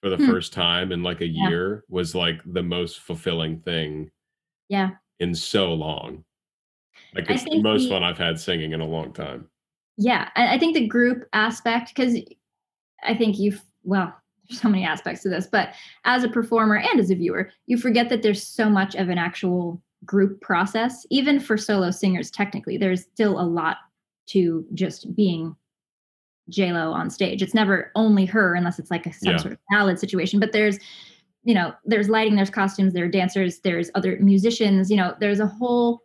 for 0.00 0.10
the 0.10 0.16
Hmm. 0.16 0.26
first 0.26 0.52
time 0.52 0.92
in 0.92 1.02
like 1.02 1.20
a 1.20 1.26
Yeah. 1.26 1.48
year 1.48 1.84
was 1.88 2.14
like 2.14 2.40
the 2.46 2.62
most 2.62 3.00
fulfilling 3.00 3.58
thing 3.60 4.10
yeah. 4.68 4.90
in 5.18 5.34
so 5.34 5.74
long. 5.74 6.24
Like 7.14 7.28
it's 7.28 7.42
the 7.44 7.60
most 7.60 7.88
fun 7.88 8.04
I've 8.04 8.16
had 8.18 8.38
singing 8.38 8.72
in 8.72 8.80
a 8.80 8.86
long 8.86 9.12
time. 9.12 9.48
Yeah. 9.96 10.28
I, 10.36 10.54
I 10.54 10.58
think 10.58 10.74
the 10.74 10.86
group 10.86 11.26
aspect, 11.32 11.88
because 11.94 12.16
I 13.02 13.14
think 13.14 13.38
you've, 13.38 13.62
well, 13.84 14.14
there's 14.48 14.60
so 14.60 14.68
many 14.68 14.84
aspects 14.84 15.22
to 15.22 15.28
this, 15.28 15.46
but 15.50 15.74
as 16.04 16.24
a 16.24 16.28
performer 16.28 16.76
and 16.76 17.00
as 17.00 17.10
a 17.10 17.14
viewer, 17.14 17.50
you 17.66 17.76
forget 17.76 18.08
that 18.08 18.22
there's 18.22 18.42
so 18.42 18.68
much 18.68 18.94
of 18.94 19.08
an 19.08 19.18
actual 19.18 19.82
group 20.04 20.40
process. 20.40 21.06
Even 21.10 21.40
for 21.40 21.56
solo 21.56 21.90
singers, 21.90 22.30
technically, 22.30 22.78
there's 22.78 23.02
still 23.02 23.38
a 23.38 23.42
lot 23.42 23.78
to 24.28 24.64
just 24.74 25.14
being 25.14 25.54
J-Lo 26.48 26.92
on 26.92 27.10
stage. 27.10 27.42
It's 27.42 27.54
never 27.54 27.92
only 27.94 28.24
her 28.26 28.54
unless 28.54 28.78
it's 28.78 28.90
like 28.90 29.06
a, 29.06 29.12
some 29.12 29.32
Yeah. 29.32 29.36
sort 29.38 29.52
of 29.52 29.58
ballad 29.70 29.98
situation, 29.98 30.40
but 30.40 30.52
there's, 30.52 30.78
you 31.44 31.54
know, 31.54 31.74
there's 31.84 32.08
lighting, 32.08 32.36
there's 32.36 32.50
costumes, 32.50 32.94
there 32.94 33.04
are 33.04 33.08
dancers, 33.08 33.60
there's 33.60 33.90
other 33.94 34.18
musicians, 34.20 34.90
you 34.90 34.96
know, 34.96 35.14
there's 35.20 35.40
a 35.40 35.46
whole 35.46 36.02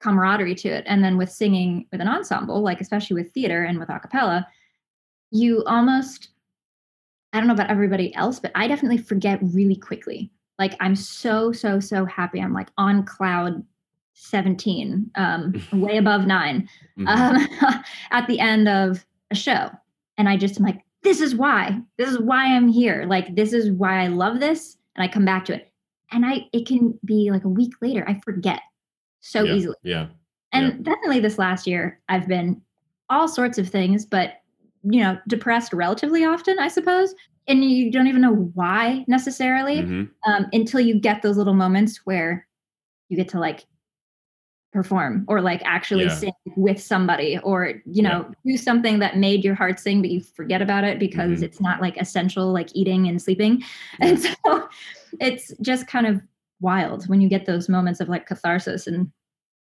camaraderie 0.00 0.54
to 0.54 0.68
it. 0.68 0.84
And 0.86 1.02
then 1.02 1.16
with 1.16 1.30
singing 1.30 1.86
with 1.92 2.00
an 2.00 2.08
ensemble, 2.08 2.60
like 2.62 2.80
especially 2.80 3.14
with 3.14 3.32
theater 3.32 3.64
and 3.64 3.78
with 3.78 3.90
a 3.90 3.98
cappella, 3.98 4.46
you 5.34 5.64
almost, 5.66 6.28
I 7.32 7.38
don't 7.38 7.48
know 7.48 7.54
about 7.54 7.70
everybody 7.70 8.14
else, 8.14 8.38
but 8.38 8.52
I 8.54 8.68
definitely 8.68 8.98
forget 8.98 9.40
really 9.42 9.74
quickly. 9.74 10.30
Like 10.60 10.76
I'm 10.78 10.94
so, 10.94 11.50
so, 11.50 11.80
so 11.80 12.04
happy. 12.04 12.40
I'm 12.40 12.52
like 12.52 12.68
on 12.78 13.04
cloud 13.04 13.62
17, 14.14 15.10
um, 15.16 15.60
way 15.72 15.96
above 15.96 16.26
nine 16.26 16.68
Mhm. 16.96 17.08
um, 17.08 17.82
at 18.12 18.28
the 18.28 18.38
end 18.38 18.68
of 18.68 19.04
a 19.32 19.34
show. 19.34 19.70
And 20.16 20.28
I 20.28 20.36
just 20.36 20.58
am 20.58 20.64
like, 20.64 20.80
this 21.02 21.20
is 21.20 21.34
why. 21.34 21.80
This 21.98 22.08
is 22.08 22.20
why 22.20 22.54
I'm 22.54 22.68
here. 22.68 23.04
Like, 23.08 23.34
this 23.34 23.52
is 23.52 23.72
why 23.72 24.04
I 24.04 24.06
love 24.06 24.38
this. 24.38 24.76
And 24.94 25.02
I 25.02 25.12
come 25.12 25.24
back 25.24 25.44
to 25.46 25.54
it. 25.54 25.72
And 26.12 26.24
I 26.24 26.46
it 26.52 26.66
can 26.66 26.96
be 27.04 27.32
like 27.32 27.42
a 27.42 27.48
week 27.48 27.72
later, 27.82 28.04
I 28.08 28.20
forget 28.20 28.60
so 29.20 29.42
yeah, 29.42 29.54
easily. 29.54 29.76
Yeah. 29.82 30.06
And 30.52 30.66
yeah. 30.66 30.92
definitely 30.94 31.18
this 31.18 31.38
last 31.38 31.66
year, 31.66 31.98
I've 32.08 32.28
been 32.28 32.62
all 33.10 33.26
sorts 33.26 33.58
of 33.58 33.68
things, 33.68 34.06
but 34.06 34.34
you 34.84 35.00
know, 35.00 35.18
depressed 35.28 35.72
relatively 35.72 36.24
often, 36.24 36.58
I 36.58 36.68
suppose. 36.68 37.14
And 37.48 37.64
you 37.64 37.90
don't 37.90 38.06
even 38.06 38.22
know 38.22 38.50
why 38.54 39.04
necessarily 39.08 39.82
Mhm. 39.82 40.10
um, 40.26 40.46
until 40.52 40.80
you 40.80 40.98
get 40.98 41.22
those 41.22 41.36
little 41.36 41.54
moments 41.54 42.00
where 42.04 42.46
you 43.08 43.16
get 43.16 43.28
to 43.28 43.38
like 43.38 43.66
perform 44.72 45.24
or 45.28 45.40
like 45.40 45.62
actually 45.64 46.04
Yeah. 46.04 46.08
sing 46.08 46.32
with 46.56 46.82
somebody 46.82 47.38
or 47.38 47.74
you 47.86 48.02
know 48.02 48.28
do 48.44 48.56
something 48.56 48.98
that 48.98 49.16
made 49.16 49.44
your 49.44 49.54
heart 49.54 49.78
sing 49.78 50.00
but 50.00 50.10
you 50.10 50.20
forget 50.20 50.60
about 50.60 50.82
it 50.82 50.98
because 50.98 51.40
Mhm. 51.40 51.44
it's 51.44 51.60
not 51.60 51.80
like 51.80 51.96
essential 51.96 52.52
like 52.52 52.74
eating 52.74 53.06
and 53.06 53.22
sleeping 53.22 53.62
and 54.00 54.18
so 54.18 54.68
it's 55.20 55.56
just 55.60 55.86
kind 55.86 56.08
of 56.08 56.20
wild 56.60 57.08
when 57.08 57.20
you 57.20 57.28
get 57.28 57.46
those 57.46 57.68
moments 57.68 58.00
of 58.00 58.08
like 58.08 58.26
catharsis 58.26 58.88
and 58.88 59.12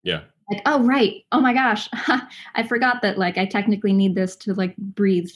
Yeah. 0.03 0.21
Like 0.51 0.61
oh 0.65 0.83
right 0.83 1.25
oh 1.31 1.39
my 1.39 1.53
gosh 1.53 1.89
i 2.55 2.63
forgot 2.67 3.01
that 3.01 3.17
like 3.17 3.37
i 3.37 3.45
technically 3.45 3.93
need 3.93 4.15
this 4.15 4.35
to 4.35 4.53
like 4.53 4.75
breathe 4.77 5.29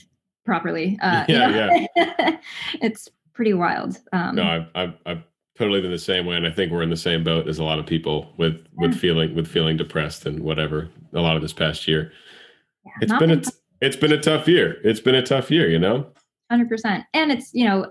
properly 0.46 0.98
uh 1.02 1.26
you 1.28 1.36
Yeah, 1.36 1.86
it's 2.82 3.10
pretty 3.34 3.54
wild 3.54 4.00
um 4.12 4.36
No, 4.36 4.44
I've, 4.44 4.68
I've, 4.76 4.94
I've, 5.06 5.24
totally 5.56 5.82
been 5.82 5.92
the 5.92 6.00
same 6.00 6.26
way, 6.26 6.36
and 6.36 6.48
I 6.48 6.52
think 6.52 6.72
we're 6.72 6.82
in 6.82 6.90
the 6.90 6.98
same 6.98 7.24
boat 7.24 7.48
as 7.48 7.60
a 7.60 7.64
lot 7.64 7.78
of 7.78 7.86
people 7.86 8.34
with 8.38 8.66
with 8.76 8.96
feeling 8.96 9.36
with 9.36 9.48
feeling 9.48 9.78
depressed 9.78 10.26
and 10.26 10.40
whatever. 10.40 10.90
A 11.14 11.22
lot 11.22 11.36
of 11.36 11.42
this 11.42 11.54
past 11.54 11.88
year, 11.88 12.12
Yeah, 12.86 12.92
it's 13.02 13.14
been 13.20 13.32
a 13.32 13.42
it's 13.82 13.96
been 13.96 14.12
a 14.12 14.20
tough 14.20 14.48
year. 14.48 14.78
It's 14.84 15.00
been 15.00 15.16
a 15.16 15.22
tough 15.22 15.52
year, 15.52 15.70
you 15.70 15.78
know. 15.78 16.08
Hundred 16.50 16.70
percent, 16.70 17.06
and 17.14 17.32
it's 17.32 17.54
you 17.54 17.66
know 17.66 17.88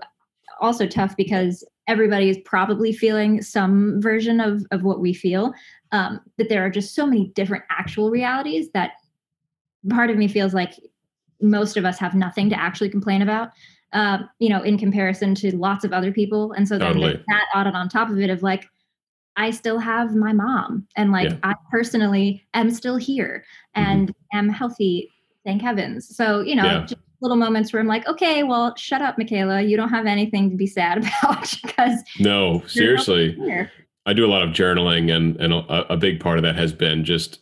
also 0.59 0.85
tough 0.85 1.15
because 1.15 1.65
everybody 1.87 2.29
is 2.29 2.37
probably 2.45 2.91
feeling 2.91 3.41
some 3.41 4.01
version 4.01 4.39
of 4.39 4.65
of 4.71 4.83
what 4.83 4.99
we 4.99 5.13
feel. 5.13 5.53
Um, 5.93 6.19
but 6.37 6.49
there 6.49 6.65
are 6.65 6.69
just 6.69 6.93
so 6.95 7.05
many 7.05 7.27
different 7.35 7.63
actual 7.69 8.09
realities 8.09 8.69
that 8.73 8.93
part 9.89 10.09
of 10.09 10.17
me 10.17 10.27
feels 10.27 10.53
like 10.53 10.73
most 11.39 11.77
of 11.77 11.85
us 11.85 11.97
have 11.99 12.15
nothing 12.15 12.49
to 12.49 12.59
actually 12.59 12.89
complain 12.89 13.21
about. 13.21 13.49
Um, 13.93 14.27
you 14.39 14.49
know, 14.49 14.63
in 14.63 14.77
comparison 14.77 15.35
to 15.35 15.55
lots 15.55 15.85
of 15.85 15.93
other 15.93 16.11
people, 16.11 16.51
and 16.53 16.67
so 16.67 16.79
then 16.79 16.93
Totally. 16.93 17.23
that 17.27 17.45
added 17.53 17.75
on 17.75 17.87
top 17.87 18.09
of 18.09 18.19
it 18.19 18.29
of 18.29 18.43
like. 18.43 18.65
I 19.35 19.49
still 19.49 19.79
have 19.79 20.13
my 20.15 20.31
mom, 20.31 20.85
and 20.95 21.11
like 21.11 21.31
Yeah. 21.31 21.37
I 21.41 21.55
personally 21.71 22.45
am 22.53 22.69
still 22.69 22.97
here 22.97 23.43
Mhm. 23.75 23.81
and 23.83 24.15
am 24.31 24.47
healthy, 24.47 25.09
thank 25.43 25.59
heavens. 25.63 26.15
So 26.15 26.41
you 26.41 26.55
know, 26.55 26.65
Yeah. 26.65 26.85
just 26.85 27.01
little 27.19 27.35
moments 27.37 27.73
where 27.73 27.79
I'm 27.79 27.87
like, 27.87 28.07
okay, 28.07 28.43
well, 28.43 28.75
shut 28.75 29.01
up, 29.01 29.17
Michaela. 29.17 29.63
You 29.63 29.75
don't 29.75 29.89
have 29.89 30.05
anything 30.05 30.51
to 30.51 30.55
be 30.55 30.67
sad 30.67 30.97
about 31.23 31.49
because 31.63 32.03
No, 32.19 32.61
seriously. 32.67 33.35
I 34.05 34.13
do 34.13 34.25
a 34.25 34.27
lot 34.31 34.41
of 34.43 34.49
journaling, 34.49 35.15
and 35.15 35.37
and 35.37 35.53
a, 35.53 35.93
a 35.93 35.97
big 35.97 36.19
part 36.19 36.37
of 36.37 36.43
that 36.43 36.55
has 36.55 36.73
been 36.73 37.05
just 37.05 37.41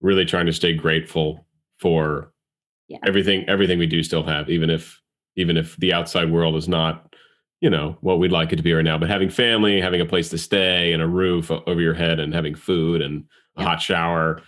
really 0.00 0.24
trying 0.24 0.46
to 0.46 0.52
stay 0.52 0.72
grateful 0.72 1.46
for 1.78 2.32
Yeah. 2.88 2.98
everything 3.06 3.48
everything 3.48 3.78
we 3.78 3.86
do 3.86 4.02
still 4.02 4.22
have, 4.22 4.48
even 4.50 4.70
if 4.70 5.00
even 5.36 5.56
if 5.56 5.76
the 5.76 5.92
outside 5.92 6.30
world 6.30 6.56
is 6.56 6.68
not, 6.68 7.14
you 7.60 7.68
know, 7.70 7.98
what 8.00 8.18
we'd 8.18 8.32
like 8.32 8.52
it 8.52 8.56
to 8.56 8.62
be 8.62 8.72
right 8.72 8.84
now. 8.84 8.96
But 8.98 9.10
having 9.10 9.28
family, 9.30 9.80
having 9.80 10.00
a 10.00 10.06
place 10.06 10.28
to 10.30 10.38
stay, 10.38 10.92
and 10.92 11.02
a 11.02 11.06
roof 11.08 11.50
over 11.50 11.80
your 11.80 11.94
head, 11.94 12.20
and 12.20 12.32
having 12.32 12.54
food 12.54 13.02
and 13.02 13.24
a 13.56 13.62
Yeah. 13.62 13.68
hot 13.68 13.82
shower 13.82 14.42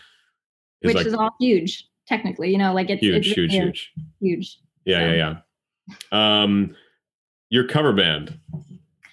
is 0.82 0.88
which 0.88 0.96
like 0.96 1.06
is 1.06 1.14
all 1.14 1.34
huge, 1.40 1.86
technically. 2.06 2.50
You 2.52 2.58
know, 2.58 2.72
like 2.72 2.88
it's 2.88 3.00
huge, 3.00 3.26
it's 3.26 3.36
huge, 3.36 3.52
huge. 3.52 3.92
huge. 4.20 4.58
Yeah, 4.84 5.00
So- 5.00 5.14
yeah, 5.14 5.34
yeah. 6.12 6.42
Um, 6.42 6.76
your 7.50 7.64
cover 7.66 7.92
band. 7.92 8.38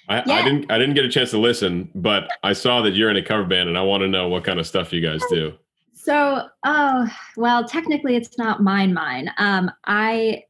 I, 0.07 0.21
I 0.21 0.43
didn't 0.43 0.71
I 0.71 0.77
didn't 0.77 0.93
get 0.93 1.05
a 1.05 1.09
chance 1.09 1.31
to 1.31 1.37
listen, 1.39 1.89
but 1.95 2.29
I 2.43 2.53
saw 2.53 2.81
that 2.81 2.91
you're 2.91 3.09
in 3.09 3.17
a 3.17 3.23
cover 3.23 3.43
band, 3.43 3.69
and 3.69 3.77
I 3.77 3.81
want 3.81 4.01
to 4.01 4.07
know 4.07 4.27
what 4.27 4.43
kind 4.43 4.59
of 4.59 4.67
stuff 4.67 4.93
you 4.93 5.01
guys 5.01 5.21
do. 5.29 5.53
So, 5.93 6.47
oh, 6.63 7.07
well, 7.35 7.67
technically 7.67 8.15
it's 8.15 8.37
not 8.37 8.61
mine, 8.61 8.93
mine. 8.93 9.31
Um, 9.39 9.71
I, 9.85 10.43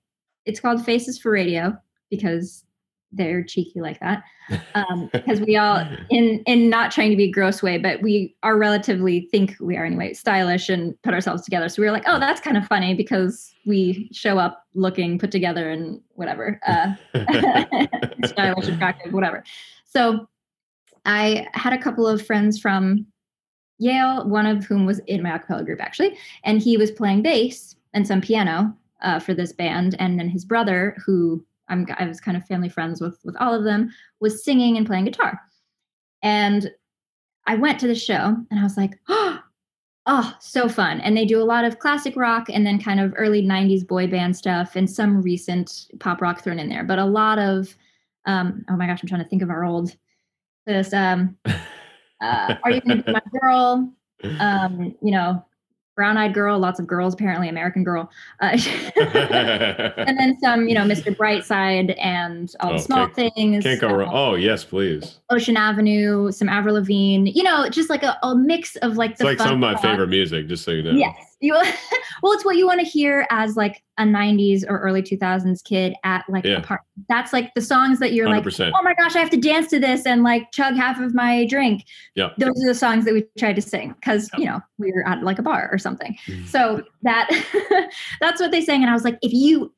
it's 0.46 0.60
called 0.60 0.84
Faces 0.84 1.18
for 1.18 1.32
Radio 1.32 1.78
because 2.10 2.65
they're 3.16 3.44
cheeky 3.44 3.82
like 3.82 4.00
that. 4.00 4.24
Um, 4.76 5.10
because 5.12 5.42
we 5.42 5.58
all, 5.58 5.84
in 6.12 6.44
in 6.46 6.70
not 6.70 6.92
trying 6.92 7.10
to 7.10 7.16
be 7.16 7.24
a 7.24 7.32
gross 7.32 7.64
way, 7.64 7.80
but 7.80 8.04
we 8.04 8.36
are 8.44 8.58
relatively 8.60 9.28
think 9.32 9.56
we 9.60 9.76
are 9.76 9.86
anyway 9.86 10.14
stylish 10.14 10.70
and 10.70 11.02
put 11.02 11.16
ourselves 11.16 11.44
together. 11.44 11.68
So 11.68 11.82
we 11.82 11.88
were 11.88 11.92
like, 11.92 12.04
oh, 12.06 12.20
that's 12.20 12.42
kind 12.42 12.56
of 12.56 12.68
funny 12.68 12.94
because 12.94 13.56
we 13.66 14.08
show 14.12 14.38
up 14.38 14.64
looking 14.76 15.18
put 15.18 15.32
together 15.32 15.72
and 15.72 16.00
whatever. 16.10 16.60
Uh, 16.68 16.94
stylish, 18.26 18.68
attractive, 18.68 19.14
whatever. 19.14 19.44
So 19.86 20.28
I 21.06 21.48
had 21.54 21.74
a 21.74 21.82
couple 21.82 22.08
of 22.08 22.24
friends 22.24 22.60
from 22.60 23.08
Yale, 23.80 24.28
one 24.28 24.46
of 24.46 24.64
whom 24.66 24.86
was 24.86 25.00
in 25.08 25.24
my 25.24 25.30
acapella 25.30 25.66
group 25.66 25.82
actually, 25.82 26.18
and 26.44 26.62
he 26.62 26.78
was 26.78 26.92
playing 26.92 27.24
bass 27.24 27.76
and 27.96 28.06
some 28.06 28.22
piano 28.22 28.76
uh, 29.02 29.20
for 29.20 29.34
this 29.34 29.54
band. 29.54 29.96
And 30.00 30.20
then 30.20 30.30
his 30.30 30.46
brother, 30.46 30.96
who 31.06 31.46
I'm, 31.70 31.86
I 31.98 32.06
was 32.06 32.22
kind 32.22 32.38
of 32.38 32.46
family 32.46 32.70
friends 32.70 33.02
with, 33.02 33.20
with 33.24 33.36
all 33.40 33.54
of 33.54 33.64
them, 33.64 33.92
was 34.20 34.44
singing 34.44 34.78
and 34.78 34.86
playing 34.86 35.06
guitar. 35.06 35.40
And 36.22 36.72
I 37.48 37.56
went 37.56 37.80
to 37.80 37.88
the 37.88 37.96
show 37.96 38.36
and 38.50 38.60
I 38.60 38.64
was 38.64 38.78
like, 38.78 39.00
oh, 39.10 39.40
oh, 40.08 40.34
so 40.40 40.70
fun. 40.70 41.02
And 41.02 41.18
they 41.18 41.26
do 41.26 41.42
a 41.42 41.44
lot 41.44 41.66
of 41.66 41.80
classic 41.80 42.16
rock 42.16 42.48
and 42.50 42.66
then 42.66 42.80
kind 42.80 43.00
of 43.00 43.14
early 43.18 43.42
90s 43.42 43.88
boy 43.88 44.08
band 44.08 44.36
stuff 44.36 44.76
and 44.76 44.90
some 44.90 45.22
recent 45.22 45.88
pop 46.00 46.22
rock 46.22 46.44
thrown 46.44 46.60
in 46.60 46.70
there, 46.70 46.84
but 46.84 47.00
a 47.00 47.06
lot 47.06 47.40
of, 47.40 47.76
um, 48.26 48.64
oh 48.70 48.76
my 48.76 48.86
gosh, 48.88 49.02
I'm 49.02 49.10
trying 49.10 49.24
to 49.24 49.30
think 49.30 49.42
of 49.42 49.50
our 49.50 49.64
old, 49.64 49.96
this, 50.68 50.94
um, 50.94 51.38
uh, 52.22 52.56
Are 52.64 52.72
You 52.72 52.82
Gonna 52.82 53.04
Be 53.04 53.12
My 53.12 53.22
Girl? 53.42 53.94
Um, 54.40 54.96
you 55.02 55.12
know, 55.12 55.44
Brown 55.96 56.18
Eyed 56.18 56.34
Girl, 56.34 56.60
lots 56.60 56.80
of 56.80 56.86
girls, 56.88 57.14
apparently 57.14 57.48
American 57.50 57.84
Girl. 57.84 58.12
Uh, 58.42 58.58
and 59.98 60.18
then 60.20 60.38
some, 60.40 60.68
you 60.68 60.76
know, 60.76 60.82
Mr. 60.84 61.16
Brightside 61.16 61.96
and 62.00 62.54
all 62.60 62.72
Oh, 62.72 62.74
the 62.74 62.80
small 62.80 63.08
things. 63.08 63.64
Can't 63.64 63.80
go 63.80 63.94
wrong. 63.94 64.10
uh, 64.10 64.12
Oh 64.14 64.36
yes, 64.36 64.64
please. 64.64 65.20
Ocean 65.30 65.56
Avenue, 65.58 66.32
some 66.32 66.50
Avril 66.50 66.76
Lavigne, 66.76 67.30
you 67.34 67.44
know, 67.44 67.70
just 67.70 67.90
like 67.90 68.04
a, 68.04 68.18
a 68.24 68.36
mix 68.36 68.76
of 68.78 68.98
like 68.98 69.12
It's 69.12 69.20
the 69.20 69.26
like 69.26 69.38
some 69.38 69.54
of 69.54 69.60
my 69.60 69.76
favorite 69.78 70.08
music, 70.10 70.48
just 70.48 70.64
so 70.64 70.72
you 70.72 70.84
know. 70.84 70.92
Yes. 70.92 71.35
You, 71.42 71.54
well, 72.24 72.34
it's 72.34 72.46
what 72.46 72.56
you 72.58 72.66
want 72.66 72.80
to 72.80 72.86
hear 72.86 73.28
as 73.30 73.56
like 73.58 73.84
a 73.98 74.04
90s 74.04 74.64
or 74.68 74.80
early 74.80 75.02
2000s 75.02 75.64
kid 75.64 75.94
at 76.04 76.24
like 76.30 76.46
Yeah. 76.46 76.58
a 76.58 76.62
party. 76.62 76.84
That's 77.10 77.34
like 77.34 77.54
the 77.56 77.62
songs 77.62 78.00
that 78.00 78.14
you're 78.14 78.28
Hundred 78.28 78.58
like, 78.60 78.74
oh 78.74 78.82
my 78.84 78.94
gosh, 78.94 79.16
I 79.16 79.20
have 79.20 79.30
to 79.32 79.38
dance 79.38 79.68
to 79.70 79.80
this 79.80 80.06
and 80.06 80.24
like 80.24 80.52
chug 80.52 80.76
half 80.76 81.00
of 81.00 81.14
my 81.14 81.46
drink. 81.46 81.84
Yeah. 82.16 82.30
Those 82.38 82.64
are 82.64 82.68
the 82.68 82.76
songs 82.76 83.06
that 83.06 83.14
we 83.14 83.26
tried 83.38 83.56
to 83.58 83.62
sing 83.62 83.94
because, 84.00 84.30
Yeah. 84.34 84.40
you 84.40 84.46
know, 84.46 84.62
we 84.78 84.92
were 84.94 85.08
at 85.08 85.24
like 85.24 85.40
a 85.40 85.44
bar 85.44 85.70
or 85.72 85.78
something. 85.78 86.18
Mhm. 86.28 86.48
So 86.48 86.84
that 87.04 87.30
that's 88.22 88.40
what 88.42 88.52
they 88.52 88.62
sang. 88.62 88.82
And 88.82 88.90
I 88.90 88.94
was 88.94 89.04
like, 89.04 89.18
if 89.22 89.34
you 89.34 89.74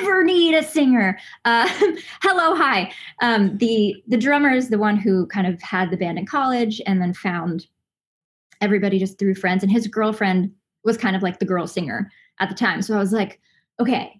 ever 0.00 0.22
need 0.24 0.54
a 0.54 0.62
singer, 0.62 1.18
uh, 1.44 1.68
hello, 2.22 2.54
hi. 2.54 2.92
Um, 3.20 3.58
the 3.58 3.96
the 4.06 4.16
drummer 4.16 4.50
is 4.50 4.68
the 4.68 4.78
one 4.78 4.96
who 4.96 5.26
kind 5.26 5.46
of 5.46 5.60
had 5.60 5.90
the 5.90 5.96
band 5.96 6.18
in 6.18 6.26
college 6.26 6.80
and 6.86 7.00
then 7.02 7.12
found 7.14 7.66
everybody 8.62 8.98
just 8.98 9.18
through 9.18 9.34
friends. 9.34 9.62
And 9.62 9.70
his 9.70 9.86
girlfriend 9.86 10.50
was 10.84 10.96
kind 10.96 11.14
of 11.14 11.22
like 11.22 11.38
the 11.38 11.44
girl 11.44 11.66
singer 11.66 12.10
at 12.40 12.48
the 12.48 12.54
time. 12.54 12.80
So 12.80 12.94
I 12.94 12.98
was 12.98 13.12
like, 13.12 13.38
okay, 13.78 14.18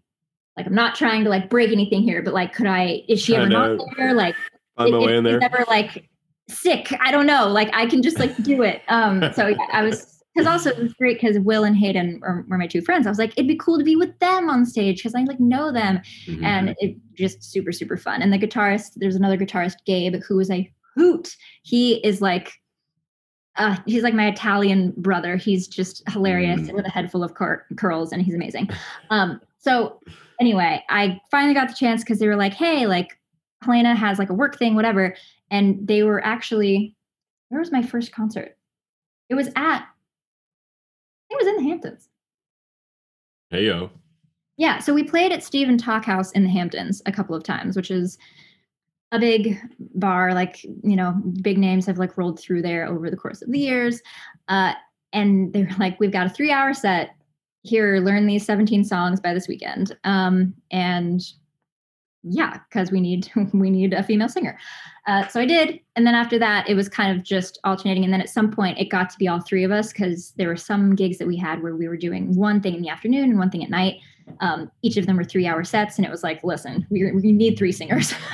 like 0.56 0.66
I'm 0.66 0.74
not 0.74 0.94
trying 0.94 1.24
to 1.24 1.30
like 1.30 1.48
break 1.48 1.72
anything 1.72 2.02
here, 2.02 2.22
but 2.22 2.34
like, 2.34 2.52
could 2.52 2.66
I? 2.66 3.02
Is 3.08 3.20
she 3.22 3.34
ever 3.36 3.48
not 3.48 3.80
there? 3.96 4.12
Like, 4.14 4.34
Find 4.76 4.92
my 4.92 4.98
way 4.98 5.16
in 5.16 5.24
there. 5.24 5.40
she's 5.40 5.48
ever 5.50 5.64
like 5.68 6.08
sick 6.48 6.92
i 7.00 7.10
don't 7.12 7.24
know 7.26 7.46
like 7.48 7.70
i 7.72 7.86
can 7.86 8.02
just 8.02 8.18
like 8.18 8.36
do 8.42 8.62
it 8.62 8.82
um 8.88 9.22
so 9.34 9.46
yeah, 9.46 9.56
i 9.72 9.80
was 9.82 10.22
because 10.34 10.46
also 10.46 10.70
it 10.70 10.78
was 10.82 10.92
great 10.94 11.18
because 11.20 11.38
will 11.38 11.62
and 11.64 11.76
hayden 11.76 12.18
were, 12.20 12.44
were 12.48 12.58
my 12.58 12.66
two 12.66 12.82
friends 12.82 13.06
i 13.06 13.10
was 13.10 13.18
like 13.18 13.32
it'd 13.38 13.46
be 13.46 13.56
cool 13.56 13.78
to 13.78 13.84
be 13.84 13.96
with 13.96 14.18
them 14.18 14.50
on 14.50 14.66
stage 14.66 14.96
because 14.96 15.14
i 15.14 15.22
like 15.22 15.38
know 15.40 15.72
them 15.72 16.00
Mhm. 16.26 16.42
and 16.44 16.74
it 16.80 16.96
just 17.14 17.42
super 17.44 17.70
super 17.70 17.96
fun 17.96 18.20
and 18.22 18.32
the 18.32 18.38
guitarist 18.38 18.92
there's 18.96 19.14
another 19.14 19.38
guitarist 19.38 19.76
gabe 19.86 20.16
who 20.26 20.40
is 20.40 20.50
a 20.50 20.70
hoot 20.96 21.34
he 21.62 22.04
is 22.04 22.20
like 22.20 22.52
uh, 23.56 23.76
he's 23.86 24.02
like 24.02 24.14
my 24.14 24.28
Italian 24.28 24.92
brother. 24.96 25.36
He's 25.36 25.68
just 25.68 26.02
hilarious 26.10 26.62
Mm. 26.62 26.72
with 26.74 26.86
a 26.86 26.90
head 26.90 27.10
full 27.10 27.22
of 27.22 27.34
cur- 27.34 27.64
curls, 27.76 28.12
and 28.12 28.22
he's 28.22 28.34
amazing. 28.34 28.68
Um, 29.10 29.40
so 29.58 30.00
anyway, 30.40 30.82
I 30.88 31.20
finally 31.30 31.54
got 31.54 31.68
the 31.68 31.74
chance 31.74 32.02
because 32.02 32.18
they 32.18 32.28
were 32.28 32.36
like, 32.36 32.54
"Hey, 32.54 32.86
like 32.86 33.18
Helena 33.62 33.94
has 33.94 34.18
like 34.18 34.30
a 34.30 34.34
work 34.34 34.58
thing, 34.58 34.74
whatever," 34.74 35.14
and 35.50 35.86
they 35.86 36.02
were 36.02 36.24
actually. 36.24 36.96
Where 37.48 37.60
was 37.60 37.70
my 37.70 37.82
first 37.82 38.12
concert? 38.12 38.56
It 39.28 39.34
was 39.34 39.48
at. 39.56 39.86
It 41.30 41.36
was 41.38 41.46
in 41.46 41.56
the 41.56 41.62
Hamptons. 41.70 42.08
hey 43.50 43.66
yo. 43.66 43.90
Yeah, 44.56 44.78
so 44.78 44.94
we 44.94 45.02
played 45.02 45.32
at 45.32 45.42
Stephen 45.42 45.76
Talkhouse 45.76 46.32
in 46.34 46.44
the 46.44 46.48
Hamptons 46.50 47.02
a 47.06 47.12
couple 47.12 47.34
of 47.34 47.42
times, 47.42 47.74
which 47.76 47.90
is 47.90 48.16
a 49.12 49.18
big 49.18 49.60
bar. 49.94 50.34
Like 50.34 50.64
you 50.64 50.96
know, 50.96 51.12
big 51.42 51.58
names 51.58 51.86
have 51.86 51.98
like 51.98 52.16
rolled 52.16 52.40
through 52.40 52.62
there 52.62 52.86
over 52.86 53.10
the 53.10 53.16
course 53.16 53.42
of 53.42 53.52
the 53.52 53.58
years, 53.58 54.00
uh, 54.48 54.72
and 55.12 55.52
they 55.52 55.62
were 55.62 55.70
like, 55.78 56.00
"We've 56.00 56.10
got 56.10 56.26
a 56.26 56.30
three-hour 56.30 56.74
set. 56.74 57.14
Here, 57.64 57.98
learn 57.98 58.26
these 58.26 58.44
17 58.44 58.84
songs 58.84 59.20
by 59.20 59.32
this 59.32 59.46
weekend." 59.46 59.96
Um, 60.02 60.54
and 60.72 61.22
yeah, 62.24 62.58
because 62.68 62.90
we 62.90 63.00
need 63.00 63.30
we 63.52 63.70
need 63.70 63.92
a 63.92 64.02
female 64.02 64.28
singer. 64.28 64.58
Uh, 65.06 65.26
so 65.26 65.40
I 65.40 65.46
did, 65.46 65.80
and 65.96 66.06
then 66.06 66.14
after 66.14 66.38
that, 66.38 66.68
it 66.68 66.74
was 66.74 66.88
kind 66.88 67.16
of 67.16 67.24
just 67.24 67.58
alternating. 67.64 68.04
And 68.04 68.12
then 68.12 68.20
at 68.20 68.28
some 68.28 68.52
point, 68.52 68.78
it 68.78 68.88
got 68.88 69.10
to 69.10 69.18
be 69.18 69.26
all 69.26 69.40
three 69.40 69.64
of 69.64 69.72
us 69.72 69.92
because 69.92 70.32
there 70.36 70.46
were 70.46 70.56
some 70.56 70.94
gigs 70.94 71.18
that 71.18 71.26
we 71.26 71.36
had 71.36 71.60
where 71.60 71.74
we 71.74 71.88
were 71.88 71.96
doing 71.96 72.36
one 72.36 72.60
thing 72.60 72.74
in 72.74 72.82
the 72.82 72.88
afternoon 72.88 73.24
and 73.30 73.38
one 73.38 73.50
thing 73.50 73.64
at 73.64 73.70
night. 73.70 73.96
Um, 74.38 74.70
each 74.82 74.96
of 74.96 75.06
them 75.06 75.16
were 75.16 75.24
three-hour 75.24 75.64
sets, 75.64 75.96
and 75.98 76.06
it 76.06 76.10
was 76.10 76.22
like, 76.22 76.44
listen, 76.44 76.86
we, 76.90 77.10
we 77.10 77.32
need 77.32 77.58
three 77.58 77.72
singers. 77.72 78.14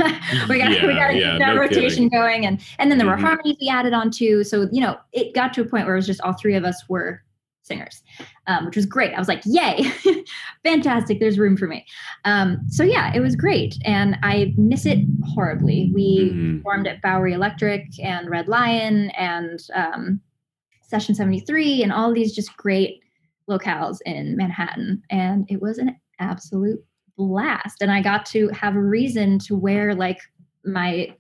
we 0.51 0.59
got 0.59 0.69
we 0.69 0.77
Yeah, 0.77 0.95
got 0.95 1.07
to 1.09 1.19
yeah, 1.19 1.31
keep 1.31 1.39
that 1.39 1.55
no 1.55 1.57
rotation 1.57 1.89
kidding. 1.91 2.09
going, 2.11 2.45
and 2.45 2.61
and 2.79 2.91
then 2.91 2.99
there 2.99 3.07
Mhm. 3.07 3.13
were 3.13 3.27
harmonies 3.27 3.57
we 3.63 3.71
added 3.71 3.95
on 3.95 4.11
too. 4.11 4.45
So 4.45 4.69
you 4.71 4.83
know, 4.83 4.99
it 5.13 5.35
got 5.35 5.55
to 5.55 5.63
a 5.63 5.65
point 5.65 5.87
where 5.87 5.95
it 5.95 5.99
was 5.99 6.07
just 6.07 6.21
all 6.21 6.35
three 6.35 6.55
of 6.55 6.65
us 6.65 6.87
were 6.91 7.23
singers, 7.69 8.03
um, 8.49 8.67
which 8.67 8.75
was 8.75 8.87
great. 8.87 9.15
I 9.15 9.19
was 9.19 9.29
like, 9.29 9.43
yay, 9.45 9.85
fantastic. 10.65 11.21
There's 11.21 11.39
room 11.39 11.57
for 11.57 11.67
me. 11.69 11.87
Um, 12.25 12.59
so 12.69 12.83
yeah, 12.83 13.13
it 13.15 13.21
was 13.21 13.37
great, 13.37 13.77
and 13.85 14.17
I 14.23 14.55
miss 14.57 14.85
it 14.87 14.99
horribly. 15.35 15.93
We 15.95 16.31
Mhm. 16.33 16.57
performed 16.59 16.87
at 16.89 17.01
Bowery 17.03 17.33
Electric 17.35 17.87
and 18.03 18.29
Red 18.29 18.49
Lion 18.49 19.11
and 19.11 19.61
um, 19.75 20.21
Session 20.83 21.15
73 21.15 21.83
and 21.83 21.93
all 21.93 22.13
these 22.13 22.35
just 22.35 22.57
great 22.57 23.01
locales 23.49 23.99
in 24.05 24.37
Manhattan. 24.37 25.03
And 25.11 25.45
it 25.49 25.61
was 25.63 25.79
an 25.79 25.97
absolute 26.19 26.85
blast. 27.17 27.83
And 27.83 27.91
I 27.93 28.03
got 28.03 28.27
to 28.27 28.49
have 28.49 28.75
a 28.77 28.81
reason 28.81 29.39
to 29.41 29.57
wear 29.57 29.95
like 29.95 30.19
my 30.65 31.15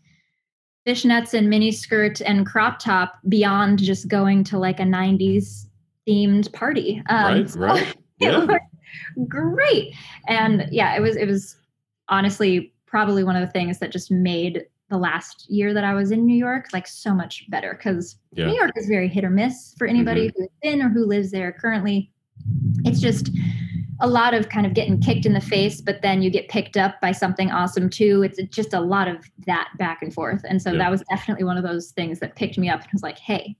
fishnets 0.86 1.34
and 1.34 1.50
mini 1.50 1.70
skirt 1.70 2.20
and 2.22 2.46
crop 2.46 2.78
top 2.78 3.14
beyond 3.28 3.78
just 3.78 4.08
going 4.08 4.42
to 4.44 4.58
like 4.58 4.80
a 4.80 4.84
90s 4.84 5.66
themed 6.08 6.52
party. 6.52 7.02
Um, 7.08 7.34
right, 7.42 7.54
right. 7.56 7.88
it 8.20 8.32
Yeah. 8.32 8.38
looked 8.38 9.28
great. 9.28 9.94
And 10.28 10.66
yeah, 10.70 10.96
it 10.96 11.00
was 11.00 11.16
it 11.16 11.26
was 11.26 11.56
honestly 12.08 12.72
probably 12.86 13.22
one 13.24 13.36
of 13.36 13.46
the 13.46 13.52
things 13.52 13.78
that 13.80 13.92
just 13.92 14.10
made 14.10 14.64
the 14.88 14.96
last 14.96 15.44
year 15.50 15.74
that 15.74 15.84
I 15.84 15.92
was 15.92 16.10
in 16.10 16.24
New 16.24 16.36
York 16.36 16.68
like 16.72 16.86
so 16.86 17.12
much 17.14 17.44
better 17.50 17.74
because 17.74 18.16
Yeah. 18.32 18.44
Mm-hmm. 18.44 18.50
New 18.52 18.58
York 18.58 18.72
is 18.76 18.86
very 18.86 19.08
hit 19.08 19.24
or 19.24 19.30
miss 19.30 19.74
for 19.76 19.86
anybody 19.86 20.32
who's 20.36 20.48
been 20.62 20.80
or 20.80 20.88
who 20.88 21.04
lives 21.04 21.30
there 21.30 21.52
currently. 21.52 22.10
It's 22.84 23.00
just 23.00 23.30
a 24.00 24.06
lot 24.08 24.32
of 24.32 24.48
kind 24.48 24.64
of 24.64 24.72
getting 24.74 25.00
kicked 25.00 25.26
in 25.26 25.32
the 25.34 25.40
face, 25.40 25.80
but 25.82 26.00
then 26.02 26.22
you 26.22 26.30
get 26.30 26.48
picked 26.48 26.76
up 26.76 27.00
by 27.02 27.10
something 27.12 27.50
awesome 27.50 27.90
too. 27.90 28.22
It's 28.22 28.40
just 28.54 28.72
a 28.72 28.80
lot 28.80 29.08
of 29.08 29.16
that 29.46 29.68
back 29.76 30.00
and 30.02 30.14
forth. 30.14 30.40
And 30.48 30.62
so 30.62 30.70
Yeah. 30.72 30.78
that 30.78 30.90
was 30.90 31.02
definitely 31.10 31.44
one 31.44 31.58
of 31.58 31.64
those 31.64 31.90
things 31.90 32.20
that 32.20 32.36
picked 32.36 32.56
me 32.56 32.70
up 32.70 32.80
and 32.80 32.88
was 32.92 33.02
like, 33.02 33.18
hey, 33.18 33.56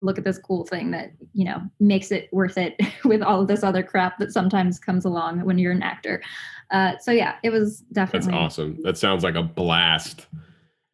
look 0.00 0.16
at 0.18 0.24
this 0.24 0.38
cool 0.38 0.64
thing 0.64 0.90
that, 0.92 1.10
you 1.32 1.44
know, 1.44 1.60
makes 1.80 2.10
it 2.12 2.28
worth 2.32 2.56
it 2.56 2.76
with 3.04 3.20
all 3.22 3.40
of 3.40 3.48
this 3.48 3.62
other 3.64 3.82
crap 3.82 4.18
that 4.18 4.32
sometimes 4.32 4.78
comes 4.78 5.04
along 5.04 5.44
when 5.44 5.58
you're 5.58 5.72
an 5.72 5.82
actor. 5.82 6.22
Uh, 6.70 6.92
so 6.98 7.10
yeah, 7.10 7.36
it 7.42 7.50
was 7.50 7.80
definitely 7.92 8.30
That's 8.30 8.38
awesome. 8.40 8.78
That 8.82 8.96
sounds 8.98 9.24
like 9.24 9.34
a 9.34 9.42
blast. 9.42 10.26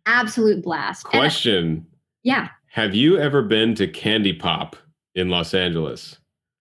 absolute 0.07 0.63
blast. 0.63 1.05
And- 1.07 1.11
Question 1.13 1.87
yeah, 2.23 2.49
Have 2.69 2.95
you 2.95 3.19
ever 3.19 3.43
been 3.43 3.75
to 3.75 3.87
Candy 3.87 4.33
Pop 4.33 4.77
in 5.15 5.29
Los 5.29 5.53
Angeles? 5.55 6.19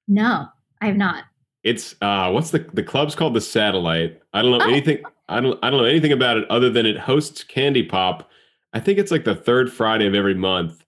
no, 0.07 0.47
I 0.81 0.87
have 0.87 0.97
not. 0.97 1.23
It's 1.63 1.95
uh 2.01 2.29
what's 2.29 2.51
the 2.51 2.59
the 2.73 2.83
club's 2.83 3.15
called 3.15 3.33
the 3.33 3.39
Satellite. 3.41 4.21
I 4.33 4.41
don't 4.41 4.51
know 4.51 4.65
Oh. 4.65 4.69
anything 4.69 4.97
I 5.29 5.39
don't 5.39 5.57
I 5.63 5.69
don't 5.69 5.79
know 5.79 5.85
anything 5.85 6.11
about 6.11 6.35
it 6.35 6.43
other 6.51 6.69
than 6.69 6.85
it 6.85 6.97
hosts 6.97 7.41
Candy 7.45 7.83
Pop. 7.83 8.29
I 8.73 8.81
think 8.81 8.99
it's 8.99 9.11
like 9.11 9.23
the 9.23 9.35
third 9.35 9.71
Friday 9.71 10.05
of 10.05 10.13
every 10.13 10.33
month 10.35 10.82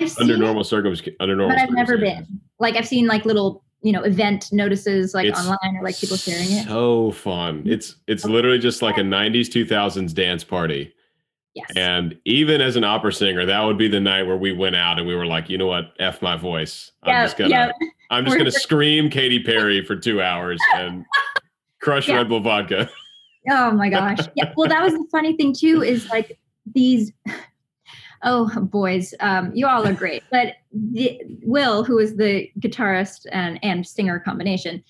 I've 0.00 0.16
under 0.18 0.34
seen 0.34 0.42
normal 0.42 0.64
circumstances 0.64 1.16
under 1.20 1.36
normal 1.36 1.56
but 1.56 1.62
I've 1.62 1.70
never 1.74 1.96
been. 1.96 2.40
Like 2.58 2.76
I've 2.76 2.86
seen 2.86 3.06
like 3.06 3.24
little, 3.24 3.64
you 3.82 3.92
know, 3.92 4.02
event 4.02 4.52
notices 4.52 5.14
like 5.14 5.26
It's 5.26 5.38
online 5.40 5.76
or 5.76 5.82
like 5.82 5.98
people 5.98 6.16
sharing 6.16 6.50
it. 6.50 6.66
So 6.66 7.12
fun. 7.12 7.62
It's 7.66 7.96
it's 8.06 8.24
literally 8.24 8.58
just 8.58 8.82
like 8.82 8.98
a 8.98 9.02
90s 9.02 9.46
2000s 9.46 10.12
dance 10.14 10.44
party. 10.44 10.92
Yes. 11.54 11.70
And 11.74 12.18
even 12.26 12.60
as 12.60 12.76
an 12.76 12.84
opera 12.84 13.12
singer, 13.14 13.46
that 13.46 13.60
would 13.62 13.78
be 13.78 13.88
the 13.88 14.00
night 14.00 14.24
where 14.24 14.36
we 14.36 14.52
went 14.52 14.76
out 14.76 14.98
and 14.98 15.08
we 15.08 15.14
were 15.14 15.24
like, 15.24 15.48
you 15.48 15.56
know 15.56 15.66
what, 15.66 15.94
f 15.98 16.20
my 16.20 16.36
voice. 16.36 16.92
I'm 17.02 17.10
yeah, 17.10 17.24
just 17.24 17.38
gonna 17.38 17.50
yeah. 17.50 17.72
I'm 18.10 18.24
just 18.26 18.36
gonna 18.36 18.50
scream 18.50 19.08
Katy 19.08 19.42
Perry 19.42 19.82
for 19.82 19.96
two 19.96 20.20
hours 20.20 20.60
and 20.74 21.06
crush. 21.80 22.08
Red 22.10 22.28
Bull 22.28 22.40
vodka. 22.40 22.90
Oh 23.48 23.70
my 23.70 23.88
gosh. 23.88 24.18
Yeah. 24.34 24.52
Well, 24.56 24.68
that 24.68 24.82
was 24.82 24.92
the 24.92 25.06
funny 25.10 25.34
thing 25.36 25.54
too, 25.58 25.82
is 25.82 26.08
like 26.10 26.38
these 26.74 27.12
oh 28.22 28.48
boys, 28.60 29.14
um, 29.20 29.52
you 29.54 29.66
all 29.66 29.86
are 29.86 29.92
great. 29.92 30.22
But 30.30 30.54
the, 30.72 31.20
Will, 31.42 31.84
who 31.84 31.98
is 31.98 32.16
the 32.16 32.50
guitarist 32.60 33.26
and, 33.32 33.58
and 33.62 33.86
singer 33.86 34.20
combination, 34.20 34.82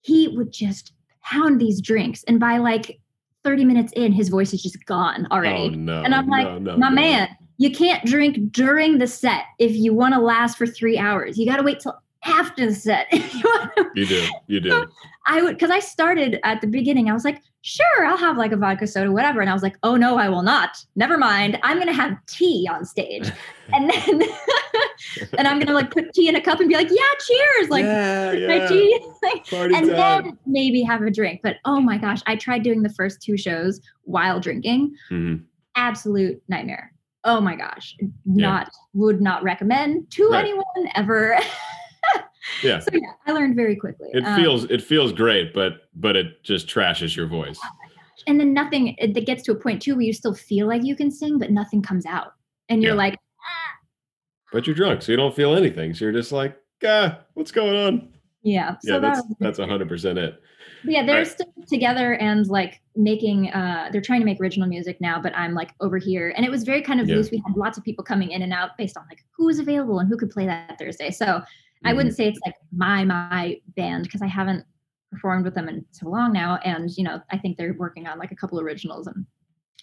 he 0.00 0.28
would 0.28 0.52
just 0.52 0.92
pound 1.22 1.60
these 1.60 1.80
drinks. 1.80 2.24
And 2.24 2.38
by 2.38 2.58
like 2.58 3.00
30 3.44 3.64
minutes 3.64 3.92
in, 3.94 4.12
his 4.12 4.28
voice 4.28 4.52
is 4.52 4.62
just 4.62 4.84
gone 4.86 5.26
already. 5.30 5.64
Oh 5.64 5.68
no. 5.68 6.02
And 6.02 6.14
I'm 6.14 6.28
like, 6.28 6.46
no, 6.46 6.58
no, 6.58 6.76
my 6.76 6.90
man, 6.90 7.28
you 7.58 7.70
can't 7.70 8.04
drink 8.04 8.52
during 8.52 8.98
the 8.98 9.06
set 9.06 9.44
if 9.58 9.72
you 9.72 9.94
want 9.94 10.14
to 10.14 10.20
last 10.20 10.58
for 10.58 10.66
three 10.66 10.98
hours. 10.98 11.38
You 11.38 11.46
got 11.46 11.56
to 11.56 11.62
wait 11.62 11.80
till 11.80 11.98
after 12.24 12.66
the 12.66 12.74
set. 12.74 13.06
you 13.94 14.06
do. 14.06 14.26
You 14.46 14.60
do. 14.60 14.86
I 15.26 15.42
would, 15.42 15.56
because 15.56 15.70
I 15.70 15.80
started 15.80 16.38
at 16.44 16.60
the 16.60 16.66
beginning, 16.66 17.08
I 17.08 17.12
was 17.14 17.24
like, 17.24 17.40
sure, 17.62 18.04
I'll 18.04 18.16
have 18.18 18.36
like 18.36 18.52
a 18.52 18.56
vodka 18.56 18.86
soda, 18.86 19.10
whatever. 19.10 19.40
And 19.40 19.48
I 19.48 19.54
was 19.54 19.62
like, 19.62 19.76
oh 19.82 19.96
no, 19.96 20.18
I 20.18 20.28
will 20.28 20.42
not. 20.42 20.76
Never 20.96 21.16
mind. 21.16 21.58
I'm 21.62 21.76
going 21.78 21.86
to 21.88 21.94
have 21.94 22.16
tea 22.26 22.68
on 22.70 22.84
stage. 22.84 23.30
And 23.72 23.88
then, 23.88 24.22
and 25.38 25.48
I'm 25.48 25.56
going 25.56 25.68
to 25.68 25.72
like 25.72 25.90
put 25.90 26.12
tea 26.12 26.28
in 26.28 26.36
a 26.36 26.40
cup 26.42 26.60
and 26.60 26.68
be 26.68 26.74
like, 26.74 26.90
yeah, 26.90 27.00
cheers. 27.26 27.70
Like, 27.70 27.84
yeah, 27.86 28.32
yeah. 28.32 28.68
tea. 28.68 29.00
Like, 29.22 29.46
Party 29.46 29.74
and 29.74 29.86
time. 29.88 29.96
then 30.24 30.38
maybe 30.44 30.82
have 30.82 31.00
a 31.00 31.10
drink. 31.10 31.40
But 31.42 31.56
oh 31.64 31.80
my 31.80 31.96
gosh, 31.96 32.20
I 32.26 32.36
tried 32.36 32.62
doing 32.62 32.82
the 32.82 32.90
first 32.90 33.22
two 33.22 33.38
shows 33.38 33.80
while 34.02 34.38
drinking 34.38 34.94
Mhm. 35.10 35.44
absolute 35.76 36.42
nightmare. 36.48 36.92
Oh 37.24 37.40
my 37.40 37.56
gosh. 37.56 37.96
Not 38.26 38.70
would 38.92 39.22
not 39.22 39.42
recommend 39.42 40.10
to 40.10 40.28
Right. 40.28 40.40
anyone 40.44 40.90
ever. 40.94 41.38
Yeah. 42.62 42.78
so 42.80 42.90
yeah, 42.92 43.12
I 43.26 43.32
learned 43.32 43.56
very 43.56 43.76
quickly. 43.76 44.08
It 44.12 44.24
Um, 44.24 44.34
feels 44.36 44.64
it 44.64 44.82
feels 44.82 45.12
great, 45.12 45.52
but 45.54 45.88
but 45.94 46.16
it 46.16 46.42
just 46.42 46.66
trashes 46.68 47.16
your 47.16 47.26
voice. 47.26 47.60
and 48.26 48.38
then 48.40 48.52
nothing 48.54 48.94
it 48.98 49.16
it 49.16 49.26
gets 49.26 49.42
to 49.44 49.52
a 49.52 49.54
point 49.54 49.82
too 49.82 49.94
where 49.94 50.04
you 50.04 50.12
still 50.12 50.34
feel 50.34 50.66
like 50.66 50.82
you 50.84 50.96
can 50.96 51.10
sing, 51.10 51.38
but 51.38 51.50
nothing 51.50 51.82
comes 51.82 52.06
out. 52.06 52.34
And 52.68 52.82
you're 52.82 52.92
Yeah. 52.92 52.98
like, 52.98 53.18
But 54.52 54.66
you're 54.66 54.76
drunk, 54.76 55.02
so 55.02 55.10
you 55.12 55.16
don't 55.16 55.34
feel 55.34 55.54
anything. 55.54 55.94
So 55.94 56.04
you're 56.04 56.12
just 56.12 56.30
like, 56.32 56.56
ah, 56.86 57.20
what's 57.34 57.50
going 57.50 57.74
on? 57.76 58.08
yeah. 58.42 58.76
So 58.80 58.94
yeah, 58.94 58.98
that's 59.00 59.22
that's 59.40 59.58
hundred 59.58 59.88
percent 59.88 60.18
it. 60.18 60.40
But 60.84 60.92
yeah, 60.92 61.06
they're 61.06 61.16
Right. 61.18 61.26
still 61.26 61.46
together 61.66 62.14
and 62.14 62.46
like 62.46 62.80
making 62.94 63.50
uh 63.50 63.88
they're 63.90 64.00
trying 64.02 64.20
to 64.20 64.26
make 64.26 64.40
original 64.40 64.68
music 64.68 65.00
now, 65.00 65.20
but 65.20 65.34
I'm 65.36 65.54
like 65.54 65.72
over 65.80 65.98
here. 65.98 66.32
And 66.36 66.44
it 66.44 66.50
was 66.50 66.62
very 66.62 66.82
kind 66.82 67.00
of 67.00 67.08
Yeah. 67.08 67.16
loose. 67.16 67.30
We 67.30 67.42
had 67.46 67.56
lots 67.56 67.78
of 67.78 67.84
people 67.84 68.04
coming 68.04 68.30
in 68.30 68.42
and 68.42 68.52
out 68.52 68.76
based 68.78 68.96
on 68.96 69.04
like 69.08 69.24
who 69.36 69.46
was 69.46 69.58
available 69.58 69.98
and 69.98 70.08
who 70.08 70.16
could 70.16 70.30
play 70.30 70.46
that 70.46 70.78
Thursday. 70.78 71.10
So 71.10 71.42
I 71.84 71.92
wouldn't 71.92 72.14
mm. 72.14 72.16
say 72.16 72.28
it's 72.28 72.40
like 72.44 72.56
my 72.72 73.04
my 73.04 73.60
band 73.76 74.04
because 74.04 74.22
I 74.22 74.26
haven't 74.26 74.64
performed 75.10 75.44
with 75.44 75.54
them 75.54 75.68
in 75.68 75.84
so 75.90 76.08
long 76.08 76.32
now. 76.32 76.58
And 76.64 76.90
you 76.96 77.04
know, 77.04 77.20
I 77.30 77.38
think 77.38 77.56
they're 77.56 77.74
working 77.74 78.06
on 78.06 78.18
like 78.18 78.32
a 78.32 78.36
couple 78.36 78.58
originals 78.60 79.06
and 79.06 79.24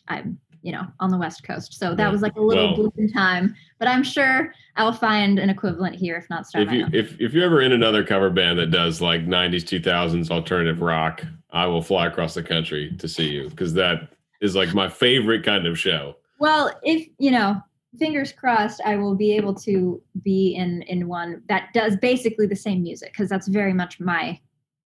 I'm, 0.08 0.38
you 0.62 0.72
know, 0.72 0.86
on 1.00 1.10
the 1.10 1.18
West 1.18 1.44
Coast. 1.44 1.74
So 1.76 1.96
that 1.96 2.04
Yeah. 2.04 2.12
was 2.12 2.22
like 2.22 2.36
a 2.36 2.42
little 2.42 2.76
Well- 2.78 2.94
in 2.98 3.12
time. 3.12 3.56
But 3.80 3.88
I'm 3.88 4.04
sure 4.04 4.54
I'll 4.76 4.92
find 4.92 5.40
an 5.40 5.50
equivalent 5.50 5.96
here, 5.96 6.18
if 6.18 6.30
not 6.30 6.48
start 6.48 6.68
if 6.68 6.74
you 6.74 6.88
if 6.92 7.20
if 7.20 7.34
you're 7.34 7.46
ever 7.46 7.62
in 7.62 7.72
another 7.72 8.04
cover 8.04 8.30
band 8.30 8.60
that 8.60 8.72
does 8.72 9.02
like 9.02 9.26
90s 9.26 9.64
2000s 9.64 10.30
alternative 10.32 10.82
rock 10.82 11.24
i 11.52 11.66
will 11.66 11.82
fly 11.82 12.08
across 12.08 12.34
the 12.34 12.44
country 12.44 12.94
to 12.98 13.08
see 13.08 13.30
you 13.30 13.50
because 13.50 13.74
that 13.74 14.10
is 14.40 14.56
like 14.56 14.74
my 14.74 14.88
favorite 14.88 15.44
kind 15.44 15.66
of 15.68 15.78
show 15.78 16.16
Well, 16.40 16.72
if 16.84 17.08
you 17.20 17.32
know, 17.32 17.62
fingers 18.00 18.32
crossed, 18.32 18.82
I 18.86 18.96
will 18.96 19.16
be 19.16 19.36
able 19.36 19.54
to 19.56 20.02
be 20.24 20.56
in 20.56 20.82
in 20.84 21.08
one 21.08 21.42
that 21.50 21.70
does 21.74 21.96
basically 21.98 22.48
the 22.48 22.56
same 22.56 22.84
music 22.84 23.12
because 23.12 23.30
that's 23.30 23.48
very 23.48 23.74
much 23.74 24.00
my. 24.00 24.40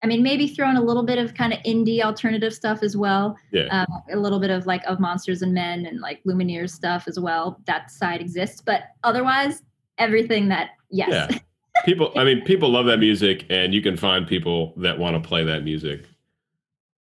I 0.02 0.06
mean, 0.06 0.22
maybe 0.22 0.48
throw 0.48 0.68
in 0.68 0.76
a 0.76 0.82
little 0.82 1.02
bit 1.02 1.16
of 1.16 1.32
kind 1.32 1.54
of 1.54 1.60
indie 1.60 2.02
alternative 2.02 2.52
stuff 2.52 2.82
as 2.82 2.94
well. 2.94 3.36
yeah 3.52 3.68
Um, 3.70 4.02
a 4.12 4.16
little 4.16 4.38
bit 4.38 4.50
of 4.50 4.66
like 4.66 4.84
of 4.84 5.00
Monsters 5.00 5.40
and 5.40 5.54
Men 5.54 5.86
and 5.86 6.00
like 6.00 6.22
Lumineers 6.24 6.70
stuff 6.70 7.08
as 7.08 7.18
well. 7.18 7.58
That 7.66 7.90
side 7.90 8.20
exists, 8.20 8.60
but 8.60 8.82
otherwise, 9.02 9.62
everything 9.98 10.48
that 10.48 10.70
yes, 10.90 11.30
yeah 11.32 11.38
people 11.84 12.12
i 12.16 12.22
mean 12.24 12.40
people 12.44 12.68
love 12.70 12.86
that 12.86 12.98
music 12.98 13.44
and 13.50 13.74
you 13.74 13.82
can 13.82 13.96
find 13.96 14.26
people 14.28 14.72
that 14.76 14.96
want 14.98 15.20
to 15.20 15.28
play 15.28 15.42
that 15.44 15.64
music 15.64 16.04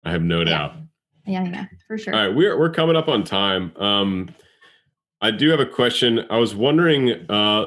i 0.03 0.11
have 0.11 0.21
no 0.21 0.39
Yeah. 0.39 0.45
doubt 0.45 0.75
yeah, 1.25 1.43
yeah, 1.43 1.65
for 1.87 1.97
sure. 1.97 2.13
all 2.15 2.27
right 2.27 2.35
we're 2.35 2.57
we're 2.57 2.69
coming 2.71 2.95
up 2.95 3.07
on 3.07 3.23
time 3.23 3.71
um 3.77 4.29
i 5.21 5.31
do 5.31 5.49
have 5.49 5.59
a 5.59 5.65
question 5.65 6.25
i 6.29 6.37
was 6.37 6.55
wondering 6.55 7.25
uh 7.29 7.65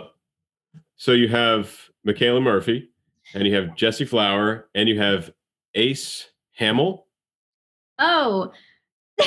so 0.97 1.13
you 1.13 1.29
have 1.29 1.75
michaela 2.05 2.41
murphy 2.41 2.89
and 3.35 3.47
you 3.47 3.55
have 3.55 3.75
jessie 3.77 4.05
flower 4.05 4.69
and 4.75 4.89
you 4.89 4.99
have 4.99 5.31
ace 5.75 6.29
hamill 6.53 7.07
Oh. 7.99 8.53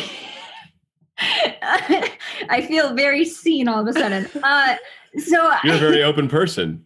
I 1.17 2.65
feel 2.67 2.93
very 2.93 3.23
seen 3.25 3.67
all 3.67 3.87
of 3.87 3.87
a 3.87 3.97
sudden. 3.97 4.27
Uh, 4.43 4.75
so 5.17 5.53
You're 5.63 5.75
a 5.75 5.79
very 5.79 6.03
open 6.03 6.27
person. 6.27 6.85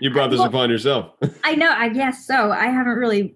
You 0.00 0.10
brought 0.10 0.30
this 0.30 0.38
Well, 0.38 0.48
upon 0.48 0.70
yourself. 0.70 1.12
I 1.44 1.54
know. 1.54 1.70
I 1.70 1.90
guess 1.90 2.26
so. 2.26 2.50
I 2.52 2.68
haven't 2.68 2.94
really 2.96 3.34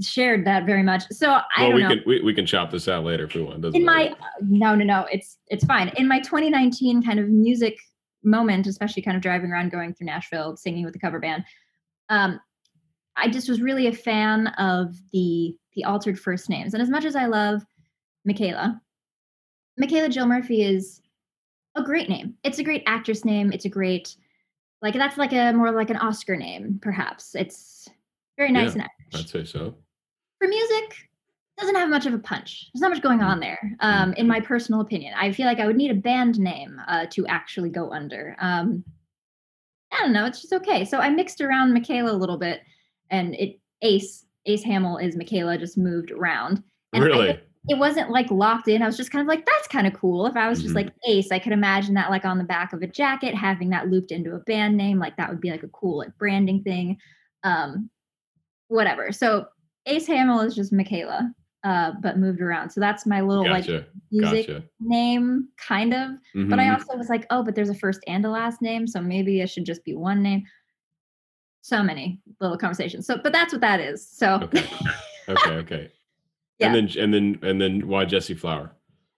shared 0.00 0.44
that 0.46 0.66
very 0.66 0.82
much. 0.82 1.02
So 1.10 1.30
I 1.30 1.42
well, 1.58 1.66
don't 1.70 1.74
we 1.76 1.82
know. 1.82 1.88
can 1.88 2.02
we, 2.06 2.20
we 2.22 2.34
can 2.34 2.46
chop 2.46 2.70
this 2.70 2.88
out 2.88 3.04
later 3.04 3.24
if 3.24 3.34
we 3.34 3.42
want. 3.42 3.60
Doesn't 3.60 3.78
In 3.80 3.84
matter. 3.84 4.10
my 4.10 4.16
no, 4.40 4.74
no, 4.74 4.84
no. 4.84 5.06
It's 5.12 5.38
it's 5.48 5.64
fine. 5.64 5.88
In 5.96 6.06
my 6.08 6.20
2019 6.20 7.02
kind 7.02 7.18
of 7.18 7.28
music 7.28 7.78
moment, 8.22 8.66
especially 8.66 9.02
kind 9.02 9.16
of 9.16 9.22
driving 9.22 9.50
around, 9.50 9.70
going 9.70 9.92
through 9.94 10.06
Nashville, 10.06 10.56
singing 10.56 10.84
with 10.84 10.92
the 10.94 10.98
cover 11.00 11.18
band. 11.20 11.44
Um, 12.08 12.40
I 13.16 13.28
just 13.28 13.48
was 13.48 13.60
really 13.60 13.86
a 13.86 13.92
fan 13.92 14.48
of 14.58 14.94
the 15.12 15.56
the 15.74 15.84
altered 15.84 16.18
first 16.18 16.48
names, 16.48 16.74
and 16.74 16.82
as 16.82 16.90
much 16.90 17.04
as 17.04 17.16
I 17.16 17.26
love 17.26 17.64
Michaela, 18.24 18.80
Michaela 19.76 20.08
Jill 20.08 20.26
Murphy 20.26 20.62
is 20.62 21.00
a 21.76 21.82
great 21.82 22.08
name. 22.08 22.34
It's 22.44 22.58
a 22.60 22.64
great 22.64 22.82
actress 22.86 23.24
name. 23.24 23.52
It's 23.52 23.64
a 23.64 23.68
great 23.68 24.14
like 24.82 24.94
that's 24.94 25.18
like 25.18 25.32
a 25.32 25.52
more 25.52 25.70
like 25.72 25.90
an 25.90 25.96
Oscar 25.96 26.36
name, 26.36 26.78
perhaps. 26.82 27.34
It's 27.34 27.88
very 28.36 28.52
nice 28.52 28.74
Yeah. 28.76 28.82
and 28.82 28.90
I'd 29.14 29.28
say 29.28 29.44
so. 29.44 29.74
for 30.40 30.48
music 30.48 31.08
doesn't 31.58 31.76
have 31.76 31.88
much 31.88 32.06
of 32.06 32.12
a 32.14 32.18
punch 32.18 32.68
there's 32.74 32.80
not 32.82 32.90
much 32.90 33.00
going 33.02 33.22
on 33.22 33.38
there 33.38 33.76
um, 33.80 34.12
in 34.14 34.26
my 34.26 34.40
personal 34.40 34.80
opinion 34.80 35.14
i 35.16 35.30
feel 35.30 35.46
like 35.46 35.60
i 35.60 35.66
would 35.66 35.76
need 35.76 35.90
a 35.90 35.94
band 35.94 36.38
name 36.38 36.80
uh, 36.88 37.06
to 37.10 37.24
actually 37.28 37.70
go 37.70 37.92
under 37.92 38.34
um, 38.40 38.82
i 39.92 39.98
don't 40.00 40.12
know 40.12 40.24
it's 40.26 40.40
just 40.42 40.52
okay 40.52 40.84
so 40.84 40.98
i 40.98 41.08
mixed 41.08 41.40
around 41.40 41.72
michaela 41.72 42.10
a 42.10 42.16
little 42.16 42.38
bit 42.38 42.60
and 43.10 43.34
it 43.36 43.60
ace 43.82 44.26
ace 44.46 44.64
hamill 44.64 44.96
is 44.96 45.14
michaela 45.16 45.56
just 45.56 45.78
moved 45.78 46.10
around 46.10 46.62
And 46.92 47.04
really? 47.04 47.32
just- 47.34 47.44
it 47.70 47.78
wasn't 47.78 48.10
like 48.10 48.30
locked 48.30 48.68
in. 48.68 48.82
I 48.82 48.86
was 48.86 48.98
just 48.98 49.10
kind 49.10 49.22
of 49.22 49.26
like, 49.26 49.46
that's 49.46 49.66
kind 49.68 49.86
of 49.86 49.94
cool. 49.94 50.26
If 50.26 50.36
I 50.36 50.50
was 50.50 50.60
just 50.60 50.74
Mhm. 50.74 50.84
like 50.84 50.92
Ace, 51.08 51.32
I 51.32 51.38
could 51.38 51.54
imagine 51.54 51.94
that 51.94 52.10
like 52.10 52.26
on 52.26 52.36
the 52.36 52.44
back 52.44 52.74
of 52.74 52.82
a 52.82 52.86
jacket, 52.86 53.34
having 53.34 53.70
that 53.70 53.88
looped 53.88 54.12
into 54.12 54.34
a 54.34 54.38
band 54.40 54.76
name, 54.76 54.98
like 54.98 55.16
that 55.16 55.30
would 55.30 55.40
be 55.40 55.50
like 55.50 55.62
a 55.62 55.68
cool 55.68 55.96
like 55.96 56.14
branding 56.18 56.62
thing. 56.62 56.98
Um, 57.42 57.88
whatever. 58.74 59.12
So 59.12 59.46
Ace 59.86 60.06
Hamill 60.06 60.40
is 60.40 60.54
just 60.54 60.72
Michaela, 60.72 61.32
uh, 61.62 61.92
but 62.02 62.18
moved 62.18 62.40
around. 62.40 62.70
So 62.70 62.80
that's 62.80 63.06
my 63.06 63.20
little 63.20 63.48
like 63.48 63.66
music 64.10 64.46
Gotcha. 64.48 64.64
name, 64.80 65.48
kind 65.56 65.94
of. 65.94 66.10
But 66.34 66.58
I 66.58 66.64
Mhm. 66.64 66.74
also 66.74 66.96
was 66.96 67.08
like, 67.08 67.26
oh, 67.30 67.42
but 67.42 67.54
there's 67.54 67.70
a 67.70 67.74
first 67.74 68.00
and 68.06 68.24
a 68.24 68.30
last 68.30 68.60
name, 68.60 68.86
so 68.86 69.00
maybe 69.00 69.40
it 69.40 69.48
should 69.48 69.64
just 69.64 69.84
be 69.84 69.94
one 69.94 70.22
name. 70.22 70.44
So 71.62 71.82
many 71.82 72.20
little 72.40 72.58
conversations. 72.58 73.06
So, 73.06 73.16
but 73.16 73.32
that's 73.32 73.52
what 73.52 73.62
that 73.62 73.80
is. 73.80 74.06
So, 74.06 74.40
Okay. 74.42 74.68
okay. 75.28 75.50
Okay. 75.50 75.92
Yeah. 76.60 76.66
And 76.72 76.88
then 76.88 77.02
and 77.02 77.12
then 77.12 77.38
and 77.42 77.60
then 77.60 77.88
why 77.88 78.04
Jessie 78.04 78.34
Flower? 78.34 78.76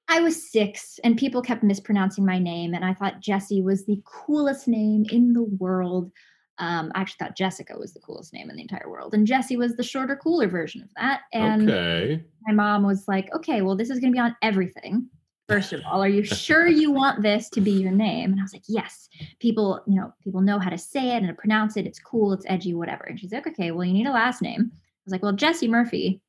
I 0.08 0.20
was 0.20 0.50
six, 0.50 0.98
and 1.04 1.18
people 1.18 1.42
kept 1.42 1.62
mispronouncing 1.62 2.24
my 2.24 2.38
name, 2.38 2.72
and 2.72 2.82
I 2.82 2.94
thought 2.94 3.20
Jessie 3.20 3.60
was 3.60 3.84
the 3.84 4.00
coolest 4.06 4.66
name 4.66 5.04
in 5.10 5.34
the 5.34 5.42
world. 5.42 6.10
Um, 6.58 6.90
I 6.94 7.00
actually 7.00 7.18
thought 7.18 7.36
Jessica 7.36 7.76
was 7.78 7.92
the 7.92 8.00
coolest 8.00 8.32
name 8.32 8.48
in 8.48 8.56
the 8.56 8.62
entire 8.62 8.88
world, 8.88 9.14
and 9.14 9.26
Jessie 9.26 9.56
was 9.56 9.76
the 9.76 9.82
shorter, 9.82 10.16
cooler 10.16 10.48
version 10.48 10.82
of 10.82 10.88
that. 10.96 11.22
And 11.32 11.70
okay. 11.70 12.24
my 12.46 12.54
mom 12.54 12.84
was 12.84 13.06
like, 13.06 13.32
"Okay, 13.34 13.62
well, 13.62 13.76
this 13.76 13.90
is 13.90 14.00
going 14.00 14.12
to 14.12 14.16
be 14.16 14.20
on 14.20 14.34
everything. 14.42 15.08
First 15.48 15.72
of 15.72 15.82
all, 15.86 16.02
are 16.02 16.08
you 16.08 16.24
sure 16.24 16.66
you 16.66 16.90
want 16.90 17.22
this 17.22 17.50
to 17.50 17.60
be 17.60 17.72
your 17.72 17.92
name?" 17.92 18.32
And 18.32 18.40
I 18.40 18.42
was 18.42 18.52
like, 18.52 18.64
"Yes." 18.68 19.08
People, 19.38 19.82
you 19.86 19.96
know, 19.96 20.12
people 20.22 20.40
know 20.40 20.58
how 20.58 20.70
to 20.70 20.78
say 20.78 21.10
it 21.10 21.18
and 21.18 21.28
to 21.28 21.34
pronounce 21.34 21.76
it. 21.76 21.86
It's 21.86 21.98
cool. 21.98 22.32
It's 22.32 22.46
edgy. 22.48 22.74
Whatever. 22.74 23.04
And 23.04 23.20
she's 23.20 23.32
like, 23.32 23.46
"Okay, 23.46 23.70
well, 23.70 23.84
you 23.84 23.92
need 23.92 24.06
a 24.06 24.12
last 24.12 24.40
name." 24.40 24.70
I 24.72 25.02
was 25.04 25.12
like, 25.12 25.22
"Well, 25.22 25.32
Jessie 25.32 25.68
Murphy." 25.68 26.22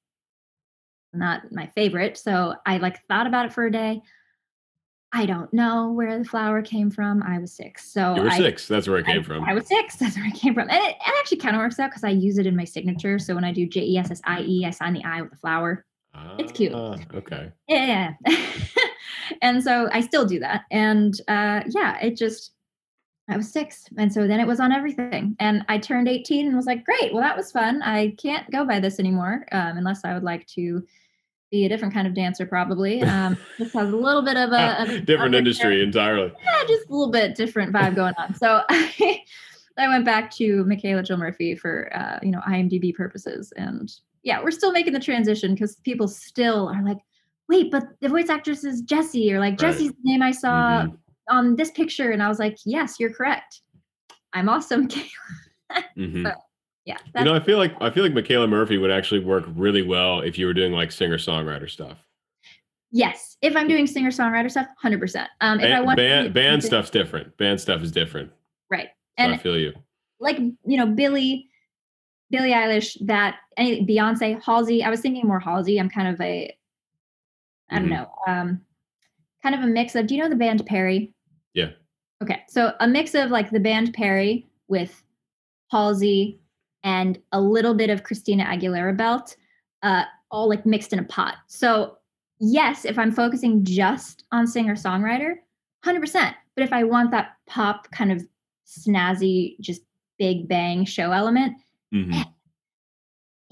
Not 1.13 1.51
my 1.51 1.67
favorite, 1.67 2.17
so 2.17 2.53
I 2.65 2.77
like 2.77 3.05
thought 3.07 3.27
about 3.27 3.45
it 3.45 3.53
for 3.53 3.65
a 3.65 3.71
day. 3.71 4.01
I 5.13 5.25
don't 5.25 5.51
know 5.53 5.91
where 5.91 6.19
the 6.19 6.25
flower 6.25 6.61
came 6.61 6.89
from. 6.91 7.23
I 7.23 7.39
was 7.39 7.53
six, 7.53 7.89
so 7.89 8.15
You 8.15 8.23
were 8.23 8.29
I, 8.29 8.37
six. 8.37 8.67
That's 8.67 8.87
where 8.89 8.97
it 8.97 9.05
came 9.05 9.21
I, 9.21 9.23
from. 9.23 9.43
I 9.45 9.53
was 9.53 9.65
six. 9.67 9.95
That's 9.99 10.17
where 10.17 10.27
it 10.27 10.33
came 10.33 10.53
from. 10.53 10.69
And 10.69 10.83
it, 10.83 10.95
it 10.95 11.13
actually 11.19 11.37
kind 11.37 11.55
of 11.55 11.61
works 11.61 11.79
out 11.79 11.91
because 11.91 12.03
I 12.03 12.09
use 12.09 12.37
it 12.37 12.45
in 12.45 12.55
my 12.55 12.65
signature. 12.65 13.17
So 13.17 13.33
when 13.33 13.43
I 13.43 13.53
do 13.53 13.65
J 13.65 13.81
E 13.81 13.97
S 13.97 14.11
S 14.11 14.21
I 14.25 14.41
E, 14.41 14.65
I 14.65 14.69
sign 14.71 14.93
the 14.93 15.03
I 15.03 15.21
with 15.21 15.31
the 15.31 15.37
flower. 15.37 15.85
it's 16.37 16.51
cute. 16.51 16.73
Ah, 16.73 16.97
Okay. 17.13 17.51
Yeah. 17.67 18.13
and 19.41 19.63
so 19.63 19.89
I 19.93 20.01
still 20.01 20.25
do 20.25 20.39
that. 20.39 20.63
And 20.71 21.13
uh, 21.27 21.61
yeah, 21.67 21.99
it 22.01 22.17
just, 22.17 22.51
I 23.29 23.37
was 23.37 23.49
six. 23.51 23.85
And 23.97 24.11
so 24.11 24.27
then 24.27 24.39
it 24.39 24.47
was 24.47 24.59
on 24.59 24.71
everything. 24.71 25.35
And 25.39 25.63
I 25.69 25.77
turned 25.77 26.07
18 26.09 26.47
and 26.47 26.55
was 26.55 26.65
like, 26.65 26.83
great, 26.83 27.13
well, 27.13 27.21
that 27.23 27.37
was 27.37 27.51
fun. 27.51 27.81
I 27.81 28.15
can't 28.17 28.49
go 28.51 28.65
by 28.65 28.79
this 28.79 28.99
anymore 28.99 29.45
um, 29.51 29.77
unless 29.77 30.03
I 30.03 30.13
would 30.13 30.23
like 30.23 30.45
to 30.47 30.85
be 31.51 31.65
a 31.65 31.69
different 31.69 31.93
kind 31.93 32.07
of 32.07 32.13
dancer, 32.13 32.45
probably. 32.45 33.01
Um, 33.07 33.37
this 33.57 33.73
has 33.73 33.91
a 33.91 33.95
little 33.95 34.21
bit 34.21 34.37
of 34.37 34.51
a, 34.51 34.81
of 34.83 34.89
a 34.89 34.99
Different 35.01 35.33
industry 35.35 35.81
entirely. 35.81 36.31
yeah, 36.43 36.63
just 36.67 36.87
a 36.89 36.91
little 36.91 37.11
bit 37.11 37.35
different 37.35 37.73
vibe 37.73 37.95
going 37.95 38.13
on. 38.17 38.35
So 38.35 38.63
I, 38.69 39.21
I 39.77 39.87
went 39.87 40.05
back 40.05 40.29
to 40.35 40.63
Michaela 40.65 41.03
Jill 41.03 41.17
Murphy 41.17 41.55
for 41.55 41.89
uh, 41.95 42.19
you 42.21 42.31
know 42.31 42.41
IMDb 42.47 42.93
purposes, 42.93 43.53
and 43.57 43.91
yeah, 44.23 44.41
we're 44.43 44.51
still 44.51 44.71
making 44.71 44.93
the 44.93 44.99
transition 44.99 45.53
because 45.53 45.75
people 45.77 46.07
still 46.07 46.67
are 46.69 46.83
like, 46.83 46.97
wait, 47.47 47.71
but 47.71 47.83
the 48.01 48.09
voice 48.09 48.29
actress 48.29 48.63
is 48.63 48.81
Jessie, 48.81 49.31
or 49.33 49.39
like 49.39 49.53
Right. 49.53 49.59
Jessie's 49.71 49.91
the 49.91 49.97
name 50.03 50.21
I 50.21 50.31
saw 50.31 50.83
Mhm. 50.83 50.97
on 51.29 51.55
this 51.55 51.71
picture, 51.71 52.11
and 52.11 52.21
I 52.21 52.27
was 52.27 52.39
like, 52.39 52.57
yes, 52.65 52.99
you're 52.99 53.13
correct. 53.13 53.61
I'm 54.33 54.49
awesome. 54.49 54.89
Mhm. 55.97 56.23
So, 56.23 56.31
yeah, 56.87 56.97
You 57.17 57.25
know, 57.25 57.35
I 57.35 57.39
feel 57.41 57.57
like 57.57 57.75
I 57.81 57.89
feel 57.91 58.03
like 58.03 58.13
Michaela 58.13 58.47
Murphy 58.47 58.77
would 58.77 58.89
actually 58.91 59.19
work 59.23 59.43
really 59.55 59.81
well 59.81 60.21
if 60.21 60.37
you 60.39 60.45
were 60.45 60.53
doing 60.53 60.71
like 60.71 60.91
singer 60.91 61.17
songwriter 61.17 61.69
stuff. 61.69 61.97
yes. 62.91 63.35
If 63.41 63.55
I'm 63.55 63.67
doing 63.67 63.85
singer 63.85 64.09
songwriter 64.09 64.49
stuff, 64.49 64.67
hundred 64.79 64.99
percent. 65.01 65.29
Um, 65.41 65.59
if 65.59 65.65
I 65.65 65.69
Band, 65.69 65.85
want 65.85 65.97
to 65.97 66.03
band, 66.03 66.33
band 66.33 66.63
stuff's 66.63 66.89
different. 66.89 67.35
Band 67.37 67.59
stuff 67.61 67.81
is 67.83 67.91
different. 67.91 68.31
right? 68.71 68.87
So 68.87 69.23
And 69.25 69.33
I 69.33 69.37
feel 69.37 69.57
you. 69.59 69.73
like 70.19 70.37
you 70.39 70.77
know 70.77 70.87
Billy, 70.87 71.49
Billie 72.31 72.51
Eilish, 72.51 72.97
that 73.05 73.35
any 73.57 73.85
Beyonce, 73.85 74.41
Halsey. 74.41 74.83
I 74.83 74.89
was 74.89 75.01
thinking 75.01 75.27
more 75.27 75.39
Halsey. 75.41 75.79
I'm 75.79 75.89
kind 75.89 76.07
of 76.07 76.19
a, 76.21 76.55
I 77.69 77.79
don't 77.79 77.87
Mhm. 77.87 77.91
know, 77.91 78.11
um, 78.27 78.61
kind 79.43 79.53
of 79.55 79.61
a 79.61 79.67
mix 79.67 79.93
of. 79.95 80.07
Do 80.07 80.15
you 80.15 80.21
know 80.23 80.29
the 80.29 80.35
band 80.35 80.65
Perry? 80.65 81.13
Yeah. 81.53 81.71
Okay, 82.23 82.41
so 82.47 82.73
a 82.79 82.87
mix 82.87 83.13
of 83.13 83.29
like 83.29 83.51
the 83.51 83.59
band 83.59 83.93
Perry 83.93 84.47
with 84.69 85.03
Halsey 85.71 86.39
and 86.87 87.19
a 87.33 87.41
little 87.41 87.73
bit 87.73 87.89
of 87.89 88.03
Christina 88.03 88.45
Aguilera 88.45 88.95
belt, 88.95 89.35
uh, 89.83 90.03
all 90.31 90.47
like 90.47 90.65
mixed 90.65 90.93
in 90.93 90.99
a 90.99 91.03
pot. 91.03 91.35
So 91.47 91.97
yes, 92.39 92.85
if 92.85 92.97
I'm 92.97 93.11
focusing 93.11 93.65
just 93.65 94.23
on 94.31 94.47
singer 94.47 94.75
songwriter, 94.75 95.35
hundred 95.83 95.99
percent. 95.99 96.35
But 96.55 96.63
if 96.63 96.71
I 96.71 96.83
want 96.85 97.11
that 97.11 97.35
pop 97.45 97.91
kind 97.91 98.11
of 98.11 98.25
snazzy, 98.65 99.59
just 99.59 99.81
big 100.17 100.47
bang 100.47 100.85
show 100.85 101.11
element, 101.11 101.57
Mhm. 101.93 102.25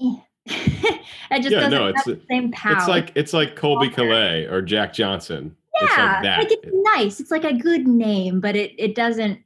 eh. 0.00 0.16
it 0.46 1.42
just 1.42 1.50
Yeah, 1.50 1.60
doesn't 1.60 1.70
no, 1.72 1.86
have 1.86 1.94
it's- 1.96 2.04
the 2.06 2.20
same 2.30 2.50
power. 2.52 2.76
It's 2.76 2.88
like 2.88 3.12
it's 3.14 3.32
like 3.32 3.54
Colbie 3.56 3.92
Caillat 3.92 4.50
or 4.50 4.62
Jack 4.62 4.92
Johnson. 4.94 5.54
yeah, 5.74 5.82
it's 5.84 5.96
like 5.98 6.22
that. 6.22 6.38
Like 6.38 6.52
it's 6.52 6.76
nice. 6.96 7.20
It's 7.20 7.30
like 7.30 7.44
a 7.44 7.52
good 7.54 7.86
name, 7.86 8.40
but 8.40 8.56
it 8.56 8.72
it 8.78 8.94
doesn't. 8.94 9.40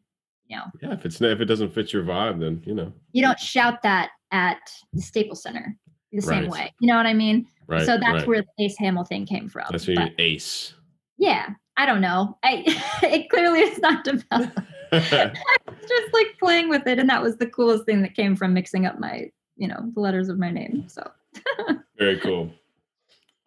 Know, 0.51 0.65
yeah, 0.83 0.93
if 0.93 1.05
it's 1.07 1.21
if 1.21 1.41
it 1.41 1.45
doesn't 1.45 1.73
fit 1.73 1.93
your 1.93 2.03
vibe, 2.03 2.41
then 2.41 2.63
you 2.67 2.75
know. 2.75 2.93
you 3.13 3.23
don't 3.23 3.39
shout 3.39 3.83
that 3.83 4.11
at 4.33 4.59
the 4.93 5.01
Staples 5.01 5.43
Center 5.43 5.77
the 6.13 6.21
same 6.21 6.43
Right. 6.43 6.51
way. 6.51 6.75
You 6.81 6.89
know 6.89 6.97
what 6.97 7.07
I 7.07 7.15
mean? 7.15 7.47
Right. 7.69 7.87
so 7.87 7.97
that's 7.99 8.13
right. 8.21 8.27
where 8.27 8.43
the 8.43 8.65
Ace 8.65 8.77
Hamill 8.79 9.05
thing 9.05 9.27
came 9.27 9.49
from. 9.49 9.67
that's 9.71 9.87
where 9.87 10.01
you 10.01 10.09
ace. 10.19 10.75
yeah, 11.19 11.51
I 11.77 11.87
don't 11.87 12.01
know. 12.01 12.37
I 12.43 12.65
it 13.05 13.31
clearly 13.31 13.61
is 13.61 13.79
not 13.79 14.05
developed. 14.05 14.59
It's 14.93 15.89
just 15.89 16.13
like 16.13 16.37
playing 16.41 16.69
with 16.69 16.85
it, 16.89 16.99
and 16.99 17.09
that 17.09 17.23
was 17.23 17.37
the 17.37 17.47
coolest 17.47 17.85
thing 17.87 18.03
that 18.03 18.15
came 18.15 18.35
from 18.35 18.53
mixing 18.53 18.87
up 18.87 18.99
my, 18.99 19.31
you 19.57 19.69
know, 19.69 19.79
the 19.95 20.01
letters 20.01 20.29
of 20.29 20.37
my 20.39 20.51
name. 20.51 20.85
So 20.89 21.09
Very 21.99 22.19
cool. 22.19 22.51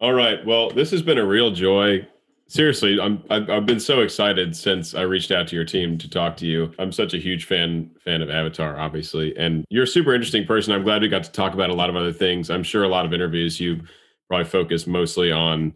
All 0.00 0.14
right. 0.14 0.44
Well, 0.46 0.70
this 0.70 0.90
has 0.90 1.02
been 1.02 1.18
a 1.18 1.24
real 1.26 1.50
joy. 1.50 2.06
Seriously, 2.54 3.00
I'm 3.00 3.20
I've, 3.30 3.50
I've 3.50 3.66
been 3.66 3.80
so 3.80 4.02
excited 4.02 4.54
since 4.54 4.94
I 4.94 5.02
reached 5.02 5.32
out 5.32 5.48
to 5.48 5.56
your 5.56 5.64
team 5.64 5.98
to 5.98 6.08
talk 6.08 6.36
to 6.36 6.46
you. 6.46 6.72
I'm 6.78 6.92
such 6.92 7.12
a 7.12 7.18
huge 7.18 7.46
fan 7.46 7.90
fan 7.98 8.22
of 8.22 8.30
Avatar, 8.30 8.78
obviously, 8.78 9.36
and 9.36 9.64
you're 9.70 9.82
a 9.82 9.88
super 9.88 10.14
interesting 10.14 10.46
person. 10.46 10.72
I'm 10.72 10.84
glad 10.84 11.02
we 11.02 11.08
got 11.08 11.24
to 11.24 11.32
talk 11.32 11.54
about 11.54 11.70
a 11.70 11.74
lot 11.74 11.90
of 11.90 11.96
other 11.96 12.12
things. 12.12 12.50
I'm 12.50 12.62
sure 12.62 12.84
a 12.84 12.88
lot 12.88 13.06
of 13.06 13.12
interviews 13.12 13.58
you 13.58 13.80
probably 14.28 14.44
focus 14.44 14.86
mostly 14.86 15.32
on 15.32 15.74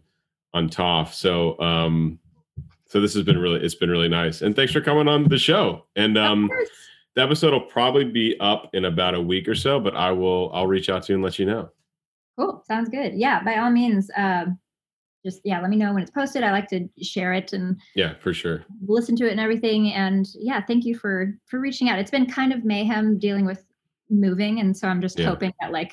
on 0.53 0.69
Toph. 0.69 1.13
So 1.13 1.59
um 1.59 2.17
so 2.85 3.01
this 3.01 3.13
has 3.13 3.23
been 3.23 3.39
really 3.39 3.59
it's 3.59 3.75
been 3.75 3.89
really 3.89 4.07
nice. 4.07 4.41
And 4.41 4.55
thanks 4.55 4.71
for 4.71 4.79
coming 4.79 5.09
on 5.09 5.25
the 5.25 5.37
show. 5.37 5.83
And 5.97 6.17
um 6.17 6.49
the 7.15 7.21
episode 7.21 7.51
will 7.51 7.59
probably 7.59 8.05
be 8.05 8.39
up 8.39 8.69
in 8.71 8.85
about 8.85 9.15
a 9.15 9.21
week 9.21 9.49
or 9.49 9.55
so, 9.55 9.81
but 9.81 9.97
I 9.97 10.11
will 10.13 10.49
I'll 10.53 10.67
reach 10.67 10.89
out 10.89 11.03
to 11.03 11.11
you 11.11 11.15
and 11.15 11.25
let 11.25 11.39
you 11.39 11.45
know. 11.45 11.71
Cool. 12.37 12.63
Sounds 12.65 12.87
good. 12.87 13.15
Yeah, 13.15 13.43
by 13.43 13.57
all 13.57 13.69
means, 13.69 14.09
um, 14.15 14.57
just 15.25 15.41
yeah, 15.43 15.59
let 15.61 15.69
me 15.69 15.75
know 15.75 15.93
when 15.93 16.01
it's 16.01 16.11
posted. 16.11 16.43
I 16.43 16.51
like 16.51 16.67
to 16.69 16.87
share 17.01 17.33
it 17.33 17.53
and 17.53 17.79
Yeah, 17.95 18.13
for 18.21 18.33
sure. 18.33 18.63
listen 18.85 19.15
to 19.17 19.27
it 19.27 19.31
and 19.31 19.39
everything. 19.39 19.93
And 19.93 20.27
yeah, 20.35 20.61
thank 20.65 20.85
you 20.85 20.95
for 20.95 21.37
for 21.45 21.59
reaching 21.59 21.89
out. 21.89 21.99
It's 21.99 22.11
been 22.11 22.25
kind 22.25 22.53
of 22.53 22.63
mayhem 22.63 23.19
dealing 23.19 23.45
with 23.45 23.65
moving, 24.09 24.59
and 24.59 24.75
so 24.75 24.87
I'm 24.87 25.01
just 25.01 25.19
Yeah. 25.19 25.27
hoping 25.27 25.53
that 25.61 25.71
like 25.71 25.91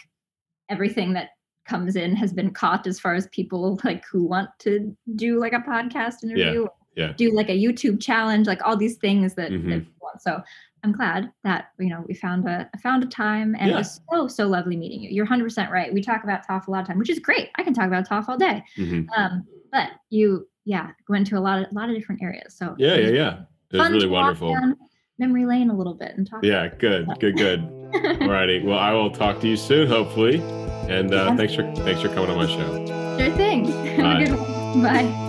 everything 0.68 1.12
that 1.14 1.30
comes 1.64 1.96
in 1.96 2.14
has 2.14 2.32
been 2.32 2.50
caught 2.52 2.86
as 2.86 3.00
far 3.00 3.14
as 3.14 3.26
people 3.28 3.78
like 3.84 4.04
who 4.10 4.24
want 4.24 4.48
to 4.60 4.96
do 5.16 5.38
like 5.40 5.52
a 5.52 5.58
podcast 5.58 6.22
interview, 6.22 6.66
yeah. 6.96 7.06
yeah. 7.08 7.12
do 7.14 7.32
like 7.32 7.48
a 7.48 7.58
YouTube 7.58 8.00
challenge, 8.00 8.46
like 8.46 8.64
all 8.64 8.76
these 8.76 8.96
things 8.96 9.34
that, 9.34 9.50
that 9.50 9.60
Mhm. 9.60 9.78
people 9.80 9.92
want. 10.00 10.22
So 10.22 10.40
I'm 10.86 10.92
glad 10.92 11.32
that 11.42 11.70
you 11.80 11.88
know 11.88 12.04
we 12.06 12.14
found 12.14 12.46
a 12.46 12.70
found 12.80 13.02
a 13.02 13.06
time, 13.08 13.56
and 13.58 13.68
Yeah. 13.68 13.74
it 13.74 13.78
was 13.78 14.00
so 14.12 14.28
so 14.28 14.46
lovely 14.46 14.76
meeting 14.76 15.02
you. 15.02 15.10
You're 15.10 15.24
100 15.24 15.42
percent 15.42 15.72
right. 15.72 15.92
We 15.92 16.00
talk 16.00 16.22
about 16.22 16.46
Toph 16.46 16.68
a 16.68 16.70
lot 16.70 16.82
of 16.82 16.86
time, 16.86 16.98
which 16.98 17.10
is 17.10 17.18
great. 17.18 17.48
I 17.56 17.64
can 17.64 17.74
talk 17.74 17.88
about 17.88 18.08
Toph 18.08 18.28
all 18.28 18.38
day. 18.38 18.62
Mhm. 18.78 19.08
Um, 19.16 19.44
but 19.72 19.88
you 20.10 20.46
yeah 20.64 20.90
went 21.08 21.26
to 21.28 21.38
a 21.38 21.40
lot 21.40 21.58
of 21.60 21.70
a 21.72 21.74
lot 21.74 21.88
of 21.90 21.96
different 21.96 22.22
areas. 22.22 22.54
So 22.56 22.76
Yeah, 22.78 22.94
yeah, 22.94 23.08
yeah. 23.08 23.38
It 23.72 23.78
was 23.78 23.90
really 23.90 24.06
wonderful. 24.06 24.56
memory 25.18 25.44
lane 25.44 25.70
a 25.70 25.76
little 25.76 25.94
bit 25.94 26.12
and 26.16 26.24
talk. 26.24 26.44
Yeah, 26.44 26.68
good, 26.78 27.08
good, 27.18 27.36
good. 27.36 27.60
Alrighty. 28.20 28.62
Well, 28.64 28.78
I 28.78 28.92
will 28.92 29.10
talk 29.10 29.40
to 29.40 29.48
you 29.48 29.56
soon, 29.56 29.88
hopefully. 29.88 30.36
And 30.88 31.12
uh, 31.12 31.16
Yeah. 31.30 31.36
thanks 31.36 31.54
for 31.54 31.62
thanks 31.84 32.00
for 32.00 32.08
coming 32.10 32.30
on 32.30 32.36
my 32.36 32.46
show. 32.46 33.18
sure 33.18 33.36
thing. 33.36 33.64
Have 33.96 33.98
a 33.98 34.02
Bye. 34.02 34.24
good 34.24 34.38
one. 34.38 34.82
Bye. 34.82 35.25